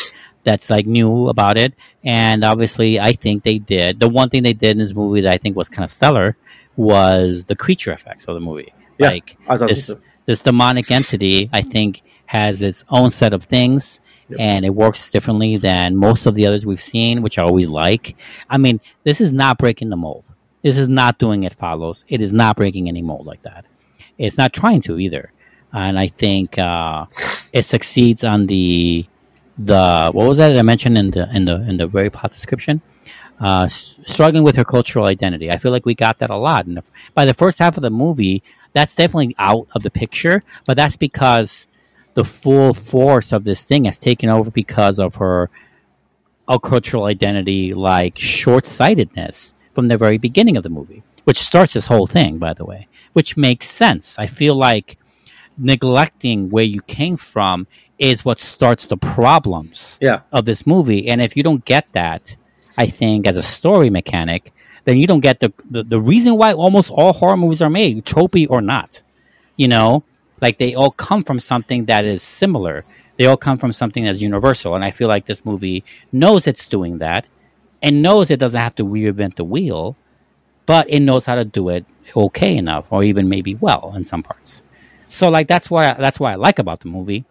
[0.44, 1.74] that's like new about it.
[2.04, 4.00] And obviously, I think they did.
[4.00, 6.36] The one thing they did in this movie that I think was kind of stellar
[6.76, 8.74] was the creature effects of the movie.
[8.98, 10.00] Yeah, Like, this, so.
[10.26, 14.00] this demonic entity, I think, has its own set of things.
[14.38, 18.16] and it works differently than most of the others we've seen, which I always like.
[18.48, 20.32] I mean, this is not breaking the mold.
[20.62, 22.06] This is not doing it follows.
[22.08, 23.66] It is not breaking any mold like that.
[24.20, 25.32] It's not trying to either,
[25.74, 27.06] and I think uh,
[27.54, 29.06] it succeeds on the
[29.58, 32.82] the what was that I mentioned in the in the in the very plot description.
[33.40, 35.50] Uh, struggling with her cultural identity.
[35.50, 36.66] I feel like we got that a lot.
[36.66, 36.78] And
[37.14, 38.44] by the first half of the movie,
[38.74, 40.44] that's definitely out of the picture.
[40.66, 41.66] But that's because
[42.16, 45.50] the full force of this thing has taken over because of her
[46.62, 51.88] cultural identity, like short sightedness from the very beginning of the movie, which starts this
[51.88, 54.20] whole thing, by the way, which makes sense.
[54.20, 54.98] I feel like
[55.60, 57.68] neglecting where you came from
[57.98, 60.22] is what starts the problems Yeah.
[60.32, 61.08] of this movie.
[61.10, 62.36] And if you don't get that,
[62.78, 64.54] I think as a story mechanic,
[64.86, 68.06] then you don't get the, the, the reason why almost all horror movies are made,
[68.06, 69.02] tropey or not.
[69.58, 70.04] You know,
[70.42, 72.86] like they all come from something that is similar.
[73.18, 74.76] They all come from something that's universal.
[74.76, 75.84] And I feel like this movie
[76.14, 77.26] knows it's doing that
[77.82, 79.98] and knows it doesn't have to reinvent the wheel,
[80.66, 84.24] but it knows how to do it okay enough or even maybe well in some
[84.24, 84.64] parts.
[85.10, 87.26] So like that's why I, that's why I like about the movie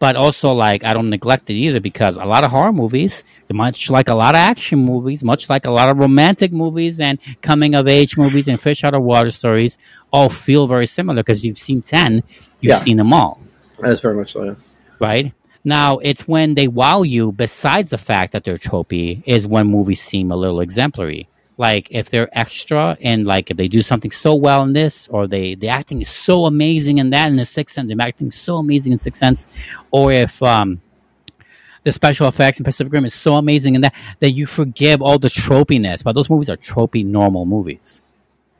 [0.00, 3.90] but also like I don't neglect it either because a lot of horror movies, much
[3.90, 7.74] like a lot of action movies, much like a lot of romantic movies and coming
[7.74, 9.76] of age movies and fish out of water stories,
[10.12, 12.22] all feel very similar because you've seen ten,
[12.60, 12.76] you've Yeah.
[12.76, 13.40] seen them all,
[13.78, 14.44] That's very much so.
[14.44, 14.54] Yeah.
[15.00, 15.32] right?
[15.64, 17.32] Now it's when they wow you.
[17.32, 21.26] Besides the fact that they're tropey, is when movies seem a little exemplary.
[21.58, 25.26] Like if they're extra and like if they do something so well in this, or
[25.26, 28.36] they the acting is so amazing in that in the Sixth Sense, the acting is
[28.36, 29.48] so amazing in Sixth Sense,
[29.90, 30.80] or if um,
[31.82, 35.18] the special effects in Pacific Rim is so amazing in that that you forgive all
[35.18, 36.04] the tropiness.
[36.04, 38.02] But those movies are tropey normal movies,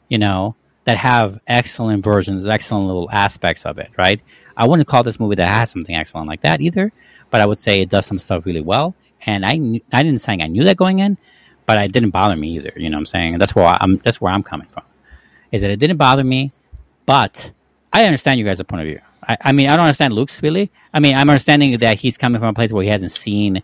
[0.08, 4.20] you know, that have excellent versions, excellent little aspects of it, right?
[4.56, 6.90] I wouldn't call this movie that has something excellent like that either,
[7.30, 8.96] but I would say it does some stuff really well.
[9.24, 11.16] And I I didn't say I knew that going in,
[11.68, 12.72] but it didn't bother me either.
[12.76, 13.34] You know what I'm saying?
[13.34, 14.84] And that's where I'm that's where I'm coming from.
[15.52, 16.50] Is that it didn't bother me,
[17.04, 17.52] but
[17.92, 19.00] I understand you guys' point of view.
[19.22, 20.70] I, I mean, I don't understand Luke's really.
[20.94, 23.62] I mean, I'm understanding that he's coming from a place where he hasn't seen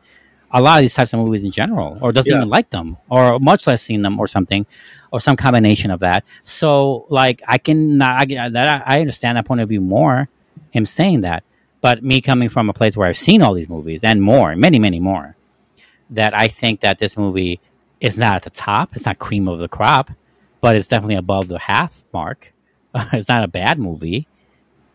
[0.51, 2.37] a lot of these types of movies in general, or doesn't Yeah.
[2.39, 4.67] even like them, or much less seen them, or something,
[5.11, 6.25] or some combination of that.
[6.43, 10.29] So, like, I can I, that I understand that point of view more.
[10.73, 11.43] Him saying that,
[11.81, 14.79] but me coming from a place where I've seen all these movies and more, many,
[14.79, 15.37] many more,
[16.11, 17.61] that I think that this movie
[18.05, 18.95] is not at the top.
[18.95, 20.11] It's not cream of the crop,
[20.61, 22.53] but it's definitely above the half mark.
[23.13, 24.27] it's not a bad movie.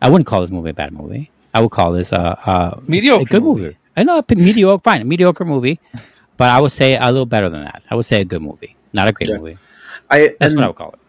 [0.01, 1.31] I wouldn't call this movie a bad movie.
[1.53, 3.61] I would call this a, a Mediocre a good movie.
[3.63, 3.77] movie.
[3.97, 5.79] I know, a mediocre, fine, a mediocre movie,
[6.37, 7.83] but I would say a little better than that.
[7.89, 9.37] I would say a good movie, not a great Yeah.
[9.37, 9.57] movie.
[10.09, 10.99] I That's what I would call it.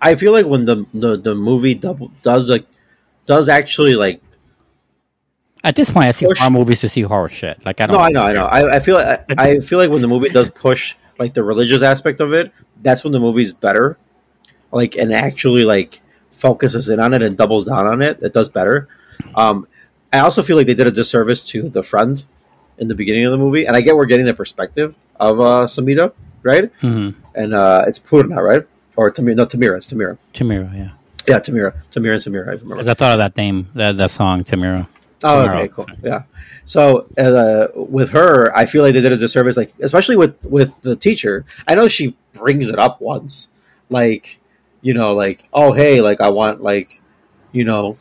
[0.00, 2.66] I feel like when the the, the movie double, does like
[3.26, 4.22] does actually like
[5.62, 7.64] At this point, I see Push- horror movies to see horror shit.
[7.66, 7.96] Like I don't.
[7.96, 10.28] no I know I know I, I feel I, I feel like when the movie
[10.30, 12.50] does push like the religious aspect of it
[12.82, 13.98] that's when the movie's better
[14.72, 16.00] like and actually like
[16.30, 18.88] focuses in on it and doubles down on it it does better
[19.34, 19.66] um
[20.12, 22.24] I also feel like they did a disservice to the friend
[22.78, 25.66] in the beginning of the movie and I get we're getting the perspective of uh
[25.66, 26.12] Samidha
[26.42, 27.14] right Mhm.
[27.34, 28.66] and uh it's Poorna right
[28.96, 30.90] or Tamira no Tamira it's Tamira Tamira, yeah.
[31.28, 34.42] yeah Tamira Tamira and Samira I remember I thought of that name, that, that song,
[34.44, 34.88] Tamira.
[35.22, 35.86] Oh, okay, cool.
[36.02, 36.22] Yeah.
[36.64, 40.80] So uh, with her, I feel like they did a disservice, like especially with with
[40.82, 41.44] the teacher.
[41.66, 43.50] I know she brings it up once,
[43.88, 44.40] like
[44.80, 47.02] you know, like oh hey, like I want like
[47.52, 47.98] you know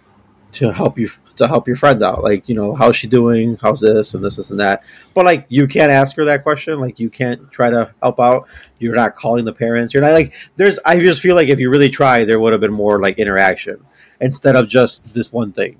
[0.53, 3.81] to help you to help your friend out, like you know how's she doing, how's
[3.81, 4.83] this and this, this and that.
[5.13, 8.47] But like you can't ask her that question, like you can't try to help out.
[8.77, 9.93] You're not calling the parents.
[9.93, 10.79] You're not like there's.
[10.85, 13.83] I just feel like if you really try, there would have been more like interaction
[14.21, 15.77] instead of just this one thing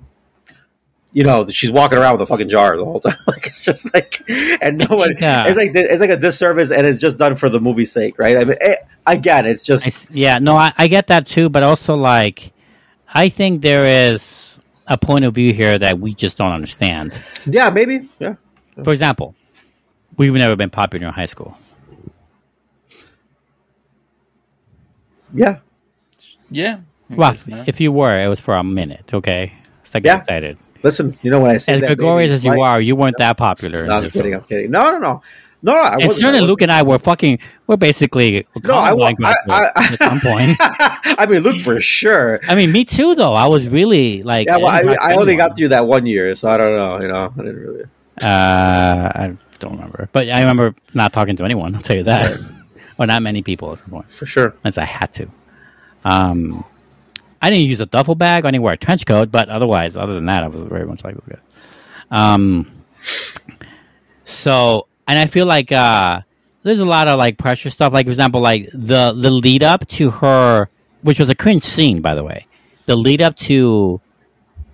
[1.12, 3.16] you know, she's walking around with a fucking jar the whole time.
[3.26, 4.22] like it's just like,
[4.62, 5.16] and no one.
[5.18, 5.46] Yeah.
[5.48, 8.36] It's like it's like a disservice, and it's just done for the movie's sake, right?
[8.36, 8.76] I mean, eh,
[9.06, 12.52] again, it's just It's, yeah, no, I, I get that too, but also like,
[13.12, 17.20] I think there is a point of view here that we just don't understand.
[17.46, 18.34] yeah, maybe, yeah,
[18.84, 19.34] For example,
[20.16, 21.56] we've never been popular in high school.
[25.34, 25.58] yeah,
[26.50, 26.80] Yeah.
[27.08, 29.10] Well, if you were, it was for a minute.
[29.12, 30.18] Okay, let's not Yeah.
[30.18, 30.58] excited.
[30.82, 33.16] Listen, you know when I say As that, gregarious as you like- are, you weren't
[33.18, 33.86] that popular.
[33.86, 34.34] No, I'm just kidding.
[34.34, 34.70] I'm kidding.
[34.70, 35.22] No, no, no,
[35.62, 35.72] no.
[35.78, 36.46] I And wasn't, I certainly.
[36.46, 37.38] Luke and I were fucking.
[37.66, 40.56] We're basically No, I, wa- Columbine I, at some point.
[40.60, 42.40] I, I mean, Luke for sure.
[42.48, 43.14] I mean, me too.
[43.14, 45.68] Though I was really like, Yeah, well, I, didn't talk to I only got through
[45.68, 47.00] that one year, so I don't know.
[47.00, 47.84] You know, I didn't really.
[48.20, 51.74] Uh, I don't remember, but I remember not talking to anyone.
[51.74, 52.38] I'll tell you that,
[52.98, 54.10] or not many people at some point.
[54.10, 54.54] For sure.
[54.64, 55.28] Unless I had to.
[56.04, 56.64] Um,
[57.42, 58.44] I didn't use a duffel bag.
[58.44, 61.04] I didn't wear a trench coat, but otherwise, other than that, I was very much
[61.04, 61.40] like this guys.
[62.10, 62.70] Um,
[64.30, 66.20] So, and I feel like uh,
[66.62, 67.92] there's a lot of like pressure stuff.
[67.92, 70.68] Like, for example, like the the lead up to her,
[71.02, 72.46] which was a cringe scene, by the way.
[72.86, 74.00] The lead up to,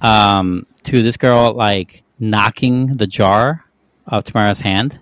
[0.01, 3.65] um, to this girl like knocking the jar
[4.07, 4.99] of Tamara's hand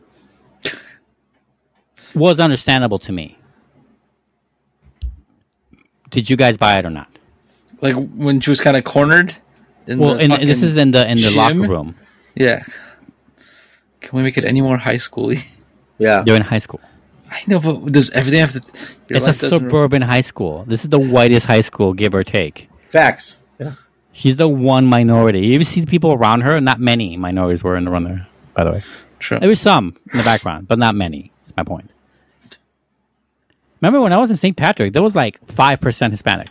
[2.14, 3.36] was understandable to me.
[6.10, 7.08] Did you guys buy it or not?
[7.84, 9.36] Like when she was kind of cornered.
[9.86, 11.36] In Well, the in, this is in the in the gym?
[11.36, 11.94] locker room.
[12.34, 12.64] yeah.
[14.00, 15.44] Can we make it any more high schooly?
[15.98, 16.22] Yeah.
[16.24, 16.80] They're in high school.
[17.30, 18.60] I know, but does everything have to?
[18.60, 20.64] your It's a life doesn't- suburban high school.
[20.66, 22.68] This is the whitest high school, give or take.
[22.88, 23.38] Facts.
[23.60, 23.72] Yeah.
[24.12, 25.40] She's the one minority.
[25.46, 26.60] You ever see the people around her?
[26.60, 28.82] Not many minorities were in the run there, by the way.
[29.20, 29.38] True.
[29.40, 31.30] There was some in the background, but not many.
[31.46, 31.90] That's my point.
[33.80, 34.56] Remember when I was in St.
[34.56, 36.48] Patrick, there was like 5% Hispanic.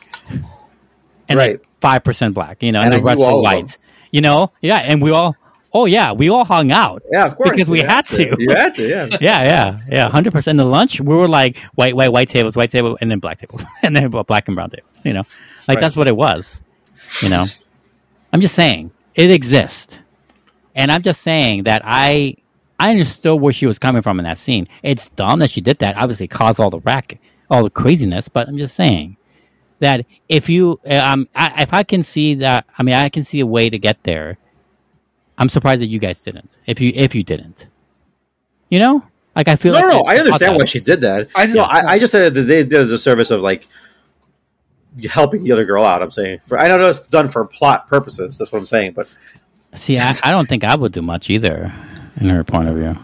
[1.30, 1.60] And Right.
[1.82, 3.78] like 5% black, you know, And and, the rest were white.
[4.12, 4.52] You know?
[4.62, 5.36] Yeah, and we all,
[5.74, 7.02] oh yeah, we all hung out.
[7.12, 7.52] Yeah, of course.
[7.52, 8.36] Because we You had to.
[8.38, 9.06] You had to, yeah.
[9.22, 10.10] Yeah, yeah, yeah.
[10.10, 10.58] Hundred percent.
[10.58, 13.64] The lunch, we were like white, white, white tables, white table, and then black tables,
[13.82, 15.02] and then black and brown tables.
[15.04, 15.24] You know,
[15.68, 15.80] like Right.
[15.80, 16.62] that's what it was.
[17.22, 17.46] You know,
[18.32, 20.00] I'm just saying it exists,
[20.76, 22.36] and I'm just saying that I
[22.80, 24.68] I understood where she was coming from in that scene.
[24.84, 25.96] It's dumb that she did that.
[25.98, 27.20] Obviously, it caused all the racket,
[27.50, 28.30] all the craziness.
[28.30, 29.18] But I'm just saying
[29.84, 33.40] that if you, um, I, if I can see that, I mean, I can see
[33.40, 34.38] a way to get there.
[35.38, 36.58] I'm surprised that you guys didn't.
[36.66, 37.68] If you if you didn't,
[38.70, 39.04] you know,
[39.36, 41.30] like I feel No, like no, they I understand why she did that.
[41.36, 43.68] I I just- no, I, I just said that they did the service of like
[45.10, 46.04] helping the other girl out.
[46.04, 48.38] I'm saying, for, I know it's done for plot purposes.
[48.38, 48.94] That's what I'm saying.
[48.94, 49.08] But
[49.74, 51.74] See, I, I don't think I would do much either,
[52.22, 52.96] in her point of view.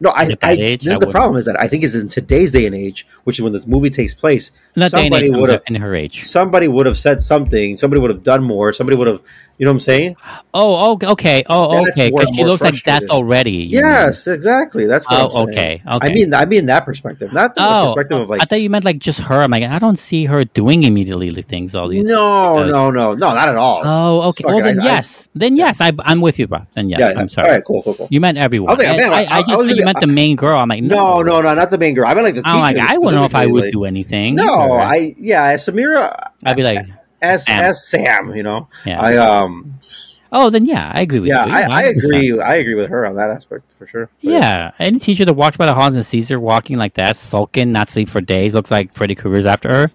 [0.00, 1.12] No, I, I age, this I is the wouldn't.
[1.12, 3.66] problem is that I think is in today's day and age, which is when this
[3.66, 4.50] movie takes place.
[4.76, 6.24] Not somebody would have in her age.
[6.24, 7.76] somebody would have said something.
[7.76, 8.72] Somebody would have done more.
[8.72, 9.20] Somebody would have,
[9.58, 10.16] you know what I'm saying?
[10.54, 11.44] Oh, oh okay, okay.
[11.48, 12.10] Oh, okay.
[12.10, 13.50] Because she looks like death already.
[13.52, 13.70] you mean.
[13.84, 14.86] Yes, exactly.
[14.86, 16.06] That's what Oh, okay, okay.
[16.08, 18.60] I mean, I mean that perspective, not the Oh, perspective of oh, like I thought
[18.60, 19.42] you meant like just her.
[19.42, 21.74] I'm like, I don't see her doing immediately things.
[21.74, 22.04] All these.
[22.04, 23.82] no, no, no, no, not at all.
[23.84, 24.44] Oh, okay.
[24.46, 25.28] Well, then I- I- yes.
[25.34, 25.80] then yes.
[25.80, 26.60] I, I'm with you, bro.
[26.74, 27.00] Then yes.
[27.00, 27.12] yeah.
[27.18, 27.48] I'm sorry.
[27.48, 28.08] All right, cool, cool, cool.
[28.10, 28.70] You meant everyone.
[28.70, 30.36] I was like, I, man, I, I- I I just thought you meant the main
[30.36, 30.58] girl.
[30.58, 32.06] I'm like, No, no, no, no, not the main girl.
[32.06, 32.54] I mean, like the teacher.
[32.54, 34.36] I'm like, I wouldn't know if I would do anything.
[34.36, 34.72] No.
[34.72, 36.14] I yeah, as Samira
[36.44, 36.86] I'd be like,
[37.22, 37.64] as Sam.
[37.64, 38.68] as Sam, you know.
[38.84, 39.00] yeah.
[39.00, 39.72] I um
[40.32, 41.52] oh, then yeah, I agree with yeah, you.
[41.52, 42.38] I, I agree.
[42.40, 44.08] I agree with her on that aspect for sure.
[44.22, 47.16] But Yeah, any teacher that walks by the halls and sees her walking like that,
[47.16, 49.90] sulking, not sleep for days, looks like Freddy Krueger's after her.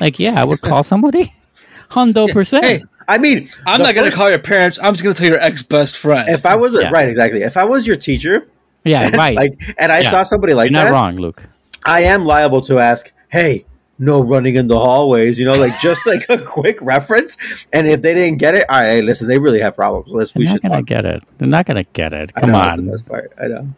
[0.00, 1.32] Like, yeah, I would call somebody.
[1.90, 2.64] Hundo percent.
[2.64, 4.78] Hey, I mean, I'm not gonna call your parents.
[4.82, 6.28] I'm just gonna tell your ex best friend.
[6.28, 6.90] If I was a, Yeah.
[6.90, 7.42] right, exactly.
[7.42, 8.46] If I was your teacher,
[8.84, 9.34] yeah, right.
[9.34, 10.10] like, and I Yeah.
[10.10, 10.72] saw somebody like that.
[10.72, 11.42] You're not that, wrong, Luke.
[11.86, 13.64] I am liable to ask, "Hey,
[13.98, 17.36] no running in the hallways," you know, like just like a quick reference.
[17.72, 20.08] And if they didn't get it, all right, hey, listen, they really have problems.
[20.10, 20.86] Let's They're we not should gonna talk.
[20.86, 21.22] get it.
[21.38, 22.32] They're not gonna get it.
[22.36, 22.90] I Come know, that's the on.
[22.90, 23.32] best part.
[23.40, 23.68] I know.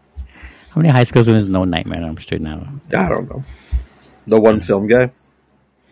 [0.74, 2.66] How many high school students know Nightmare on Elm Street now?
[2.96, 3.42] I don't know.
[4.26, 5.10] The one film guy.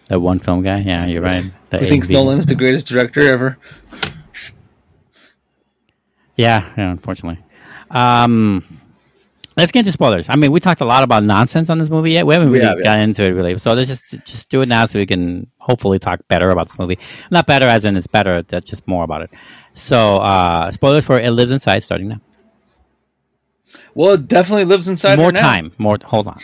[0.08, 0.78] That one film guy?
[0.78, 1.44] Yeah, you're right.
[1.70, 3.58] The Who thinks Nolan is the greatest director ever?
[6.36, 7.42] Yeah, yeah, unfortunately.
[7.90, 8.77] Um,
[9.58, 10.28] let's get into spoilers.
[10.28, 12.26] I mean, we talked a lot about nonsense on this movie yet.
[12.26, 12.84] We haven't really have, yeah.
[12.84, 13.58] gotten into it really.
[13.58, 16.78] So let's just just do it now, so we can hopefully talk better about this
[16.78, 16.98] movie.
[17.30, 18.42] Not better as in it's better.
[18.42, 19.30] That's just more about it.
[19.72, 22.20] So uh, spoilers for It Lives Inside starting now.
[23.94, 25.18] Well, it definitely lives inside.
[25.18, 25.72] more time.
[25.78, 25.98] More.
[26.04, 26.38] Hold on.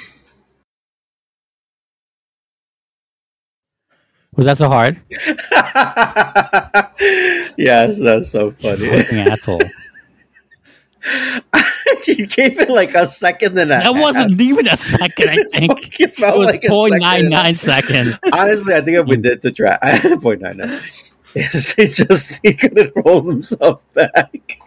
[4.37, 5.01] Was that so hard?
[7.57, 8.89] yes, that's so funny.
[8.89, 9.61] Fucking asshole.
[12.19, 15.29] you gave it like a second and a That wasn't even a second.
[15.31, 18.19] I think It it was like a point second nine and a- nine seconds.
[18.33, 19.81] Honestly, I think if we did the track,
[20.23, 20.83] point nine nine.
[21.37, 24.61] It's, it's just he couldn't roll himself back.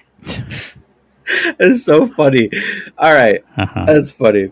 [1.59, 2.49] it's so funny.
[2.97, 3.85] All right, Uh-huh.
[3.85, 4.51] that's funny.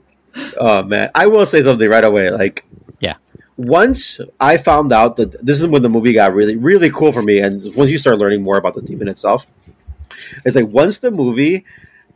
[0.58, 2.30] Oh man, I will say something right away.
[2.30, 2.66] Like,
[3.00, 3.16] Yeah.
[3.58, 7.22] once I found out that this is when the movie got really, really cool for
[7.22, 9.48] me, and once you start learning more about the demon itself,
[10.46, 11.66] it's like once the movie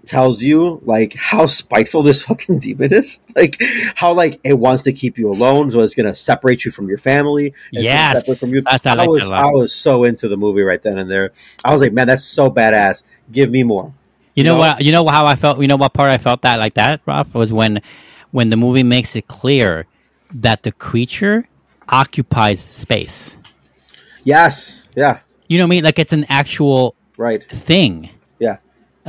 [0.10, 3.62] tells you like how spiteful this fucking demon is, like
[3.96, 6.98] how like it wants to keep you alone, so it's gonna separate you from your
[6.98, 7.54] family.
[7.72, 8.26] Yes.
[8.26, 8.62] separate from you.
[8.62, 9.30] That's- I I, like was.
[9.30, 11.32] I was so into the movie right then and there.
[11.64, 13.04] I was like, man, that's so badass.
[13.32, 13.94] Give me more.
[14.34, 14.60] You know know?
[14.60, 14.82] what?
[14.82, 15.62] You know how I felt.
[15.62, 17.82] You know what part I felt that like that, Ralf, was when
[18.32, 19.86] when the movie makes it clear
[20.34, 21.48] that the creature
[21.88, 23.38] occupies space.
[24.24, 25.84] Yes, yeah, You know what I mean?
[25.84, 28.10] Like it's an actual right, thing.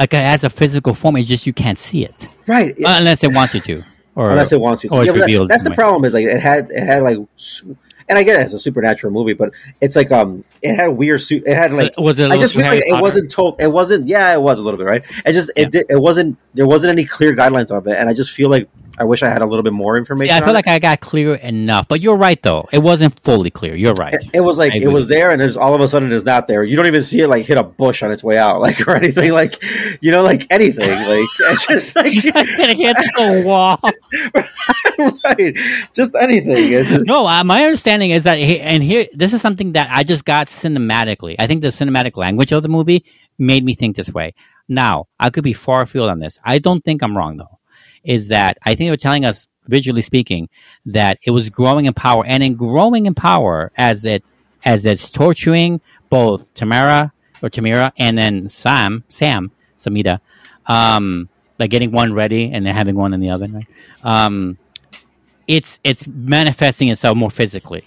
[0.00, 1.16] Like it has a physical form.
[1.16, 2.14] It's just you can't see it
[2.48, 2.70] right.
[2.76, 3.84] It- unless it wants you to,
[4.16, 4.96] or unless it wants you to.
[5.04, 6.04] Yeah, that- that's the problem.
[6.06, 7.18] Is like it had it had like
[8.08, 10.90] and I get it, it's a supernatural movie, but it's like um, it had a
[10.90, 11.44] weird suit.
[11.46, 12.32] It had like was it?
[12.32, 13.60] I just feel like it wasn't told.
[13.60, 14.08] It wasn't.
[14.08, 15.04] Yeah, it was a little bit right.
[15.24, 15.62] It just Yeah.
[15.64, 16.36] it did, it wasn't.
[16.54, 18.68] There wasn't any clear guidelines of it, and I just feel like
[18.98, 20.28] I wish I had a little bit more information.
[20.28, 20.54] Yeah, I feel it.
[20.54, 22.68] like I got clear enough, but you're right though.
[22.72, 23.74] It wasn't fully clear.
[23.74, 24.12] You're right.
[24.14, 24.92] It, it was like I it agree.
[24.94, 26.64] was there, and there's all of a sudden it's not there.
[26.64, 28.94] You don't even see it like hit a bush on its way out, like or
[28.96, 29.62] anything, like
[30.02, 30.90] you know, like anything.
[30.90, 33.78] Like it's just like against the wall.
[35.24, 35.56] right,
[35.94, 36.68] just anything.
[36.70, 40.04] Just- No, uh, my understanding is that, he, and here, this is something that I
[40.04, 41.36] just got cinematically.
[41.38, 43.04] I think the cinematic language of the movie
[43.38, 44.34] made me think this way.
[44.68, 46.38] Now, I could be far afield on this.
[46.44, 47.58] I don't think I'm wrong though.
[48.04, 50.48] Is that I think they were telling us, visually speaking,
[50.86, 54.24] that it was growing in power, and in growing in power, as it
[54.64, 57.12] as it's torturing both Tamara
[57.42, 60.20] or Tamira and then Sam, Sam, Samidha,
[60.66, 61.28] um,
[61.58, 63.66] like getting one ready and then having one in the oven, right?
[64.02, 64.58] Um,
[65.46, 67.84] it's it's manifesting itself more physically.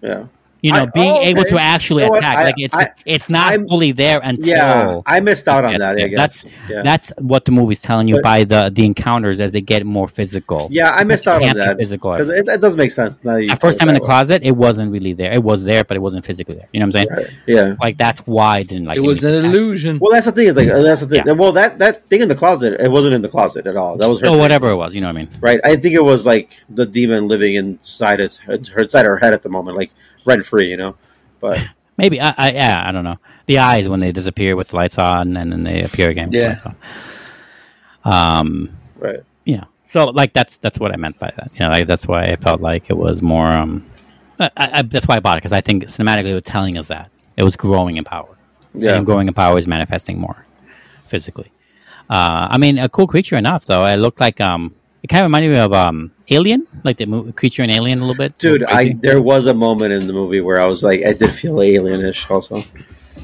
[0.00, 0.26] yeah,
[0.62, 1.50] You know, I- being oh, able okay.
[1.50, 2.36] to actually You know attack.
[2.36, 5.00] I- like it's I- it's not I'm- fully there until yeah.
[5.06, 5.92] I missed out on gets that.
[5.92, 6.08] I there.
[6.08, 6.50] guess.
[6.70, 6.82] yeah.
[6.82, 10.06] that's what the movie's telling you But- by the the encounters as they get more
[10.08, 10.68] physical.
[10.70, 12.12] yeah, I missed out on that Physical.
[12.12, 13.22] because it, it does make sense.
[13.24, 14.06] Now that At first time in the way.
[14.06, 15.32] closet, it wasn't really there.
[15.32, 16.68] It was there, but it wasn't physically there.
[16.72, 17.06] You know what I'm saying?
[17.10, 17.26] Right.
[17.46, 17.74] Yeah.
[17.80, 19.98] Like that's why I didn't like it was an illusion.
[20.00, 20.46] Well, that's the thing.
[20.46, 21.36] Is like that's the thing.
[21.36, 23.96] Well, that that thing in the closet, it wasn't in the closet at all.
[23.96, 24.26] That was her.
[24.28, 24.38] or thing.
[24.38, 24.94] whatever it was.
[24.94, 25.28] You know what I mean?
[25.40, 25.60] Right.
[25.64, 29.42] I think it was like the demon living inside its her inside her head at
[29.42, 29.90] the moment, like
[30.24, 30.68] rent free.
[30.70, 30.96] You know.
[31.40, 31.60] But
[31.98, 33.18] Maybe I, I yeah I don't know.
[33.46, 36.30] The eyes when they disappear with the lights on and then they appear again.
[36.30, 36.48] With Yeah.
[36.48, 36.76] Lights on.
[38.04, 38.76] Um.
[38.96, 39.20] right.
[39.44, 42.24] yeah so like that's that's what i meant by that you know like that's why
[42.24, 43.84] i felt like it was more um
[44.40, 46.88] I, I, that's why i bought it because i think cinematically it was telling us
[46.88, 48.36] that it was growing in power
[48.74, 48.96] Yeah.
[48.96, 50.44] and growing in power is manifesting more
[51.06, 51.52] physically
[52.10, 54.74] uh i mean a cool creature enough though it looked like um
[55.04, 58.04] it kind of reminded me of um alien like the mo- creature in alien a
[58.04, 61.04] little bit Dude, I there was a moment in the movie where I was like,
[61.04, 62.30] I did feel alienish.
[62.30, 62.56] Also,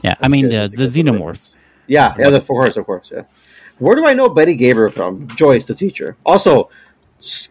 [0.04, 0.70] yeah i mean good.
[0.70, 1.54] the, That's the xenomorph
[1.88, 3.22] yeah, yeah, the, of course, of course, yeah.
[3.78, 5.26] Where do I know Betty Gabriel from?
[5.28, 6.16] Joyce, the teacher.
[6.26, 6.68] Also,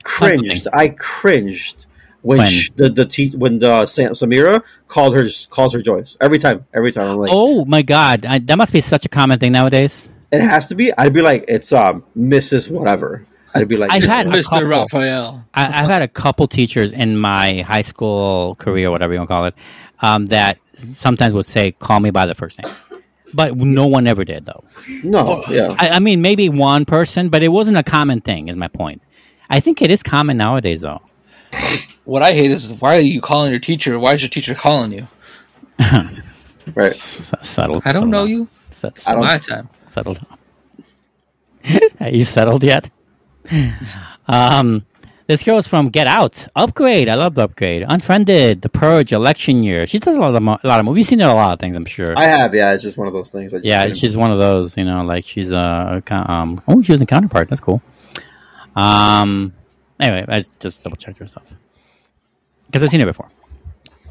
[0.03, 0.67] cringed.
[0.73, 1.87] I cringed
[2.21, 2.47] when, When?
[2.51, 6.65] sh the the te- when the Sam, Samira called her calls her Joyce every time.
[6.73, 9.51] Every time, I'm like, oh my god I, that must be such a common thing
[9.51, 10.91] nowadays it has to be.
[10.97, 12.69] I'd be like, it's um Mrs.
[12.69, 13.25] Whatever.
[13.61, 14.43] I'd be like, I've had a Mr.
[14.49, 15.45] couple- Raphael.
[15.53, 19.33] I, I've had a couple teachers in my high school career, whatever you want to
[19.33, 19.55] call it,
[20.01, 22.73] um, that sometimes would say, "Call me by the first name,"
[23.33, 24.63] but no one ever did, though.
[25.03, 25.75] no, yeah.
[25.79, 28.47] I, I mean, maybe one person, but it wasn't a common thing.
[28.47, 29.01] Is my point.
[29.49, 31.01] I think it is common nowadays, though.
[32.05, 33.97] What I hate is why are you calling your teacher?
[33.99, 35.07] Why is your teacher calling you?
[36.75, 36.87] Right.
[36.91, 37.83] S- Settled.
[37.85, 38.29] I don't settled know down.
[38.29, 38.47] you.
[38.71, 39.69] Set- It's I don't- my time.
[39.87, 40.19] settled.
[42.01, 42.89] Are you settled yet?
[44.27, 44.85] um,
[45.27, 47.09] this girl is from Get Out, Upgrade.
[47.09, 47.83] I love Upgrade.
[47.87, 49.85] Unfriended, The Purge, Election Year.
[49.85, 51.01] She does a lot of mo- a lot of movies.
[51.01, 52.17] You've seen her a lot of things, I'm sure.
[52.17, 52.73] I have, yeah.
[52.73, 53.53] It's just one of those things.
[53.53, 54.77] I just yeah, she's one of those.
[54.77, 56.61] You know, like she's a um.
[56.67, 57.49] Oh, she was a counterpart.
[57.49, 57.81] That's cool.
[58.75, 59.53] Um.
[59.99, 61.51] Anyway, I just double checked her stuff
[62.67, 63.29] because I've seen her before.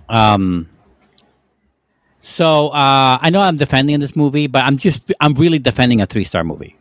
[0.08, 0.68] Um.
[2.18, 6.06] So uh, I know I'm defending this movie, but I'm just I'm really defending a
[6.06, 6.76] three star movie,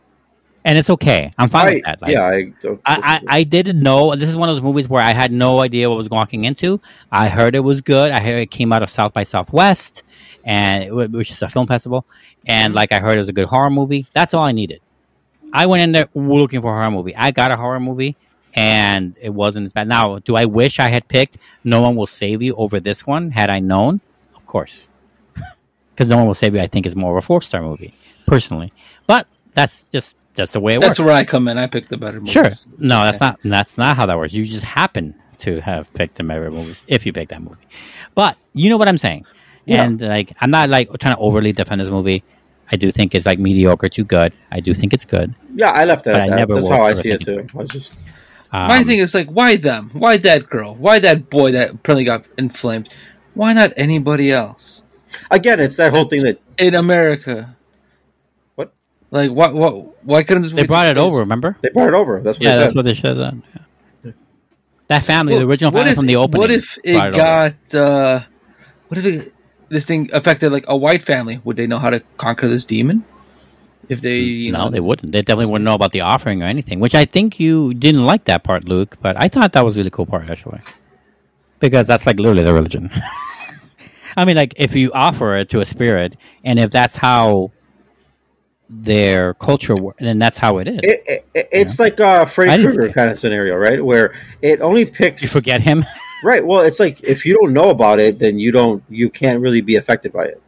[0.66, 1.30] and it's okay.
[1.38, 2.02] I'm fine I, with that.
[2.02, 2.50] Like, yeah, I,
[2.84, 4.16] I, I didn't know.
[4.16, 6.42] This is one of those movies where I had no idea what I was walking
[6.42, 6.80] into.
[7.10, 8.10] I heard it was good.
[8.10, 10.02] I heard it came out of South by Southwest,
[10.44, 12.04] and which is a film festival.
[12.44, 14.08] And like I heard it was a good horror movie.
[14.12, 14.80] That's all I needed.
[15.52, 17.14] I went in there looking for a horror movie.
[17.14, 18.16] I got a horror movie,
[18.52, 19.86] and it wasn't as bad.
[19.86, 23.30] Now, do I wish I had picked No One Will Save You over this one?
[23.30, 24.00] Had I known,
[24.34, 24.90] of course,
[25.94, 27.94] because No One Will Save You, I think, is more of a four star movie
[28.26, 28.72] personally.
[29.06, 31.06] But that's just just the way it That's works.
[31.06, 31.58] where I come in.
[31.58, 32.32] I pick the better movies.
[32.32, 32.44] Sure.
[32.44, 33.04] It's No, okay.
[33.06, 34.34] that's not that's not how that works.
[34.34, 37.66] You just happen to have picked the better movies if you pick that movie.
[38.14, 39.24] But you know what I'm saying.
[39.64, 39.82] Yeah.
[39.82, 42.22] And like I'm not like trying to overly defend this movie.
[42.70, 44.32] I do think it's like mediocre to good.
[44.50, 45.34] I do think it's good.
[45.54, 46.36] yeah, I left it But at I that.
[46.36, 47.46] never That's how I see it too.
[47.54, 47.94] I was just
[48.52, 49.90] Um, My thing is like, why them?
[49.92, 50.74] Why that girl?
[50.76, 52.88] Why that boy that apparently got inflamed?
[53.34, 54.82] Why not anybody else
[55.30, 57.55] again, it's that whole thing that in America?
[59.10, 59.20] What?
[59.20, 59.54] Like, what?
[59.54, 60.04] What?
[60.04, 60.50] Why couldn't this?
[60.52, 61.18] they movie brought it over.
[61.18, 61.56] Remember?
[61.62, 62.20] they brought it over.
[62.20, 62.76] That's what Yeah, they that's said.
[62.76, 63.42] what they should have done.
[64.04, 64.12] Yeah.
[64.88, 66.40] That family, the original what family if- from the opening.
[66.40, 67.16] What if it brought over.
[67.16, 67.74] got?
[67.74, 68.20] uh
[68.88, 69.34] What if it,
[69.68, 71.40] this thing affected like a white family?
[71.44, 73.04] Would they know how to conquer this demon?
[73.88, 75.12] If they, you no, know, they wouldn't.
[75.12, 76.80] They definitely wouldn't know about the offering or anything.
[76.80, 78.96] Which I think you didn't like that part, Luke.
[79.00, 80.60] But I thought that was a really cool part actually,
[81.60, 82.90] because that's like literally the religion.
[84.16, 87.52] I mean, like if you offer it to a spirit, and if that's how
[88.68, 90.80] their culture, then that's how it is.
[90.82, 93.82] It, it, it- it's like a Freddy Krueger kind of scenario, right?
[93.84, 95.84] Where it only picks you forget him.
[96.24, 96.44] Right.
[96.44, 99.60] Well, it's like if you don't know about it, then you don't you can't really
[99.60, 100.42] be affected by it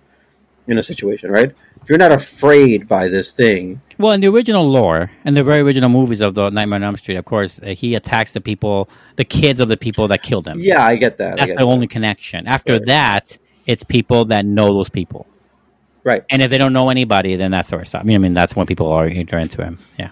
[0.67, 1.55] in a situation, right?
[1.83, 5.61] If you're not afraid by this thing, Well, in the original lore, in the very
[5.61, 8.89] original movies of the Nightmare on Elm Street, of course, uh, he attacks the people,
[9.17, 10.59] the kids of the people that killed him.
[10.59, 11.37] yeah, I get that.
[11.37, 11.71] That's get the that.
[11.71, 12.47] only connection.
[12.47, 12.85] After Right.
[12.87, 13.37] that,
[13.67, 15.27] it's people that know those people.
[16.05, 16.25] Right.
[16.31, 17.95] And if they don't know anybody, then that's where it's.
[17.95, 19.79] I mean, I mean that's when people are into him.
[19.99, 20.11] Yeah.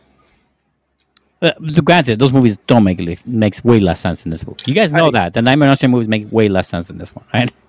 [1.43, 4.63] Uh, but, but granted, those movies don't make makes way less sense in this movie.
[4.67, 6.91] You guys know I- that the Nightmare on Elm Street movies make way less sense
[6.91, 7.53] in this one, right?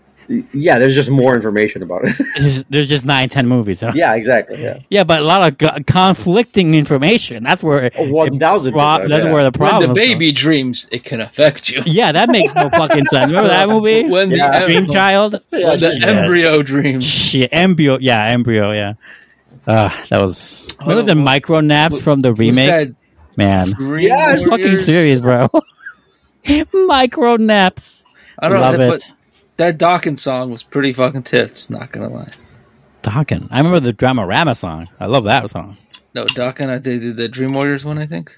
[0.53, 2.15] Yeah, there's just more information about it.
[2.37, 3.79] There's, there's just nine, ten movies.
[3.81, 3.93] Huh?
[3.95, 4.61] yeah, exactly.
[4.61, 7.43] Yeah, Yeah, but a lot of go- conflicting information.
[7.43, 8.73] That's where one thousand.
[8.73, 9.93] pro- that's where the When problem.
[9.93, 11.81] the baby dreams, it can affect you.
[11.85, 13.27] Yeah, that makes no fucking sense.
[13.27, 14.09] Remember that movie?
[14.09, 14.55] When the, Yeah.
[14.55, 15.33] em- Dream Child.
[15.49, 16.07] when the Yeah.
[16.07, 17.03] embryo dreams.
[17.05, 17.97] Shit, embryo.
[17.99, 18.71] Yeah, embryo.
[18.73, 18.93] Yeah.
[19.65, 20.67] Uh, that was.
[20.81, 22.69] Remember the Oh, micro naps from the remake?
[22.69, 22.95] that
[23.37, 24.43] Man, yeah, Yes.
[24.43, 25.47] fucking serious, bro.
[26.73, 28.03] micro naps.
[28.39, 29.03] I don't Love know, it.
[29.05, 29.13] but
[29.57, 31.69] that Dokken's song was pretty fucking tits.
[31.69, 32.29] Not gonna lie.
[33.03, 33.47] Dokken's.
[33.51, 34.89] I remember the Dramarama song.
[34.99, 35.77] I love that song.
[36.13, 36.69] No, Dokken's.
[36.69, 37.97] I they did the Dream Warriors one.
[37.97, 38.37] I think.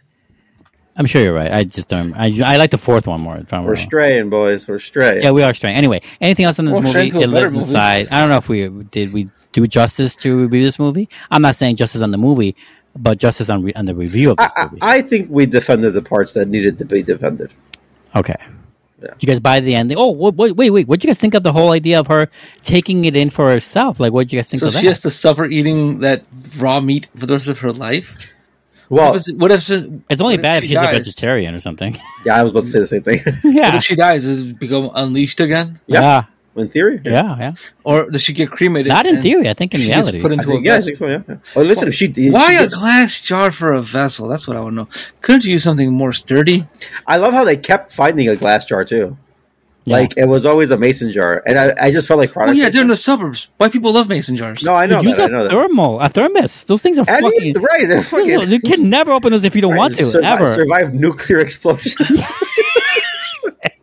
[0.95, 1.51] I'm sure you're right.
[1.53, 2.13] I just don't.
[2.13, 3.35] I, I like the fourth one more.
[3.35, 3.77] We're Dramarama.
[3.77, 4.67] straying, boys.
[4.67, 5.23] We're straying.
[5.23, 5.77] Yeah, we are straying.
[5.77, 6.91] Anyway, anything else in this Well, movie?
[6.91, 7.67] straying to a It lives movie.
[7.67, 8.09] inside.
[8.11, 11.07] I don't know if we did we do justice to review this movie.
[11.31, 12.55] I'm not saying justice on the movie,
[12.97, 14.81] but justice on re- on the review of this I, movie.
[14.81, 17.51] I, I think we defended the parts that needed to be defended.
[18.15, 18.35] okay.
[19.01, 19.13] Yeah.
[19.19, 19.97] You guys buy the ending?
[19.97, 20.87] Oh, what, what, wait, wait.
[20.87, 22.27] What do you guys think of the whole idea of her
[22.63, 23.99] taking it in for herself?
[23.99, 24.87] Like, what do you guys think So of she that?
[24.87, 26.25] has to suffer eating that
[26.57, 28.29] raw meat for the rest of her life.
[28.89, 31.53] Well, what if, what if, what it's only if bad if she she's a vegetarian
[31.53, 31.95] or something.
[32.25, 33.19] yeah, I was about to say the same thing.
[33.43, 33.75] yeah.
[33.77, 34.25] if she dies?
[34.25, 36.01] Does it become unleashed again, Yeah.
[36.01, 36.23] yeah,
[36.59, 37.53] in theory, yeah, yeah.
[37.83, 38.89] or does she get cremated?
[38.89, 39.49] Not in theory.
[39.49, 40.21] I think in she reality.
[40.21, 40.95] put into think, a yeah, I vessel?
[40.95, 41.07] so.
[41.07, 41.21] Yeah.
[41.27, 41.35] yeah.
[41.55, 44.27] Oh, listen, if she Why she a glass jar for a vessel?
[44.27, 44.87] That's what I want to know.
[45.21, 46.65] Couldn't you use something more sturdy?
[47.07, 49.17] I love how they kept finding a glass jar too.
[49.85, 49.95] Yeah.
[49.95, 52.57] Like it was always a mason jar, and I, I just felt like Oh product.
[52.57, 53.47] yeah, they're in the suburbs.
[53.57, 54.61] White people love mason jars.
[54.61, 55.23] no, I know Use that.
[55.23, 55.51] I a know that.
[55.51, 56.65] thermal, a thermos.
[56.65, 57.55] Those things are And fucking.
[57.55, 60.03] you- right, they're fucking, you can never open those if you don't want to.
[60.05, 60.47] survive, ever.
[60.53, 61.95] survive nuclear explosions.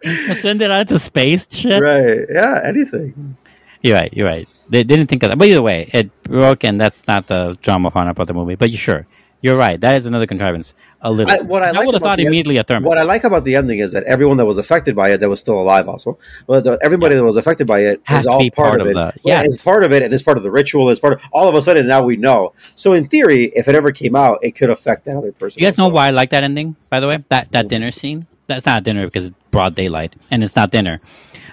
[0.35, 1.47] Send it out to space.
[1.51, 1.83] Shit.
[1.83, 2.27] right?
[2.31, 3.37] Yeah, anything.
[3.83, 4.13] You're right.
[4.13, 4.49] You're right.
[4.69, 5.39] They didn't think of that.
[5.39, 8.57] But either way, it broke, and that's not the drama fun about the movie.
[8.57, 9.07] But you sure,
[9.41, 9.81] you're right.
[9.81, 10.75] That is another contrivance.
[11.03, 11.31] A little.
[11.33, 12.89] I- what I like would have thought the- immediately a thermos.
[12.89, 15.29] What I like about the ending is that everyone that was affected by it, that
[15.29, 16.19] was still alive, also,
[16.49, 18.95] but the, everybody that was affected by it Has is all part, part of it.
[18.95, 19.55] the- Yeah, yes.
[19.55, 20.89] it's part of it, and it's part of the ritual.
[20.91, 22.55] It's part of all of a sudden now we know.
[22.75, 25.61] So in theory, if it ever came out, it could affect that other person.
[25.63, 26.75] you guys know why I like that ending?
[26.91, 28.27] By the way, that that dinner scene.
[28.49, 31.01] That's not a dinner because broad daylight, and it's not dinner.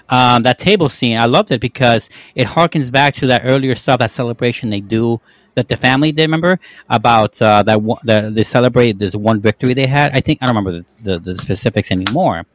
[0.10, 4.00] Um, that table scene, I loved it because it harkens back to that earlier stuff,
[4.00, 5.22] that celebration they do
[5.56, 6.24] that the family did.
[6.24, 6.60] Remember
[6.90, 10.12] about uh, that one, the, they celebrate this one victory they had.
[10.14, 12.46] I think I don't remember the, the, the specifics anymore,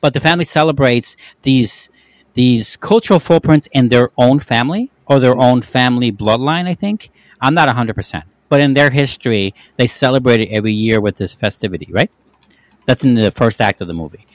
[0.00, 1.90] but the family celebrates these
[2.34, 6.66] these cultural footprints in their own family or their own family bloodline.
[6.68, 7.10] I think
[7.40, 11.34] I'm not hundred percent, but in their history, they celebrate it every year with this
[11.34, 12.12] festivity, right?
[12.86, 14.26] That's in the first act of the movie.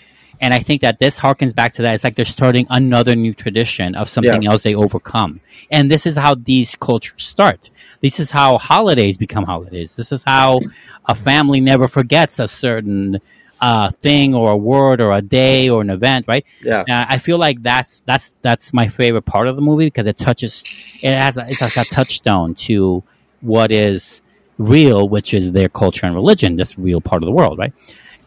[0.42, 1.94] And I think that this harkens back to that.
[1.96, 5.42] It's like they're starting another new tradition of something else they overcome.
[5.70, 7.70] And this is how these cultures start.
[8.02, 9.96] This is how holidays become holidays.
[9.96, 10.62] This is how
[11.06, 13.20] a family never forgets a certain
[13.62, 16.46] uh, thing or a word or a day or an event, right?
[16.62, 20.06] Yeah, Uh, I feel like that's that's that's my favorite part of the movie because
[20.08, 20.64] it touches
[21.02, 23.04] it has a, it's like a touchstone to
[23.42, 24.22] what is
[24.58, 27.74] real, which is their culture and religion, this real part of the world, right?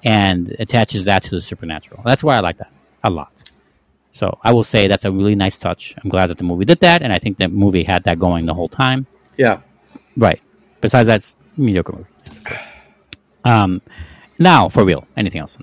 [0.05, 2.03] And attaches that to the supernatural.
[2.05, 2.73] That's why I like that
[3.05, 3.33] a lot.
[4.11, 5.95] So I will say that's a really nice touch.
[6.03, 8.47] I'm glad that the movie did that, and I think the movie had that going
[8.47, 9.07] the whole time.
[9.37, 9.61] yeah.
[10.17, 10.41] Right.
[10.83, 12.63] Besides that's mediocre movie, of course.
[13.45, 13.81] Um,
[14.39, 15.57] now for real, anything else?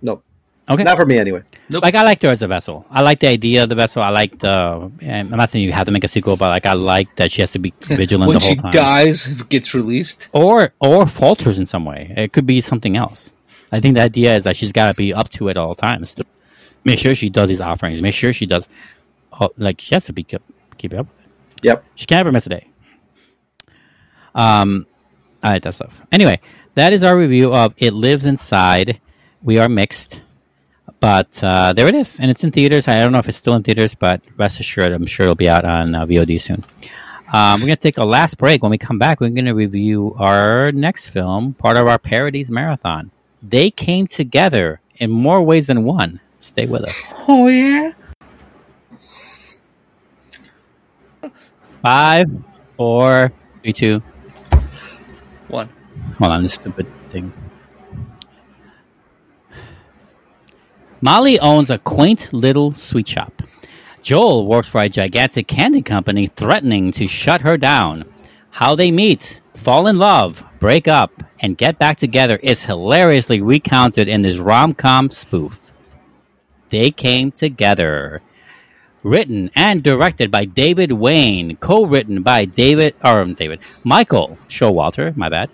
[0.00, 0.22] No,
[0.70, 0.84] Okay.
[0.84, 1.42] not for me anyway.
[1.68, 2.86] Like I liked her as a vessel.
[2.90, 4.02] I like the idea of the vessel.
[4.02, 4.90] I like the.
[5.00, 7.32] and I'm not saying you have to make a sequel, but like I like that
[7.32, 10.28] she has to be vigilant when the whole she time, dies, gets released.
[10.32, 12.14] or or falters in some way.
[12.16, 13.34] It could be something else.
[13.72, 16.14] I think the idea is that she's got to be up to it all times.
[16.14, 16.24] To
[16.84, 18.00] make sure she does these offerings.
[18.00, 18.68] Make sure she does.
[19.40, 20.42] Oh, like she has to be keep,
[20.78, 21.06] keep up.
[21.08, 21.24] with it.
[21.62, 21.84] Yep.
[21.96, 22.66] She can't ever miss a day.
[24.34, 24.86] Um,
[25.42, 26.00] all right, that stuff.
[26.12, 26.40] Anyway,
[26.74, 29.00] that is our review of It Lives Inside.
[29.42, 30.20] We are mixed,
[31.00, 32.86] but uh, there it is, and it's in theaters.
[32.86, 35.48] I don't know if it's still in theaters, but rest assured, I'm sure it'll be
[35.48, 36.64] out on uh, VOD soon.
[37.32, 38.62] Um, we're gonna take a last break.
[38.62, 43.10] When we come back, we're gonna review our next film, part of our parodies marathon.
[43.42, 46.20] They came together in more ways than one.
[46.40, 47.14] Stay with us.
[47.28, 47.92] Oh yeah.
[51.82, 52.30] Five,
[52.76, 53.32] four,
[53.62, 54.02] three, two,
[55.48, 55.68] one.
[56.18, 57.32] Hold on, this stupid thing.
[61.00, 63.42] Molly owns a quaint little sweet shop.
[64.02, 68.04] Joel works for a gigantic candy company threatening to shut her down.
[68.50, 74.08] How they meet, fall in love, break up, and get back together is hilariously recounted
[74.08, 75.72] in this rom com spoof.
[76.68, 78.22] They came together.
[79.02, 85.16] Written and directed by David Wain, co-written by David or um, David Michael Showalter.
[85.16, 85.48] My bad.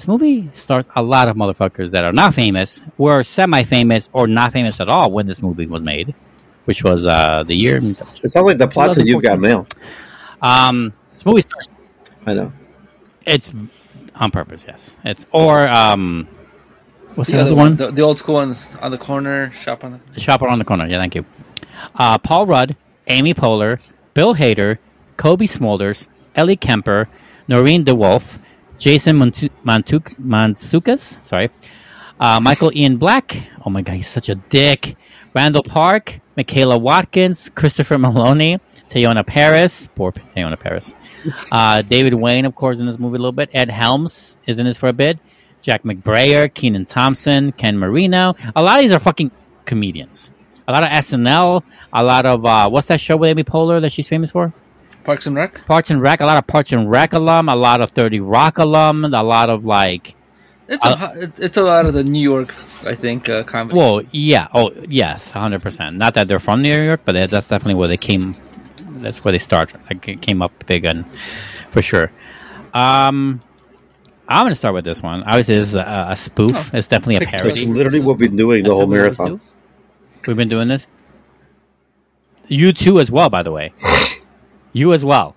[0.00, 4.50] This movie stars a lot of motherfuckers that are not famous, were semi-famous, or not
[4.50, 6.14] famous at all when this movie was made,
[6.64, 7.80] which was uh, the year.
[7.84, 9.66] It sounds like the plot that you've got mail.
[10.40, 11.68] Um, this movie stars.
[12.24, 12.50] I know.
[13.26, 13.52] It's
[14.14, 14.64] on purpose.
[14.66, 16.26] Yes, it's or um,
[17.14, 17.76] what's the, The other other one?
[17.76, 20.00] the, the old school one on the corner shop on the.
[20.14, 20.86] The shop around the corner.
[20.86, 21.26] Yeah, thank you.
[21.94, 22.74] Uh, Paul Rudd,
[23.06, 23.82] Amy Poehler,
[24.14, 24.78] Bill Hader,
[25.18, 27.06] Cobie Smulders, Ellie Kemper,
[27.50, 28.38] Noureen DeWulf,
[28.80, 29.50] Jason Montu-
[31.22, 31.50] sorry,
[32.18, 33.36] uh, Michael Ian Black.
[33.64, 34.96] Oh my God, he's such a dick.
[35.34, 38.58] Randall Park, Michaela Watkins, Christopher Meloni,
[38.88, 39.86] Teyonah Parris.
[39.94, 40.94] Poor Teyonah Parris.
[41.52, 43.50] Uh, David Wain, of course, in this movie a little bit.
[43.52, 45.18] Ed Helms is in this for a bit.
[45.60, 48.34] Jack McBrayer, Kenan Thompson, Ken Marino.
[48.56, 49.30] A lot of these are fucking
[49.66, 50.30] comedians.
[50.66, 51.62] A lot of SNL.
[51.92, 54.54] A lot of uh, what's that show with Amy Poehler that she's famous for?
[55.10, 55.66] Parks and Rec.
[55.66, 56.20] Parks and Rec.
[56.20, 57.48] A lot of Parks and Rec alum.
[57.48, 59.04] A lot of Thirty Rock alum.
[59.04, 60.14] A lot of like.
[60.68, 62.54] It's a ho- it- it's a lot of the New York,
[62.86, 63.76] I think, uh, comedy.
[63.76, 64.46] Well, yeah.
[64.54, 65.96] Oh, yes, hundred percent.
[65.96, 68.36] Not that they're from New York, but that's definitely where they came.
[69.02, 69.80] That's where they started.
[69.90, 71.04] Like, came up big and
[71.70, 72.12] for sure.
[72.72, 73.42] Um,
[74.28, 75.24] I'm going to start with this one.
[75.24, 76.52] Obviously, this is a, a spoof.
[76.54, 77.48] Oh, it's definitely a parody.
[77.48, 77.66] That's parody.
[77.78, 79.26] literally what we've been doing the That's whole what marathon.
[79.26, 79.40] do.
[80.28, 80.86] We've been doing this.
[82.46, 83.28] You too, as well.
[83.28, 83.72] By the way,
[84.72, 85.34] you as well.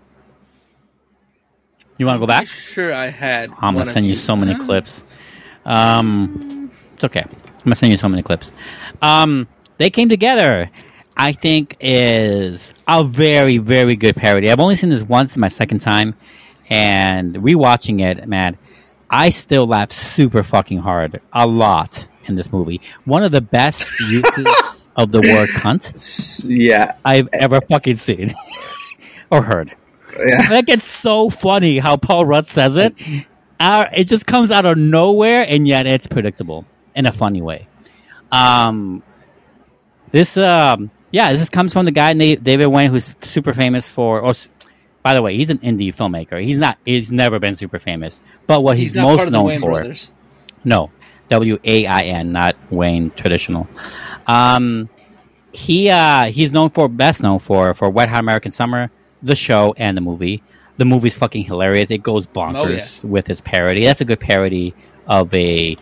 [1.97, 2.47] You want to go back?
[2.47, 3.49] Sure, I had.
[3.51, 4.23] I'm gonna of send you these.
[4.23, 5.05] so many clips.
[5.65, 7.21] Um, it's okay.
[7.23, 8.51] I'm gonna send you so many clips.
[9.01, 9.47] Um,
[9.77, 10.69] they came together.
[11.15, 14.49] I think is a very very good parody.
[14.49, 16.15] I've only seen this once, my second time,
[16.69, 18.57] and rewatching it, man,
[19.09, 22.81] I still laugh super fucking hard, a lot in this movie.
[23.05, 28.33] One of the best uses of the word "cunt" Yeah, I've ever fucking seen
[29.33, 29.75] or heard.
[30.17, 30.47] yeah.
[30.49, 32.93] Like it's so funny how Paul Rudd says it.
[33.59, 36.65] Uh, it just comes out of nowhere, and yet it's predictable
[36.95, 37.67] in a funny way.
[38.31, 39.03] Um,
[40.11, 44.19] this, um, yeah, this comes from the guy named David Wain, who's super famous for.
[44.21, 44.33] Or,
[45.01, 46.43] by the way, he's an indie filmmaker.
[46.43, 46.77] He's not.
[46.85, 48.21] He's never been super famous.
[48.47, 50.11] But what he's, He's not most part of the known Wayne for, brothers.
[50.63, 50.91] no,
[51.29, 53.67] W A I N, not Wayne traditional.
[54.27, 54.89] Um,
[55.51, 58.91] he uh, he's known for best known for for Wet Hot American Summer,
[59.23, 60.43] the show and the movie.
[60.77, 61.91] The movie's fucking hilarious.
[61.91, 63.85] It goes bonkers with his parody.
[63.85, 64.73] That's a good parody
[65.07, 65.77] of a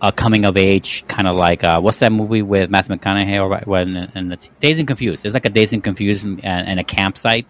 [0.00, 3.58] a coming of age kind of like uh, what's that movie with Matthew McConaughey or
[3.64, 5.24] when and the Dazed and Confused.
[5.24, 7.46] It's like a Dazed and Confused and, and a campsite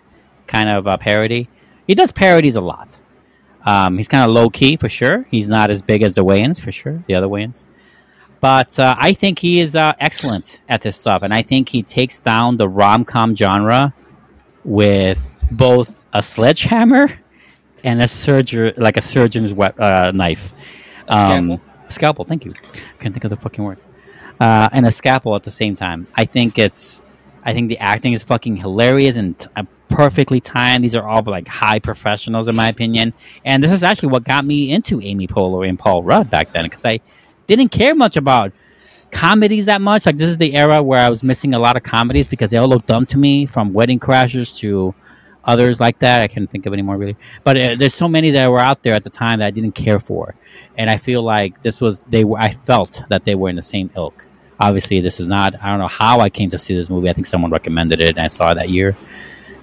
[0.46, 1.48] kind of uh, parody.
[1.86, 2.96] He does parodies a lot.
[3.64, 5.24] Um, he's kind of low key for sure.
[5.30, 7.02] He's not as big as the Wayans for sure.
[7.06, 7.66] The other Wayans.
[8.40, 11.82] But uh, I think he is uh, excellent at this stuff, and I think he
[11.82, 13.94] takes down the rom com genre
[14.64, 17.08] with both a sledgehammer
[17.82, 20.52] and a surgeon, like a surgeon's we- uh, knife,
[21.08, 21.60] A scalpel?
[21.88, 22.24] scalpel.
[22.24, 22.54] Thank you.
[22.98, 23.78] Can't think of the fucking word.
[24.40, 26.06] Uh, and a scalpel at the same time.
[26.14, 27.04] I think it's.
[27.46, 30.82] I think the acting is fucking hilarious and t- uh, perfectly timed.
[30.82, 33.12] These are all like high professionals, in my opinion.
[33.44, 36.64] And this is actually what got me into Amy Poehler and Paul Rudd back then,
[36.64, 37.00] because I
[37.46, 38.52] didn't care much about
[39.14, 40.04] comedies that much.
[40.04, 42.58] Like this is the era where I was missing a lot of comedies because they
[42.58, 44.94] all looked dumb to me, from Wedding Crashers to
[45.44, 46.20] others like that.
[46.20, 48.82] I can't think of any more really, but uh, there's so many that were out
[48.82, 50.34] there at the time that I didn't care for,
[50.76, 52.24] and I feel like this was they.
[52.24, 54.26] Were, I felt that they were in the same ilk.
[54.60, 55.54] Obviously, this is not.
[55.62, 57.08] I don't know how I came to see this movie.
[57.08, 58.96] I think someone recommended it, and I saw it that year.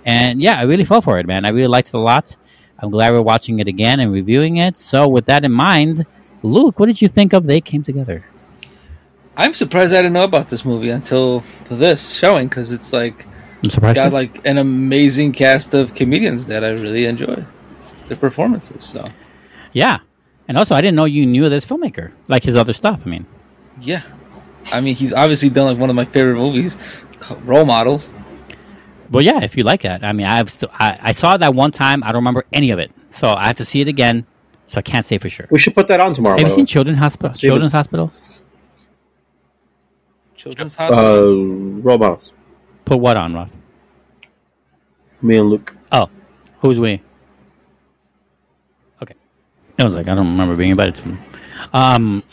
[0.05, 1.45] And yeah, I really fell for it, man.
[1.45, 2.35] I really liked it a lot.
[2.79, 4.77] I'm glad we're watching it again and reviewing it.
[4.77, 6.05] So, with that in mind,
[6.41, 8.25] Luke, what did you think of They Came Together?
[9.37, 13.25] I'm surprised I didn't know about this movie until this showing because it's like
[13.63, 13.95] I'm surprised.
[13.95, 14.13] got too.
[14.15, 17.43] like an amazing cast of comedians that I really enjoy
[18.07, 18.83] their performances.
[18.85, 19.05] So
[19.73, 19.99] yeah,
[20.47, 23.01] and also I didn't know you knew this filmmaker, like his other stuff.
[23.05, 23.25] I mean,
[23.79, 24.01] yeah,
[24.73, 26.75] I mean he's obviously done like one of my favorite movies,
[27.43, 28.09] Role Models.
[29.11, 30.03] well, yeah, if you like that.
[30.03, 32.03] I mean, I've still, I, I saw that one time.
[32.03, 34.25] I don't remember any of it, so I have to see it again.
[34.65, 35.47] So I can't say for sure.
[35.51, 36.37] We should put that on tomorrow.
[36.37, 36.65] Have you seen.
[36.65, 37.33] Children's Hospital?
[37.35, 38.11] See, it was- Children's Hospital.
[40.41, 41.05] Children's Hospital.
[41.05, 42.33] uh, role models?
[42.85, 43.49] Put what on, Rob?
[45.21, 45.75] Me and Luke.
[45.91, 46.09] Oh,
[46.59, 46.99] who's we?
[49.03, 49.13] Okay.
[49.77, 51.19] It was like I don't remember being invited to them.
[51.73, 52.23] Um,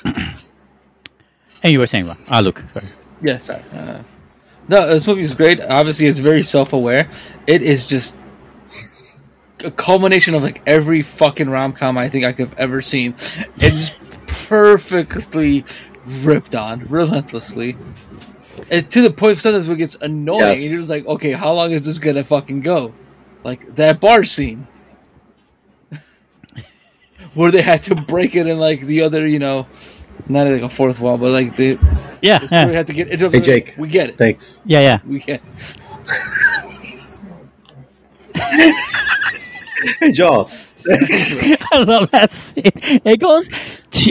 [1.63, 2.17] And you were saying, Rob.
[2.31, 2.65] Ah, Luke.
[2.73, 2.87] Sorry.
[3.21, 3.63] Yeah, sorry.
[3.75, 4.03] Uh,
[4.69, 5.61] no, this movie is great.
[5.61, 7.11] Obviously, it's very self-aware.
[7.47, 8.17] It is just
[9.65, 13.15] a culmination of like every fucking rom com I think I could have ever seen.
[13.57, 13.91] It's
[14.47, 15.65] perfectly
[16.25, 17.77] ripped on relentlessly.
[18.71, 20.63] And to the point sometimes where it gets annoying Yes.
[20.63, 22.93] and you're just like, okay, how long is this gonna fucking go?
[23.45, 24.67] Like that bar scene.
[27.35, 29.67] where they had to break it in like the other, you know,
[30.29, 31.79] not like a fourth wall, but like the,
[32.21, 33.75] Yeah, the story yeah, had to get into Hey, Jake.
[33.79, 34.19] We get it.
[34.19, 34.61] Thanks.
[34.65, 34.99] yeah, yeah.
[35.07, 35.41] We get
[40.01, 40.51] Hey, Joel.
[40.91, 42.63] I love that scene.
[43.05, 43.49] It goes,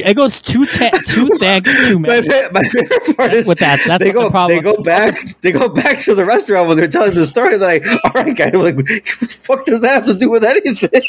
[0.05, 3.79] it goes two, ta- two thanks, two My, fa- my favorite part is With that,
[3.85, 4.57] that's they the go problem.
[4.57, 7.57] they go back they go back to the restaurant when they're telling the story.
[7.57, 8.99] They're like, all right, guys, like, what the
[9.29, 11.01] fuck does that have to do with anything?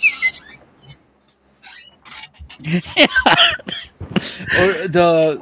[4.59, 5.41] or the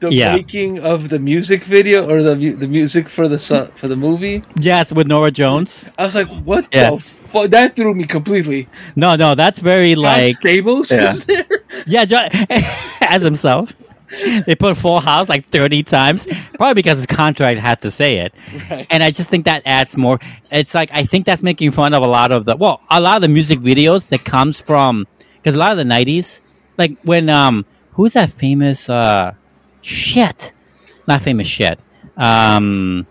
[0.00, 0.32] the Yeah.
[0.34, 3.96] making of the music video or the mu- the music for the su- for the
[3.96, 4.42] movie.
[4.58, 5.88] Yes, with Norah Jones.
[5.98, 6.90] I was like, what Yeah.
[6.90, 7.50] the fuck?
[7.50, 8.68] That threw me completely.
[8.96, 11.08] No, no, that's very like Like Stamos Yeah.
[11.08, 11.46] was there.
[11.86, 12.26] yeah, Jo-
[13.08, 13.72] as himself.
[14.46, 18.34] They put Full House like thirty times, probably because his contract had to say it.
[18.70, 18.86] Right.
[18.88, 20.20] And I just think that adds more.
[20.50, 23.16] It's like I think that's making fun of a lot of the well, a lot
[23.16, 25.06] of the music videos that comes from
[25.36, 26.40] because a lot of the '90s,
[26.78, 29.34] like when um, who's that famous uh,
[29.82, 30.52] shit,
[31.08, 31.80] not famous shit.
[32.16, 33.06] Um,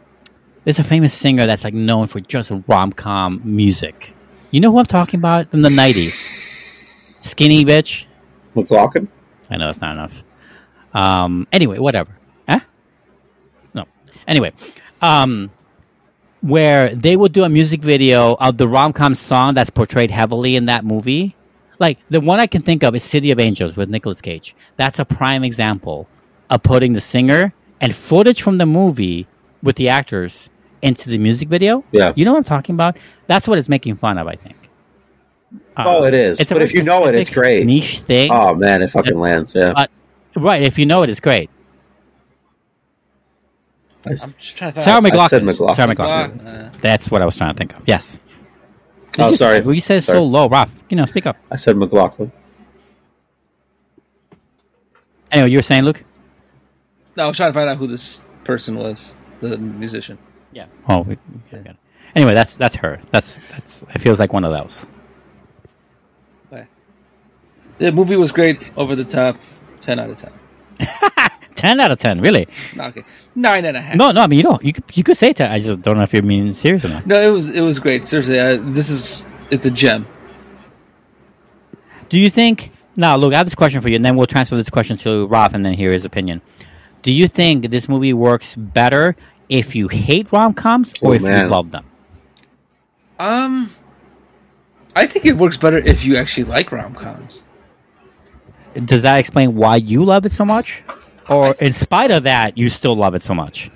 [0.63, 4.15] there's a famous singer that's like known for just rom com music.
[4.51, 7.23] You know who I'm talking about from the '90s?
[7.23, 8.05] Skinny bitch.
[8.55, 9.09] McLachlan.
[9.49, 10.23] I know that's not enough.
[10.93, 12.15] Um, anyway, whatever.
[12.47, 12.59] Huh?
[13.73, 13.85] No.
[14.27, 14.53] Anyway,
[15.01, 15.51] um,
[16.41, 20.55] where they would do a music video of the rom com song that's portrayed heavily
[20.55, 21.35] in that movie.
[21.79, 24.55] Like the one I can think of is City of Angels with Nicolas Cage.
[24.77, 26.07] That's a prime example
[26.49, 29.27] of putting the singer and footage from the movie
[29.61, 30.49] with the actors
[30.81, 31.83] into the music video.
[31.91, 32.13] Yeah.
[32.15, 32.97] You know what I'm talking about?
[33.27, 34.64] That's what it's making fun of, I think.
[35.77, 36.39] Oh, it is.
[36.39, 37.65] It's But if you know it, it's great.
[37.65, 38.29] Niche thing.
[38.31, 39.55] Oh man, it fucking lands.
[39.55, 39.73] Yeah.
[39.75, 39.87] Uh,
[40.35, 41.49] Right, if you know it, it's great.
[44.05, 45.55] I, I'm just trying to Sarah find said McLachlan.
[45.55, 45.75] McLachlan.
[45.75, 46.37] Sarah McLachlan.
[46.39, 46.65] McLachlan.
[46.75, 47.83] Uh, That's what I was trying to think of.
[47.87, 48.19] Yes.
[49.17, 49.61] oh, sorry.
[49.61, 50.73] Well, you said so low, Ralph.
[50.89, 51.37] You know, speak up.
[51.49, 52.31] I said McLachlan.
[55.31, 56.03] Anyway, you were saying, Luke?
[57.15, 60.17] no, I was trying to find out who this person was, the musician.
[60.51, 60.67] Yeah.
[60.87, 61.17] Oh, we,
[61.51, 61.77] we got it.
[62.15, 63.01] Anyway, that's that's her.
[63.11, 63.83] That's that's.
[63.93, 64.85] It feels like one of those.
[67.77, 69.37] The movie was great, over the top,
[69.81, 70.31] ten out of ten.
[71.55, 72.49] Ten out of ten, really?
[72.75, 73.03] No, okay,
[73.33, 73.95] nine and a half.
[73.95, 74.21] No, no.
[74.23, 74.61] I mean, you don't.
[74.61, 75.49] You could, you could say ten.
[75.49, 77.07] I just don't know if you're being serious or not.
[77.07, 78.05] No, it was it was great.
[78.09, 80.05] Seriously, uh, this is it's a gem.
[82.09, 82.71] Do you think?
[82.97, 85.27] Now, look, I have this question for you, and then we'll transfer this question to
[85.27, 86.41] Ralph, and then hear his opinion.
[87.03, 89.15] Do you think this movie works better
[89.47, 91.45] if you hate rom coms or Oh, if man.
[91.45, 91.85] you love them?
[93.17, 93.71] Um,
[94.93, 97.43] I think it works better if you actually like rom coms.
[98.83, 100.81] Does that explain why you love it so much?
[101.29, 103.71] Or in spite of that, you still love it so much?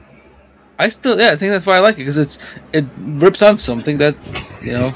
[0.78, 2.40] I still, yeah, I think that's why I like it because it's
[2.72, 4.16] it rips on something that
[4.62, 4.92] you know.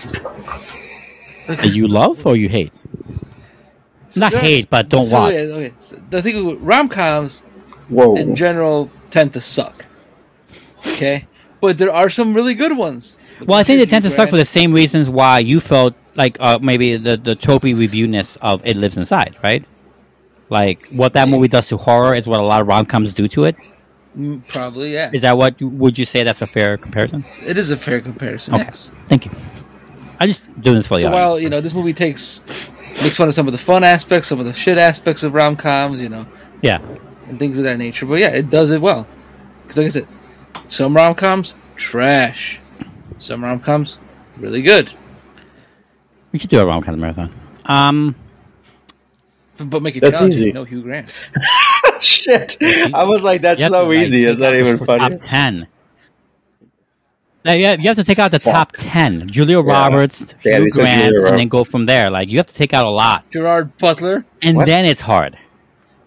[1.63, 2.71] You love or you hate?
[4.15, 5.34] Not hate, but don't so, want.
[5.34, 7.41] yeah, okay, so the thing with rom coms
[7.89, 8.15] Whoa.
[8.15, 9.85] in general tend to suck.
[10.80, 11.25] Okay,
[11.59, 13.17] but there are some really good ones.
[13.45, 16.38] Well, I think they tend to suck for the same reasons why you felt like
[16.39, 19.65] uh, maybe the the tropey reviewness of It Lives Inside, right?
[20.49, 23.27] Like what that movie does to horror is what a lot of rom coms do
[23.29, 23.55] to it.
[24.17, 25.09] Mm, Probably, yeah.
[25.13, 27.25] Is that what would you say that's a fair comparison?
[27.45, 28.53] It is a fair comparison.
[28.55, 28.63] Okay.
[28.65, 28.91] Yes.
[29.07, 29.31] Thank you.
[30.19, 31.13] I'm just doing this for So audience.
[31.13, 32.41] while you know this movie takes
[33.01, 35.55] makes fun of some of the fun aspects, some of the shit aspects of rom
[35.55, 36.25] coms, you know,
[36.61, 36.79] yeah,
[37.27, 38.05] and things of that nature.
[38.05, 39.07] But yeah, it does it well.
[39.63, 40.07] Because like I said,
[40.67, 42.59] some rom coms trash,
[43.17, 43.97] some rom coms
[44.37, 44.91] really good.
[46.31, 47.33] we should do a rom com marathon.
[47.65, 48.15] Um,
[49.57, 50.43] But, but make it That's challenging.
[50.47, 50.51] easy.
[50.51, 51.13] No Hugh Grant.
[51.99, 52.57] Shit.
[52.61, 54.23] I was like, that's so easy.
[54.25, 55.15] take Is that even funny?
[55.17, 55.67] Top ten.
[57.45, 58.53] Now, you have you have to take out the Fuck.
[58.53, 59.27] top ten.
[59.27, 61.51] Julia Roberts, Yeah, Hugh they took Grant, Julia and then Roberts.
[61.51, 62.09] go from there.
[62.09, 64.25] Like you have to take out a lot, Gerard Butler.
[64.41, 64.65] and What?
[64.65, 65.38] then it's hard.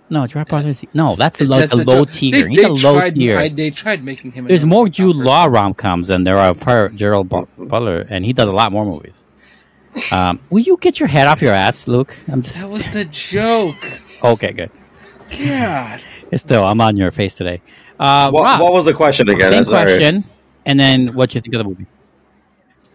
[0.09, 0.71] No, Gerard Butler.
[0.71, 2.13] is- No, that's a, low, That's a low joke.
[2.13, 2.43] tier.
[2.45, 3.39] They, He's they a low tried, tier.
[3.39, 4.47] I, they tried making him.
[4.47, 8.33] There's more Jude Law rom coms than there are for Gerald Bu- Butler, and he
[8.33, 9.25] does a lot more movies.
[10.13, 12.15] Um, will you get your head off your ass, Luke?
[12.29, 13.77] I'm just That was the joke.
[14.23, 14.53] okay.
[14.53, 14.71] Good.
[15.39, 16.01] God.
[16.35, 17.61] Still, I'm on your face today.
[17.99, 19.51] Uh, What, Rob, what was the question again?
[19.51, 19.85] same sorry.
[19.87, 20.25] question,
[20.67, 21.87] and then what you think of the movie.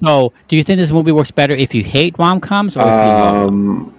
[0.04, 2.86] So, do you think this movie works better if you hate rom coms or if
[2.86, 3.48] you love them?
[3.48, 3.96] Um,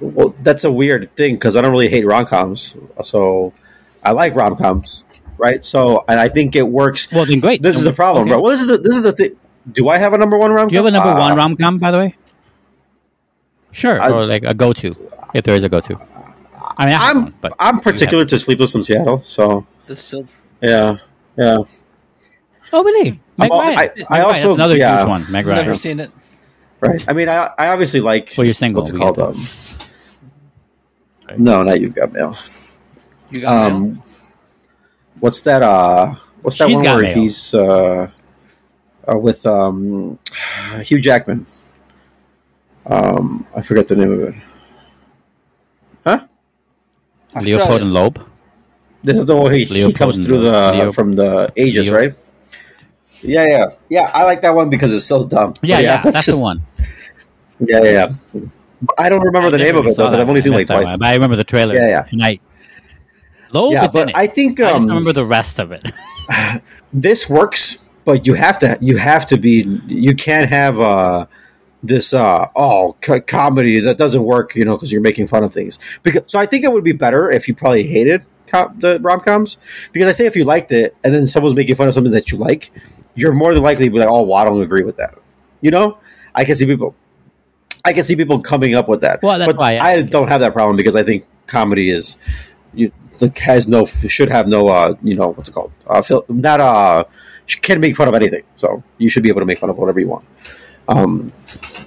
[0.00, 2.74] well, that's a weird thing because I don't really hate rom coms.
[3.04, 3.52] So
[4.02, 5.04] I like rom coms,
[5.38, 5.64] right?
[5.64, 7.10] So, and I think it works.
[7.12, 7.62] Well, then great.
[7.62, 8.30] This is the problem, Okay.
[8.32, 8.40] bro.
[8.42, 9.36] Well, this is the this is the thing.
[9.72, 10.68] Do I have a number one rom?
[10.68, 12.16] Do you have a number one rom com, by the way?
[13.72, 14.94] Sure, I- or like a go to,
[15.34, 15.98] if there is a go to.
[16.76, 19.96] I mean, I have I'm one, but I'm particular to Sleepless in Seattle, so The
[19.96, 20.28] silver.
[20.60, 20.96] yeah,
[21.36, 21.58] yeah.
[22.72, 23.20] oh really?
[23.38, 23.78] Meg al- Ryan.
[23.78, 24.98] I- Meg I Ryan, also- that's another yeah.
[24.98, 25.26] huge one.
[25.32, 25.64] Meg Ryan.
[25.64, 26.10] Never seen it.
[26.80, 27.04] Right.
[27.08, 28.34] I mean, I I obviously like.
[28.36, 28.82] Well, you're single.
[28.82, 29.16] What's it called?
[29.16, 29.90] get that.
[31.34, 32.36] Um, no, not you've got mail.
[33.32, 33.76] You got mail?
[33.76, 34.02] Um,
[35.20, 35.62] what's that?
[35.62, 37.14] Uh, what's that She's one got where mail.
[37.14, 38.10] he's uh,
[39.10, 40.18] uh, with um,
[40.82, 41.46] Hugh Jackman?
[42.86, 44.34] Um, I forget the name of it.
[46.06, 46.26] Huh?
[47.40, 48.20] Leopold and Loeb.
[49.02, 51.96] This is the one he, he Leopold comes through the Leo- from the ages, Leo-
[51.96, 52.14] right?
[53.22, 54.10] Yeah, yeah, yeah.
[54.12, 55.54] I like that one because it's so dumb.
[55.62, 56.62] Yeah, But yeah, that's just- the one.
[57.60, 57.90] Yeah, yeah.
[58.34, 58.40] yeah.
[58.98, 60.84] I don't remember the name of it though, but that I've only seen like twice.
[60.84, 61.74] one, But I remember the trailer.
[61.74, 62.06] Yeah, yeah.
[62.10, 62.38] And I,
[63.52, 64.16] Loeb Yeah, is in but it.
[64.16, 65.84] I think I just um, remember the rest of it.
[66.92, 71.26] this works, but you have to you have to be you can't have uh
[71.82, 75.52] this uh oh co- comedy that doesn't work you know because you're making fun of
[75.52, 75.78] things.
[76.02, 79.20] Because so I think it would be better if you probably hated com- the rom
[79.20, 79.58] coms
[79.92, 82.30] because I say if you liked it and then someone's making fun of something that
[82.30, 82.70] you like
[83.14, 85.18] you're more than likely to be like oh well, I don't agree with that.
[85.60, 85.98] You know?
[86.34, 86.94] I can see people
[87.84, 89.22] I can see people coming up with that.
[89.22, 92.18] Well, that's but why I don't have that problem because I think comedy is
[92.72, 92.92] you
[93.36, 95.72] has no should have no uh you know what's it called?
[95.86, 97.04] Uh fil- not uh
[97.46, 100.00] can make fun of anything so you should be able to make fun of whatever
[100.00, 100.24] you want
[100.88, 101.32] um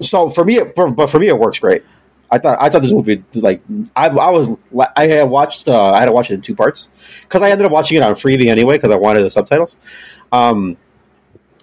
[0.02, 1.84] so for me it, for, but for me it works great
[2.30, 3.62] I thought I thought this movie like
[3.96, 4.50] I, I was
[4.96, 6.90] I had watched uh, I had to watch it in two parts
[7.22, 9.78] because I ended up watching it on Freevee anyway because I wanted the subtitles
[10.32, 10.78] um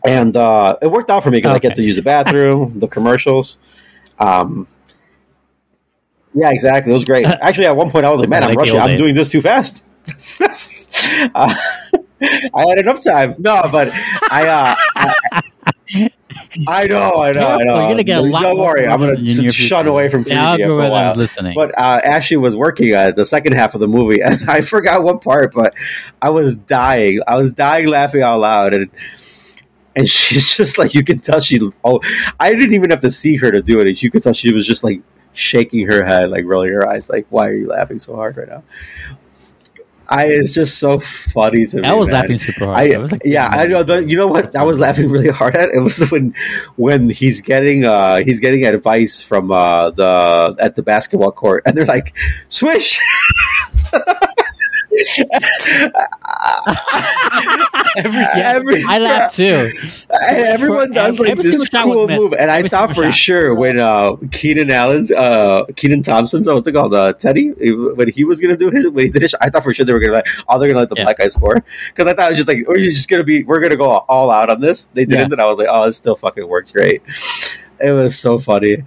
[0.06, 2.88] and uh it worked out for me because I get to use the bathroom the
[2.88, 3.58] commercials
[4.18, 4.66] um
[6.34, 6.90] yeah, exactly.
[6.90, 7.24] It was great.
[7.42, 8.78] Actually, at one point, I was like, "Man, I'm like rushing.
[8.78, 8.98] I'm days.
[8.98, 9.82] doing this too fast."
[11.34, 11.54] uh,
[12.20, 13.34] I had enough time.
[13.38, 13.90] No, but
[14.30, 16.10] I, uh, I,
[16.66, 17.78] I know, I know, I know.
[17.80, 20.22] you're gonna get a lot Don't worry, I'm going in your to shun away from
[20.22, 21.14] The Freevee for a while.
[21.14, 21.52] listening.
[21.54, 25.02] But uh, Ashley was working on the second half of the movie, and I forgot
[25.02, 25.74] what part, but
[26.22, 27.20] I was dying.
[27.26, 28.90] I was dying laughing out loud, and
[29.94, 31.60] and she's just like you can tell she.
[31.84, 32.00] Oh,
[32.40, 34.02] I didn't even have to see her to do it.
[34.02, 35.02] You could tell she was just like
[35.32, 38.48] shaking her head, like rolling her eyes, like "Why are you laughing so hard right
[38.48, 38.62] now?"
[40.08, 41.88] I it's just so funny to me.
[41.88, 42.14] I was man.
[42.14, 42.78] laughing super hard.
[42.78, 43.82] I, I was like, yeah, I know.
[43.82, 44.54] The, you know what?
[44.54, 46.34] I was laughing really hard at it was when
[46.76, 51.76] when he's getting uh he's getting advice from uh the at the basketball court, and
[51.76, 52.14] they're like,
[52.48, 53.00] "Swish."
[57.96, 59.70] Every Every- I laughed too.
[60.28, 62.20] everyone For does every- like every this single cool missed.
[62.20, 63.14] move, and I Every thought for shot.
[63.14, 68.08] sure when uh, Keenan Allen's, uh, Kenan Thompson's, oh, what's it called, uh, Teddy, when
[68.08, 70.00] he was gonna do his, when he did it, I thought for sure they were
[70.00, 71.04] gonna like, oh, they're gonna let the Yeah.
[71.04, 71.56] black guy score
[71.88, 73.90] because I thought it was just like, or you're just gonna be, we're gonna go
[73.90, 74.82] all out on this.
[74.94, 77.02] They didn't, and I was like, oh, it still fucking worked great.
[77.80, 78.84] It was so funny.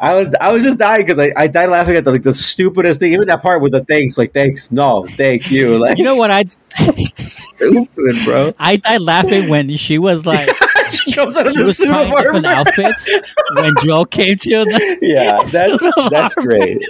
[0.00, 2.34] I was I was just dying because I, I died laughing at the like the
[2.34, 3.12] stupidest thing.
[3.12, 6.30] Even that part with the thanks, like thanks, no, thank you, like You know what?
[6.30, 6.44] I
[7.16, 8.52] stupid, bro.
[8.58, 10.50] I died laughing when she was like
[10.90, 12.58] she comes out of the was suit of different armor.
[12.68, 13.10] outfits
[13.56, 16.82] when Joel came to the, Yeah, that's that's great.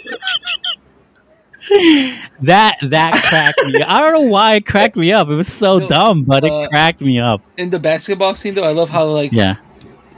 [2.43, 3.83] that that cracked me.
[3.83, 5.29] I don't know why it cracked me up.
[5.29, 7.43] It was so No, dumb, but uh, it cracked me up.
[7.57, 9.57] in the basketball scene, though, I love how like Yeah,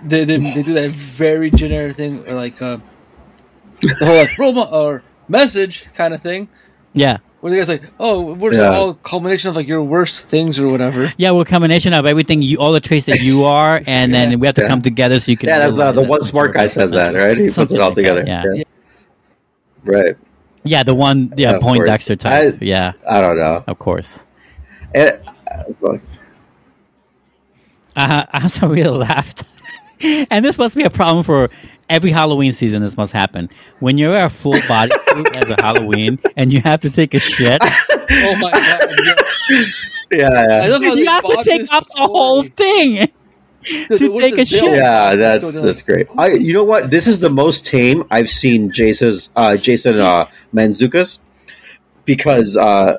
[0.04, 2.78] they, they, they do that very generic thing, or like uh,
[3.80, 6.48] the whole like role or message kind of thing,
[6.92, 8.74] yeah, where the guy's like, "Oh, what is Yeah.
[8.76, 11.30] all culmination of like your worst things or whatever." yeah.
[11.32, 14.26] We're a combination of everything, you, all the traits that you are, and Yeah.
[14.26, 14.68] then we have to Yeah.
[14.68, 15.48] come together so you can.
[15.48, 17.36] Yeah, that's the, realize the that one it's smart guy says that, right?
[17.36, 18.24] He puts Something it all like that, together.
[18.26, 18.42] yeah.
[18.54, 18.62] Yeah.
[19.84, 20.16] Right.
[20.64, 22.22] Yeah, the one, yeah, Yeah, of Poindexter course.
[22.22, 22.54] type.
[22.60, 23.62] I- yeah, I don't know.
[23.66, 24.24] of course.
[24.94, 25.22] It,
[25.82, 25.96] uh,
[27.96, 29.44] Uh, I'm so really laughed.
[30.30, 31.48] and this must be a problem for
[31.88, 32.82] every Halloween season.
[32.82, 33.48] This must happen
[33.80, 37.58] when you're a full bodysuit as a Halloween and you have to take a shit.
[37.62, 38.80] Oh my god!
[39.04, 39.50] Yes.
[40.12, 40.68] yeah, I yeah.
[40.68, 43.08] love how you have to take off the whole thing.
[43.88, 44.62] The- to take a shit.
[44.62, 46.06] Yeah, that's that's great.
[46.16, 46.90] I, you know what?
[46.90, 51.18] This is the most tame I've seen Jason's uh, Jason uh, Mantzoukas
[52.04, 52.98] because, uh,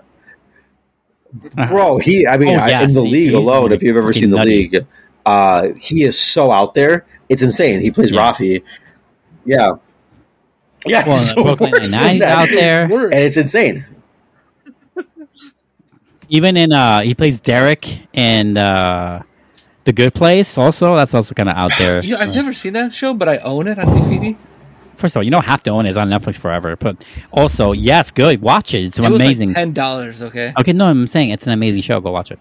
[1.67, 2.27] bro, he.
[2.27, 4.69] I mean, Oh, I- in the see, league alone, if you've ever seen the nutty.
[4.69, 4.85] league,
[5.27, 7.06] uh, he is so out there.
[7.30, 7.81] It's insane.
[7.81, 8.31] He plays Yeah.
[8.31, 8.64] Rafi.
[9.45, 9.73] Yeah,
[10.85, 11.07] yeah.
[11.07, 12.38] Well, he's Brooklyn worst in Nine-Nine's that.
[12.38, 12.88] out there.
[12.89, 13.14] Worse.
[13.14, 13.85] and it's insane.
[16.30, 19.23] Even in uh, he plays Derek in uh,
[19.85, 20.57] the Good Place.
[20.57, 22.03] Also, that's also kind of out there.
[22.03, 24.35] You know, I've never seen that show, but I own it on DVD.
[24.97, 25.89] first of all, you don't have to own it.
[25.89, 26.75] It's on Netflix forever.
[26.75, 26.97] But
[27.31, 28.41] also, yes, good.
[28.41, 28.83] Watch it.
[28.85, 29.49] It's It was amazing.
[29.49, 30.22] like ten dollars.
[30.22, 30.51] Okay.
[30.59, 32.01] okay, no, I'm saying it's an amazing show.
[32.01, 32.39] Go watch it.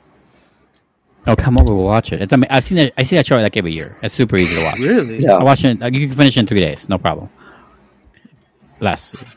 [1.27, 1.75] Oh, come over.
[1.75, 2.23] We'll watch it.
[2.23, 2.33] It's.
[2.33, 2.95] ama- I've seen it.
[2.97, 3.97] I see that show like every year.
[4.03, 4.79] It's super easy to watch.
[4.79, 5.19] Really?
[5.19, 5.37] Yeah.
[5.37, 5.83] I watch it.
[5.83, 6.89] uh, You can finish it in three days.
[6.89, 7.29] No problem.
[8.81, 9.37] Less.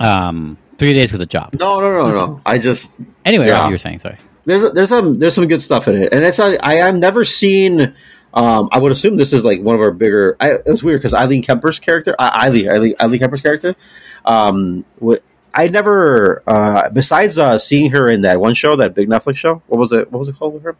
[0.00, 1.54] Um, three days with a job.
[1.58, 2.40] No, no, no, no.
[2.44, 2.92] I just
[3.24, 3.60] Anyway, Yeah.
[3.60, 4.00] what you were saying.
[4.00, 4.18] Sorry.
[4.44, 7.24] there's there's some there's some good stuff in it, and it's I I have never
[7.24, 7.94] seen.
[8.34, 10.36] Um, I would assume this is like one of our bigger.
[10.40, 13.76] I, it was weird because Eileen Kemper's character, uh, Eileen, Eileen, Eileen Kemper's character.
[14.24, 15.22] Um, what
[15.54, 19.62] I never, uh, besides uh, seeing her in that one show, that big Netflix show.
[19.66, 20.10] What was it?
[20.10, 20.76] What was it called with her?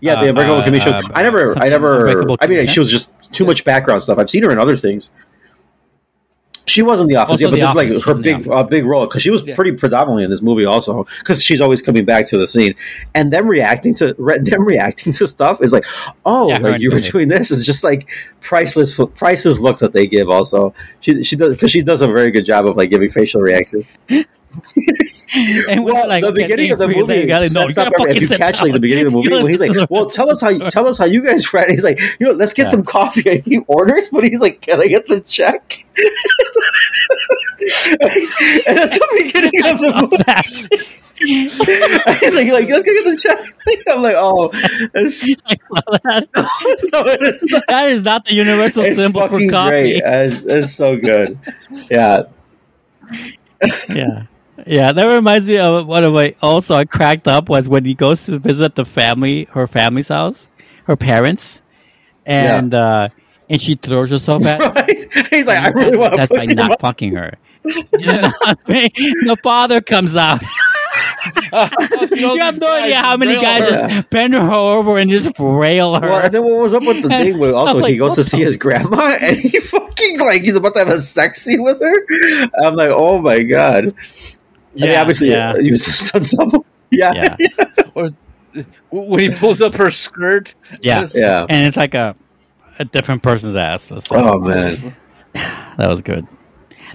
[0.00, 0.90] Yeah, the Uh, Unbreakable uh, Kimmy show.
[0.90, 2.36] uh, I never, I never.
[2.40, 4.18] I mean, she was just too much background stuff.
[4.18, 5.10] I've seen her in other things.
[6.68, 8.84] She was in the office, Also yeah, but this is like her big, uh, big
[8.84, 9.54] role because she was Yeah.
[9.54, 12.74] pretty predominantly in this movie also because she's always coming back to the scene
[13.14, 15.84] and them reacting to re- them reacting to stuff is like,
[16.24, 18.08] oh, Yeah, like you were doing this is just like
[18.40, 20.28] priceless, priceless looks that they give.
[20.28, 23.40] Also, she she does because she does a very good job of like giving facial
[23.40, 23.96] reactions.
[25.68, 28.22] And Well, like, the beginning of the movie you gotta know, sets you up if
[28.22, 30.48] you catch like the beginning of the movie when he's like, "Well, tell us how
[30.50, 32.70] you, tell us how you guys read." He's like, "You know, let's get Yeah.
[32.70, 35.84] some coffee." And he orders, but he's like, "Can I get the check?"
[38.66, 40.92] and that's the beginning of the movie.
[41.18, 41.68] He's like,
[42.52, 43.38] like, let's go get the check.
[43.88, 44.50] I'm like, oh,
[44.94, 45.26] it's,
[46.92, 47.62] no, it is not.
[47.68, 49.48] that is not the universal It's symbol for coffee.
[49.48, 50.02] great.
[50.04, 51.38] It's, it's so good.
[51.90, 52.24] Yeah,
[53.88, 54.24] yeah.
[54.66, 57.94] Yeah, that reminds me of one of my also I cracked up was when he
[57.94, 60.48] goes to visit the family, her family's house,
[60.84, 61.62] her parents,
[62.24, 63.08] and uh
[63.48, 64.72] and she throws herself at him.
[64.74, 65.28] right.
[65.30, 66.80] He's like, I really want to That's by not up.
[66.80, 67.32] fucking her.
[67.62, 70.40] The father comes out.
[71.52, 73.88] You have no idea how many guys her.
[73.88, 76.08] just bend her over and just rail her.
[76.08, 78.24] Well, and then what was up with the thing where also like, he goes to
[78.24, 81.80] see his grandma and he fucking like he's about to have a sex scene with
[81.80, 82.50] her.
[82.64, 83.94] I'm like, oh my god.
[84.76, 85.50] I mean, Yeah, obviously, yeah.
[85.50, 86.64] uh, he was a stunt double.
[86.90, 87.46] Yeah, yeah,
[87.94, 88.10] Or
[88.90, 90.54] when he pulls up her skirt.
[90.82, 91.44] yeah, That's- yeah.
[91.48, 92.14] and it's like a
[92.78, 93.90] a different person's ass.
[93.90, 94.94] It's like- Oh man,
[95.34, 96.26] That was good.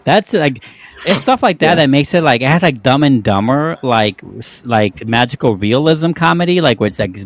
[0.06, 0.64] That's like
[1.06, 1.76] it's stuff like that Yeah.
[1.76, 4.22] that makes it like it has like Dumb and Dumber like
[4.66, 7.18] like magical realism comedy like where it's like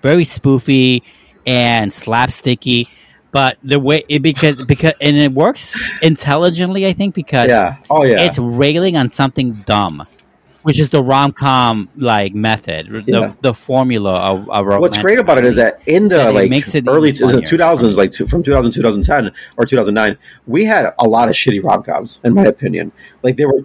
[0.00, 1.02] very spoofy
[1.46, 2.88] and slapsticky,
[3.32, 7.76] but the way it because because and it works intelligently I think because yeah.
[7.90, 8.20] Oh yeah.
[8.20, 10.06] it's railing on something dumb.
[10.62, 13.32] Which is the rom com like method, the, Yeah.
[13.40, 16.84] the formula of, of What's great about it is that in the like makes it
[16.86, 17.48] early to the funnier.
[17.48, 21.82] 2000s, like to, from 2000 2010 or 2009, we had a lot of shitty rom
[21.82, 22.20] coms.
[22.22, 22.92] In my opinion,
[23.24, 23.64] like they were.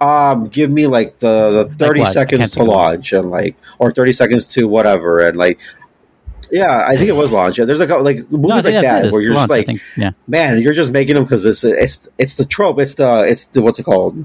[0.00, 2.08] Um, give me like the, the 30 what?
[2.08, 5.58] I seconds to launch and like or 30 seconds to whatever and like
[6.52, 9.10] yeah i think it was launch yeah there's a couple like movies No, like that
[9.12, 9.80] where you're just like think.
[9.96, 12.78] yeah, man, you're just making them because it's it's it's the trope.
[12.80, 14.24] It's the it's the what's it called?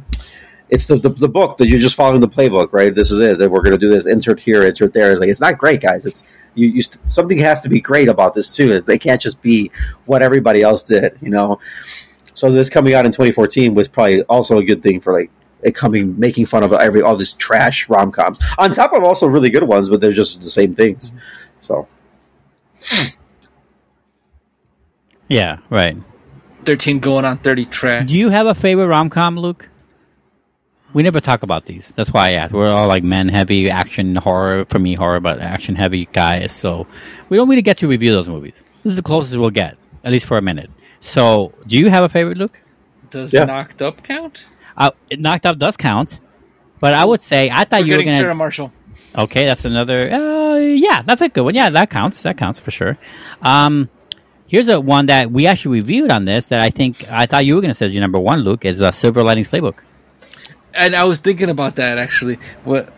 [0.70, 2.94] It's the, the the book that you're just following the playbook, right?
[2.94, 3.40] This is it.
[3.40, 4.06] That we're gonna do this.
[4.06, 5.18] Insert here, insert there.
[5.20, 6.06] Like it's not great, guys.
[6.06, 6.26] It's
[6.56, 6.68] you.
[6.68, 8.72] you st- something has to be great about this too.
[8.72, 9.72] Is they can't just be
[10.06, 11.60] what everybody else did, you know.
[12.36, 15.32] So this coming out in 2014 was probably also a good thing for like
[15.64, 19.28] it coming making fun of every all this trash rom coms on top of also
[19.28, 21.12] really good ones, but they're just the same things.
[21.62, 21.88] So
[25.28, 25.98] yeah, right.
[26.66, 28.08] Thirteen going on thirty track.
[28.08, 29.70] Do you have a favorite rom com, Luke?
[30.92, 31.90] We never talk about these.
[31.96, 32.54] That's why I asked.
[32.54, 36.52] We're all like men heavy action horror for me horror, but action heavy guys.
[36.52, 36.88] So
[37.30, 38.64] we don't really get to review those movies.
[38.84, 40.72] This is the closest we'll get, at least for a minute.
[41.00, 42.60] So, do you have a favorite, Luke?
[43.12, 43.46] Does Yeah.
[43.46, 44.46] knocked up count?
[44.76, 46.20] Uh, Knocked Up does count,
[46.80, 48.18] but I would say I thought We're you were gonna.
[48.18, 48.72] Sarah Marshall.
[49.18, 50.12] Okay, that's another.
[50.12, 51.56] Uh, yeah, that's a good one.
[51.56, 52.24] Yeah, that counts.
[52.24, 52.98] That counts for sure.
[53.42, 53.90] Um,
[54.48, 57.56] here's a one that we actually reviewed on this that I think I thought you
[57.56, 59.80] were going to say as your number one, Luke, is uh, Silver Linings Playbook.
[60.74, 62.38] And I was thinking about that actually.
[62.64, 62.94] What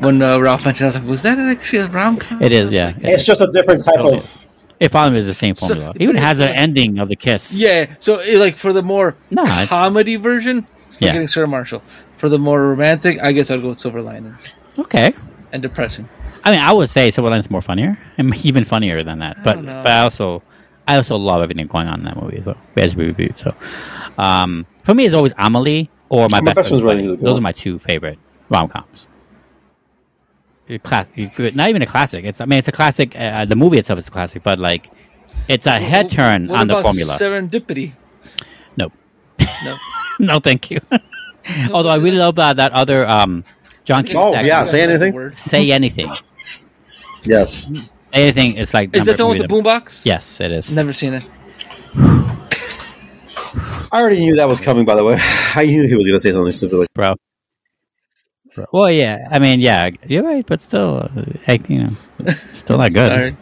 [0.00, 2.72] when uh, Ralph mentioned, I was like, "Was that actually a rom com?" It is,
[2.72, 2.92] yeah.
[2.98, 4.16] it's just a different type Totally.
[4.16, 4.46] of
[4.80, 5.92] It probably is the same So- formula.
[6.00, 7.58] Even has an like- ending of the kiss.
[7.58, 7.86] Yeah.
[8.00, 10.66] So eh, like for the more No, comedy version,
[11.00, 11.12] we're Yeah.
[11.12, 11.82] getting Sarah Marshall.
[12.18, 15.12] For the more romantic, I guess I'd go with Silver Linings Okay.
[15.52, 16.08] and depressing.
[16.44, 19.42] I mean, I would say Silver Linings is more funnier, and even funnier than that.
[19.44, 20.42] But but I also
[20.88, 22.40] I also love everything going on in that movie.
[22.42, 23.54] So as we reviewed, so
[24.18, 26.56] um, for me, it's always Amelie or my, My best.
[26.56, 27.06] Best Friend's Friend's Wedding Wedding.
[27.06, 27.40] is a good Those one.
[27.40, 28.18] are my two favorite
[28.48, 29.08] rom coms.
[30.82, 31.06] Class,
[31.54, 32.24] not even a classic.
[32.24, 33.14] It's I mean, it's a classic.
[33.18, 34.90] Uh, the movie itself is a classic, but like,
[35.46, 37.18] it's a head turn What on the about formula.
[37.18, 37.92] Serendipity.
[38.78, 38.92] Nope.
[39.64, 39.76] No.
[40.18, 40.80] no, thank you.
[41.72, 43.44] Although I really love that that other um,
[43.84, 45.36] John Oh, yeah, say anything.
[45.36, 46.08] Say anything.
[47.24, 47.70] yes.
[48.12, 48.94] anything is like.
[48.96, 49.72] Is that the one with the of them.
[49.72, 50.06] boombox?
[50.06, 50.72] Yes, it is.
[50.74, 51.28] Never seen it.
[53.94, 54.84] I already knew that was coming.
[54.84, 55.16] By the way,
[55.54, 56.78] I knew he was going to say something stupid.
[56.78, 57.14] Like, bro.
[58.54, 58.66] Bro.
[58.72, 59.28] Well, yeah.
[59.30, 63.12] I mean, yeah, you're right, but still, uh, heck, you know, still not good.
[63.12, 63.36] Sorry.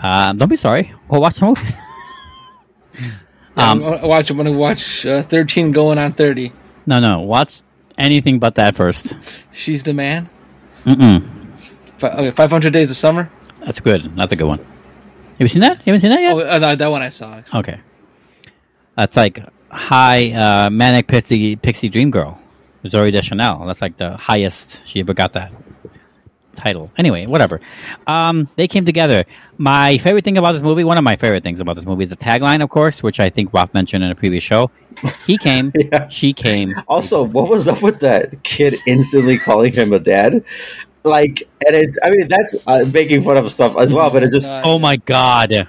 [0.00, 0.92] Um, don't be sorry.
[1.08, 1.60] Go watch the movie.
[2.96, 3.08] Yeah,
[3.56, 4.30] Um, I'm gonna watch.
[4.30, 6.52] I'm gonna watch uh, 13 going on 30.
[6.86, 7.62] no, no, watch
[7.98, 9.14] anything but that first.
[9.52, 10.28] She's the man.
[10.84, 11.26] Mm-mm.
[11.98, 13.30] Fi- okay, 500 Days of Summer.
[13.60, 14.14] That's good.
[14.16, 14.58] That's a good one.
[14.58, 15.78] Have you seen that?
[15.78, 16.32] You haven't seen that yet?
[16.34, 17.42] Oh, uh, no, that one I saw.
[17.54, 17.80] Okay.
[18.96, 19.40] That's like
[19.70, 22.40] high uh, manic pixie pixie dream girl,
[22.84, 23.66] Zooey Deschanel.
[23.66, 25.50] That's like the highest she ever got that
[26.54, 26.90] title.
[26.96, 27.60] Anyway, whatever.
[28.06, 29.24] Um, they came together.
[29.58, 32.10] My favorite thing about this movie, one of my favorite things about this movie, is
[32.10, 34.70] the tagline, of course, which I think Ralph mentioned in a previous show.
[35.26, 36.08] He came, Yeah.
[36.08, 36.74] she came.
[36.88, 40.44] also, what was up with that kid instantly calling him a dad?
[41.04, 44.32] Like, and it's, I mean, that's uh, making fun of stuff as well, but it's
[44.32, 45.68] just, Oh my god!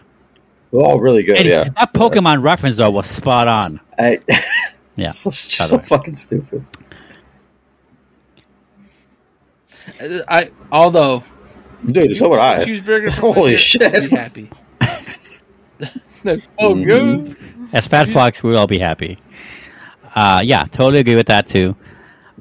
[0.72, 1.38] oh, really good.
[1.38, 1.64] And Yeah.
[1.78, 3.80] that Pokemon reference though was spot on.
[4.00, 4.20] I,
[4.98, 5.10] Yeah.
[5.10, 6.66] it's just so fucking stupid.
[8.38, 11.24] Uh, I although
[11.86, 12.66] Dude, so would I.
[12.66, 13.10] cheeseburger.
[13.10, 13.84] Holy shit.
[13.96, 14.50] I'll Be happy.
[16.24, 17.24] Like, oh Mm-hmm.
[17.26, 17.38] good.
[17.74, 19.18] As Fat Fox, we'll all be happy.
[20.16, 21.76] Uh, yeah, totally agree with that too.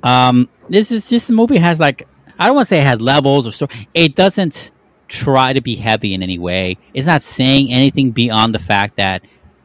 [0.03, 2.07] Um, this is this movie has like
[2.39, 3.89] I don't want to say it has levels or story.
[3.93, 4.71] It doesn't
[5.09, 6.79] try to be heavy in any way.
[6.95, 9.23] It's not saying anything beyond the fact that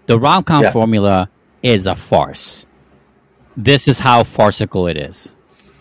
[0.07, 0.71] the rom com Yeah.
[0.71, 1.29] formula
[1.63, 2.67] is a farce.
[3.55, 5.35] This is how farcical it is.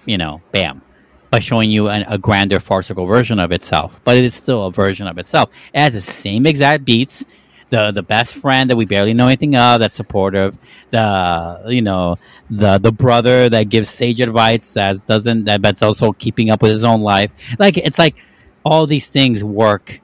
[0.04, 0.82] You know, bam.
[1.30, 4.72] By showing you an, a grander farcical version of itself, but it is still a
[4.72, 5.50] version of itself.
[5.74, 7.26] It has the same exact beats,
[7.70, 10.58] the the best friend that we barely know anything of that's supportive
[10.90, 12.16] the you know
[12.48, 16.70] the the brother that gives sage advice that doesn't that but's also keeping up with
[16.70, 17.30] his own life.
[17.58, 18.16] Like it's like
[18.64, 20.00] all these things work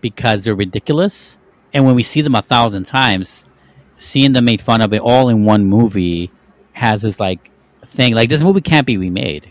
[0.00, 1.38] because they're ridiculous.
[1.72, 3.46] And when we see them a thousand times
[3.98, 6.30] seeing them made fun of it all in one movie
[6.72, 7.50] has this like
[7.86, 8.14] thing.
[8.14, 9.50] Like this movie can't be remade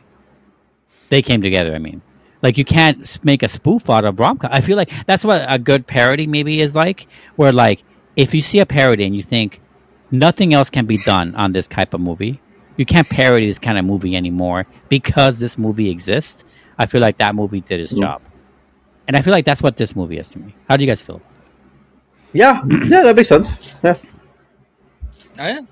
[1.10, 2.02] they came together i mean
[2.46, 4.52] like you can't make a spoof out of rom com.
[4.54, 7.84] I feel like that's what a good parody maybe is like, where like
[8.16, 9.62] if you see a parody and you think
[10.12, 12.40] nothing else can be done on this type of movie,
[12.78, 16.44] you can't parody this kind of movie anymore because this movie exists.
[16.78, 18.04] I feel like that movie did its mm-hmm.
[18.04, 18.22] job,
[19.08, 20.54] and I feel like that's what this movie is to me.
[20.70, 21.22] How do you guys feel?
[22.32, 23.74] Yeah, yeah, that makes sense.
[23.84, 23.96] Yeah.
[23.98, 25.68] Oh, I am.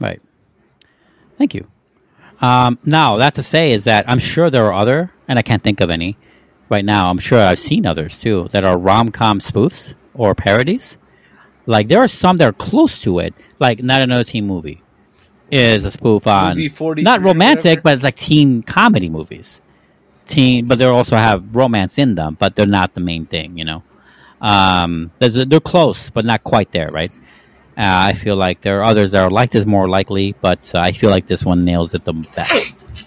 [0.00, 0.22] Right.
[1.36, 1.66] Thank you.
[2.40, 5.62] Um, now, that to say is that I'm sure there are other, and I can't
[5.62, 6.16] think of any
[6.68, 7.08] right now.
[7.08, 10.98] I'm sure I've seen others too that are rom com spoofs or parodies.
[11.66, 14.82] Like there are some that are close to it, like not another teen movie
[15.50, 16.56] is a spoof on
[17.04, 19.60] not romantic, but it's like teen comedy movies.
[20.26, 23.64] Teen, but they also have romance in them, but they're not the main thing, you
[23.64, 23.82] know.
[24.40, 27.12] Um, they're close, but not quite there, right?
[27.78, 30.78] Uh, I feel like there are others that are like this more likely, but uh,
[30.80, 33.06] I feel like this one nails it the best.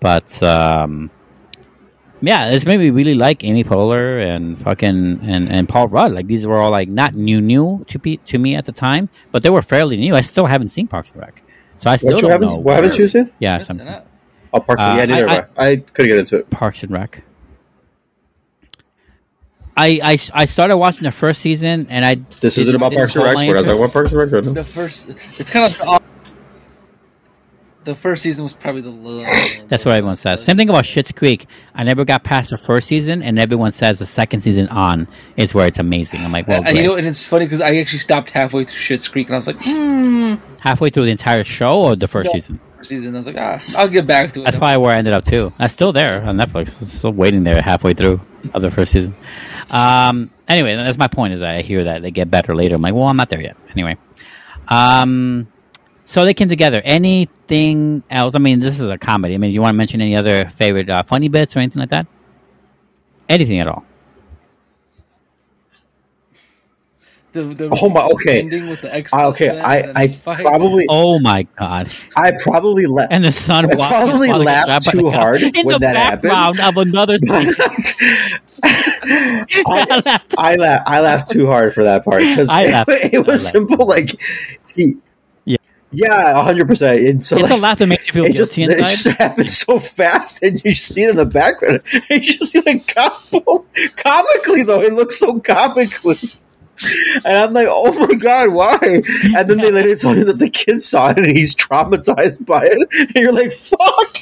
[0.00, 1.10] But um,
[2.20, 6.12] yeah, this made me really like Amy Poehler and fucking and, and Paul Rudd.
[6.12, 9.08] Like these were all like not new new to be to me at the time,
[9.32, 10.14] but they were fairly new.
[10.14, 11.42] I still haven't seen Parks and Rec,
[11.76, 12.58] so I still What, don't haven't, know.
[12.58, 13.30] what haven't you seen?
[13.38, 14.02] Yeah, Listen something.
[14.52, 14.82] Oh, Parks.
[14.82, 16.50] Uh, yeah, neither I- I, I couldn't get into it.
[16.50, 17.22] Parks and Rec.
[19.78, 23.24] I, I, I started watching the first season and I This isn't about Parks and
[23.24, 23.34] Rec.
[23.34, 24.42] my We're not talking about Parks and Rec.
[24.42, 26.02] The first, it's kind of
[27.84, 29.22] the first season was probably the low.
[29.68, 30.44] That's what everyone says.
[30.44, 31.46] Same thing about Schitt's Creek.
[31.74, 35.08] I never got past the first season, and everyone says the second season on
[35.38, 36.20] is where it's amazing.
[36.20, 38.78] I'm like, well, and you know, and it's funny because I actually stopped halfway through
[38.78, 40.34] Schitt's Creek, and I was like, hmm.
[40.60, 42.32] halfway through the entire show or the first No.
[42.32, 42.60] season.
[42.76, 44.44] First season, I was like, ah, I'll get back to it.
[44.44, 45.52] That's probably where I ended up too.
[45.58, 46.82] I'm still there on Netflix.
[46.82, 48.20] It's still waiting there halfway through
[48.52, 49.14] of the first season.
[49.70, 51.34] Um, anyway, that's my point.
[51.34, 52.74] Is I hear that they get better later.
[52.76, 53.56] I'm like, well, I'm not there yet.
[53.70, 53.96] Anyway,
[54.68, 55.48] um,
[56.04, 56.80] so they came together.
[56.84, 58.34] Anything else?
[58.34, 59.34] I mean, this is a comedy.
[59.34, 61.90] I mean, you want to mention any other favorite uh, funny bits or anything like
[61.90, 62.06] that?
[63.28, 63.84] Anything at all?
[67.32, 68.40] The, the Oh my- okay.
[68.40, 69.12] ending with the ex.
[69.12, 71.90] I, okay, I, I probably, Oh my god!
[72.16, 73.12] I probably let.
[73.12, 76.30] And the son I walking probably laughed grabbed too hard in when the that happened.
[76.30, 77.52] background of another thing.
[78.62, 79.46] I,
[80.38, 80.84] I laughed.
[80.86, 83.86] I laughed too hard for that part because it, it was simple.
[83.86, 84.10] Like
[84.74, 84.96] he,
[85.44, 85.56] Yeah.
[85.92, 87.00] yeah, hundred percent.
[87.00, 88.90] And so it's like, a laugh that makes you feel it just, guilty it inside.
[88.90, 91.82] just happened so fast, and you see it in the background.
[91.92, 93.66] And you just see the couple
[93.96, 94.80] comically though.
[94.82, 96.16] It looks so comically.
[97.24, 98.78] And I'm like, oh my god, why?
[98.82, 102.64] And then they later tell you that the kid saw it and he's traumatized by
[102.64, 102.88] it.
[102.92, 104.16] And you're like, fuck.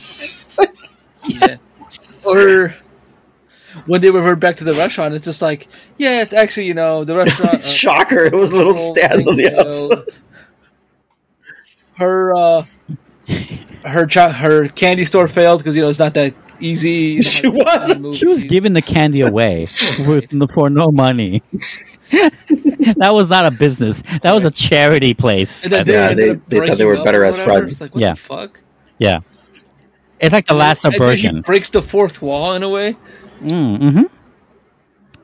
[1.28, 1.56] yeah.
[2.24, 2.74] Or
[3.86, 5.68] when they revert back to the restaurant, it's just like,
[5.98, 7.54] yeah, it's actually you know the restaurant.
[7.56, 8.24] uh, Shocker!
[8.24, 10.14] It was a little whole stand thing on the outside.
[11.94, 12.64] Her uh,
[13.84, 16.90] her cho- her candy store failed because you know it's not that easy.
[16.90, 18.16] you know, She was.
[18.18, 19.68] She was giving the candy away
[20.06, 21.42] with, for no money.
[22.10, 24.02] That was not a business.
[24.22, 25.64] That was a charity place.
[25.64, 27.72] And then Yeah, they- they thought they were better as friends.
[27.72, 28.12] It's like, what Yeah.
[28.14, 28.60] the fuck?
[28.98, 29.18] yeah,
[30.20, 31.40] it's like the last And then he subversion.
[31.42, 32.96] breaks the fourth wall in a way.
[33.42, 34.02] Mm-hmm.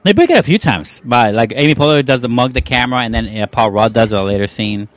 [0.05, 1.01] They break it a few times.
[1.05, 4.13] By like Amy Poehler does the mug the camera, and then uh, Paul Rudd does
[4.13, 4.89] a later scene.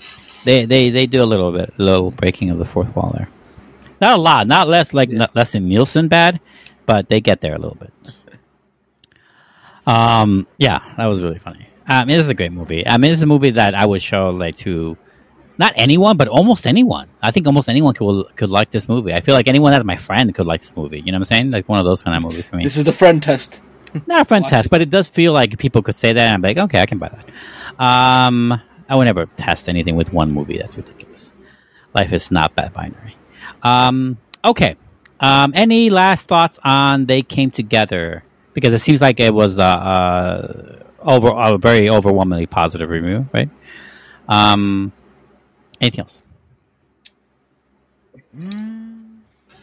[0.44, 3.30] They they they do a little bit, a little breaking of the fourth wall there.
[4.02, 6.40] Not a lot, not less like not less than Nielsen bad,
[6.88, 7.94] but they get there a little bit.
[9.88, 11.68] Um, yeah, that was really funny.
[11.88, 12.86] I mean, this a great movie.
[12.88, 14.98] I mean, it's a movie that I would show like to
[15.58, 17.08] not anyone, but almost anyone.
[17.22, 19.14] I think almost anyone could could like this movie.
[19.14, 21.00] I feel like anyone that's my friend could like this movie.
[21.00, 21.52] You know what I'm saying?
[21.52, 23.62] Like one of those kind of movies for me This is the friend test.
[24.08, 24.70] not a friend Watch test, it.
[24.70, 26.98] but it does feel like people could say that, and I'm like, okay, I can
[26.98, 27.82] buy that.
[27.82, 30.58] Um, I would never test anything with one movie.
[30.58, 31.34] That's ridiculous.
[31.94, 33.16] Life is not that binary.
[33.64, 34.76] Um, okay.
[35.20, 38.24] Um, any last thoughts on they came together?
[38.54, 43.50] Because it seems like it was uh, uh, over a very overwhelmingly positive review, right?
[44.28, 44.92] Um,
[45.80, 46.22] anything else?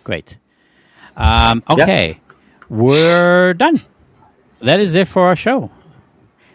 [0.04, 0.38] Great.
[1.16, 2.20] Um, okay,
[2.68, 3.76] we're done.
[4.60, 5.70] That is it for our show.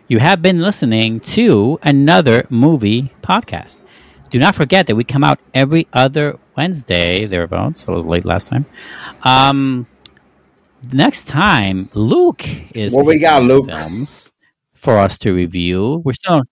[0.08, 3.82] You have been listening to another movie podcast.
[4.30, 7.84] Do not forget that we come out every other Wednesday, thereabouts.
[7.84, 8.66] So it was late last time.
[9.24, 9.86] Um,
[10.92, 13.68] next time, Luke is What we got, Luke?
[13.70, 14.32] films
[14.78, 16.02] for us to review.
[16.06, 16.44] We're still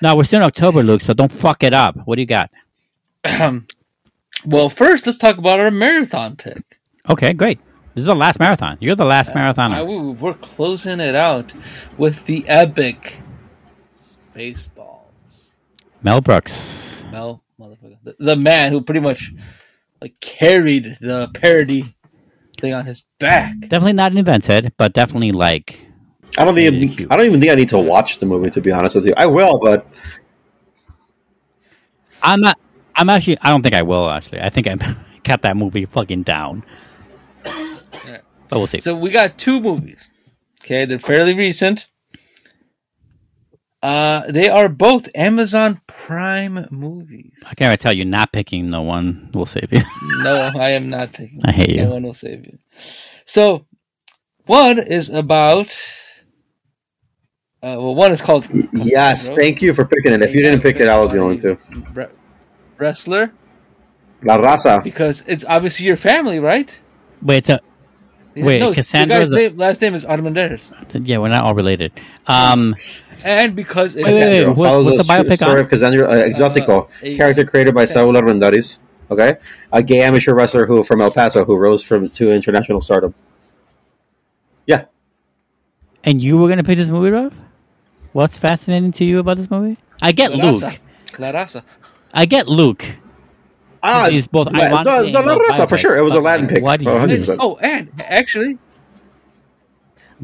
[0.00, 1.00] no, we're still in October, Luke.
[1.00, 1.96] So don't fuck it up.
[2.04, 2.50] What do you got?
[4.46, 6.78] well, first let's talk about our marathon pick.
[7.08, 7.58] Okay, great.
[7.94, 8.78] This is the last marathon.
[8.80, 9.74] You're the last marathoner.
[9.74, 11.52] I- we're closing it out
[11.96, 13.18] with the epic
[13.96, 15.00] Spaceballs.
[16.02, 17.04] Mel Brooks.
[17.10, 19.32] Mel, motherfucker, the, the man who pretty much
[20.00, 21.96] like carried the parody
[22.60, 23.58] thing on his back.
[23.62, 25.87] Definitely not invented, but definitely like
[26.36, 27.12] I don't Really think.
[27.12, 29.14] I don't even think I need to watch the movie to be honest with you.
[29.16, 29.86] I will, but
[32.22, 32.58] I'm not.
[32.94, 33.38] I'm actually.
[33.40, 34.08] I don't think I will.
[34.10, 34.76] Actually, I think I
[35.24, 36.64] cut that movie fucking down.
[38.48, 38.80] But we'll see.
[38.80, 40.10] So we got two movies.
[40.62, 41.86] Okay, they're fairly recent.
[43.82, 47.32] Uh, they are both Amazon Prime movies.
[47.48, 49.82] I can't tell you not picking the one will save you.
[50.22, 51.40] No, I am not picking.
[51.44, 51.84] I hate you.
[51.84, 52.58] No one will save you.
[53.24, 53.66] So,
[54.46, 55.76] one is about.
[57.60, 60.22] Uh, well, one is called yes, thank you for picking it.
[60.22, 61.58] If you didn't pick it, I was going to.
[62.78, 63.32] Wrestler,
[64.22, 64.84] La Raza.
[64.84, 66.78] because it's obviously your family, right?
[67.20, 67.58] Wait, so,
[68.36, 70.70] Wait, no, Cassandro's The a- guy's name, last name is Armanderas,
[71.04, 71.90] yeah, we're not all related.
[72.28, 72.76] Um,
[73.24, 74.54] and because it's Wait, wait, wait.
[74.54, 75.58] Follows what's the the biopic story on?
[75.64, 78.78] of Cassandra uh, Exotico, Uh, a- character created by Saul Armendariz.
[79.10, 79.38] Okay,
[79.72, 83.14] a gay amateur wrestler who from El Paso who rose from to international stardom.
[84.66, 84.84] Yeah,
[86.04, 87.32] and you were gonna pick this movie, Rob?
[88.12, 89.78] What's fascinating to you about this movie?
[90.02, 90.62] I get La Luke.
[90.62, 90.78] Raza.
[91.18, 91.62] La Raza.
[92.12, 92.84] I get Luke.
[93.82, 95.96] ah, He's both La, ironic the, and the La both Raza for sure.
[95.96, 96.64] It was a Latin like, pick.
[96.64, 97.36] why do you- Oh, And- 100%.
[97.40, 98.58] oh, and actually,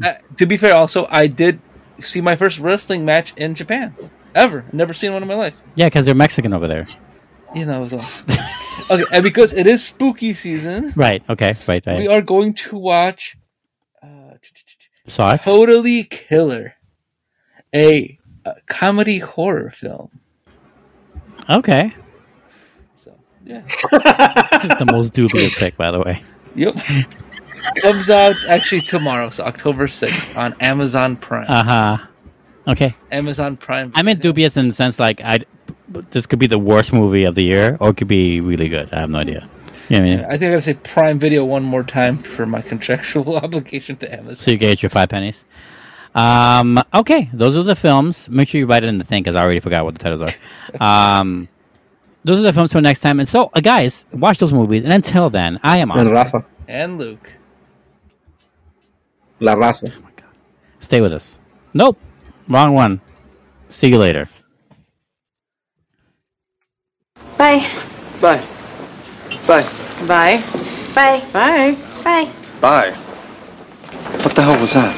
[0.03, 1.59] uh, to be fair, also I did
[2.01, 3.95] see my first wrestling match in Japan.
[4.33, 5.53] Ever, never seen one in my life.
[5.75, 6.85] Yeah, because they're Mexican over there.
[7.53, 8.95] You know, it was all.
[8.97, 11.23] okay, and because it is spooky season, Right.
[11.29, 11.53] Okay.
[11.67, 11.85] Right.
[11.85, 13.37] we are going to watch
[14.03, 14.07] uh,
[15.07, 15.43] Saw it.
[15.43, 16.74] Totally Killer,
[17.75, 20.09] a, a comedy horror film.
[21.49, 21.93] Okay.
[22.95, 23.13] So
[23.45, 26.23] yeah, This is the most dubious pick, by the way.
[26.55, 26.75] yep.
[27.81, 31.45] Comes out actually tomorrow, so October sixth on Amazon Prime.
[31.49, 31.97] Uh huh.
[32.67, 32.95] Okay.
[33.11, 33.91] Amazon Prime.
[33.95, 35.39] I'm in dubious in the sense like I,
[36.11, 38.91] this could be the worst movie of the year, or it could be really good.
[38.93, 39.47] I have no idea.
[39.89, 40.19] You know I mean?
[40.25, 44.11] I think I gotta say Prime Video one more time for my contractual obligation to
[44.11, 44.35] Amazon.
[44.35, 45.45] So you get your five pennies.
[46.15, 48.29] Um, okay, those are the films.
[48.29, 50.21] Make sure you write it in the thing because I already forgot what the titles
[50.21, 50.31] are.
[51.19, 51.47] Um,
[52.23, 53.19] those are the films for next time.
[53.19, 54.83] And so, uh, guys, watch those movies.
[54.83, 57.31] And until then, I am and Rafa, And Luke.
[59.39, 59.91] La Raza.
[59.95, 60.29] Oh my God.
[60.79, 61.39] Stay with us.
[61.73, 61.99] Nope,
[62.47, 63.01] wrong one.
[63.69, 64.27] See you later.
[67.37, 67.67] Bye.
[68.21, 68.43] Bye.
[69.45, 69.63] Bye.
[70.07, 70.41] Bye.
[70.95, 71.23] Bye.
[71.33, 71.77] Bye.
[72.03, 72.31] Bye.
[72.61, 72.91] Bye.
[74.23, 74.95] What the hell was that?